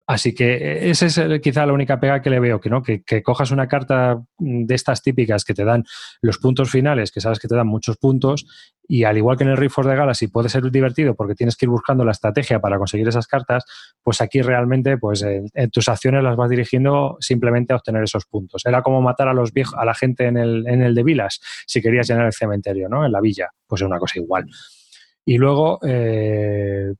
Así 0.06 0.34
que 0.34 0.54
eh, 0.54 0.90
esa 0.90 1.06
es 1.06 1.40
quizá 1.40 1.66
la 1.66 1.72
única 1.72 1.98
pega 1.98 2.22
que 2.22 2.30
le 2.30 2.38
veo, 2.38 2.60
que 2.60 2.70
no, 2.70 2.82
que, 2.82 3.02
cojas 3.24 3.50
una 3.50 3.66
carta 3.66 4.22
de 4.38 4.74
estas 4.74 5.02
típicas 5.02 5.44
que 5.44 5.52
te 5.52 5.64
dan 5.64 5.84
los 6.22 6.38
puntos 6.38 6.70
finales, 6.70 7.10
que 7.10 7.20
sabes 7.20 7.40
que 7.40 7.48
te 7.48 7.56
dan 7.56 7.66
muchos 7.66 7.96
puntos, 7.96 8.46
y 8.86 9.02
al 9.02 9.16
igual 9.16 9.36
que 9.36 9.42
en 9.42 9.50
el 9.50 9.56
Rift 9.56 9.78
de 9.78 9.96
Galaxy 9.96 10.28
puede 10.28 10.48
ser 10.48 10.70
divertido 10.70 11.16
porque 11.16 11.34
tienes 11.34 11.56
que 11.56 11.66
ir 11.66 11.70
buscando 11.70 12.04
la 12.04 12.12
estrategia 12.12 12.60
para 12.60 12.78
conseguir 12.78 13.08
esas 13.08 13.26
cartas, 13.26 13.64
pues 14.00 14.20
aquí 14.20 14.42
realmente 14.42 14.96
pues 14.96 15.22
en, 15.22 15.50
tus 15.70 15.88
acciones 15.88 16.22
las 16.22 16.36
vas 16.36 16.50
dirigiendo 16.50 17.16
simplemente 17.18 17.72
a 17.72 17.76
obtener 17.76 18.04
esos 18.04 18.26
puntos. 18.26 18.62
Era 18.64 18.82
como 18.82 19.02
matar 19.02 19.26
a 19.26 19.34
los 19.34 19.52
viejos, 19.52 19.74
a 19.76 19.84
la 19.84 19.94
gente 19.94 20.26
en 20.26 20.36
el, 20.36 20.68
en 20.68 20.82
el 20.82 20.94
de 20.94 21.02
Vilas, 21.02 21.40
si 21.66 21.82
querías 21.82 22.08
llenar 22.08 22.26
el 22.26 22.32
cementerio, 22.32 22.88
¿no? 22.88 23.04
En 23.04 23.10
la 23.10 23.20
villa, 23.20 23.50
pues 23.66 23.82
es 23.82 23.86
una 23.86 23.98
cosa 23.98 24.20
igual. 24.20 24.46
Y 25.24 25.38
luego, 25.38 25.80
eh, 25.82 26.94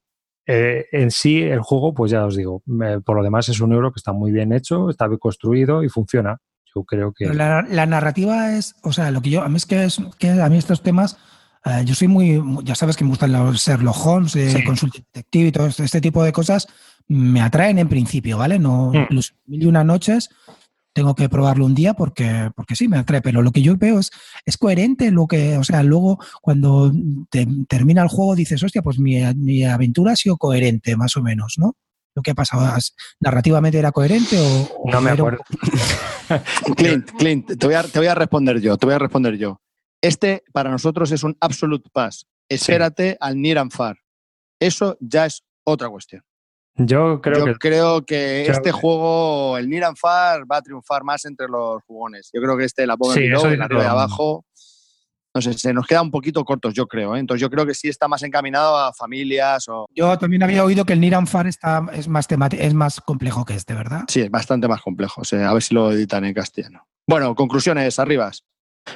eh, 0.47 0.87
en 0.93 1.11
sí, 1.11 1.43
el 1.43 1.61
juego, 1.61 1.93
pues 1.93 2.13
ya 2.13 2.25
os 2.25 2.37
digo, 2.37 2.63
por 3.05 3.17
lo 3.17 3.23
demás 3.23 3.49
es 3.49 3.61
un 3.61 3.73
euro 3.73 3.93
que 3.93 3.99
está 3.99 4.13
muy 4.13 4.31
bien 4.31 4.53
hecho, 4.53 4.91
está 4.91 5.09
bien 5.09 5.19
construido 5.19 5.83
y 5.83 5.89
funciona. 5.89 6.39
Yo 6.75 6.85
creo 6.85 7.13
que. 7.13 7.27
La, 7.27 7.63
narrativa 7.87 8.53
es, 8.57 8.77
o 8.83 8.93
sea, 8.93 9.11
lo 9.11 9.23
que 9.23 9.31
yo, 9.31 9.43
a 9.43 9.49
mí 9.49 9.57
es 9.57 9.67
que, 9.67 9.85
es, 9.85 10.01
que 10.19 10.31
a 10.31 10.49
mí 10.49 10.59
estos 10.59 10.83
temas, 10.83 11.17
eh, 11.65 11.83
yo 11.85 11.95
soy 11.95 12.07
muy, 12.07 12.41
ya 12.63 12.75
sabes 12.75 12.97
que 12.97 13.05
me 13.05 13.11
gustan 13.11 13.33
los 13.33 13.57
Sherlock 13.57 14.07
Holmes, 14.07 14.37
eh, 14.37 14.63
Consulting 14.65 15.05
Detective 15.13 15.49
y 15.49 15.53
todo 15.53 15.67
este 15.67 16.01
tipo 16.01 16.23
de 16.23 16.33
cosas, 16.33 16.69
me 17.09 17.41
atraen 17.41 17.79
en 17.79 17.89
principio, 17.89 18.39
¿vale? 18.39 18.59
No, 18.59 18.93
mm. 18.93 18.97
incluso 18.97 19.35
mil 19.47 19.63
y 19.65 19.67
una 19.67 19.83
noches 19.83 20.31
tengo 20.97 21.15
que 21.15 21.29
probarlo 21.29 21.67
un 21.67 21.75
día 21.75 21.93
porque, 21.93 22.51
porque 22.57 22.75
sí 22.75 22.89
me 22.89 22.97
atrae, 22.97 23.21
pero 23.21 23.43
lo 23.43 23.53
que 23.53 23.61
yo 23.61 23.77
veo 23.77 23.99
es, 23.99 24.11
es 24.47 24.57
coherente 24.57 25.11
lo 25.11 25.27
que, 25.27 25.59
o 25.59 25.63
sea, 25.63 25.83
luego 25.83 26.19
cuando 26.41 26.91
termina 27.69 28.01
el 28.01 28.09
juego 28.09 28.35
dices, 28.35 28.63
hostia, 28.63 28.81
pues 28.81 28.99
mi, 28.99 29.21
mi, 29.35 29.63
aventura 29.63 30.13
ha 30.13 30.17
sido 30.17 30.39
coherente, 30.39 30.97
más 30.97 31.15
o 31.19 31.23
menos, 31.23 31.57
¿no? 31.59 31.77
Lo 32.15 32.23
que 32.23 32.31
ha 32.31 32.35
pasado, 32.35 32.67
¿narrativamente 33.21 33.79
era 33.79 33.93
coherente 33.93 34.39
o...? 34.39 34.91
no 34.91 35.03
me 35.03 35.11
acuerdo. 35.11 35.41
Clint, 36.79 37.11
Clint, 37.19 37.59
te 37.59 37.67
voy, 37.67 37.75
a, 37.75 37.83
te 37.83 37.99
voy 37.99 38.09
a 38.09 38.15
responder 38.15 38.59
yo, 38.63 38.79
te 38.79 38.87
voy 38.87 38.95
a 38.95 38.99
responder 38.99 39.37
yo. 39.37 39.61
Este 40.01 40.45
para 40.51 40.71
nosotros 40.71 41.13
es 41.13 41.23
un 41.25 41.37
absolute 41.41 41.91
pass. 41.93 42.27
Espérate 42.49 43.19
al 43.21 43.39
Near 43.39 43.59
and 43.59 43.71
Far. 43.71 43.99
Eso 44.59 44.97
ya 45.01 45.27
es 45.27 45.45
otra 45.63 45.91
cuestión. 45.91 46.23
Yo 46.79 47.21
creo 47.23 47.45
que, 47.45 47.55
creo 47.55 48.05
que 48.05 48.47
este 48.47 48.71
juego, 48.71 49.57
el 49.57 49.69
Niran 49.69 49.97
Far, 49.97 50.51
va 50.51 50.59
a 50.59 50.63
triunfar 50.63 51.05
más 51.05 51.25
entre 51.25 51.49
los 51.49 51.83
jugones. 51.85 52.31
Yo 52.33 52.43
creo 52.43 52.57
que 52.57 52.65
este, 52.65 52.87
la 52.87 52.97
Pobre 52.97 53.23
sí, 53.23 53.57
la 53.57 53.67
de 53.67 53.87
abajo, 53.87 54.45
no 55.35 55.41
sé, 55.43 55.55
se 55.55 55.73
nos 55.73 55.87
queda 55.87 56.03
un 56.03 56.11
poquito 56.11 56.45
cortos, 56.45 56.75
yo 56.75 56.87
creo. 56.87 57.17
¿eh? 57.17 57.19
Entonces 57.19 57.41
yo 57.41 57.51
creo 57.51 57.67
que 57.67 57.75
sí 57.75 57.89
está 57.89 58.09
más 58.09 58.23
encaminado 58.23 58.77
a 58.77 58.93
familias 58.93 59.69
o... 59.69 59.87
Yo 59.95 60.19
también 60.19 60.43
había 60.43 60.65
oído 60.65 60.85
que 60.85 60.93
el 60.93 61.01
Niran 61.01 61.27
Far 61.27 61.47
está, 61.47 61.85
es, 61.93 62.09
más 62.09 62.27
es 62.31 62.75
más 62.75 63.01
complejo 63.01 63.45
que 63.45 63.55
este, 63.55 63.75
¿verdad? 63.75 64.05
Sí, 64.09 64.21
es 64.21 64.31
bastante 64.31 64.69
más 64.69 64.83
complejo. 64.83 65.23
a 65.31 65.53
ver 65.53 65.63
si 65.63 65.75
lo 65.75 65.93
editan 65.93 66.25
en 66.25 66.35
castellano. 66.35 66.87
Bueno, 67.07 67.35
conclusiones, 67.35 67.99
arribas. 67.99 68.45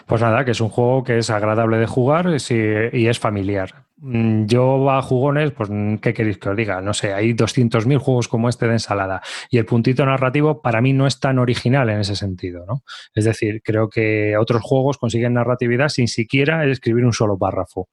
Pues 0.06 0.20
nada, 0.20 0.44
que 0.44 0.52
es 0.52 0.60
un 0.60 0.68
juego 0.68 1.04
que 1.04 1.18
es 1.18 1.30
agradable 1.30 1.78
de 1.78 1.86
jugar 1.86 2.28
y 2.28 3.06
es 3.06 3.18
familiar. 3.18 3.86
Mm, 4.02 4.46
yo 4.46 4.90
a 4.90 5.02
jugones, 5.02 5.52
pues 5.52 5.68
¿qué 6.00 6.14
queréis 6.14 6.38
que 6.38 6.48
os 6.48 6.56
diga? 6.56 6.80
No 6.80 6.94
sé, 6.94 7.12
hay 7.12 7.34
200.000 7.34 7.98
juegos 7.98 8.28
como 8.28 8.48
este 8.48 8.66
de 8.66 8.72
ensalada 8.72 9.20
y 9.50 9.58
el 9.58 9.66
puntito 9.66 10.06
narrativo 10.06 10.62
para 10.62 10.80
mí 10.80 10.94
no 10.94 11.06
es 11.06 11.20
tan 11.20 11.38
original 11.38 11.90
en 11.90 12.00
ese 12.00 12.16
sentido, 12.16 12.64
¿no? 12.66 12.82
Es 13.14 13.24
decir, 13.26 13.60
creo 13.62 13.90
que 13.90 14.38
otros 14.38 14.62
juegos 14.62 14.96
consiguen 14.96 15.34
narratividad 15.34 15.88
sin 15.90 16.08
siquiera 16.08 16.64
escribir 16.64 17.04
un 17.04 17.12
solo 17.12 17.36
párrafo. 17.36 17.88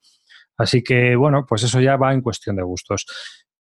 Así 0.56 0.82
que, 0.82 1.14
bueno, 1.16 1.44
pues 1.46 1.62
eso 1.64 1.80
ya 1.80 1.96
va 1.96 2.12
en 2.14 2.22
cuestión 2.22 2.56
de 2.56 2.62
gustos. 2.62 3.06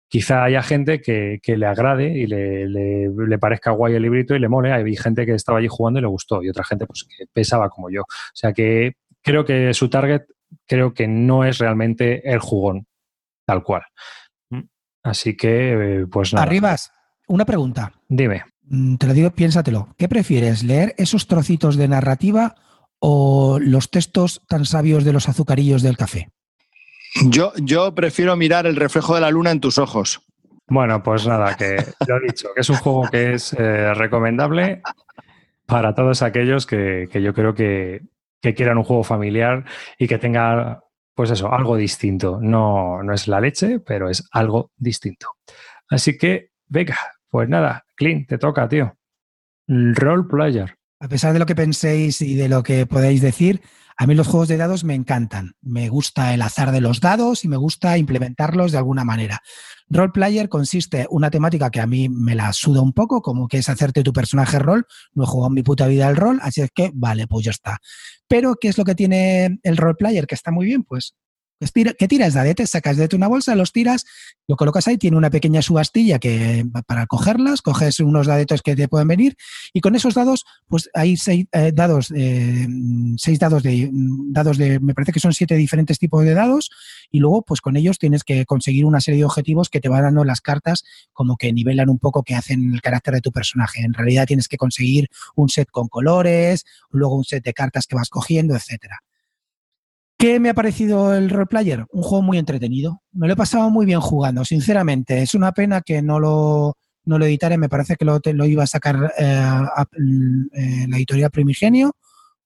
Quizá 0.09 0.45
haya 0.45 0.63
gente 0.63 1.01
que, 1.01 1.41
le 1.45 1.67
agrade 1.67 2.09
y 2.09 2.27
le, 2.27 3.39
parezca 3.39 3.71
guay 3.73 3.95
el 3.95 4.03
librito 4.03 4.37
y 4.37 4.39
le 4.39 4.49
mole. 4.49 4.73
Hay 4.73 4.97
gente 4.97 5.27
que 5.27 5.33
estaba 5.33 5.59
allí 5.59 5.69
jugando 5.69 5.99
y 5.99 6.03
le 6.03 6.09
gustó 6.09 6.43
y 6.43 6.51
otra 6.51 6.65
gente 6.65 6.87
pues 6.87 7.05
que 7.05 7.25
pensaba 7.33 7.69
como 7.71 7.91
yo. 7.91 8.03
O 8.03 8.35
sea 8.35 8.53
que 8.53 8.97
creo 9.23 9.45
que 9.45 9.75
su 9.75 9.89
target 9.89 10.23
creo 10.67 10.95
que 10.95 11.07
no 11.07 11.45
es 11.45 11.59
realmente 11.59 12.31
el 12.31 12.39
jugón, 12.39 12.87
tal 13.47 13.63
cual. 13.63 13.83
Mm. 14.51 14.63
Así 15.03 15.37
que, 15.37 16.01
eh, 16.01 16.07
pues 16.07 16.33
nada. 16.33 16.47
Arribas, 16.47 16.93
una 17.27 17.45
pregunta. 17.45 17.93
Dime. 18.09 18.45
Mm, 18.63 18.97
te 18.97 19.07
lo 19.07 19.15
digo, 19.15 19.31
piénsatelo. 19.31 19.95
¿Qué 19.99 20.09
prefieres, 20.09 20.63
leer 20.63 20.95
esos 20.99 21.27
trocitos 21.27 21.77
de 21.77 21.89
narrativa 21.89 22.55
o 22.99 23.59
los 23.61 23.91
textos 23.91 24.43
tan 24.49 24.65
sabios 24.65 25.05
de 25.05 25.13
los 25.13 25.29
azucarillos 25.29 25.83
del 25.83 25.97
café? 25.97 26.31
Yo, 27.27 27.53
yo 27.57 27.95
prefiero 27.95 28.37
mirar 28.37 28.67
el 28.67 28.77
reflejo 28.77 29.15
de 29.15 29.21
la 29.21 29.31
luna 29.31 29.51
en 29.51 29.61
tus 29.61 29.79
ojos. 29.79 30.21
Bueno, 30.67 31.03
pues 31.03 31.27
nada, 31.27 31.57
que 31.57 31.77
lo 32.09 32.17
he 32.17 32.27
dicho, 32.27 32.49
que 32.55 32.63
es 32.63 32.71
un 32.71 32.77
juego 32.77 33.09
que 33.11 33.35
es 33.35 33.53
eh, 33.53 33.93
recomendable 33.95 34.83
para 35.67 35.95
todos 35.95 36.23
aquellos 36.23 36.67
que, 36.67 37.09
que 37.13 37.23
yo 37.23 37.35
creo 37.35 37.55
que, 37.55 38.03
que 38.45 38.55
quieran 38.55 38.77
un 38.77 38.85
juego 38.85 39.03
familiar 39.03 39.65
y 39.99 40.07
que 40.07 40.19
tenga, 40.19 40.85
pues 41.15 41.31
eso, 41.31 41.51
algo 41.51 41.77
distinto. 41.77 42.39
No, 42.43 43.03
no 43.03 43.15
es 43.15 43.27
la 43.27 43.41
leche, 43.41 43.81
pero 43.81 44.11
es 44.11 44.29
algo 44.33 44.71
distinto. 44.77 45.29
Así 45.89 46.19
que, 46.19 46.51
venga, 46.67 46.99
pues 47.31 47.49
nada, 47.49 47.87
Clint, 47.97 48.29
te 48.29 48.37
toca, 48.37 48.69
tío. 48.69 48.99
Role 49.67 50.25
player. 50.29 50.77
A 51.01 51.09
pesar 51.09 51.33
de 51.33 51.39
lo 51.39 51.47
que 51.47 51.55
penséis 51.55 52.21
y 52.21 52.35
de 52.35 52.51
lo 52.51 52.63
que 52.63 52.85
podéis 52.85 53.23
decir, 53.23 53.63
a 53.97 54.07
mí 54.07 54.15
los 54.15 54.29
juegos 54.29 54.49
de 54.49 54.59
dados 54.59 54.85
me 54.85 54.95
encantan. 54.95 55.55
Me 55.63 55.89
gusta 55.89 56.35
el 56.35 56.43
azar 56.43 56.71
de 56.71 56.83
los 56.83 57.01
dados 57.01 57.47
y 57.47 57.49
me 57.49 57.57
gusta 57.57 57.97
implementarlos 57.97 58.73
de 58.73 58.79
alguna 58.79 59.05
manera. 59.05 59.41
Role 59.91 60.13
player 60.13 60.49
consiste 60.49 61.07
una 61.11 61.31
temática 61.31 61.71
que 61.71 61.81
a 61.81 61.87
mí 61.87 62.09
me 62.09 62.35
la 62.35 62.53
suda 62.53 62.81
un 62.81 62.93
poco, 62.93 63.21
como 63.23 63.49
que 63.49 63.59
es 63.59 63.69
hacerte 63.69 64.03
tu 64.03 64.13
personaje 64.13 64.59
rol. 64.59 64.87
No 65.13 65.25
he 65.25 65.27
jugado 65.27 65.51
mi 65.51 65.63
puta 65.63 65.87
vida 65.87 66.09
el 66.09 66.17
rol, 66.17 66.39
así 66.43 66.63
es 66.63 66.71
que 66.75 66.91
vale, 66.95 67.27
pues 67.27 67.45
ya 67.45 67.51
está. 67.51 67.79
Pero, 68.27 68.57
¿qué 68.61 68.69
es 68.69 68.79
lo 68.79 68.85
que 68.85 68.95
tiene 68.95 69.59
el 69.63 69.77
role 69.77 69.95
player? 69.95 70.27
Que 70.27 70.35
está 70.35 70.51
muy 70.51 70.67
bien, 70.67 70.85
pues 70.85 71.15
¿Qué 71.73 72.09
tiras 72.09 72.35
dadetes? 72.35 72.71
Sacas 72.71 72.97
de 72.97 73.09
una 73.15 73.29
bolsa, 73.29 73.55
los 73.55 73.73
tiras, 73.73 74.05
lo 74.49 74.57
colocas 74.57 74.89
ahí, 74.89 74.99
tiene 74.99 75.17
una 75.17 75.31
pequeña 75.31 75.63
subastilla 75.63 76.19
que 76.19 76.65
para 76.87 77.07
cogerlas, 77.07 77.63
coges 77.63 78.01
unos 78.01 78.27
dadetos 78.27 78.63
que 78.63 78.75
te 78.75 78.89
pueden 78.89 79.09
venir 79.09 79.37
y 79.73 79.81
con 79.81 79.95
esos 79.95 80.15
dados, 80.15 80.45
pues 80.69 80.91
hay 80.95 81.17
seis 81.17 81.47
eh, 81.53 81.73
dados, 81.75 82.13
eh, 82.15 82.67
seis 83.17 83.39
dados 83.39 83.63
de, 83.63 83.91
dados 83.93 84.59
de, 84.59 84.81
me 84.81 84.95
parece 84.95 85.13
que 85.13 85.21
son 85.21 85.33
siete 85.33 85.55
diferentes 85.57 85.99
tipos 85.99 86.25
de 86.25 86.35
dados 86.35 86.71
y 87.11 87.21
luego 87.21 87.43
pues 87.43 87.61
con 87.61 87.77
ellos 87.77 87.99
tienes 87.99 88.25
que 88.25 88.45
conseguir 88.45 88.85
una 88.85 89.01
serie 89.01 89.19
de 89.19 89.25
objetivos 89.25 89.69
que 89.69 89.81
te 89.81 89.89
van 89.89 90.03
dando 90.03 90.25
las 90.25 90.41
cartas 90.41 90.85
como 91.13 91.37
que 91.37 91.53
nivelan 91.53 91.89
un 91.89 91.99
poco 91.99 92.23
que 92.23 92.35
hacen 92.35 92.75
el 92.75 92.83
carácter 92.83 93.15
de 93.15 93.21
tu 93.21 93.33
personaje. 93.33 93.83
En 93.83 93.95
realidad 93.95 94.27
tienes 94.27 94.49
que 94.49 94.57
conseguir 94.57 95.09
un 95.37 95.49
set 95.49 95.69
con 95.71 95.89
colores, 95.89 96.65
luego 96.91 97.17
un 97.17 97.25
set 97.25 97.45
de 97.45 97.53
cartas 97.53 97.87
que 97.87 97.97
vas 97.97 98.09
cogiendo, 98.09 98.55
etcétera. 98.55 99.01
¿Qué 100.25 100.41
me 100.41 100.49
ha 100.49 100.55
parecido 100.55 101.15
el 101.15 101.29
Role 101.29 101.45
Player? 101.45 101.85
Un 101.91 102.03
juego 102.03 102.23
muy 102.23 102.39
entretenido. 102.39 103.03
Me 103.13 103.27
lo 103.27 103.35
he 103.35 103.37
pasado 103.37 103.69
muy 103.69 103.85
bien 103.85 104.01
jugando, 104.01 104.43
sinceramente. 104.43 105.21
Es 105.21 105.35
una 105.35 105.53
pena 105.53 105.83
que 105.83 106.01
no 106.01 106.19
lo, 106.19 106.79
no 107.05 107.19
lo 107.19 107.27
editara. 107.27 107.59
Me 107.59 107.69
parece 107.69 107.97
que 107.97 108.07
lo, 108.07 108.19
lo 108.25 108.47
iba 108.47 108.63
a 108.63 108.67
sacar 108.67 109.13
eh, 109.19 109.43
eh, 110.55 110.87
la 110.89 110.97
editorial 110.97 111.31
Primigenio 111.31 111.95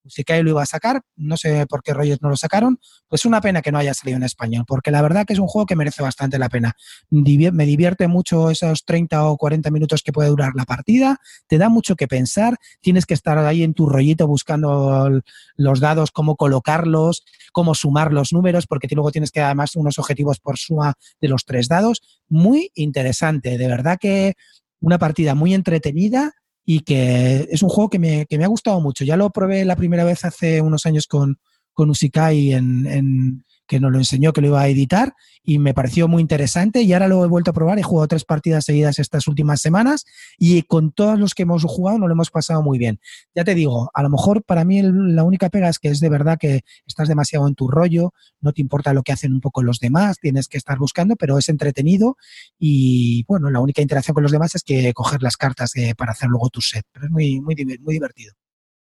si 0.09 0.25
que 0.25 0.43
lo 0.43 0.51
iba 0.51 0.63
a 0.63 0.67
sacar, 0.67 1.03
no 1.17 1.37
sé 1.37 1.67
por 1.67 1.83
qué 1.83 1.95
rollos 1.95 2.19
no 2.23 2.29
lo 2.29 2.37
sacaron, 2.37 2.81
pues 3.09 3.25
una 3.25 3.41
pena 3.41 3.63
que 3.63 3.73
no 3.73 3.79
haya 3.79 3.95
salido 3.95 4.17
en 4.17 4.23
español, 4.23 4.65
porque 4.67 4.91
la 4.91 5.03
verdad 5.03 5.25
que 5.27 5.33
es 5.33 5.39
un 5.39 5.47
juego 5.47 5.67
que 5.67 5.77
merece 5.77 6.03
bastante 6.03 6.39
la 6.39 6.49
pena. 6.49 6.77
Me 7.11 7.67
divierte 7.67 8.09
mucho 8.09 8.51
esos 8.51 8.85
30 8.85 9.27
o 9.27 9.37
40 9.37 9.71
minutos 9.71 10.03
que 10.03 10.13
puede 10.13 10.29
durar 10.29 10.53
la 10.55 10.65
partida, 10.65 11.19
te 11.47 11.59
da 11.59 11.69
mucho 11.69 11.97
que 11.97 12.09
pensar, 12.09 12.57
tienes 12.81 13.07
que 13.07 13.15
estar 13.15 13.39
ahí 13.39 13.63
en 13.63 13.75
tu 13.75 13.87
rollito 13.87 14.27
buscando 14.27 15.11
los 15.57 15.81
dados, 15.81 16.11
cómo 16.11 16.37
colocarlos, 16.37 17.25
cómo 17.53 17.75
sumar 17.75 18.13
los 18.13 18.33
números, 18.33 18.67
porque 18.67 18.89
luego 18.93 19.13
tienes 19.13 19.31
que 19.31 19.41
además 19.41 19.77
unos 19.77 19.99
objetivos 19.99 20.41
por 20.41 20.59
suma 20.59 20.95
de 21.21 21.29
los 21.29 21.45
tres 21.45 21.69
dados. 21.69 22.03
Muy 22.29 22.71
interesante, 22.75 23.59
de 23.59 23.69
verdad 23.69 23.99
que 24.01 24.35
una 24.81 24.99
partida 24.99 25.35
muy 25.35 25.55
entretenida 25.55 26.33
y 26.71 26.81
que 26.81 27.49
es 27.51 27.63
un 27.63 27.71
juego 27.71 27.89
que 27.89 27.99
me, 27.99 28.27
que 28.27 28.37
me, 28.37 28.45
ha 28.45 28.49
gustado 28.49 28.79
mucho. 28.83 29.03
Ya 29.03 29.17
lo 29.17 29.31
probé 29.31 29.65
la 29.65 29.75
primera 29.75 30.05
vez 30.05 30.27
hace 30.27 30.61
unos 30.61 30.85
años 30.85 31.07
con, 31.07 31.39
con 31.73 31.89
Usikai 31.89 32.53
en, 32.53 32.87
en, 32.87 33.45
que 33.69 33.79
nos 33.79 33.93
lo 33.93 33.99
enseñó 33.99 34.33
que 34.33 34.41
lo 34.41 34.49
iba 34.49 34.61
a 34.61 34.69
editar 34.69 35.15
y 35.45 35.59
me 35.59 35.75
pareció 35.75 36.09
muy 36.09 36.21
interesante 36.21 36.83
y 36.83 36.93
ahora 36.93 37.07
lo 37.07 37.25
he 37.25 37.29
vuelto 37.29 37.53
a 37.53 37.55
probar, 37.55 37.79
he 37.79 37.83
jugado 37.83 38.09
tres 38.09 38.25
partidas 38.25 38.65
seguidas 38.65 38.99
estas 38.99 39.29
últimas 39.29 39.61
semanas 39.61 40.05
y 40.39 40.63
con 40.63 40.91
todos 40.91 41.19
los 41.19 41.35
que 41.35 41.45
hemos 41.45 41.63
jugado 41.65 41.99
nos 41.99 42.09
lo 42.09 42.15
hemos 42.15 42.31
pasado 42.31 42.63
muy 42.63 42.79
bien. 42.79 42.99
Ya 43.35 43.45
te 43.45 43.55
digo, 43.55 43.91
a 43.95 44.03
lo 44.03 44.11
mejor 44.11 44.43
para 44.43 44.65
mí 44.65 44.83
la 44.83 45.23
única 45.23 45.51
pega 45.51 45.69
es 45.69 45.79
que 45.79 45.89
es 45.89 46.01
de 46.01 46.09
verdad 46.09 46.39
que 46.39 46.63
estás 46.87 47.09
demasiado 47.09 47.47
en 47.47 47.55
tu 47.55 47.69
rollo, 47.69 48.13
no 48.41 48.53
te 48.53 48.61
importa 48.61 48.93
lo 48.93 49.03
que 49.03 49.13
hacen 49.13 49.33
un 49.33 49.41
poco 49.41 49.63
los 49.63 49.79
demás, 49.79 50.19
tienes 50.19 50.49
que 50.49 50.59
estar 50.59 50.79
buscando, 50.79 51.15
pero 51.17 51.39
es 51.39 51.49
entretenido 51.49 52.17
y 52.59 53.25
bueno, 53.29 53.51
la 53.51 53.61
única 53.61 53.83
interacción 53.83 54.15
con 54.15 54.23
los 54.23 54.33
demás 54.33 54.55
es 54.55 54.63
que 54.65 54.93
coger 54.95 55.23
las 55.23 55.37
cartas 55.37 55.77
eh, 55.77 55.95
para 55.97 56.13
hacer 56.13 56.29
luego 56.29 56.49
tu 56.49 56.63
set, 56.63 56.87
pero 56.91 57.07
es 57.07 57.13
muy, 57.13 57.41
muy, 57.41 57.55
muy 57.81 57.95
divertido. 57.95 58.35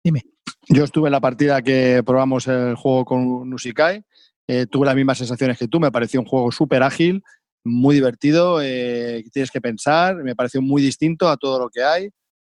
Dime. 0.03 0.23
Yo 0.69 0.83
estuve 0.83 1.07
en 1.07 1.13
la 1.13 1.21
partida 1.21 1.61
que 1.61 2.01
probamos 2.05 2.47
el 2.47 2.75
juego 2.75 3.05
con 3.05 3.49
Nusikai 3.49 4.03
eh, 4.47 4.65
tuve 4.65 4.85
las 4.85 4.95
mismas 4.95 5.17
sensaciones 5.17 5.57
que 5.57 5.67
tú, 5.67 5.79
me 5.79 5.91
pareció 5.91 6.19
un 6.21 6.25
juego 6.25 6.51
súper 6.51 6.83
ágil, 6.83 7.21
muy 7.65 7.95
divertido, 7.95 8.61
eh, 8.61 9.23
tienes 9.33 9.51
que 9.51 9.61
pensar, 9.61 10.15
me 10.15 10.35
pareció 10.35 10.61
muy 10.61 10.81
distinto 10.81 11.29
a 11.29 11.37
todo 11.37 11.59
lo 11.59 11.69
que 11.69 11.83
hay 11.83 12.09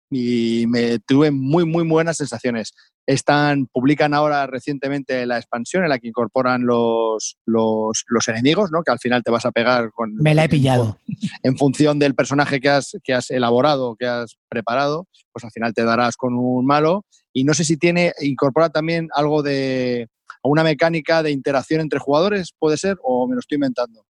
y 0.10 0.66
me 0.68 1.00
tuve 1.00 1.32
muy, 1.32 1.66
muy 1.66 1.88
buenas 1.88 2.18
sensaciones. 2.18 2.74
Están, 3.06 3.68
publican 3.68 4.14
ahora 4.14 4.48
recientemente 4.48 5.26
la 5.26 5.38
expansión 5.38 5.84
en 5.84 5.90
la 5.90 6.00
que 6.00 6.08
incorporan 6.08 6.66
los, 6.66 7.38
los, 7.46 8.28
enemigos, 8.28 8.72
¿no? 8.72 8.82
que 8.84 8.92
al 8.92 9.00
final 9.00 9.24
te 9.24 9.32
vas 9.32 9.46
a 9.46 9.52
pegar 9.52 9.92
con... 9.92 10.16
Me 10.16 10.34
la 10.34 10.46
he 10.46 10.50
pillado. 10.50 10.98
En, 11.44 11.58
función 11.58 12.00
del 12.00 12.16
personaje 12.16 12.62
que 12.62 12.70
has, 12.70 12.98
que 13.04 13.14
has 13.14 13.30
elaborado, 13.30 13.96
que 14.00 14.06
has 14.06 14.38
preparado, 14.50 15.08
pues 15.34 15.44
al 15.44 15.52
final 15.52 15.74
te 15.74 15.84
darás 15.84 16.16
con 16.16 16.34
un 16.36 16.66
malo. 16.66 17.06
Y 17.34 17.44
no 17.44 17.54
sé 17.54 17.66
si 17.66 17.78
tiene, 17.78 18.14
incorpora 18.22 18.70
también 18.70 19.10
algo 19.14 19.44
de, 19.44 20.08
una 20.50 20.64
mecánica 20.64 21.24
de 21.24 21.32
interacción 21.32 21.82
entre 21.82 22.00
jugadores, 22.00 22.54
puede 22.58 22.78
ser, 22.78 22.98
o 23.04 23.28
me 23.28 23.36
lo 23.36 23.40
estoy 23.40 23.56
inventando. 23.56 24.06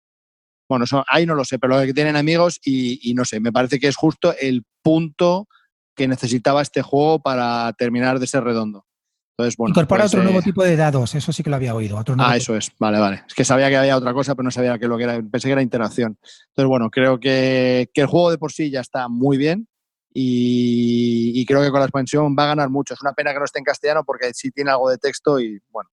Bueno, 0.71 0.85
ahí 1.09 1.27
no 1.27 1.35
lo 1.35 1.45
sé, 1.45 1.59
pero 1.59 1.77
lo 1.77 1.85
que 1.85 1.93
tienen 1.93 2.15
amigos 2.15 2.61
y, 2.65 3.13
no 3.17 3.25
sé, 3.25 3.41
me 3.41 3.51
parece 3.51 3.81
que 3.81 3.89
es 3.89 3.97
justo 3.97 4.33
el 4.41 4.63
punto 4.83 5.49
que 5.97 6.07
necesitaba 6.07 6.63
este 6.63 6.81
juego 6.81 7.21
para 7.21 7.73
terminar 7.73 8.21
de 8.21 8.29
ser 8.29 8.45
redondo. 8.45 8.87
Entonces, 9.33 9.57
bueno, 9.57 9.73
Incorpora 9.73 10.05
pues, 10.05 10.15
otro 10.15 10.23
nuevo 10.23 10.39
eh, 10.39 10.43
tipo 10.43 10.63
de 10.63 10.77
dados, 10.77 11.15
eso 11.17 11.33
sí 11.33 11.43
que 11.43 11.51
lo 11.51 11.57
había 11.57 11.75
oído. 11.75 12.01
ah, 12.19 12.37
eso 12.37 12.55
es, 12.55 12.71
vale, 12.79 13.01
vale. 13.01 13.25
Es 13.27 13.35
que 13.35 13.45
sabía 13.45 13.69
que 13.69 13.79
había 13.79 13.97
otra 13.97 14.13
cosa, 14.13 14.37
pero 14.37 14.45
no 14.45 14.53
sabía 14.53 14.79
que 14.79 14.87
lo 14.87 14.97
que 14.97 15.05
era, 15.05 15.21
pensé 15.21 15.49
que 15.49 15.53
era 15.53 15.63
interacción. 15.63 16.17
Entonces, 16.51 16.69
bueno, 16.69 16.89
creo 16.89 17.19
que, 17.19 17.91
el 17.93 18.07
juego 18.07 18.31
de 18.31 18.39
por 18.39 18.53
sí 18.53 18.71
ya 18.71 18.81
está 18.81 19.09
muy 19.09 19.39
bien 19.39 19.67
y, 20.15 21.45
creo 21.47 21.63
que 21.63 21.71
con 21.71 21.81
la 21.81 21.87
expansión 21.87 22.37
va 22.39 22.45
a 22.45 22.49
ganar 22.49 22.71
mucho. 22.71 22.95
Es 22.95 23.03
una 23.03 23.13
pena 23.13 23.33
que 23.33 23.41
no 23.41 23.45
esté 23.45 23.59
en 23.59 23.65
castellano 23.65 24.05
porque 24.05 24.33
sí 24.35 24.53
tiene 24.53 24.71
algo 24.71 24.89
de 24.89 24.99
texto 24.99 25.41
y, 25.41 25.59
bueno, 25.71 25.91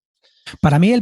para 0.61 0.79
mí, 0.79 0.93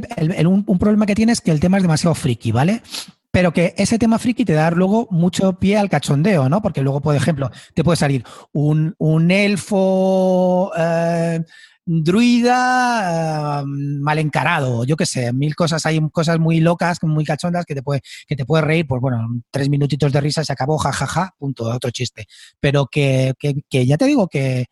un, 0.47 0.79
problema 0.79 1.07
que 1.07 1.15
tiene 1.15 1.33
es 1.33 1.41
que 1.41 1.51
el 1.51 1.61
tema 1.61 1.77
es 1.77 1.83
demasiado 1.83 2.15
friki, 2.15 2.53
¿vale? 2.53 2.83
Pero 3.31 3.53
que 3.53 3.75
ese 3.77 3.99
tema 3.99 4.19
friki 4.19 4.45
te 4.45 4.53
da 4.53 4.71
luego 4.71 5.09
mucho 5.11 5.59
pie 5.59 5.77
al 5.77 5.91
cachondeo, 5.91 6.49
¿no? 6.49 6.63
Porque 6.63 6.83
luego, 6.83 7.01
por 7.01 7.17
ejemplo, 7.17 7.51
te 7.75 7.83
puede 7.83 7.97
salir 7.97 8.25
un, 8.53 9.31
elfo. 9.31 10.71
Eh, 10.77 11.41
druida 11.87 13.61
eh, 13.61 13.65
mal 13.67 14.19
encarado, 14.19 14.85
yo 14.85 14.97
qué 14.97 15.05
sé, 15.05 15.35
mil 15.35 15.55
cosas, 15.55 15.85
hay 15.85 16.01
cosas 16.11 16.39
muy 16.39 16.61
locas, 16.61 17.03
muy 17.03 17.27
cachondas 17.27 17.67
que 17.67 17.75
te 17.75 17.83
puede, 17.83 18.01
que 18.27 18.37
te 18.37 18.47
puede 18.47 18.65
reír, 18.65 18.87
pues 18.87 19.03
bueno, 19.03 19.29
tres 19.51 19.69
minutitos 19.69 20.11
de 20.11 20.21
risa 20.23 20.45
se 20.45 20.53
acabó, 20.53 20.79
jajaja, 20.79 21.35
punto, 21.39 21.65
otro 21.65 21.91
chiste. 21.91 22.27
Pero 22.59 22.87
que 22.87 23.35
ya 23.71 23.99
te 23.99 24.07
digo 24.07 24.29
que, 24.29 24.67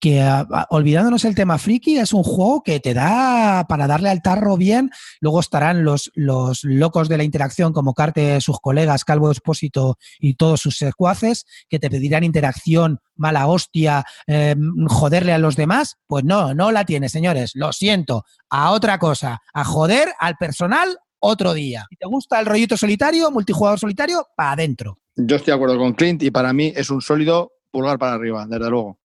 que 0.00 0.26
olvidándonos 0.70 1.24
el 1.24 1.34
tema 1.34 1.58
friki, 1.58 1.98
es 1.98 2.12
un 2.12 2.22
juego 2.22 2.62
que 2.62 2.80
te 2.80 2.94
da 2.94 3.66
para 3.68 3.86
darle 3.86 4.08
al 4.08 4.22
tarro 4.22 4.56
bien. 4.56 4.90
Luego 5.20 5.40
estarán 5.40 5.84
los, 5.84 6.10
los 6.14 6.64
locos 6.64 7.08
de 7.08 7.18
la 7.18 7.24
interacción, 7.24 7.72
como 7.72 7.94
Carte, 7.94 8.40
sus 8.40 8.58
colegas, 8.60 9.04
Calvo 9.04 9.30
Expósito 9.30 9.98
y 10.18 10.34
todos 10.34 10.60
sus 10.60 10.78
secuaces, 10.78 11.44
que 11.68 11.78
te 11.78 11.90
pedirán 11.90 12.24
interacción, 12.24 13.00
mala 13.14 13.46
hostia, 13.46 14.04
em, 14.26 14.86
joderle 14.88 15.34
a 15.34 15.38
los 15.38 15.56
demás. 15.56 15.98
Pues 16.06 16.24
no, 16.24 16.54
no 16.54 16.72
la 16.72 16.84
tiene, 16.84 17.08
señores. 17.08 17.52
Lo 17.54 17.72
siento. 17.72 18.24
A 18.48 18.72
otra 18.72 18.98
cosa, 18.98 19.42
a 19.52 19.64
joder 19.64 20.12
al 20.18 20.36
personal 20.36 20.98
otro 21.20 21.52
día. 21.52 21.86
Si 21.90 21.96
te 21.96 22.06
gusta 22.06 22.40
el 22.40 22.46
rollito 22.46 22.76
solitario, 22.76 23.30
multijugador 23.30 23.78
solitario, 23.78 24.26
para 24.34 24.52
adentro. 24.52 24.96
Yo 25.16 25.36
estoy 25.36 25.52
de 25.52 25.56
acuerdo 25.56 25.78
con 25.78 25.92
Clint 25.92 26.22
y 26.22 26.30
para 26.30 26.52
mí 26.54 26.72
es 26.74 26.88
un 26.90 27.02
sólido 27.02 27.52
pulgar 27.70 27.98
para 27.98 28.14
arriba, 28.14 28.46
desde 28.48 28.70
luego. 28.70 28.99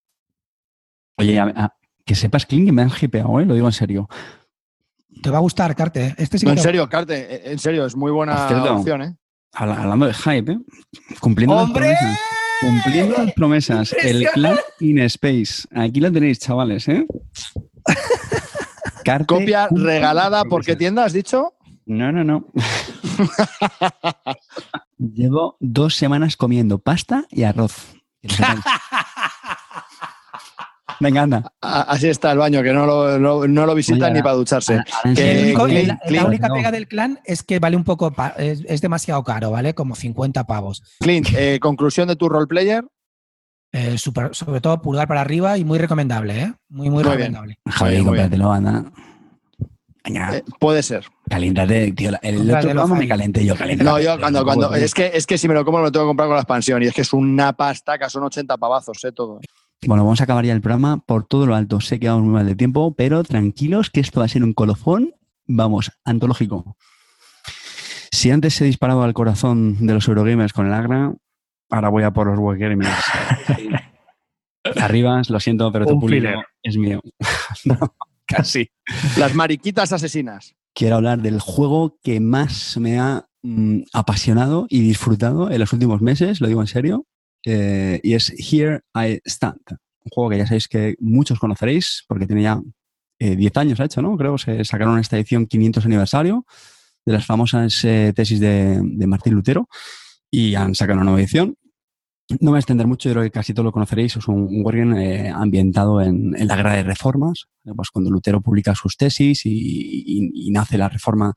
Oye, 1.18 1.42
que 2.06 2.16
sepas, 2.16 2.46
Kling, 2.46 2.72
me 2.74 2.82
han 2.82 2.92
hipeado, 3.00 3.40
¿eh? 3.40 3.46
lo 3.46 3.54
digo 3.54 3.68
en 3.68 3.74
serio. 3.74 4.10
Te 5.22 5.30
va 5.30 5.38
a 5.38 5.42
gustar, 5.42 5.76
Carte. 5.76 6.14
Este 6.18 6.38
en 6.48 6.58
serio, 6.58 6.88
Carte, 6.90 7.36
eh, 7.36 7.52
en 7.52 7.60
serio, 7.60 7.86
es 7.86 7.96
muy 7.96 8.12
buena 8.12 8.48
opción, 8.72 9.02
¿eh? 9.02 9.16
Hablando 9.54 10.06
de 10.06 10.14
hype, 10.14 10.52
¿eh? 10.52 10.60
Cumpliendo 11.22 11.56
las 11.56 11.72
promesas. 11.72 12.20
Cumpliendo 12.60 13.18
las 13.18 13.34
promesas. 13.34 13.94
El 13.94 14.28
clan 14.34 14.58
in 14.82 15.00
space. 15.00 15.68
Aquí 15.74 16.02
lo 16.02 16.12
tenéis, 16.12 16.40
chavales, 16.40 16.88
¿eh? 16.90 17.06
Copia 19.28 19.68
regalada 19.72 20.44
por 20.46 20.66
qué 20.66 20.76
tienda, 20.76 21.06
has 21.06 21.14
dicho? 21.14 21.54
No, 21.86 22.12
no, 22.12 22.24
no. 22.24 22.48
Llevo 24.98 25.58
dos 25.60 25.96
semanas 25.96 26.36
comiendo 26.36 26.80
pasta 26.80 27.26
y 27.30 27.44
arroz. 27.44 27.96
Venga, 31.00 31.22
anda. 31.22 31.54
Así 31.62 32.08
está 32.08 32.32
el 32.32 32.38
baño, 32.38 32.64
que 32.64 32.74
no 32.74 32.86
lo, 32.86 33.48
no, 33.48 33.76
visitan 33.76 34.14
ni 34.14 34.22
para 34.22 34.36
ducharse. 34.36 34.82
la, 35.04 36.26
única 36.26 36.50
pega 36.50 36.72
del 36.72 36.88
clan 36.88 37.20
es 37.26 37.44
que 37.44 37.60
vale 37.60 37.76
un 37.76 37.84
poco, 37.84 38.14
es, 38.38 38.82
demasiado 38.82 39.24
caro, 39.24 39.52
¿vale? 39.52 39.74
Como 39.74 39.96
50 39.96 40.46
pavos. 40.46 40.84
Clint, 41.00 41.28
eh, 41.36 41.60
conclusión 41.62 42.08
de 42.08 42.16
tu 42.16 42.30
roleplayer. 42.30 42.86
Eh, 43.72 43.98
sobre 43.98 44.62
todo 44.62 44.82
pulgar 44.82 45.06
para 45.06 45.20
arriba 45.20 45.58
y 45.58 45.66
muy 45.66 45.78
recomendable, 45.78 46.42
¿eh? 46.42 46.54
Muy, 46.70 46.90
muy, 46.90 47.04
recomendable. 47.04 47.60
Javier, 47.68 48.04
cómpratelo, 48.04 48.52
anda. 48.52 48.86
Eh, 50.06 50.44
puede 50.60 50.84
ser. 50.84 51.06
Caliéntate, 51.30 51.92
tío. 51.94 52.12
El 52.22 52.50
otro 52.50 52.62
programa 52.62 52.96
me 52.96 53.08
calenté 53.08 53.44
yo, 53.44 53.56
No, 53.84 54.00
yo 54.00 54.20
cuando, 54.20 54.44
cuando. 54.44 54.74
Es 54.76 54.94
que, 54.94 55.12
es 55.14 55.26
que 55.26 55.38
si 55.38 55.48
me 55.48 55.54
lo 55.54 55.66
como, 55.66 55.80
me 55.80 55.86
lo 55.86 55.92
tengo 55.92 56.06
que 56.06 56.10
comprar 56.10 56.28
con 56.28 56.36
la 56.36 56.42
expansión. 56.42 56.84
Y 56.84 56.88
es 56.88 56.94
que 56.94 57.02
es 57.02 57.12
una 57.14 57.54
pasta 57.54 57.98
que 57.98 58.10
son 58.10 58.24
80 58.24 58.58
pavazos, 58.58 59.04
¿eh? 59.04 59.12
Todo. 59.12 59.40
Bueno, 59.88 60.04
vamos 60.04 60.20
a 60.20 60.24
acabar 60.24 60.44
ya 60.44 60.54
el 60.54 60.62
programa 60.62 60.98
por 61.06 61.28
todo 61.28 61.46
lo 61.46 61.56
alto. 61.56 61.80
Sé 61.80 62.00
que 62.00 62.08
vamos 62.08 62.24
muy 62.24 62.34
mal 62.34 62.48
de 62.48 62.56
tiempo, 62.56 62.96
pero 62.96 63.24
tranquilos 63.24 63.92
que 63.92 64.00
esto 64.00 64.20
va 64.20 64.26
a 64.26 64.30
ser 64.30 64.44
un 64.44 64.54
colofón, 64.54 65.14
vamos, 65.46 65.92
antológico. 66.04 66.76
Si 68.12 68.32
antes 68.32 68.56
se 68.56 68.66
disparaba 68.66 69.06
al 69.06 69.14
corazón 69.14 69.86
de 69.86 69.94
los 69.94 70.08
Eurogamers 70.08 70.54
con 70.54 70.66
el 70.66 70.74
Agra, 70.74 71.14
ahora 71.70 71.90
voy 71.90 72.04
a 72.04 72.12
por 72.12 72.28
los 72.28 72.40
Wargamers. 72.40 72.90
Arriba, 74.82 75.22
lo 75.30 75.40
siento, 75.40 75.72
pero 75.72 75.86
tu 75.86 76.00
público 76.00 76.30
es 76.64 76.78
mío. 76.78 77.02
casi. 78.26 78.72
Las 79.18 79.36
mariquitas 79.36 79.94
asesinas. 79.94 80.56
Quiero 80.74 80.96
hablar 80.96 81.22
del 81.22 81.40
juego 81.40 82.00
que 82.02 82.20
más 82.20 82.78
me 82.78 83.00
ha 83.00 83.28
mm, 83.44 83.82
apasionado 83.94 84.66
y 84.68 84.82
disfrutado 84.82 85.52
en 85.52 85.60
los 85.60 85.72
últimos 85.74 86.02
meses, 86.02 86.42
lo 86.42 86.48
digo 86.48 86.62
en 86.62 86.68
serio, 86.68 87.06
eh, 87.46 88.00
y 88.04 88.14
es 88.14 88.34
Here 88.38 88.82
I 88.96 89.22
Stand. 89.26 89.62
Un 89.70 90.10
juego 90.12 90.30
que 90.30 90.38
ya 90.38 90.48
sabéis 90.48 90.68
que 90.68 90.96
muchos 91.00 91.40
conoceréis 91.40 92.04
porque 92.08 92.26
tiene 92.28 92.44
ya 92.44 92.62
10 93.20 93.40
eh, 93.40 93.52
años, 93.56 93.80
ha 93.80 93.86
hecho, 93.86 94.02
¿no? 94.02 94.18
Creo 94.18 94.38
se 94.38 94.64
sacaron 94.66 95.00
esta 95.00 95.16
edición 95.18 95.46
500 95.46 95.86
aniversario 95.86 96.46
de 97.06 97.14
las 97.14 97.26
famosas 97.26 97.84
eh, 97.84 98.14
tesis 98.16 98.40
de, 98.40 98.82
Martín 99.08 99.34
Lutero 99.34 99.68
y 100.30 100.56
han 100.56 100.76
sacado 100.76 100.98
una 100.98 101.06
nueva 101.06 101.22
edición. 101.22 101.56
No 102.30 102.38
me 102.42 102.50
voy 102.50 102.58
a 102.58 102.60
extender 102.60 102.88
mucho, 102.88 103.10
creo 103.12 103.22
que 103.22 103.30
casi 103.30 103.54
todo 103.54 103.66
lo 103.66 103.72
conoceréis. 103.72 104.16
Es 104.16 104.28
un, 104.28 104.64
un 104.66 105.32
ambientado 105.34 106.02
en, 106.02 106.34
la 106.48 106.56
guerra 106.56 106.74
de 106.74 106.84
reformas, 106.84 107.46
pues 107.64 107.90
cuando 107.92 108.10
Lutero 108.10 108.42
publica 108.42 108.74
sus 108.74 108.98
tesis 108.98 109.42
y 109.46 110.50
nace 110.52 110.80
la 110.80 110.90
reforma 110.90 111.34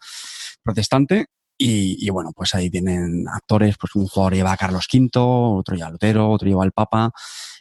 protestante 0.63 1.27
y, 1.61 2.09
bueno, 2.11 2.31
pues 2.35 2.55
ahí 2.55 2.71
tienen 2.71 3.27
actores, 3.29 3.77
pues 3.77 3.97
un 3.97 4.07
jugador 4.07 4.35
lleva 4.35 4.53
a 4.53 4.57
Carlos 4.57 4.87
V, 4.93 5.11
otro 5.15 5.75
lleva 5.75 5.89
a 5.89 5.91
Lutero, 5.91 6.31
otro 6.31 6.49
lleva 6.49 6.63
al 6.63 6.71
Papa, 6.71 7.11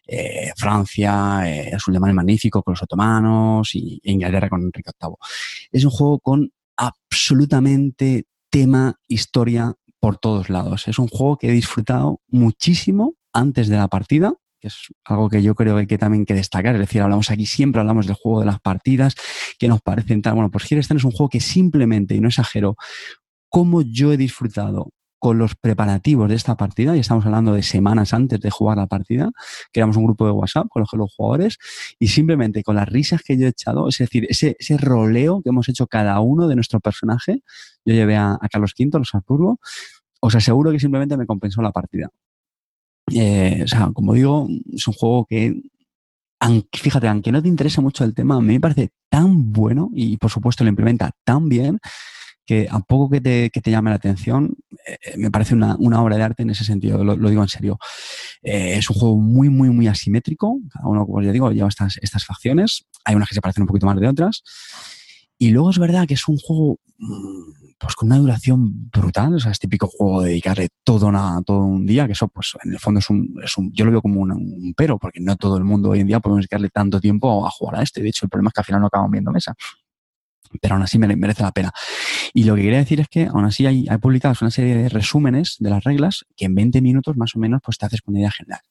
eh, 0.06 0.52
Francia, 0.56 1.42
eh, 1.46 1.76
un 1.88 1.94
alemán 1.96 2.14
magnífico 2.14 2.62
con 2.62 2.74
los 2.74 2.84
otomanos 2.84 3.74
y 3.74 4.00
e 4.04 4.12
Inglaterra 4.12 4.50
con 4.50 4.62
Enrique 4.62 4.92
VIII. 5.02 5.16
Es 5.72 5.84
un 5.84 5.92
juego 5.92 6.20
con 6.20 6.52
absolutamente 6.78 8.26
tema, 8.52 9.00
historia 9.08 9.74
por 10.00 10.18
todos 10.18 10.50
lados. 10.50 10.88
Es 10.88 11.00
un 11.00 11.08
juego 11.08 11.38
que 11.38 11.50
he 11.50 11.52
disfrutado 11.52 12.22
muchísimo 12.28 13.16
antes 13.34 13.68
de 13.68 13.78
la 13.78 13.88
partida, 13.88 14.34
que 14.60 14.68
es 14.68 14.88
algo 15.06 15.30
que 15.30 15.42
yo 15.42 15.56
creo 15.56 15.76
que 15.76 15.82
hay 15.82 15.88
que 15.88 15.98
también 15.98 16.26
que 16.26 16.34
destacar. 16.34 16.76
Es 16.76 16.82
decir, 16.82 17.02
hablamos 17.02 17.32
aquí, 17.32 17.46
siempre 17.46 17.82
hablamos 17.82 18.06
del 18.06 18.16
juego 18.16 18.42
de 18.42 18.46
las 18.46 18.60
partidas, 18.60 19.16
que 19.60 19.68
nos 19.68 19.82
parecen 19.82 20.22
tal. 20.22 20.36
Bueno, 20.36 20.52
pues 20.52 20.72
Hearthstone 20.72 21.00
es 21.00 21.04
un 21.04 21.12
juego 21.12 21.30
que 21.30 21.40
simplemente, 21.40 22.16
y 22.16 22.20
no 22.20 22.30
exagero, 22.30 22.76
cómo 23.50 23.82
yo 23.82 24.14
he 24.14 24.18
disfrutado 24.18 24.92
con 25.20 25.38
los 25.38 25.56
preparativos 25.56 26.30
de 26.30 26.36
esta 26.36 26.56
partida, 26.56 26.96
y 26.96 27.00
estamos 27.00 27.26
hablando 27.26 27.54
de 27.54 27.64
semanas 27.64 28.14
antes 28.14 28.40
de 28.40 28.50
jugar 28.52 28.78
la 28.78 28.88
partida, 28.88 29.32
creamos 29.74 29.98
un 29.98 30.06
grupo 30.06 30.26
de 30.26 30.32
WhatsApp 30.32 30.68
con 30.70 30.82
los, 30.82 30.90
los 30.94 31.14
jugadores, 31.14 31.58
y 32.00 32.08
simplemente 32.10 32.64
con 32.64 32.76
las 32.76 32.88
risas 32.88 33.22
que 33.24 33.38
yo 33.38 33.48
he 33.48 33.50
echado, 33.50 33.90
es 33.90 33.98
decir, 33.98 34.28
ese, 34.30 34.56
ese 34.60 34.78
roleo 34.78 35.42
que 35.42 35.50
hemos 35.50 35.68
hecho 35.70 35.88
cada 35.88 36.20
uno 36.20 36.48
de 36.48 36.56
nuestro 36.56 36.80
personaje, 36.80 37.42
yo 37.84 37.94
llevé 37.94 38.16
a, 38.16 38.38
Carlos 38.52 38.74
V, 38.78 38.92
a 38.94 39.00
los 39.00 39.14
Habsburgo, 39.14 39.60
os 40.20 40.36
aseguro 40.36 40.72
que 40.72 40.80
simplemente 40.80 41.18
me 41.18 41.26
compensó 41.26 41.62
la 41.62 41.72
partida. 41.72 42.10
Eh, 43.12 43.62
o 43.64 43.68
sea, 43.68 43.90
como 43.94 44.14
digo, 44.14 44.48
es 44.74 44.88
un 44.88 44.94
juego 44.94 45.26
que, 45.26 45.62
fíjate, 46.74 47.08
aunque 47.08 47.32
no 47.32 47.42
te 47.42 47.48
interese 47.48 47.82
mucho 47.82 48.04
el 48.04 48.14
tema, 48.14 48.36
a 48.36 48.42
mí 48.42 48.54
me 48.54 48.60
parece 48.60 48.90
tan 49.10 49.52
bueno 49.52 49.90
y 49.94 50.18
por 50.18 50.30
supuesto 50.30 50.64
lo 50.64 50.70
implementa 50.70 51.12
tan 51.24 51.48
bien 51.50 51.80
que 52.48 52.68
a 52.72 52.80
poco 52.80 53.10
que 53.10 53.22
te, 53.22 53.50
que 53.50 53.60
te 53.60 53.70
llame 53.70 53.90
la 53.90 53.98
atención, 53.98 54.56
eh, 54.88 55.18
me 55.18 55.30
parece 55.30 55.54
una, 55.54 55.76
una, 55.78 56.02
obra 56.02 56.16
de 56.16 56.24
arte 56.24 56.44
en 56.44 56.50
ese 56.50 56.64
sentido, 56.64 57.04
lo, 57.04 57.16
digo 57.30 57.42
en 57.44 57.50
serio. 57.50 57.78
Eh, 58.42 58.76
es 58.78 58.90
un 58.90 58.96
juego 58.96 59.18
muy, 59.18 59.50
muy, 59.50 59.70
muy 59.70 59.88
asimétrico. 59.88 60.58
Cada 60.72 60.88
uno, 60.88 61.06
como 61.06 61.22
ya 61.22 61.34
digo, 61.34 61.52
lleva 61.52 61.68
estas, 61.68 61.98
estas 62.02 62.24
facciones. 62.26 62.86
Hay 63.04 63.16
unas 63.16 63.28
que 63.28 63.36
se 63.36 63.42
parecen 63.42 63.64
un 63.64 63.68
poquito 63.68 63.86
más 63.86 64.00
de 64.00 64.08
otras. 64.08 64.44
Y 65.38 65.50
luego 65.50 65.70
es 65.72 65.78
verdad 65.78 66.08
que 66.08 66.14
es 66.14 66.26
un 66.30 66.38
juego 66.38 66.80
mm, 66.98 67.76
pues 67.80 67.96
con 67.96 68.08
una 68.08 68.18
duración 68.18 68.90
brutal, 68.90 69.36
o 69.36 69.40
sea, 69.40 69.52
es 69.52 69.60
típico 69.60 69.88
juego 69.88 70.22
de 70.22 70.30
dedicarle 70.30 70.70
todo, 70.86 71.08
una, 71.08 71.42
todo 71.46 71.60
un 71.60 71.86
día, 71.86 72.08
que 72.08 72.14
eso 72.14 72.28
pues 72.30 72.54
en 72.64 72.72
el 72.72 72.80
fondo 72.80 73.00
es 73.00 73.10
un, 73.10 73.36
es 73.44 73.56
un 73.58 73.72
yo 73.74 73.86
lo 73.86 73.92
veo 73.92 74.02
como 74.02 74.22
un, 74.22 74.32
un, 74.32 74.74
pero, 74.76 74.98
porque 74.98 75.20
no 75.20 75.36
todo 75.36 75.58
el 75.58 75.64
mundo 75.64 75.90
hoy 75.90 76.00
en 76.00 76.08
día 76.08 76.22
podemos 76.22 76.40
dedicarle 76.42 76.70
tanto 76.70 77.00
tiempo 77.00 77.46
a 77.46 77.52
jugar 77.52 77.82
a 77.82 77.84
este. 77.84 78.02
De 78.02 78.10
hecho, 78.10 78.26
el 78.26 78.30
problema 78.30 78.50
es 78.50 78.54
que 78.54 78.62
al 78.62 78.66
final 78.66 78.82
no 78.82 78.88
acabamos 78.88 79.12
viendo 79.12 79.32
mesa 79.32 79.54
pero 80.62 80.76
aún 80.76 80.84
así 80.84 80.98
merece 80.98 81.44
la 81.44 81.52
pena. 81.52 81.72
Y 82.34 82.44
lo 82.44 82.56
que 82.56 82.62
quería 82.62 82.80
decir 82.80 83.00
es 83.00 83.08
que 83.08 83.26
aún 83.26 83.46
así 83.46 83.66
hay, 83.66 83.86
hay 83.90 83.98
publicados 83.98 84.42
una 84.42 84.52
serie 84.52 84.76
de 84.76 84.90
resúmenes 84.90 85.58
de 85.60 85.70
las 85.70 85.84
reglas 85.84 86.26
que 86.36 86.46
en 86.46 86.56
20 86.56 86.82
minutos 86.82 87.18
más 87.18 87.36
o 87.36 87.40
menos 87.40 87.62
pues 87.64 87.78
te 87.78 87.86
haces 87.86 88.02
con 88.02 88.14
una 88.14 88.22
idea 88.22 88.32
general. 88.32 88.62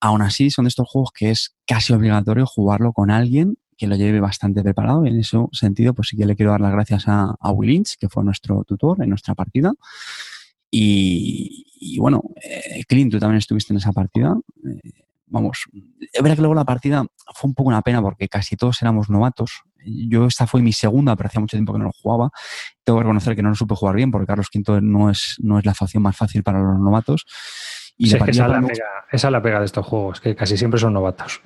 Aún 0.00 0.22
así 0.22 0.50
son 0.50 0.64
de 0.64 0.70
estos 0.70 0.88
juegos 0.88 1.10
que 1.14 1.30
es 1.30 1.54
casi 1.66 1.92
obligatorio 1.92 2.46
jugarlo 2.46 2.92
con 2.92 3.10
alguien 3.10 3.56
que 3.76 3.86
lo 3.86 3.96
lleve 3.96 4.20
bastante 4.20 4.62
preparado. 4.62 5.06
En 5.06 5.18
ese 5.18 5.38
sentido, 5.52 5.94
pues 5.94 6.08
sí 6.08 6.16
que 6.16 6.26
le 6.26 6.36
quiero 6.36 6.52
dar 6.52 6.60
las 6.60 6.72
gracias 6.72 7.08
a, 7.08 7.34
a 7.40 7.50
Will 7.50 7.70
Lynch, 7.70 7.96
que 7.98 8.10
fue 8.10 8.22
nuestro 8.22 8.62
tutor 8.64 9.02
en 9.02 9.08
nuestra 9.08 9.34
partida. 9.34 9.72
Y, 10.70 11.98
bueno, 11.98 12.22
eh, 12.42 12.84
Clint, 12.86 13.10
tú 13.10 13.18
también 13.18 13.38
estuviste 13.38 13.72
en 13.72 13.78
esa 13.78 13.92
partida. 13.92 14.36
Eh, 14.64 15.04
vamos, 15.26 15.64
es 16.12 16.22
verdad 16.22 16.36
que 16.36 16.42
luego 16.42 16.54
la 16.54 16.64
partida 16.64 17.04
fue 17.34 17.48
un 17.48 17.54
poco 17.54 17.68
una 17.68 17.82
pena 17.82 18.00
porque 18.02 18.28
casi 18.28 18.56
todos 18.56 18.80
éramos 18.82 19.10
novatos. 19.10 19.62
Yo 19.84 20.26
esta 20.26 20.46
fue 20.46 20.62
mi 20.62 20.72
segunda, 20.72 21.16
pero 21.16 21.28
hacía 21.28 21.40
mucho 21.40 21.56
tiempo 21.56 21.72
que 21.72 21.78
no 21.78 21.86
lo 21.86 21.92
jugaba. 21.92 22.30
Tengo 22.84 22.98
que 22.98 23.04
reconocer 23.04 23.36
que 23.36 23.42
no 23.42 23.50
lo 23.50 23.54
supe 23.54 23.74
jugar 23.74 23.96
bien 23.96 24.10
porque 24.10 24.26
Carlos 24.26 24.48
V 24.54 24.80
no 24.82 25.10
es, 25.10 25.36
no 25.38 25.58
es 25.58 25.64
la 25.64 25.74
facción 25.74 26.02
más 26.02 26.16
fácil 26.16 26.42
para 26.42 26.60
los 26.60 26.78
novatos. 26.78 27.26
Y 27.96 28.06
esa, 28.06 28.24
es 28.24 28.36
la 28.38 28.60
pega, 28.60 28.84
esa 29.12 29.28
es 29.28 29.32
la 29.32 29.42
pega 29.42 29.58
de 29.58 29.66
estos 29.66 29.84
juegos, 29.84 30.20
que 30.22 30.34
casi 30.34 30.56
siempre 30.56 30.80
son 30.80 30.94
novatos. 30.94 31.42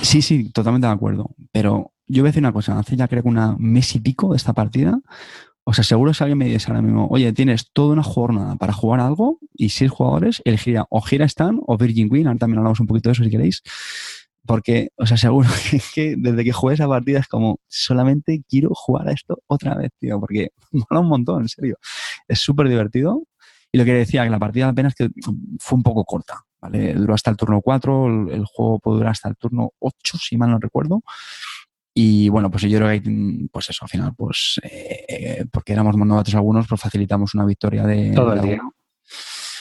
Sí, 0.00 0.22
sí, 0.22 0.50
totalmente 0.50 0.86
de 0.86 0.92
acuerdo. 0.94 1.34
Pero 1.52 1.92
yo 2.06 2.22
voy 2.22 2.28
a 2.28 2.30
decir 2.30 2.42
una 2.42 2.52
cosa, 2.52 2.78
hace 2.78 2.96
ya 2.96 3.08
creo 3.08 3.22
que 3.22 3.28
una 3.28 3.56
mes 3.58 3.94
y 3.94 4.00
pico 4.00 4.30
de 4.30 4.38
esta 4.38 4.54
partida, 4.54 4.98
os 5.64 5.78
aseguro 5.78 6.14
si 6.14 6.24
alguien 6.24 6.38
me 6.38 6.46
dice 6.46 6.70
ahora 6.70 6.80
mismo, 6.80 7.08
oye, 7.10 7.30
tienes 7.34 7.70
toda 7.74 7.92
una 7.92 8.02
jornada 8.02 8.56
para 8.56 8.72
jugar 8.72 9.00
algo 9.00 9.38
y 9.52 9.68
seis 9.68 9.90
jugadores, 9.90 10.40
elegiría 10.46 10.86
o 10.88 11.02
Gira 11.02 11.26
Stan 11.26 11.60
o 11.66 11.76
Virgin 11.76 12.08
Queen, 12.08 12.26
ahora 12.26 12.38
también 12.38 12.60
hablamos 12.60 12.80
un 12.80 12.86
poquito 12.86 13.10
de 13.10 13.12
eso 13.12 13.22
si 13.24 13.28
queréis, 13.28 13.62
porque 14.48 14.88
os 14.96 15.12
aseguro 15.12 15.46
que, 15.94 16.14
desde 16.16 16.42
que 16.42 16.52
jugué 16.52 16.74
esa 16.74 16.88
partida 16.88 17.20
es 17.20 17.28
como, 17.28 17.60
solamente 17.68 18.42
quiero 18.48 18.70
jugar 18.74 19.08
a 19.08 19.12
esto 19.12 19.42
otra 19.46 19.74
vez, 19.74 19.90
tío, 20.00 20.18
porque 20.18 20.48
mola 20.72 21.00
un 21.00 21.08
montón, 21.08 21.42
en 21.42 21.48
serio. 21.48 21.76
Es 22.26 22.40
súper 22.40 22.68
divertido. 22.68 23.22
Y 23.70 23.76
lo 23.76 23.84
que 23.84 23.92
decía, 23.92 24.24
que 24.24 24.30
la 24.30 24.38
partida 24.38 24.68
apenas 24.68 24.94
que 24.94 25.10
fue 25.60 25.76
un 25.76 25.82
poco 25.82 26.02
corta, 26.04 26.40
¿vale? 26.62 26.94
Duró 26.94 27.12
hasta 27.12 27.30
el 27.30 27.36
turno 27.36 27.60
4, 27.60 28.30
el, 28.30 28.44
juego 28.46 28.78
puede 28.78 28.96
durar 28.96 29.12
hasta 29.12 29.28
el 29.28 29.36
turno 29.36 29.72
8, 29.78 30.16
si 30.18 30.38
mal 30.38 30.50
no 30.50 30.58
recuerdo. 30.58 31.02
Y 31.92 32.30
bueno, 32.30 32.50
pues 32.50 32.62
yo 32.62 32.78
creo 32.78 32.88
que 32.88 33.48
pues 33.52 33.68
eso, 33.68 33.84
al 33.84 33.90
final, 33.90 34.14
pues 34.16 34.58
eh, 34.62 35.44
porque 35.52 35.74
éramos 35.74 35.94
novatos 35.98 36.34
algunos, 36.34 36.66
pues 36.66 36.80
facilitamos 36.80 37.34
una 37.34 37.44
victoria 37.44 37.84
de... 37.84 38.12
Todo 38.12 38.32
el 38.32 38.40
día. 38.40 38.62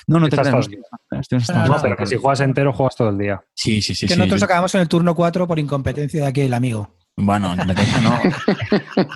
No, 0.07 0.19
no 0.19 0.29
te 0.29 0.38
creas. 0.38 0.69
No, 1.67 1.75
pero 1.81 1.97
que 1.97 2.05
si 2.07 2.15
juegas 2.15 2.39
entero, 2.39 2.73
juegas 2.73 2.95
todo 2.95 3.09
el 3.09 3.17
día. 3.17 3.43
Sí, 3.53 3.81
sí, 3.81 3.93
sí. 3.93 4.07
Que 4.07 4.15
nosotros 4.15 4.43
acabamos 4.43 4.73
en 4.75 4.81
el 4.81 4.88
turno 4.88 5.13
4 5.13 5.47
por 5.47 5.59
incompetencia 5.59 6.21
de 6.21 6.27
aquel 6.27 6.53
amigo. 6.53 6.95
Bueno, 7.17 7.53
incompetencia 7.53 8.01
no. 8.01 8.19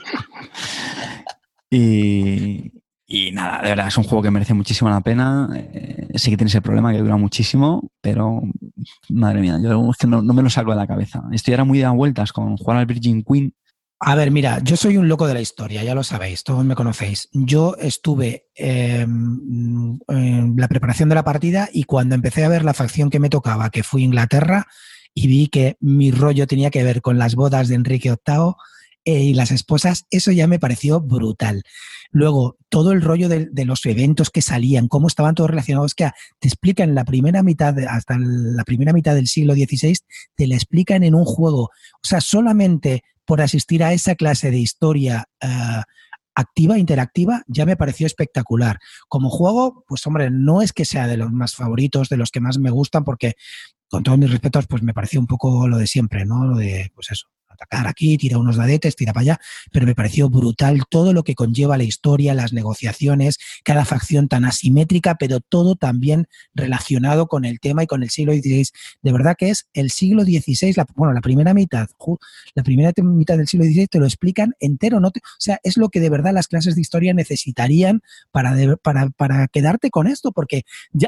y, 1.69 2.71
y 3.13 3.31
nada, 3.33 3.61
de 3.61 3.69
verdad, 3.69 3.87
es 3.87 3.97
un 3.97 4.05
juego 4.05 4.21
que 4.21 4.31
merece 4.31 4.53
muchísimo 4.53 4.89
la 4.89 5.01
pena. 5.01 5.49
Eh, 5.53 6.07
sí 6.15 6.29
que 6.31 6.37
tiene 6.37 6.47
ese 6.47 6.61
problema 6.61 6.93
que 6.93 6.99
dura 6.99 7.17
muchísimo, 7.17 7.91
pero 7.99 8.41
madre 9.09 9.41
mía, 9.41 9.59
yo 9.61 9.89
es 9.91 9.97
que 9.97 10.07
no, 10.07 10.21
me 10.21 10.41
lo 10.41 10.49
saco 10.49 10.71
de 10.71 10.77
la 10.77 10.87
cabeza. 10.87 11.21
Estoy 11.33 11.53
ahora 11.53 11.65
muy 11.65 11.79
de 11.79 11.89
vueltas 11.89 12.31
con 12.31 12.55
jugar 12.55 12.77
al 12.77 12.85
Virgin 12.85 13.21
Queen. 13.23 13.53
A 14.03 14.15
ver, 14.15 14.31
mira, 14.31 14.59
yo 14.63 14.77
soy 14.77 14.97
un 14.97 15.07
loco 15.07 15.27
de 15.27 15.35
la 15.35 15.41
historia, 15.41 15.83
ya 15.83 15.93
lo 15.93 16.03
sabéis, 16.03 16.43
todos 16.43 16.65
me 16.65 16.73
conocéis. 16.73 17.29
Yo 17.33 17.75
estuve 17.79 18.47
em, 18.55 19.99
en 20.07 20.55
la 20.57 20.67
preparación 20.67 21.07
de 21.07 21.13
la 21.13 21.23
partida 21.23 21.69
y 21.71 21.83
cuando 21.83 22.15
empecé 22.15 22.43
a 22.43 22.49
ver 22.49 22.65
la 22.65 22.73
facción 22.73 23.11
que 23.11 23.19
me 23.19 23.29
tocaba, 23.29 23.69
que 23.69 23.83
fue 23.83 24.01
Inglaterra, 24.01 24.65
y 25.13 25.27
vi 25.27 25.47
que 25.49 25.77
mi 25.81 26.09
rollo 26.09 26.47
tenía 26.47 26.71
que 26.71 26.83
ver 26.83 27.03
con 27.03 27.19
las 27.19 27.35
bodas 27.35 27.67
de 27.67 27.75
Enrique 27.75 28.09
VIII, 28.09 28.55
eh, 29.05 29.21
y 29.21 29.33
las 29.35 29.51
esposas, 29.51 30.05
eso 30.09 30.31
ya 30.31 30.47
me 30.47 30.57
pareció 30.57 30.99
brutal. 30.99 31.61
Luego, 32.09 32.57
todo 32.69 32.93
el 32.93 33.03
rollo 33.03 33.29
de, 33.29 33.65
los 33.65 33.85
eventos 33.85 34.31
que 34.31 34.41
salían, 34.41 34.87
cómo 34.87 35.07
estaban 35.07 35.35
todos 35.35 35.51
relacionados, 35.51 35.93
que 35.93 36.09
te 36.39 36.47
explican 36.47 36.95
la 36.95 37.05
primera 37.05 37.43
mitad, 37.43 37.77
hasta 37.87 38.17
la 38.17 38.63
primera 38.63 38.93
mitad 38.93 39.13
del 39.13 39.27
siglo 39.27 39.53
XVI, 39.53 39.95
te 40.35 40.47
la 40.47 40.55
explican 40.55 41.03
en 41.03 41.13
un 41.13 41.25
juego. 41.25 41.65
O 41.65 42.07
sea, 42.07 42.19
solamente 42.19 43.03
por 43.31 43.39
asistir 43.39 43.81
a 43.81 43.93
esa 43.93 44.15
clase 44.15 44.51
de 44.51 44.59
historia 44.59 45.23
uh, 45.41 45.81
activa, 46.35 46.77
interactiva, 46.77 47.43
ya 47.47 47.65
me 47.65 47.77
pareció 47.77 48.05
espectacular. 48.05 48.77
Como 49.07 49.29
juego, 49.29 49.85
pues 49.87 50.05
hombre, 50.05 50.29
no 50.29 50.61
es 50.61 50.73
que 50.73 50.83
sea 50.83 51.07
de 51.07 51.15
los 51.15 51.31
más 51.31 51.55
favoritos, 51.55 52.09
de 52.09 52.17
los 52.17 52.29
que 52.29 52.41
más 52.41 52.57
me 52.57 52.71
gustan, 52.71 53.05
porque 53.05 53.35
con 53.87 54.03
todos 54.03 54.17
mis 54.17 54.29
respetos, 54.29 54.67
pues 54.67 54.83
me 54.83 54.93
pareció 54.93 55.21
un 55.21 55.27
poco 55.27 55.65
lo 55.69 55.77
de 55.77 55.87
siempre, 55.87 56.25
¿no? 56.25 56.43
Lo 56.43 56.57
de, 56.57 56.91
pues 56.93 57.09
eso, 57.11 57.27
atacar 57.53 57.87
aquí, 57.87 58.17
tira 58.17 58.37
unos 58.37 58.55
dadetes, 58.55 58.95
tira 58.95 59.13
para 59.13 59.21
allá, 59.21 59.39
pero 59.71 59.85
me 59.85 59.95
pareció 59.95 60.29
brutal 60.29 60.83
todo 60.89 61.13
lo 61.13 61.23
que 61.23 61.35
conlleva 61.35 61.77
la 61.77 61.83
historia, 61.83 62.33
las 62.33 62.53
negociaciones, 62.53 63.37
cada 63.63 63.85
facción 63.85 64.27
tan 64.27 64.45
asimétrica, 64.45 65.15
pero 65.15 65.39
todo 65.39 65.75
también 65.75 66.27
relacionado 66.53 67.27
con 67.27 67.45
el 67.45 67.59
tema 67.59 67.83
y 67.83 67.87
con 67.87 68.03
el 68.03 68.09
siglo 68.09 68.33
XVI. 68.33 68.67
De 69.01 69.11
verdad 69.11 69.35
que 69.37 69.49
es 69.49 69.67
el 69.73 69.91
siglo 69.91 70.23
XVI, 70.23 70.73
bueno, 70.95 71.13
la 71.13 71.21
primera 71.21 71.53
mitad, 71.53 71.87
la 72.55 72.63
primera 72.63 72.91
mitad 72.97 73.37
del 73.37 73.47
siglo 73.47 73.65
XVI 73.65 73.87
te 73.87 73.99
lo 73.99 74.05
explican 74.05 74.53
entero, 74.59 74.99
¿no? 74.99 75.09
o 75.09 75.11
sea, 75.39 75.59
es 75.63 75.77
lo 75.77 75.89
que 75.89 75.99
de 75.99 76.09
verdad 76.09 76.33
las 76.33 76.47
clases 76.47 76.75
de 76.75 76.81
historia 76.81 77.13
necesitarían 77.13 78.01
para, 78.31 79.47
quedarte 79.47 79.89
con 79.89 80.07
esto, 80.07 80.31
porque 80.31 80.63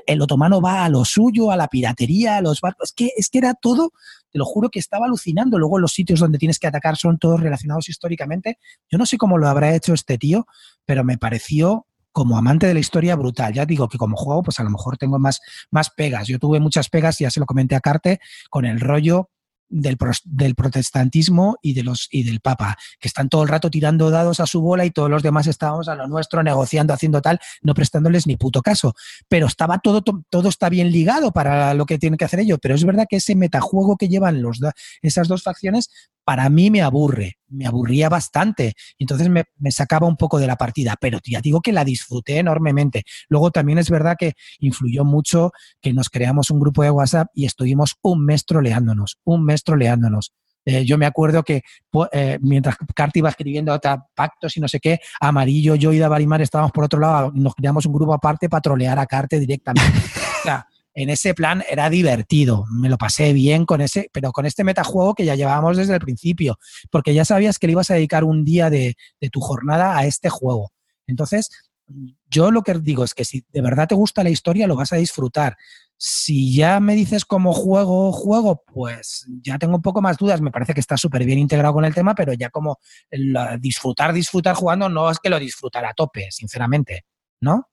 el 0.06 0.22
otomano 0.22 0.61
va 0.61 0.86
a 0.86 0.90
lo 0.90 1.06
suyo, 1.06 1.52
a 1.52 1.57
la 1.57 1.68
piratería, 1.68 2.38
a 2.38 2.41
los 2.41 2.61
barcos, 2.61 2.90
es 2.90 2.94
que, 2.94 3.11
es 3.18 3.30
que 3.30 3.38
era 3.38 3.53
todo 3.53 3.91
te 4.34 4.40
lo 4.40 4.45
juro 4.45 4.70
que 4.70 4.80
estaba 4.80 5.06
alucinando. 5.06 5.60
Luego 5.60 5.78
los 5.78 5.94
sitios 5.94 6.20
donde 6.20 6.32
tienes 6.38 6.60
que 6.60 6.68
atacar 6.68 6.97
son 6.97 7.18
todos 7.18 7.39
relacionados 7.39 7.89
históricamente. 7.89 8.57
Yo 8.89 8.97
no 8.97 9.05
sé 9.05 9.18
cómo 9.18 9.38
lo 9.38 9.47
habrá 9.47 9.76
hecho 9.76 9.93
este 9.93 10.18
tío, 10.18 10.45
pero 10.85 11.03
me 11.03 11.18
pareció 11.18 11.88
como 12.11 12.38
amante 12.38 12.68
de 12.68 12.73
la 12.73 12.80
historia 12.80 13.15
brutal. 13.15 13.53
Ya 13.53 13.65
digo 13.65 13.89
que 13.89 13.97
como 13.97 14.15
juego, 14.15 14.43
pues 14.43 14.60
a 14.60 14.64
lo 14.64 14.69
mejor 14.69 14.97
tengo 14.97 15.19
más, 15.19 15.41
más 15.72 15.89
pegas. 15.89 16.27
Yo 16.27 16.39
tuve 16.39 16.60
muchas 16.60 16.89
pegas, 16.89 17.18
ya 17.18 17.31
se 17.31 17.39
lo 17.39 17.45
comenté 17.45 17.76
a 17.76 17.81
Carte, 17.81 18.19
con 18.49 18.65
el 18.65 18.80
rollo 18.80 19.30
del, 19.73 19.97
del, 20.25 20.55
protestantismo 20.55 21.57
y, 21.61 21.73
de 21.73 21.83
los, 21.83 22.07
y 22.11 22.23
del 22.23 22.39
Papa, 22.39 22.77
que 22.99 23.07
están 23.07 23.27
todo 23.27 23.43
el 23.43 23.49
rato 23.49 23.69
tirando 23.69 24.11
dados 24.11 24.39
a 24.39 24.45
su 24.45 24.61
bola 24.61 24.85
y 24.85 24.91
todos 24.91 25.09
los 25.09 25.23
demás 25.23 25.47
estábamos 25.47 25.87
a 25.87 25.95
lo 25.95 26.07
nuestro, 26.07 26.43
negociando, 26.43 26.93
haciendo 26.93 27.21
tal, 27.21 27.39
no 27.61 27.73
prestándoles 27.73 28.27
ni 28.27 28.37
puto 28.37 28.61
caso. 28.61 28.93
Pero 29.27 29.47
estaba 29.47 29.79
todo, 29.79 30.01
todo 30.01 30.49
está 30.49 30.69
bien 30.69 30.91
ligado 30.91 31.31
para 31.31 31.73
lo 31.73 31.85
que 31.85 31.97
tienen 31.97 32.17
que 32.17 32.25
hacer 32.25 32.39
ellos. 32.39 32.59
Pero 32.61 32.75
es 32.75 32.83
verdad 32.85 33.07
que 33.09 33.17
ese 33.17 33.35
metajuego 33.35 33.97
que 33.97 34.07
llevan 34.07 34.41
los, 34.41 34.59
esas 35.01 35.27
dos 35.27 35.43
facciones 35.43 35.89
para 36.23 36.49
mí 36.49 36.71
me 36.71 36.81
aburre, 36.81 37.37
me 37.53 37.65
aburría 37.65 38.09
bastante. 38.09 38.73
Entonces 38.99 39.30
me, 39.30 39.45
sacaba 39.71 40.07
un 40.07 40.17
poco 40.17 40.39
de 40.39 40.47
la 40.47 40.55
partida, 40.55 40.95
pero 40.99 41.19
ya 41.25 41.41
digo 41.41 41.61
que 41.61 41.71
la 41.71 41.85
disfruté 41.85 42.38
enormemente. 42.38 43.03
Luego 43.30 43.51
también 43.51 43.77
es 43.77 43.89
verdad 43.89 44.15
que 44.17 44.34
influyó 44.59 45.05
mucho 45.05 45.51
que 45.81 45.93
nos 45.93 46.09
creamos 46.09 46.49
un 46.49 46.59
grupo 46.59 46.84
de 46.84 46.91
WhatsApp 46.91 47.27
y 47.34 47.45
estuvimos 47.45 47.95
un 48.01 48.25
mes 48.25 48.45
troleándonos, 48.45 49.17
un 49.23 49.45
mes 49.45 49.63
troleándonos. 49.63 50.34
Eh, 50.65 50.85
yo 50.85 50.97
me 50.97 51.05
acuerdo 51.05 51.43
que 51.43 51.61
eh, 52.13 52.39
mientras 52.41 52.77
Carti 52.95 53.19
iba 53.19 53.30
escribiendo 53.30 53.77
pactos 54.15 54.55
y 54.55 54.61
no 54.61 54.67
sé 54.67 54.80
qué, 54.80 54.99
Amarillo, 55.19 55.75
yo 55.75 55.91
y 55.91 55.99
Davarimar 55.99 56.41
estábamos 56.41 56.71
por 56.71 56.85
otro 56.85 56.99
lado, 56.99 57.31
nos 57.34 57.53
creamos 57.53 57.85
un 57.85 57.93
grupo 57.93 58.13
aparte 58.13 58.47
para 58.47 58.61
trolear 58.61 58.97
a 58.97 59.05
Carte 59.05 59.39
directamente. 59.39 59.99
o 60.39 60.43
sea, 60.43 60.65
en 60.94 61.10
ese 61.10 61.34
plan 61.34 61.64
era 61.70 61.90
divertido, 61.90 62.65
me 62.72 62.90
lo 62.90 62.98
pasé 62.98 63.34
bien 63.34 63.65
con 63.65 63.82
ese, 63.82 64.10
pero 64.14 64.32
con 64.32 64.45
este 64.45 64.64
metajuego 64.64 65.15
que 65.15 65.26
ya 65.26 65.36
llevábamos 65.36 65.78
desde 65.78 65.95
el 65.95 65.99
principio, 65.99 66.60
porque 66.91 67.14
ya 67.14 67.26
sabías 67.26 67.57
que 67.57 67.68
le 67.68 67.74
ibas 67.74 67.90
a 67.90 67.95
dedicar 67.95 68.24
un 68.24 68.45
día 68.45 68.70
de, 68.70 68.95
tu 69.32 69.40
jornada 69.40 69.98
a 69.98 70.06
este 70.06 70.30
juego. 70.30 70.72
Entonces, 71.07 71.49
yo 72.30 72.52
lo 72.52 72.61
que 72.61 72.76
digo 72.76 73.03
es 73.03 73.14
que 73.14 73.26
si 73.26 73.44
de 73.52 73.61
verdad 73.61 73.88
te 73.88 73.95
gusta 73.95 74.24
la 74.24 74.30
historia, 74.30 74.68
lo 74.68 74.76
vas 74.76 74.94
a 74.94 74.98
disfrutar. 74.98 75.57
Si 75.98 76.56
ya 76.56 76.80
me 76.80 76.95
dices 76.95 77.26
como 77.26 77.53
juego, 77.53 78.11
juego, 78.11 78.64
pues 78.65 79.26
ya 79.41 79.57
tengo 79.57 79.76
un 79.76 79.82
poco 79.82 80.02
más 80.02 80.18
dudas. 80.18 80.41
Me 80.41 80.52
parece 80.52 80.74
que 80.74 80.80
está 80.80 80.98
súper 80.98 81.24
bien 81.26 81.40
integrado 81.40 81.74
con 81.74 81.86
el 81.86 81.94
tema, 81.94 82.14
pero 82.14 82.34
ya 82.34 82.49
como 82.49 82.80
disfrutar, 83.60 84.14
disfrutar 84.14 84.56
jugando, 84.56 84.90
no 84.90 85.10
es 85.10 85.20
que 85.20 85.30
lo 85.30 85.40
disfrutar 85.40 85.86
a 85.86 85.94
tope, 85.94 86.28
sinceramente, 86.32 87.06
¿no? 87.41 87.70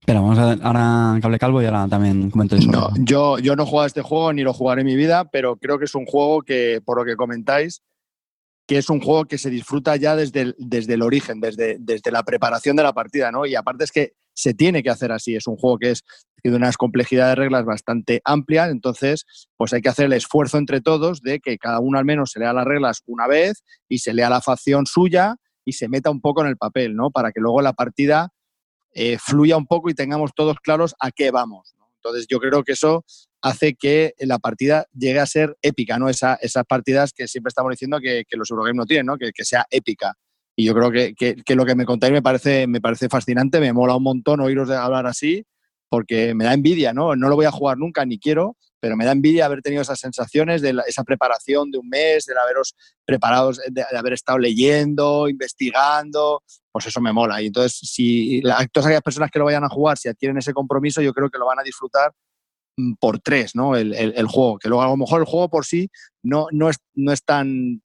Espera, 0.00 0.20
vamos 0.20 0.38
a 0.38 0.52
ahora 0.52 1.18
cable 1.20 1.38
calvo 1.38 1.62
y 1.62 1.66
ahora 1.66 1.86
también 1.88 2.30
comento 2.30 2.56
eso. 2.56 2.70
No, 2.70 2.90
yo, 2.98 3.38
yo 3.38 3.56
no 3.56 3.64
he 3.64 3.66
jugado 3.66 3.86
este 3.86 4.02
juego 4.02 4.32
ni 4.32 4.42
lo 4.42 4.54
jugaré 4.54 4.80
en 4.80 4.86
mi 4.86 4.96
vida, 4.96 5.28
pero 5.30 5.56
creo 5.56 5.78
que 5.78 5.84
es 5.84 5.94
un 5.94 6.06
juego 6.06 6.42
que, 6.42 6.80
por 6.84 6.98
lo 6.98 7.04
que 7.04 7.16
comentáis, 7.16 7.82
que 8.66 8.78
es 8.78 8.90
un 8.90 9.00
juego 9.00 9.24
que 9.24 9.38
se 9.38 9.50
disfruta 9.50 9.96
ya 9.96 10.14
desde 10.14 10.42
el, 10.42 10.54
desde 10.58 10.94
el 10.94 11.02
origen, 11.02 11.40
desde, 11.40 11.76
desde 11.80 12.10
la 12.10 12.22
preparación 12.22 12.76
de 12.76 12.82
la 12.82 12.92
partida, 12.92 13.32
¿no? 13.32 13.46
Y 13.46 13.54
aparte 13.54 13.84
es 13.84 13.92
que 13.92 14.12
se 14.34 14.54
tiene 14.54 14.82
que 14.82 14.90
hacer 14.90 15.10
así. 15.10 15.34
Es 15.34 15.46
un 15.46 15.56
juego 15.56 15.78
que 15.78 15.90
es 15.90 16.04
de 16.44 16.54
unas 16.54 16.76
complejidades 16.76 17.32
de 17.32 17.42
reglas 17.42 17.64
bastante 17.64 18.20
amplias, 18.24 18.70
entonces 18.70 19.26
pues 19.56 19.72
hay 19.72 19.80
que 19.80 19.88
hacer 19.88 20.06
el 20.06 20.12
esfuerzo 20.12 20.58
entre 20.58 20.80
todos 20.80 21.20
de 21.20 21.40
que 21.40 21.58
cada 21.58 21.80
uno 21.80 21.98
al 21.98 22.04
menos 22.04 22.30
se 22.30 22.40
lea 22.40 22.52
las 22.52 22.64
reglas 22.64 23.02
una 23.06 23.26
vez 23.26 23.64
y 23.88 23.98
se 23.98 24.14
lea 24.14 24.30
la 24.30 24.40
facción 24.40 24.86
suya 24.86 25.36
y 25.64 25.72
se 25.72 25.88
meta 25.88 26.10
un 26.10 26.20
poco 26.20 26.42
en 26.42 26.48
el 26.48 26.56
papel, 26.56 26.94
¿no? 26.94 27.10
Para 27.10 27.32
que 27.32 27.40
luego 27.40 27.60
la 27.60 27.72
partida 27.72 28.28
eh, 29.00 29.16
fluya 29.16 29.56
un 29.56 29.66
poco 29.66 29.88
y 29.88 29.94
tengamos 29.94 30.32
todos 30.34 30.56
claros 30.58 30.96
a 30.98 31.12
qué 31.12 31.30
vamos. 31.30 31.72
Entonces 31.98 32.26
yo 32.28 32.40
creo 32.40 32.64
que 32.64 32.72
eso 32.72 33.04
hace 33.40 33.74
que 33.74 34.14
la 34.18 34.40
partida 34.40 34.86
llegue 34.92 35.20
a 35.20 35.26
ser 35.26 35.56
épica, 35.62 36.00
¿no? 36.00 36.08
esas 36.08 36.36
partidas 36.68 37.12
que 37.12 37.28
siempre 37.28 37.50
estamos 37.50 37.70
diciendo 37.70 38.00
que, 38.00 38.24
los 38.32 38.50
Eurogames 38.50 38.76
no 38.76 38.86
tienen, 38.86 39.06
¿no? 39.06 39.16
Que, 39.16 39.30
sea 39.44 39.66
épica. 39.70 40.14
Y 40.56 40.64
yo 40.64 40.74
creo 40.74 40.90
que, 40.90 41.54
lo 41.54 41.64
que 41.64 41.76
me 41.76 41.84
contáis 41.84 42.12
me 42.12 42.22
parece, 42.22 42.66
me 42.66 42.80
parece 42.80 43.08
fascinante, 43.08 43.60
me 43.60 43.72
mola 43.72 43.94
un 43.94 44.02
montón 44.02 44.40
oíros 44.40 44.68
hablar 44.70 45.06
así, 45.06 45.46
porque 45.88 46.34
me 46.34 46.44
da 46.44 46.54
envidia, 46.54 46.92
¿no? 46.92 47.14
No 47.14 47.28
lo 47.28 47.36
voy 47.36 47.46
a 47.46 47.52
jugar 47.52 47.78
nunca, 47.78 48.04
ni 48.04 48.18
quiero, 48.18 48.56
pero 48.80 48.96
me 48.96 49.04
da 49.04 49.12
envidia 49.12 49.46
haber 49.46 49.62
tenido 49.62 49.82
esas 49.82 49.98
sensaciones 49.98 50.62
de 50.62 50.76
esa 50.86 51.04
preparación 51.04 51.70
de 51.70 51.78
un 51.78 51.88
mes, 51.88 52.26
de 52.26 52.34
haberos 52.38 52.74
preparados, 53.04 53.60
de, 53.68 53.84
haber 53.96 54.12
estado 54.12 54.38
leyendo, 54.38 55.28
investigando, 55.28 56.42
pues 56.70 56.86
eso 56.86 57.00
me 57.00 57.12
mola. 57.12 57.42
Y 57.42 57.46
entonces, 57.46 57.78
si 57.78 58.40
todas 58.72 58.86
aquellas 58.86 59.02
personas 59.02 59.30
que 59.30 59.38
lo 59.38 59.46
vayan 59.46 59.64
a 59.64 59.68
jugar, 59.68 59.98
si 59.98 60.08
adquieren 60.08 60.38
ese 60.38 60.52
compromiso, 60.52 61.02
yo 61.02 61.12
creo 61.12 61.30
que 61.30 61.38
lo 61.38 61.46
van 61.46 61.58
a 61.58 61.62
disfrutar 61.62 62.12
mm, 62.76 62.94
por 63.00 63.18
tres, 63.20 63.54
¿no? 63.54 63.76
El, 63.76 64.26
juego. 64.26 64.58
Que 64.58 64.68
luego 64.68 64.82
a 64.82 64.88
lo 64.88 64.96
mejor 64.96 65.20
el 65.20 65.26
juego 65.26 65.48
por 65.48 65.64
sí 65.64 65.88
no, 66.22 66.46
no, 66.52 66.68
es, 66.68 66.76
no 66.94 67.12
es 67.12 67.24
tan. 67.24 67.82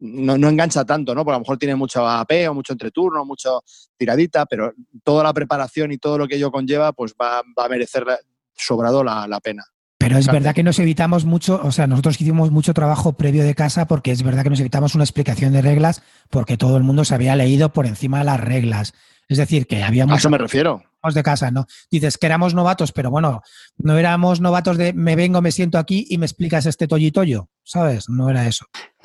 No, 0.00 0.34
engancha 0.34 0.84
tanto, 0.84 1.14
¿no? 1.14 1.24
Porque 1.24 1.36
a 1.36 1.38
lo 1.38 1.44
mejor 1.44 1.56
tiene 1.56 1.76
mucho 1.76 2.06
AP 2.06 2.32
o 2.50 2.54
mucho 2.54 2.74
entreturno, 2.74 3.24
mucho 3.24 3.62
tiradita, 3.96 4.44
pero 4.44 4.72
toda 5.02 5.22
la 5.22 5.32
preparación 5.32 5.92
y 5.92 5.98
todo 5.98 6.18
lo 6.18 6.28
que 6.28 6.36
ello 6.36 6.50
conlleva, 6.50 6.92
pues 6.92 7.14
va, 7.14 7.38
a 7.38 7.68
merecer 7.68 8.04
sobrado 8.52 9.02
la 9.02 9.40
pena. 9.40 9.64
Pero 10.04 10.18
es 10.18 10.26
verdad 10.26 10.54
que 10.54 10.62
nos 10.62 10.78
evitamos 10.78 11.24
mucho, 11.24 11.58
o 11.64 11.72
sea, 11.72 11.86
nosotros 11.86 12.20
hicimos 12.20 12.50
mucho 12.50 12.74
trabajo 12.74 13.14
previo 13.14 13.42
de 13.42 13.54
casa 13.54 13.86
porque 13.86 14.10
es 14.10 14.22
verdad 14.22 14.42
que 14.42 14.50
nos 14.50 14.60
evitamos 14.60 14.94
una 14.94 15.02
explicación 15.02 15.54
de 15.54 15.62
reglas 15.62 16.02
porque 16.28 16.58
todo 16.58 16.76
el 16.76 16.82
mundo 16.82 17.06
se 17.06 17.14
había 17.14 17.34
leído 17.36 17.72
por 17.72 17.86
encima 17.86 18.18
de 18.18 18.24
las 18.24 18.38
reglas. 18.38 18.92
Es 19.28 19.38
decir, 19.38 19.66
que 19.66 19.82
había 19.82 20.04
A 20.04 20.16
eso 20.16 20.28
me 20.28 20.36
refiero. 20.36 20.82
De 21.14 21.22
casa, 21.22 21.50
¿no? 21.50 21.66
Dices 21.90 22.16
que 22.16 22.24
éramos 22.24 22.54
novatos, 22.54 22.92
pero 22.92 23.10
bueno, 23.10 23.42
no 23.76 23.98
éramos 23.98 24.40
novatos 24.40 24.78
de 24.78 24.94
me 24.94 25.16
vengo, 25.16 25.42
me 25.42 25.52
siento 25.52 25.76
aquí 25.76 26.06
y 26.08 26.16
me 26.16 26.24
explicas 26.24 26.64
este 26.64 26.88
toyitoyo, 26.88 27.50
¿sabes? 27.62 28.08
No 28.08 28.30
era 28.30 28.46
eso. 28.46 28.64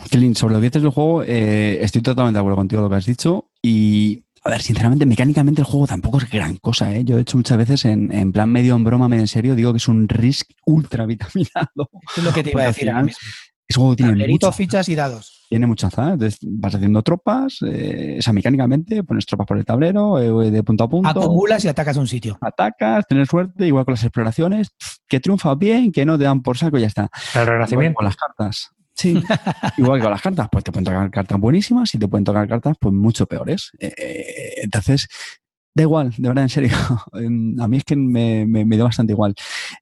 Clint, 0.09 0.37
sobre 0.37 0.53
los 0.53 0.61
dientes 0.61 0.81
del 0.81 0.91
juego, 0.91 1.23
eh, 1.23 1.79
estoy 1.81 2.01
totalmente 2.01 2.37
de 2.37 2.39
acuerdo 2.39 2.55
contigo 2.55 2.81
lo 2.81 2.89
que 2.89 2.95
has 2.95 3.05
dicho 3.05 3.49
y 3.61 4.23
a 4.49 4.53
ver, 4.53 4.61
sinceramente, 4.61 5.05
mecánicamente 5.05 5.61
el 5.61 5.65
juego 5.65 5.85
tampoco 5.85 6.17
es 6.17 6.29
gran 6.29 6.57
cosa, 6.57 6.93
¿eh? 6.95 7.03
Yo 7.03 7.17
he 7.17 7.21
hecho 7.21 7.37
muchas 7.37 7.57
veces 7.57 7.85
en, 7.85 8.31
plan 8.31 8.51
medio 8.51 8.75
en 8.75 8.83
broma, 8.83 9.07
medio 9.07 9.21
en 9.21 9.27
serio, 9.27 9.55
digo 9.55 9.71
que 9.71 9.77
es 9.77 9.87
un 9.87 10.09
Risk 10.09 10.49
ultra 10.65 11.05
vitaminado. 11.05 11.89
es 12.17 12.23
lo 12.23 12.33
que 12.33 12.43
te 12.43 12.51
iba 12.51 12.63
a 12.63 12.67
decir 12.67 12.89
ahora 12.89 13.03
mismo. 13.03 13.19
Es 13.67 13.77
un 13.77 13.81
juego 13.83 13.95
que 13.95 14.03
tiene 14.03 14.27
mucho, 14.27 14.51
fichas 14.51 14.89
y 14.89 14.95
dados. 14.95 15.45
Tiene 15.47 15.67
mucha 15.67 15.87
azar. 15.87 16.17
vas 16.17 16.75
haciendo 16.75 17.03
tropas, 17.03 17.59
eh, 17.61 18.15
o 18.17 18.21
sea, 18.21 18.33
mecánicamente 18.33 19.03
pones 19.03 19.27
tropas 19.27 19.45
por 19.45 19.59
el 19.59 19.65
tablero, 19.65 20.17
eh, 20.17 20.49
de 20.49 20.63
punto 20.63 20.85
a 20.85 20.89
punto. 20.89 21.09
Acumulas 21.09 21.63
y 21.65 21.67
atacas 21.67 21.97
a 21.97 21.99
un 21.99 22.07
sitio. 22.07 22.39
Atacas, 22.41 23.05
tienes 23.07 23.29
suerte, 23.29 23.67
igual 23.67 23.85
con 23.85 23.93
las 23.93 24.03
exploraciones, 24.03 24.71
que 25.07 25.19
triunfa 25.19 25.53
bien, 25.53 25.91
que 25.91 26.03
no 26.03 26.17
te 26.17 26.23
dan 26.23 26.41
por 26.41 26.57
saco 26.57 26.79
y 26.79 26.81
ya 26.81 26.87
está. 26.87 27.09
El 27.35 27.45
renacimiento. 27.45 27.97
Con 27.97 28.05
las 28.05 28.15
cartas. 28.15 28.71
Sí, 28.99 29.13
igual 29.77 29.97
que 29.97 30.03
con 30.03 30.11
las 30.11 30.21
cartas, 30.21 30.49
pues 30.51 30.61
te 30.61 30.73
pueden 30.73 30.83
tocar 30.83 31.09
cartas 31.09 31.39
buenísimas 31.39 31.95
y 31.95 31.97
te 31.97 32.09
pueden 32.09 32.25
tocar 32.25 32.49
cartas 32.49 32.75
pues 32.77 32.93
mucho 32.93 33.25
peores. 33.27 33.71
Eh, 33.79 33.93
eh, 33.97 34.53
entonces, 34.63 35.07
da 35.73 35.83
igual, 35.83 36.13
de 36.17 36.27
verdad, 36.27 36.43
en 36.43 36.49
serio. 36.49 36.71
a 37.13 37.67
mí 37.69 37.77
es 37.77 37.85
que 37.85 37.95
me, 37.95 38.45
me, 38.45 38.77
da 38.77 38.83
bastante 38.83 39.13
igual. 39.13 39.35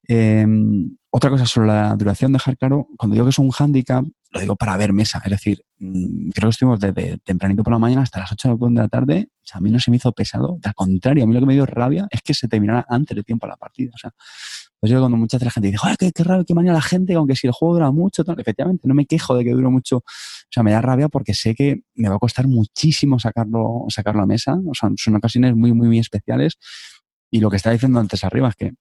Em, 0.08 0.96
otra 1.10 1.32
cosa 1.32 1.48
sobre 1.48 1.70
la 1.70 1.96
duración, 1.96 2.32
dejar 2.32 2.58
claro, 2.58 2.90
cuando 2.96 3.16
digo 3.16 3.26
que 3.26 3.32
es 3.32 3.40
un 3.40 3.50
handicap, 3.58 4.06
lo 4.30 4.40
digo 4.40 4.56
para 4.56 4.78
ver 4.78 4.94
mesa. 4.94 5.20
Es 5.26 5.32
decir, 5.32 5.64
mm, 5.80 6.30
creo 6.30 6.50
que 6.50 6.52
estuvimos 6.52 6.80
desde 6.80 7.18
tempranito 7.18 7.64
por 7.64 7.74
la 7.74 7.80
mañana 7.80 8.04
hasta 8.04 8.20
las 8.20 8.32
8 8.32 8.56
de 8.56 8.72
la 8.72 8.88
tarde. 8.88 9.30
O 9.42 9.48
sea, 9.48 9.58
a 9.58 9.62
mí 9.62 9.72
no 9.72 9.80
se 9.80 9.90
me 9.90 9.98
hizo 9.98 10.12
pesado. 10.12 10.60
Al 10.64 10.76
contrario, 10.76 11.24
a 11.24 11.28
mí 11.28 11.34
lo 11.34 11.40
que 11.40 11.48
me 11.48 11.54
dio 11.54 11.66
rabia 11.66 12.08
es 12.12 12.22
que 12.22 12.36
se 12.36 12.48
terminara 12.48 12.86
antes 12.88 13.16
de 13.18 13.24
tiempo 13.24 13.48
la 13.48 13.58
partida. 13.58 13.90
O 13.96 13.98
sea, 13.98 14.12
pues 14.80 14.92
yo 14.92 15.00
cuando 15.00 15.18
mucha 15.18 15.40
gente 15.40 15.72
dice, 15.72 15.80
¡ay, 15.84 15.96
qué, 15.98 16.12
qué 16.12 16.24
raro, 16.24 16.46
qué 16.46 16.54
manía 16.54 16.74
la 16.74 16.82
gente! 16.82 17.14
Aunque 17.16 17.36
si 17.36 17.48
el 17.48 17.54
juego 17.54 17.76
dura 17.76 17.92
mucho, 17.92 18.24
efectivamente, 18.38 18.88
no 18.88 18.94
me 18.94 19.06
quejo 19.06 19.36
de 19.36 19.44
que 19.44 19.52
dure 19.52 19.70
mucho. 19.70 19.98
O 19.98 20.52
sea, 20.52 20.64
me 20.64 20.72
da 20.72 20.82
rabia 20.82 21.10
porque 21.10 21.34
sé 21.34 21.56
que 21.56 21.82
me 21.96 22.10
va 22.10 22.16
a 22.16 22.20
costar 22.20 22.48
muchísimo 22.48 23.20
sacarlo, 23.20 23.86
sacarlo 23.90 24.24
a 24.24 24.26
mesa. 24.28 24.56
O 24.68 24.74
sea, 24.74 24.90
son 24.96 25.16
ocasiones 25.16 25.56
muy, 25.56 25.74
muy, 25.74 25.88
muy 25.88 26.00
especiales. 26.00 26.58
Y 27.32 27.40
lo 27.40 27.50
que 27.50 27.58
estaba 27.58 27.74
diciendo 27.74 28.00
antes 28.00 28.24
arriba 28.24 28.50
es 28.50 28.56
que 28.56 28.74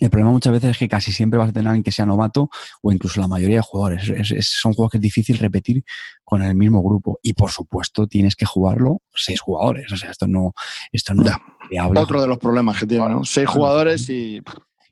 el 0.00 0.08
problema 0.08 0.32
muchas 0.32 0.52
veces 0.52 0.70
es 0.70 0.78
que 0.78 0.88
casi 0.88 1.12
siempre 1.12 1.38
vas 1.38 1.50
a 1.50 1.52
tener 1.52 1.68
alguien 1.68 1.82
que 1.82 1.92
sea 1.92 2.06
novato 2.06 2.48
o 2.82 2.90
incluso 2.90 3.20
la 3.20 3.28
mayoría 3.28 3.56
de 3.56 3.62
jugadores. 3.62 4.10
son 4.40 4.72
juegos 4.72 4.92
que 4.92 4.98
es 4.98 5.02
difícil 5.02 5.38
repetir 5.38 5.84
con 6.24 6.42
el 6.42 6.54
mismo 6.54 6.82
grupo. 6.82 7.18
Y 7.22 7.34
por 7.34 7.50
supuesto 7.50 8.06
tienes 8.06 8.34
que 8.34 8.46
jugarlo 8.46 9.02
seis 9.14 9.40
jugadores. 9.40 9.92
O 9.92 9.96
sea, 9.96 10.10
esto 10.10 10.26
no, 10.26 10.54
esto 10.90 11.14
no 11.14 11.24
Otro 11.96 12.20
de 12.20 12.26
los 12.26 12.38
problemas 12.38 12.78
que 12.78 12.86
tiene, 12.86 13.08
¿no? 13.10 13.24
Seis 13.24 13.46
jugadores 13.46 14.08
y 14.08 14.42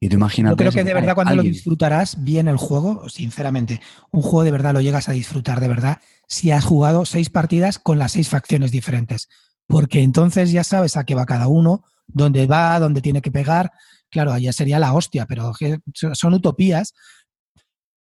Y 0.00 0.12
imaginas. 0.12 0.52
Yo 0.52 0.56
creo 0.56 0.72
que 0.72 0.84
de 0.84 0.94
verdad 0.94 1.14
cuando 1.14 1.34
lo 1.34 1.42
disfrutarás 1.42 2.22
bien 2.22 2.48
el 2.48 2.56
juego, 2.56 3.08
sinceramente, 3.08 3.80
un 4.10 4.22
juego 4.22 4.44
de 4.44 4.52
verdad 4.52 4.72
lo 4.72 4.80
llegas 4.80 5.08
a 5.08 5.12
disfrutar 5.12 5.60
de 5.60 5.68
verdad 5.68 5.98
si 6.28 6.50
has 6.50 6.64
jugado 6.64 7.04
seis 7.04 7.30
partidas 7.30 7.78
con 7.78 7.98
las 7.98 8.12
seis 8.12 8.28
facciones 8.28 8.70
diferentes. 8.70 9.28
Porque 9.66 10.02
entonces 10.02 10.52
ya 10.52 10.64
sabes 10.64 10.96
a 10.96 11.04
qué 11.04 11.14
va 11.14 11.26
cada 11.26 11.48
uno, 11.48 11.84
dónde 12.06 12.46
va, 12.46 12.78
dónde 12.78 13.00
tiene 13.00 13.22
que 13.22 13.32
pegar. 13.32 13.72
Claro, 14.10 14.32
allá 14.32 14.52
sería 14.52 14.78
la 14.78 14.94
hostia, 14.94 15.26
pero 15.26 15.52
son 15.92 16.34
utopías. 16.34 16.94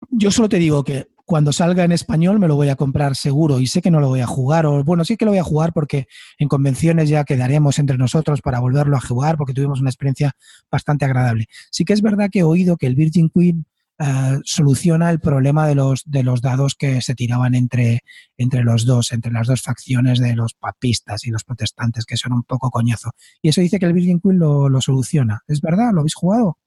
Yo 0.10 0.32
solo 0.32 0.48
te 0.48 0.58
digo 0.58 0.84
que 0.84 1.08
cuando 1.30 1.54
salga 1.54 1.84
en 1.84 1.92
español 1.92 2.40
me 2.40 2.48
lo 2.48 2.56
voy 2.56 2.70
a 2.70 2.76
comprar 2.76 3.16
seguro 3.16 3.60
y 3.60 3.68
sé 3.68 3.84
que 3.84 3.92
no 3.92 4.00
lo 4.00 4.08
voy 4.08 4.22
a 4.22 4.26
jugar, 4.26 4.66
o 4.66 4.84
bueno, 4.84 5.06
sí 5.06 5.16
que 5.16 5.26
lo 5.26 5.32
voy 5.32 5.38
a 5.38 5.44
jugar 5.44 5.74
porque 5.74 6.08
en 6.40 6.48
convenciones 6.48 7.08
ya 7.08 7.24
quedaremos 7.24 7.78
entre 7.78 8.00
nosotros 8.00 8.42
para 8.42 8.60
volverlo 8.60 8.98
a 8.98 9.00
jugar 9.00 9.38
porque 9.38 9.54
tuvimos 9.54 9.80
una 9.80 9.92
experiencia 9.92 10.32
bastante 10.72 11.06
agradable. 11.06 11.46
Sí 11.70 11.86
que 11.86 11.94
es 11.94 12.02
verdad 12.02 12.30
que 12.32 12.40
he 12.40 12.44
oído 12.44 12.78
que 12.78 12.88
el 12.88 12.96
Virgin 12.96 13.30
Queen 13.30 13.68
eh, 14.00 14.40
soluciona 14.44 15.12
el 15.12 15.20
problema 15.20 15.68
de 15.68 15.76
los, 15.76 16.02
de 16.08 16.24
los 16.24 16.42
dados 16.42 16.74
que 16.74 17.00
se 17.00 17.14
tiraban 17.14 17.54
entre, 17.54 18.00
entre 18.36 18.64
los 18.64 18.88
dos, 18.88 19.12
entre 19.12 19.32
las 19.32 19.46
dos 19.46 19.62
facciones 19.62 20.18
de 20.18 20.36
los 20.36 20.56
papistas 20.56 21.28
y 21.28 21.30
los 21.30 21.44
protestantes, 21.44 22.06
que 22.06 22.18
son 22.18 22.34
un 22.34 22.42
poco 22.42 22.72
coñazo. 22.72 23.12
Y 23.44 23.50
eso 23.50 23.62
dice 23.62 23.78
que 23.78 23.86
el 23.86 23.94
Virgin 23.94 24.20
Queen 24.20 24.40
lo, 24.40 24.68
lo 24.68 24.82
soluciona. 24.82 25.44
¿Es 25.48 25.62
verdad? 25.62 25.92
¿Lo 25.94 26.00
habéis 26.00 26.16
jugado? 26.16 26.58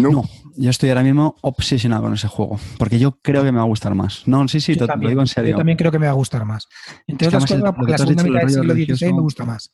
No. 0.00 0.24
yo 0.56 0.70
estoy 0.70 0.90
ahora 0.90 1.02
mismo 1.02 1.36
obsesionado 1.42 2.02
con 2.02 2.14
ese 2.14 2.28
juego, 2.28 2.58
porque 2.78 2.98
yo 2.98 3.18
creo 3.22 3.42
que 3.42 3.52
me 3.52 3.58
va 3.58 3.64
a 3.64 3.68
gustar 3.68 3.94
más. 3.94 4.26
No, 4.26 4.46
sí, 4.48 4.60
sí, 4.60 4.74
lo 4.74 4.86
digo 5.08 5.20
en 5.20 5.26
serio. 5.26 5.52
Yo 5.52 5.56
también 5.56 5.76
creo 5.76 5.90
que 5.90 5.98
me 5.98 6.06
va 6.06 6.12
a 6.12 6.16
gustar 6.16 6.44
más. 6.44 6.68
Entre 7.06 7.28
otras 7.28 7.46
cosas, 7.46 7.74
porque 7.76 7.92
la 7.92 7.98
segunda 7.98 8.24
mitad 8.24 8.40
del 8.40 8.50
siglo 8.50 8.74
XVI 8.74 9.12
me 9.12 9.20
gusta 9.20 9.44
más. 9.44 9.72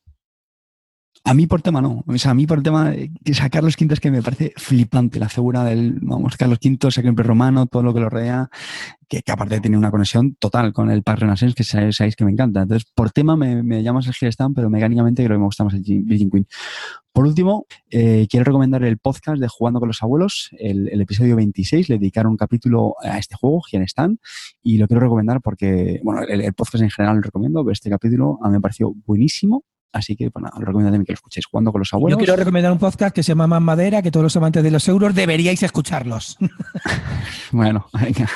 A 1.22 1.34
mí 1.34 1.46
por 1.46 1.60
tema 1.60 1.82
no. 1.82 2.02
O 2.06 2.18
sea, 2.18 2.30
a 2.30 2.34
mí 2.34 2.46
por 2.46 2.62
tema 2.62 2.92
que 2.92 3.34
sacar 3.34 3.50
Carlos 3.50 3.76
V 3.78 3.92
es 3.92 4.00
que 4.00 4.10
me 4.10 4.22
parece 4.22 4.54
flipante 4.56 5.20
la 5.20 5.28
figura 5.28 5.64
del, 5.64 5.98
vamos, 6.00 6.36
Carlos 6.36 6.58
V, 6.64 6.90
siempre 6.90 7.24
romano, 7.24 7.66
todo 7.66 7.82
lo 7.82 7.92
que 7.92 8.00
lo 8.00 8.08
rodea, 8.08 8.48
que, 9.06 9.22
aparte 9.30 9.60
tiene 9.60 9.76
una 9.76 9.90
conexión 9.90 10.34
total 10.36 10.72
con 10.72 10.90
el 10.90 11.02
Park 11.02 11.20
Renaissance, 11.20 11.54
que 11.54 11.62
sabéis, 11.62 12.16
que 12.16 12.24
me 12.24 12.30
encanta. 12.30 12.62
Entonces, 12.62 12.90
por 12.94 13.10
tema 13.10 13.36
me, 13.36 13.62
me 13.62 13.82
llama 13.82 14.00
el 14.00 14.32
Stand, 14.32 14.54
pero 14.54 14.70
mecánicamente 14.70 15.22
creo 15.22 15.36
que 15.36 15.40
me 15.40 15.44
gusta 15.44 15.62
más 15.62 15.74
el 15.74 15.82
Virgin 15.82 16.30
Queen. 16.30 16.46
Por 17.12 17.26
último, 17.26 17.66
eh, 17.90 18.26
quiero 18.30 18.44
recomendar 18.44 18.82
el 18.84 18.96
podcast 18.98 19.40
de 19.40 19.48
Jugando 19.48 19.78
con 19.78 19.88
los 19.88 20.02
Abuelos, 20.02 20.48
el, 20.58 21.00
episodio 21.00 21.36
26, 21.36 21.90
le 21.90 21.98
dedicaron 21.98 22.30
un 22.30 22.38
capítulo 22.38 22.94
a 23.02 23.18
este 23.18 23.34
juego, 23.34 23.62
Stand, 23.70 24.18
y 24.62 24.78
lo 24.78 24.86
quiero 24.86 25.00
recomendar 25.00 25.40
porque, 25.42 26.00
bueno, 26.02 26.22
el, 26.22 26.40
el, 26.40 26.54
podcast 26.54 26.82
en 26.82 26.90
general 26.90 27.16
lo 27.16 27.22
recomiendo, 27.22 27.62
pero 27.62 27.72
este 27.72 27.90
capítulo 27.90 28.38
a 28.42 28.48
mí 28.48 28.54
me 28.54 28.60
pareció 28.60 28.94
buenísimo 29.04 29.64
Así 29.92 30.14
que, 30.14 30.28
bueno, 30.28 30.48
os 30.52 30.60
recomiendo 30.60 30.92
también 30.92 31.04
que 31.04 31.12
lo 31.12 31.14
escuchéis 31.14 31.46
jugando 31.46 31.72
con 31.72 31.80
los 31.80 31.92
abuelos. 31.92 32.16
Yo 32.18 32.24
quiero 32.24 32.36
recomendar 32.36 32.70
un 32.70 32.78
podcast 32.78 33.14
que 33.14 33.22
se 33.22 33.28
llama 33.28 33.46
Más 33.46 33.60
Madera, 33.60 34.02
que 34.02 34.10
todos 34.10 34.24
los 34.24 34.36
amantes 34.36 34.62
de 34.62 34.70
los 34.70 34.86
euros 34.88 35.14
deberíais 35.14 35.62
escucharlos. 35.62 36.38
bueno, 37.50 37.86
venga. 37.92 38.28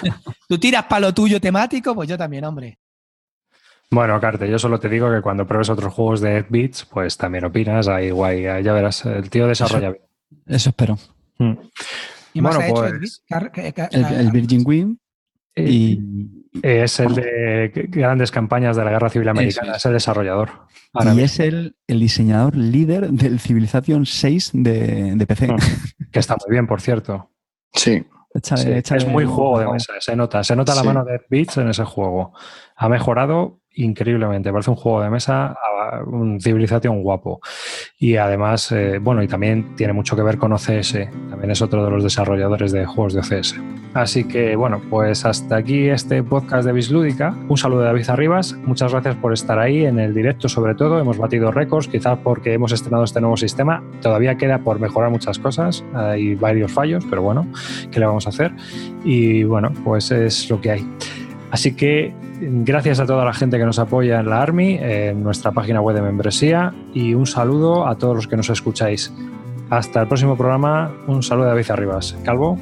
Tú 0.48 0.58
tiras 0.58 0.84
palo 0.84 1.14
tuyo 1.14 1.40
temático, 1.40 1.94
pues 1.94 2.08
yo 2.08 2.18
también, 2.18 2.44
hombre. 2.44 2.78
Bueno, 3.90 4.20
Carte, 4.20 4.50
yo 4.50 4.58
solo 4.58 4.80
te 4.80 4.88
digo 4.88 5.10
que 5.10 5.22
cuando 5.22 5.46
pruebes 5.46 5.70
otros 5.70 5.92
juegos 5.92 6.20
de 6.20 6.44
Beats, 6.48 6.84
pues 6.86 7.16
también 7.16 7.44
opinas, 7.44 7.86
ahí 7.86 8.10
guay, 8.10 8.42
ya 8.42 8.72
verás, 8.72 9.04
el 9.04 9.30
tío 9.30 9.46
desarrolla 9.46 9.90
bien. 9.90 10.02
Eso, 10.46 10.70
espero. 10.70 10.98
Mm. 11.38 11.52
¿Y 12.32 12.40
más 12.40 12.56
bueno, 12.56 12.74
ha 12.74 12.88
pues, 12.90 13.22
el, 13.92 14.04
el, 14.04 14.30
Virgin 14.32 14.62
Wing 14.66 14.96
y, 15.54 16.00
es 16.62 17.00
el 17.00 17.14
de 17.14 17.88
grandes 17.88 18.30
campañas 18.30 18.76
de 18.76 18.84
la 18.84 18.90
Guerra 18.92 19.10
Civil 19.10 19.28
Americana, 19.28 19.76
es. 19.76 19.86
el 19.86 19.92
desarrollador. 19.92 20.50
y 21.14 21.20
es 21.20 21.40
el, 21.40 21.76
diseñador 21.88 22.56
líder 22.56 23.10
del 23.10 23.40
Civilization 23.40 24.06
6 24.06 24.50
de, 24.54 25.24
PC. 25.26 25.52
Mm. 25.52 25.56
Que 26.12 26.20
está 26.20 26.36
muy 26.36 26.54
bien, 26.54 26.66
por 26.66 26.80
cierto. 26.80 27.30
Sí. 27.72 28.04
es 28.34 29.08
muy 29.08 29.24
juego 29.24 29.58
de 29.58 29.66
mesa, 29.66 29.92
se 29.98 30.14
nota. 30.14 30.44
Se 30.44 30.54
nota 30.54 30.74
la 30.74 30.84
mano 30.84 31.04
de 31.04 31.20
Beats 31.28 31.56
en 31.58 31.68
ese 31.68 31.84
juego. 31.84 32.32
Ha 32.76 32.88
mejorado 32.88 33.60
increíblemente. 33.74 34.52
Parece 34.52 34.70
un 34.70 34.76
juego 34.76 35.02
de 35.02 35.10
mesa, 35.10 35.56
un 36.06 36.40
civilización 36.40 37.02
guapo. 37.02 37.40
Y 37.98 38.16
además, 38.16 38.70
eh, 38.72 38.98
bueno, 39.00 39.22
y 39.22 39.28
también 39.28 39.74
tiene 39.76 39.92
mucho 39.92 40.16
que 40.16 40.22
ver 40.22 40.38
con 40.38 40.52
OCS. 40.52 41.08
También 41.30 41.50
es 41.50 41.62
otro 41.62 41.84
de 41.84 41.90
los 41.90 42.02
desarrolladores 42.02 42.72
de 42.72 42.86
juegos 42.86 43.14
de 43.14 43.20
OCS. 43.20 43.56
Así 43.94 44.24
que, 44.24 44.56
bueno, 44.56 44.82
pues 44.90 45.24
hasta 45.24 45.56
aquí 45.56 45.88
este 45.88 46.22
podcast 46.22 46.66
de 46.66 46.72
Bislúdica. 46.72 47.36
Un 47.48 47.56
saludo 47.56 47.80
de 47.80 47.86
David 47.86 48.10
Arribas. 48.10 48.54
Muchas 48.64 48.92
gracias 48.92 49.16
por 49.16 49.32
estar 49.32 49.58
ahí 49.58 49.84
en 49.84 49.98
el 49.98 50.14
directo, 50.14 50.48
sobre 50.48 50.74
todo. 50.74 50.98
Hemos 50.98 51.18
batido 51.18 51.52
récords, 51.52 51.88
quizás 51.88 52.18
porque 52.18 52.54
hemos 52.54 52.72
estrenado 52.72 53.04
este 53.04 53.20
nuevo 53.20 53.36
sistema. 53.36 53.82
Todavía 54.02 54.36
queda 54.36 54.58
por 54.58 54.80
mejorar 54.80 55.10
muchas 55.10 55.38
cosas. 55.38 55.84
Hay 55.94 56.34
varios 56.34 56.72
fallos, 56.72 57.04
pero 57.08 57.22
bueno, 57.22 57.46
¿qué 57.90 58.00
le 58.00 58.06
vamos 58.06 58.26
a 58.26 58.30
hacer? 58.30 58.52
Y 59.04 59.44
bueno, 59.44 59.72
pues 59.84 60.10
es 60.10 60.50
lo 60.50 60.60
que 60.60 60.72
hay. 60.72 60.88
Así 61.52 61.76
que 61.76 62.12
gracias 62.40 63.00
a 63.00 63.06
toda 63.06 63.24
la 63.24 63.32
gente 63.32 63.58
que 63.58 63.64
nos 63.64 63.78
apoya 63.78 64.20
en 64.20 64.28
la 64.28 64.42
Army, 64.42 64.78
en 64.80 65.22
nuestra 65.22 65.52
página 65.52 65.80
web 65.80 65.96
de 65.96 66.02
membresía 66.02 66.74
y 66.92 67.14
un 67.14 67.26
saludo 67.26 67.86
a 67.86 67.96
todos 67.96 68.16
los 68.16 68.26
que 68.26 68.36
nos 68.36 68.50
escucháis. 68.50 69.12
Hasta 69.70 70.02
el 70.02 70.08
próximo 70.08 70.36
programa, 70.36 70.92
un 71.06 71.22
saludo 71.22 71.46
de 71.46 71.50
David 71.50 71.70
Arribas. 71.70 72.16
Calvo. 72.24 72.58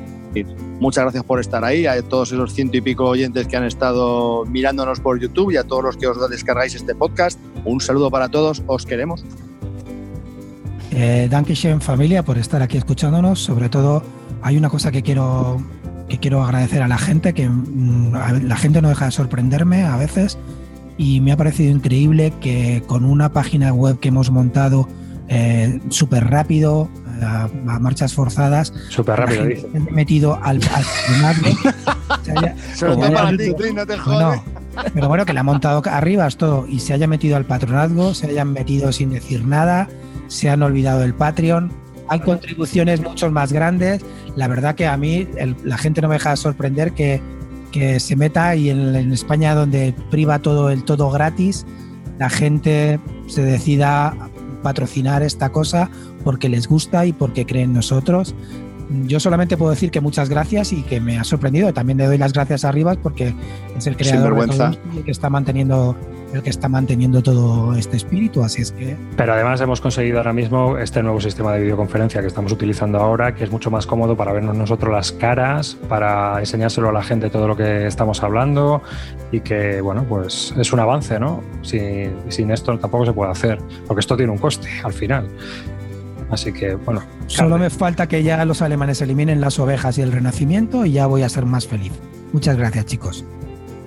Muchas 0.80 1.04
gracias 1.04 1.24
por 1.24 1.40
estar 1.40 1.62
ahí, 1.64 1.86
a 1.86 2.00
todos 2.02 2.32
esos 2.32 2.54
ciento 2.54 2.76
y 2.76 2.80
pico 2.80 3.04
oyentes 3.04 3.46
que 3.46 3.56
han 3.56 3.64
estado 3.64 4.44
mirándonos 4.46 5.00
por 5.00 5.20
YouTube 5.20 5.52
y 5.52 5.56
a 5.56 5.64
todos 5.64 5.84
los 5.84 5.96
que 5.96 6.06
os 6.06 6.30
descargáis 6.30 6.74
este 6.74 6.94
podcast. 6.94 7.38
Un 7.64 7.80
saludo 7.80 8.10
para 8.10 8.28
todos, 8.28 8.62
os 8.66 8.86
queremos. 8.86 9.24
Eh, 10.90 11.28
Dankeschön 11.30 11.80
familia 11.80 12.22
por 12.22 12.38
estar 12.38 12.62
aquí 12.62 12.78
escuchándonos. 12.78 13.40
Sobre 13.40 13.68
todo, 13.68 14.02
hay 14.42 14.56
una 14.56 14.68
cosa 14.68 14.90
que 14.90 15.02
quiero 15.02 15.60
que 16.12 16.18
quiero 16.18 16.42
agradecer 16.44 16.82
a 16.82 16.88
la 16.88 16.98
gente, 16.98 17.32
que 17.32 17.48
mm, 17.48 18.12
la 18.44 18.56
gente 18.56 18.82
no 18.82 18.90
deja 18.90 19.06
de 19.06 19.12
sorprenderme 19.12 19.84
a 19.84 19.96
veces 19.96 20.36
y 20.98 21.22
me 21.22 21.32
ha 21.32 21.38
parecido 21.38 21.70
increíble 21.70 22.34
que 22.38 22.82
con 22.86 23.06
una 23.06 23.32
página 23.32 23.72
web 23.72 23.98
que 23.98 24.08
hemos 24.08 24.30
montado 24.30 24.86
eh, 25.28 25.80
súper 25.88 26.28
rápido, 26.28 26.90
a, 27.22 27.48
marchas 27.80 28.12
forzadas, 28.12 28.74
súper 28.90 29.20
rápido, 29.20 29.46
dice. 29.46 29.66
metido 29.90 30.38
al, 30.42 30.60
no 33.96 34.44
pero 34.92 35.08
bueno, 35.08 35.24
que 35.24 35.32
le 35.32 35.40
ha 35.40 35.44
montado 35.44 35.82
arriba 35.86 36.26
es 36.26 36.36
todo. 36.36 36.66
Y 36.68 36.80
se 36.80 36.92
haya 36.92 37.06
metido 37.06 37.36
al 37.36 37.46
patronazgo, 37.46 38.12
se 38.12 38.26
hayan 38.26 38.52
metido 38.52 38.92
sin 38.92 39.10
decir 39.10 39.46
nada, 39.46 39.88
se 40.28 40.50
han 40.50 40.62
olvidado 40.62 41.00
del 41.00 41.14
Patreon, 41.14 41.72
hay 42.12 42.20
contribuciones 42.20 43.00
mucho 43.00 43.30
más 43.30 43.52
grandes. 43.52 44.04
La 44.36 44.46
verdad 44.46 44.74
que 44.74 44.86
a 44.86 44.96
mí 44.98 45.26
la 45.64 45.78
gente 45.78 46.02
no 46.02 46.08
me 46.08 46.16
deja 46.16 46.30
de 46.30 46.36
sorprender 46.36 46.92
que, 46.92 47.20
se 47.98 48.16
meta 48.16 48.54
y 48.54 48.68
en, 48.68 49.12
España 49.12 49.54
donde 49.54 49.94
priva 50.10 50.40
todo 50.40 50.68
el 50.68 50.84
todo 50.84 51.10
gratis, 51.10 51.64
la 52.18 52.28
gente 52.28 53.00
se 53.28 53.42
decida 53.42 54.14
patrocinar 54.62 55.22
esta 55.22 55.48
cosa 55.48 55.88
porque 56.22 56.50
les 56.50 56.68
gusta 56.68 57.06
y 57.06 57.14
porque 57.14 57.46
creen 57.46 57.70
en 57.70 57.72
nosotros. 57.72 58.34
Yo 59.06 59.20
solamente 59.20 59.56
puedo 59.56 59.70
decir 59.70 59.90
que 59.90 60.02
muchas 60.02 60.28
gracias 60.28 60.74
y 60.74 60.82
que 60.82 61.00
me 61.00 61.18
ha 61.18 61.24
sorprendido. 61.24 61.72
También 61.72 61.96
le 61.96 62.04
doy 62.04 62.18
las 62.18 62.34
gracias 62.34 62.66
a 62.66 62.72
Rivas 62.72 62.98
porque 63.02 63.34
es 63.74 63.86
el 63.86 63.96
creador 63.96 64.38
de 64.38 64.54
todo 64.54 64.72
y 64.98 65.02
que 65.02 65.10
está 65.10 65.30
manteniendo 65.30 65.96
el 66.32 66.42
que 66.42 66.50
está 66.50 66.68
manteniendo 66.68 67.22
todo 67.22 67.74
este 67.74 67.96
espíritu, 67.96 68.42
así 68.42 68.62
es 68.62 68.72
que... 68.72 68.96
Pero 69.16 69.34
además 69.34 69.60
hemos 69.60 69.80
conseguido 69.80 70.18
ahora 70.18 70.32
mismo 70.32 70.78
este 70.78 71.02
nuevo 71.02 71.20
sistema 71.20 71.52
de 71.52 71.60
videoconferencia 71.60 72.20
que 72.20 72.26
estamos 72.26 72.52
utilizando 72.52 72.98
ahora, 72.98 73.34
que 73.34 73.44
es 73.44 73.50
mucho 73.50 73.70
más 73.70 73.86
cómodo 73.86 74.16
para 74.16 74.32
vernos 74.32 74.56
nosotros 74.56 74.92
las 74.92 75.12
caras, 75.12 75.76
para 75.88 76.38
enseñárselo 76.40 76.88
a 76.88 76.92
la 76.92 77.02
gente 77.02 77.30
todo 77.30 77.48
lo 77.48 77.56
que 77.56 77.86
estamos 77.86 78.22
hablando 78.22 78.82
y 79.30 79.40
que, 79.40 79.80
bueno, 79.80 80.04
pues 80.08 80.54
es 80.56 80.72
un 80.72 80.80
avance, 80.80 81.18
¿no? 81.18 81.42
Sin, 81.62 82.12
sin 82.28 82.50
esto 82.50 82.78
tampoco 82.78 83.06
se 83.06 83.12
puede 83.12 83.30
hacer, 83.30 83.58
porque 83.86 84.00
esto 84.00 84.16
tiene 84.16 84.32
un 84.32 84.38
coste 84.38 84.68
al 84.84 84.92
final. 84.92 85.28
Así 86.30 86.50
que, 86.52 86.74
bueno. 86.76 87.02
Solo 87.26 87.58
me 87.58 87.68
falta 87.68 88.06
que 88.08 88.22
ya 88.22 88.42
los 88.46 88.62
alemanes 88.62 89.02
eliminen 89.02 89.40
las 89.40 89.58
ovejas 89.58 89.98
y 89.98 90.02
el 90.02 90.12
renacimiento 90.12 90.86
y 90.86 90.92
ya 90.92 91.06
voy 91.06 91.22
a 91.22 91.28
ser 91.28 91.44
más 91.44 91.66
feliz. 91.66 91.92
Muchas 92.32 92.56
gracias, 92.56 92.86
chicos. 92.86 93.24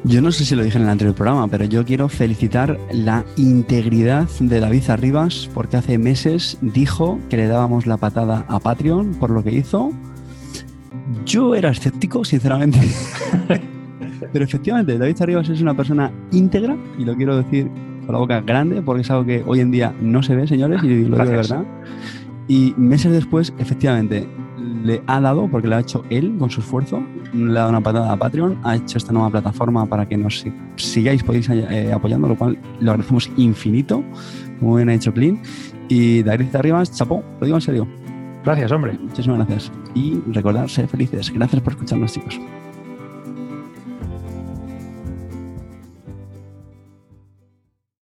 Yo 0.07 0.21
no 0.21 0.31
sé 0.31 0.45
si 0.45 0.55
lo 0.55 0.63
dije 0.63 0.77
en 0.77 0.83
el 0.83 0.89
anterior 0.89 1.15
programa, 1.15 1.47
pero 1.47 1.65
yo 1.65 1.83
quiero 1.83 2.07
felicitar 2.09 2.77
la 2.91 3.25
integridad 3.37 4.29
de 4.39 4.59
David 4.59 4.87
Arribas, 4.91 5.49
porque 5.51 5.77
hace 5.77 5.97
meses 5.97 6.59
dijo 6.61 7.19
que 7.27 7.37
le 7.37 7.47
dábamos 7.47 7.87
la 7.87 7.97
patada 7.97 8.45
a 8.47 8.59
Patreon 8.59 9.15
por 9.15 9.31
lo 9.31 9.43
que 9.43 9.51
hizo. 9.51 9.91
Yo 11.25 11.55
era 11.55 11.71
escéptico, 11.71 12.23
sinceramente. 12.23 12.79
pero 14.31 14.45
efectivamente, 14.45 14.95
David 14.99 15.21
Arribas 15.21 15.49
es 15.49 15.59
una 15.59 15.75
persona 15.75 16.11
íntegra, 16.31 16.77
y 16.99 17.03
lo 17.03 17.15
quiero 17.15 17.37
decir 17.37 17.67
con 18.05 18.13
la 18.13 18.19
boca 18.19 18.41
grande, 18.41 18.83
porque 18.83 19.01
es 19.01 19.09
algo 19.09 19.25
que 19.25 19.43
hoy 19.47 19.61
en 19.61 19.71
día 19.71 19.91
no 19.99 20.21
se 20.21 20.35
ve, 20.35 20.45
señores, 20.45 20.83
y 20.83 20.87
lo 20.87 21.17
digo 21.17 21.17
de 21.17 21.35
verdad. 21.35 21.65
Y 22.47 22.75
meses 22.77 23.11
después, 23.11 23.55
efectivamente, 23.57 24.29
le 24.85 25.01
ha 25.07 25.19
dado, 25.19 25.47
porque 25.49 25.67
lo 25.67 25.75
ha 25.75 25.79
hecho 25.79 26.03
él 26.09 26.35
con 26.37 26.49
su 26.49 26.61
esfuerzo, 26.61 27.03
le 27.33 27.51
ha 27.51 27.53
dado 27.53 27.69
una 27.69 27.81
patada 27.81 28.11
a 28.11 28.17
Patreon, 28.17 28.59
ha 28.63 28.75
hecho 28.75 28.97
esta 28.97 29.11
nueva 29.11 29.31
plataforma 29.31 29.85
para 29.87 30.07
que 30.07 30.15
nos 30.15 30.45
sigáis, 30.75 31.23
podéis 31.23 31.49
eh, 31.49 31.91
apoyando, 31.91 32.27
lo 32.27 32.37
cual 32.37 32.57
lo 32.79 32.91
agradecemos 32.91 33.31
infinito, 33.35 34.03
como 34.59 34.75
bien 34.75 34.89
ha 34.89 34.93
hecho 34.93 35.11
Clean. 35.11 35.41
Y 35.89 36.23
David 36.23 36.55
arriba, 36.55 36.83
chapó, 36.85 37.23
lo 37.39 37.45
digo 37.45 37.57
en 37.57 37.61
serio. 37.61 37.87
Gracias, 38.43 38.71
hombre. 38.71 38.97
Muchísimas 38.99 39.39
gracias. 39.39 39.71
Y 39.95 40.21
recordad, 40.27 40.67
ser 40.67 40.87
felices. 40.87 41.31
Gracias 41.33 41.61
por 41.61 41.73
escucharnos, 41.73 42.13
chicos. 42.13 42.39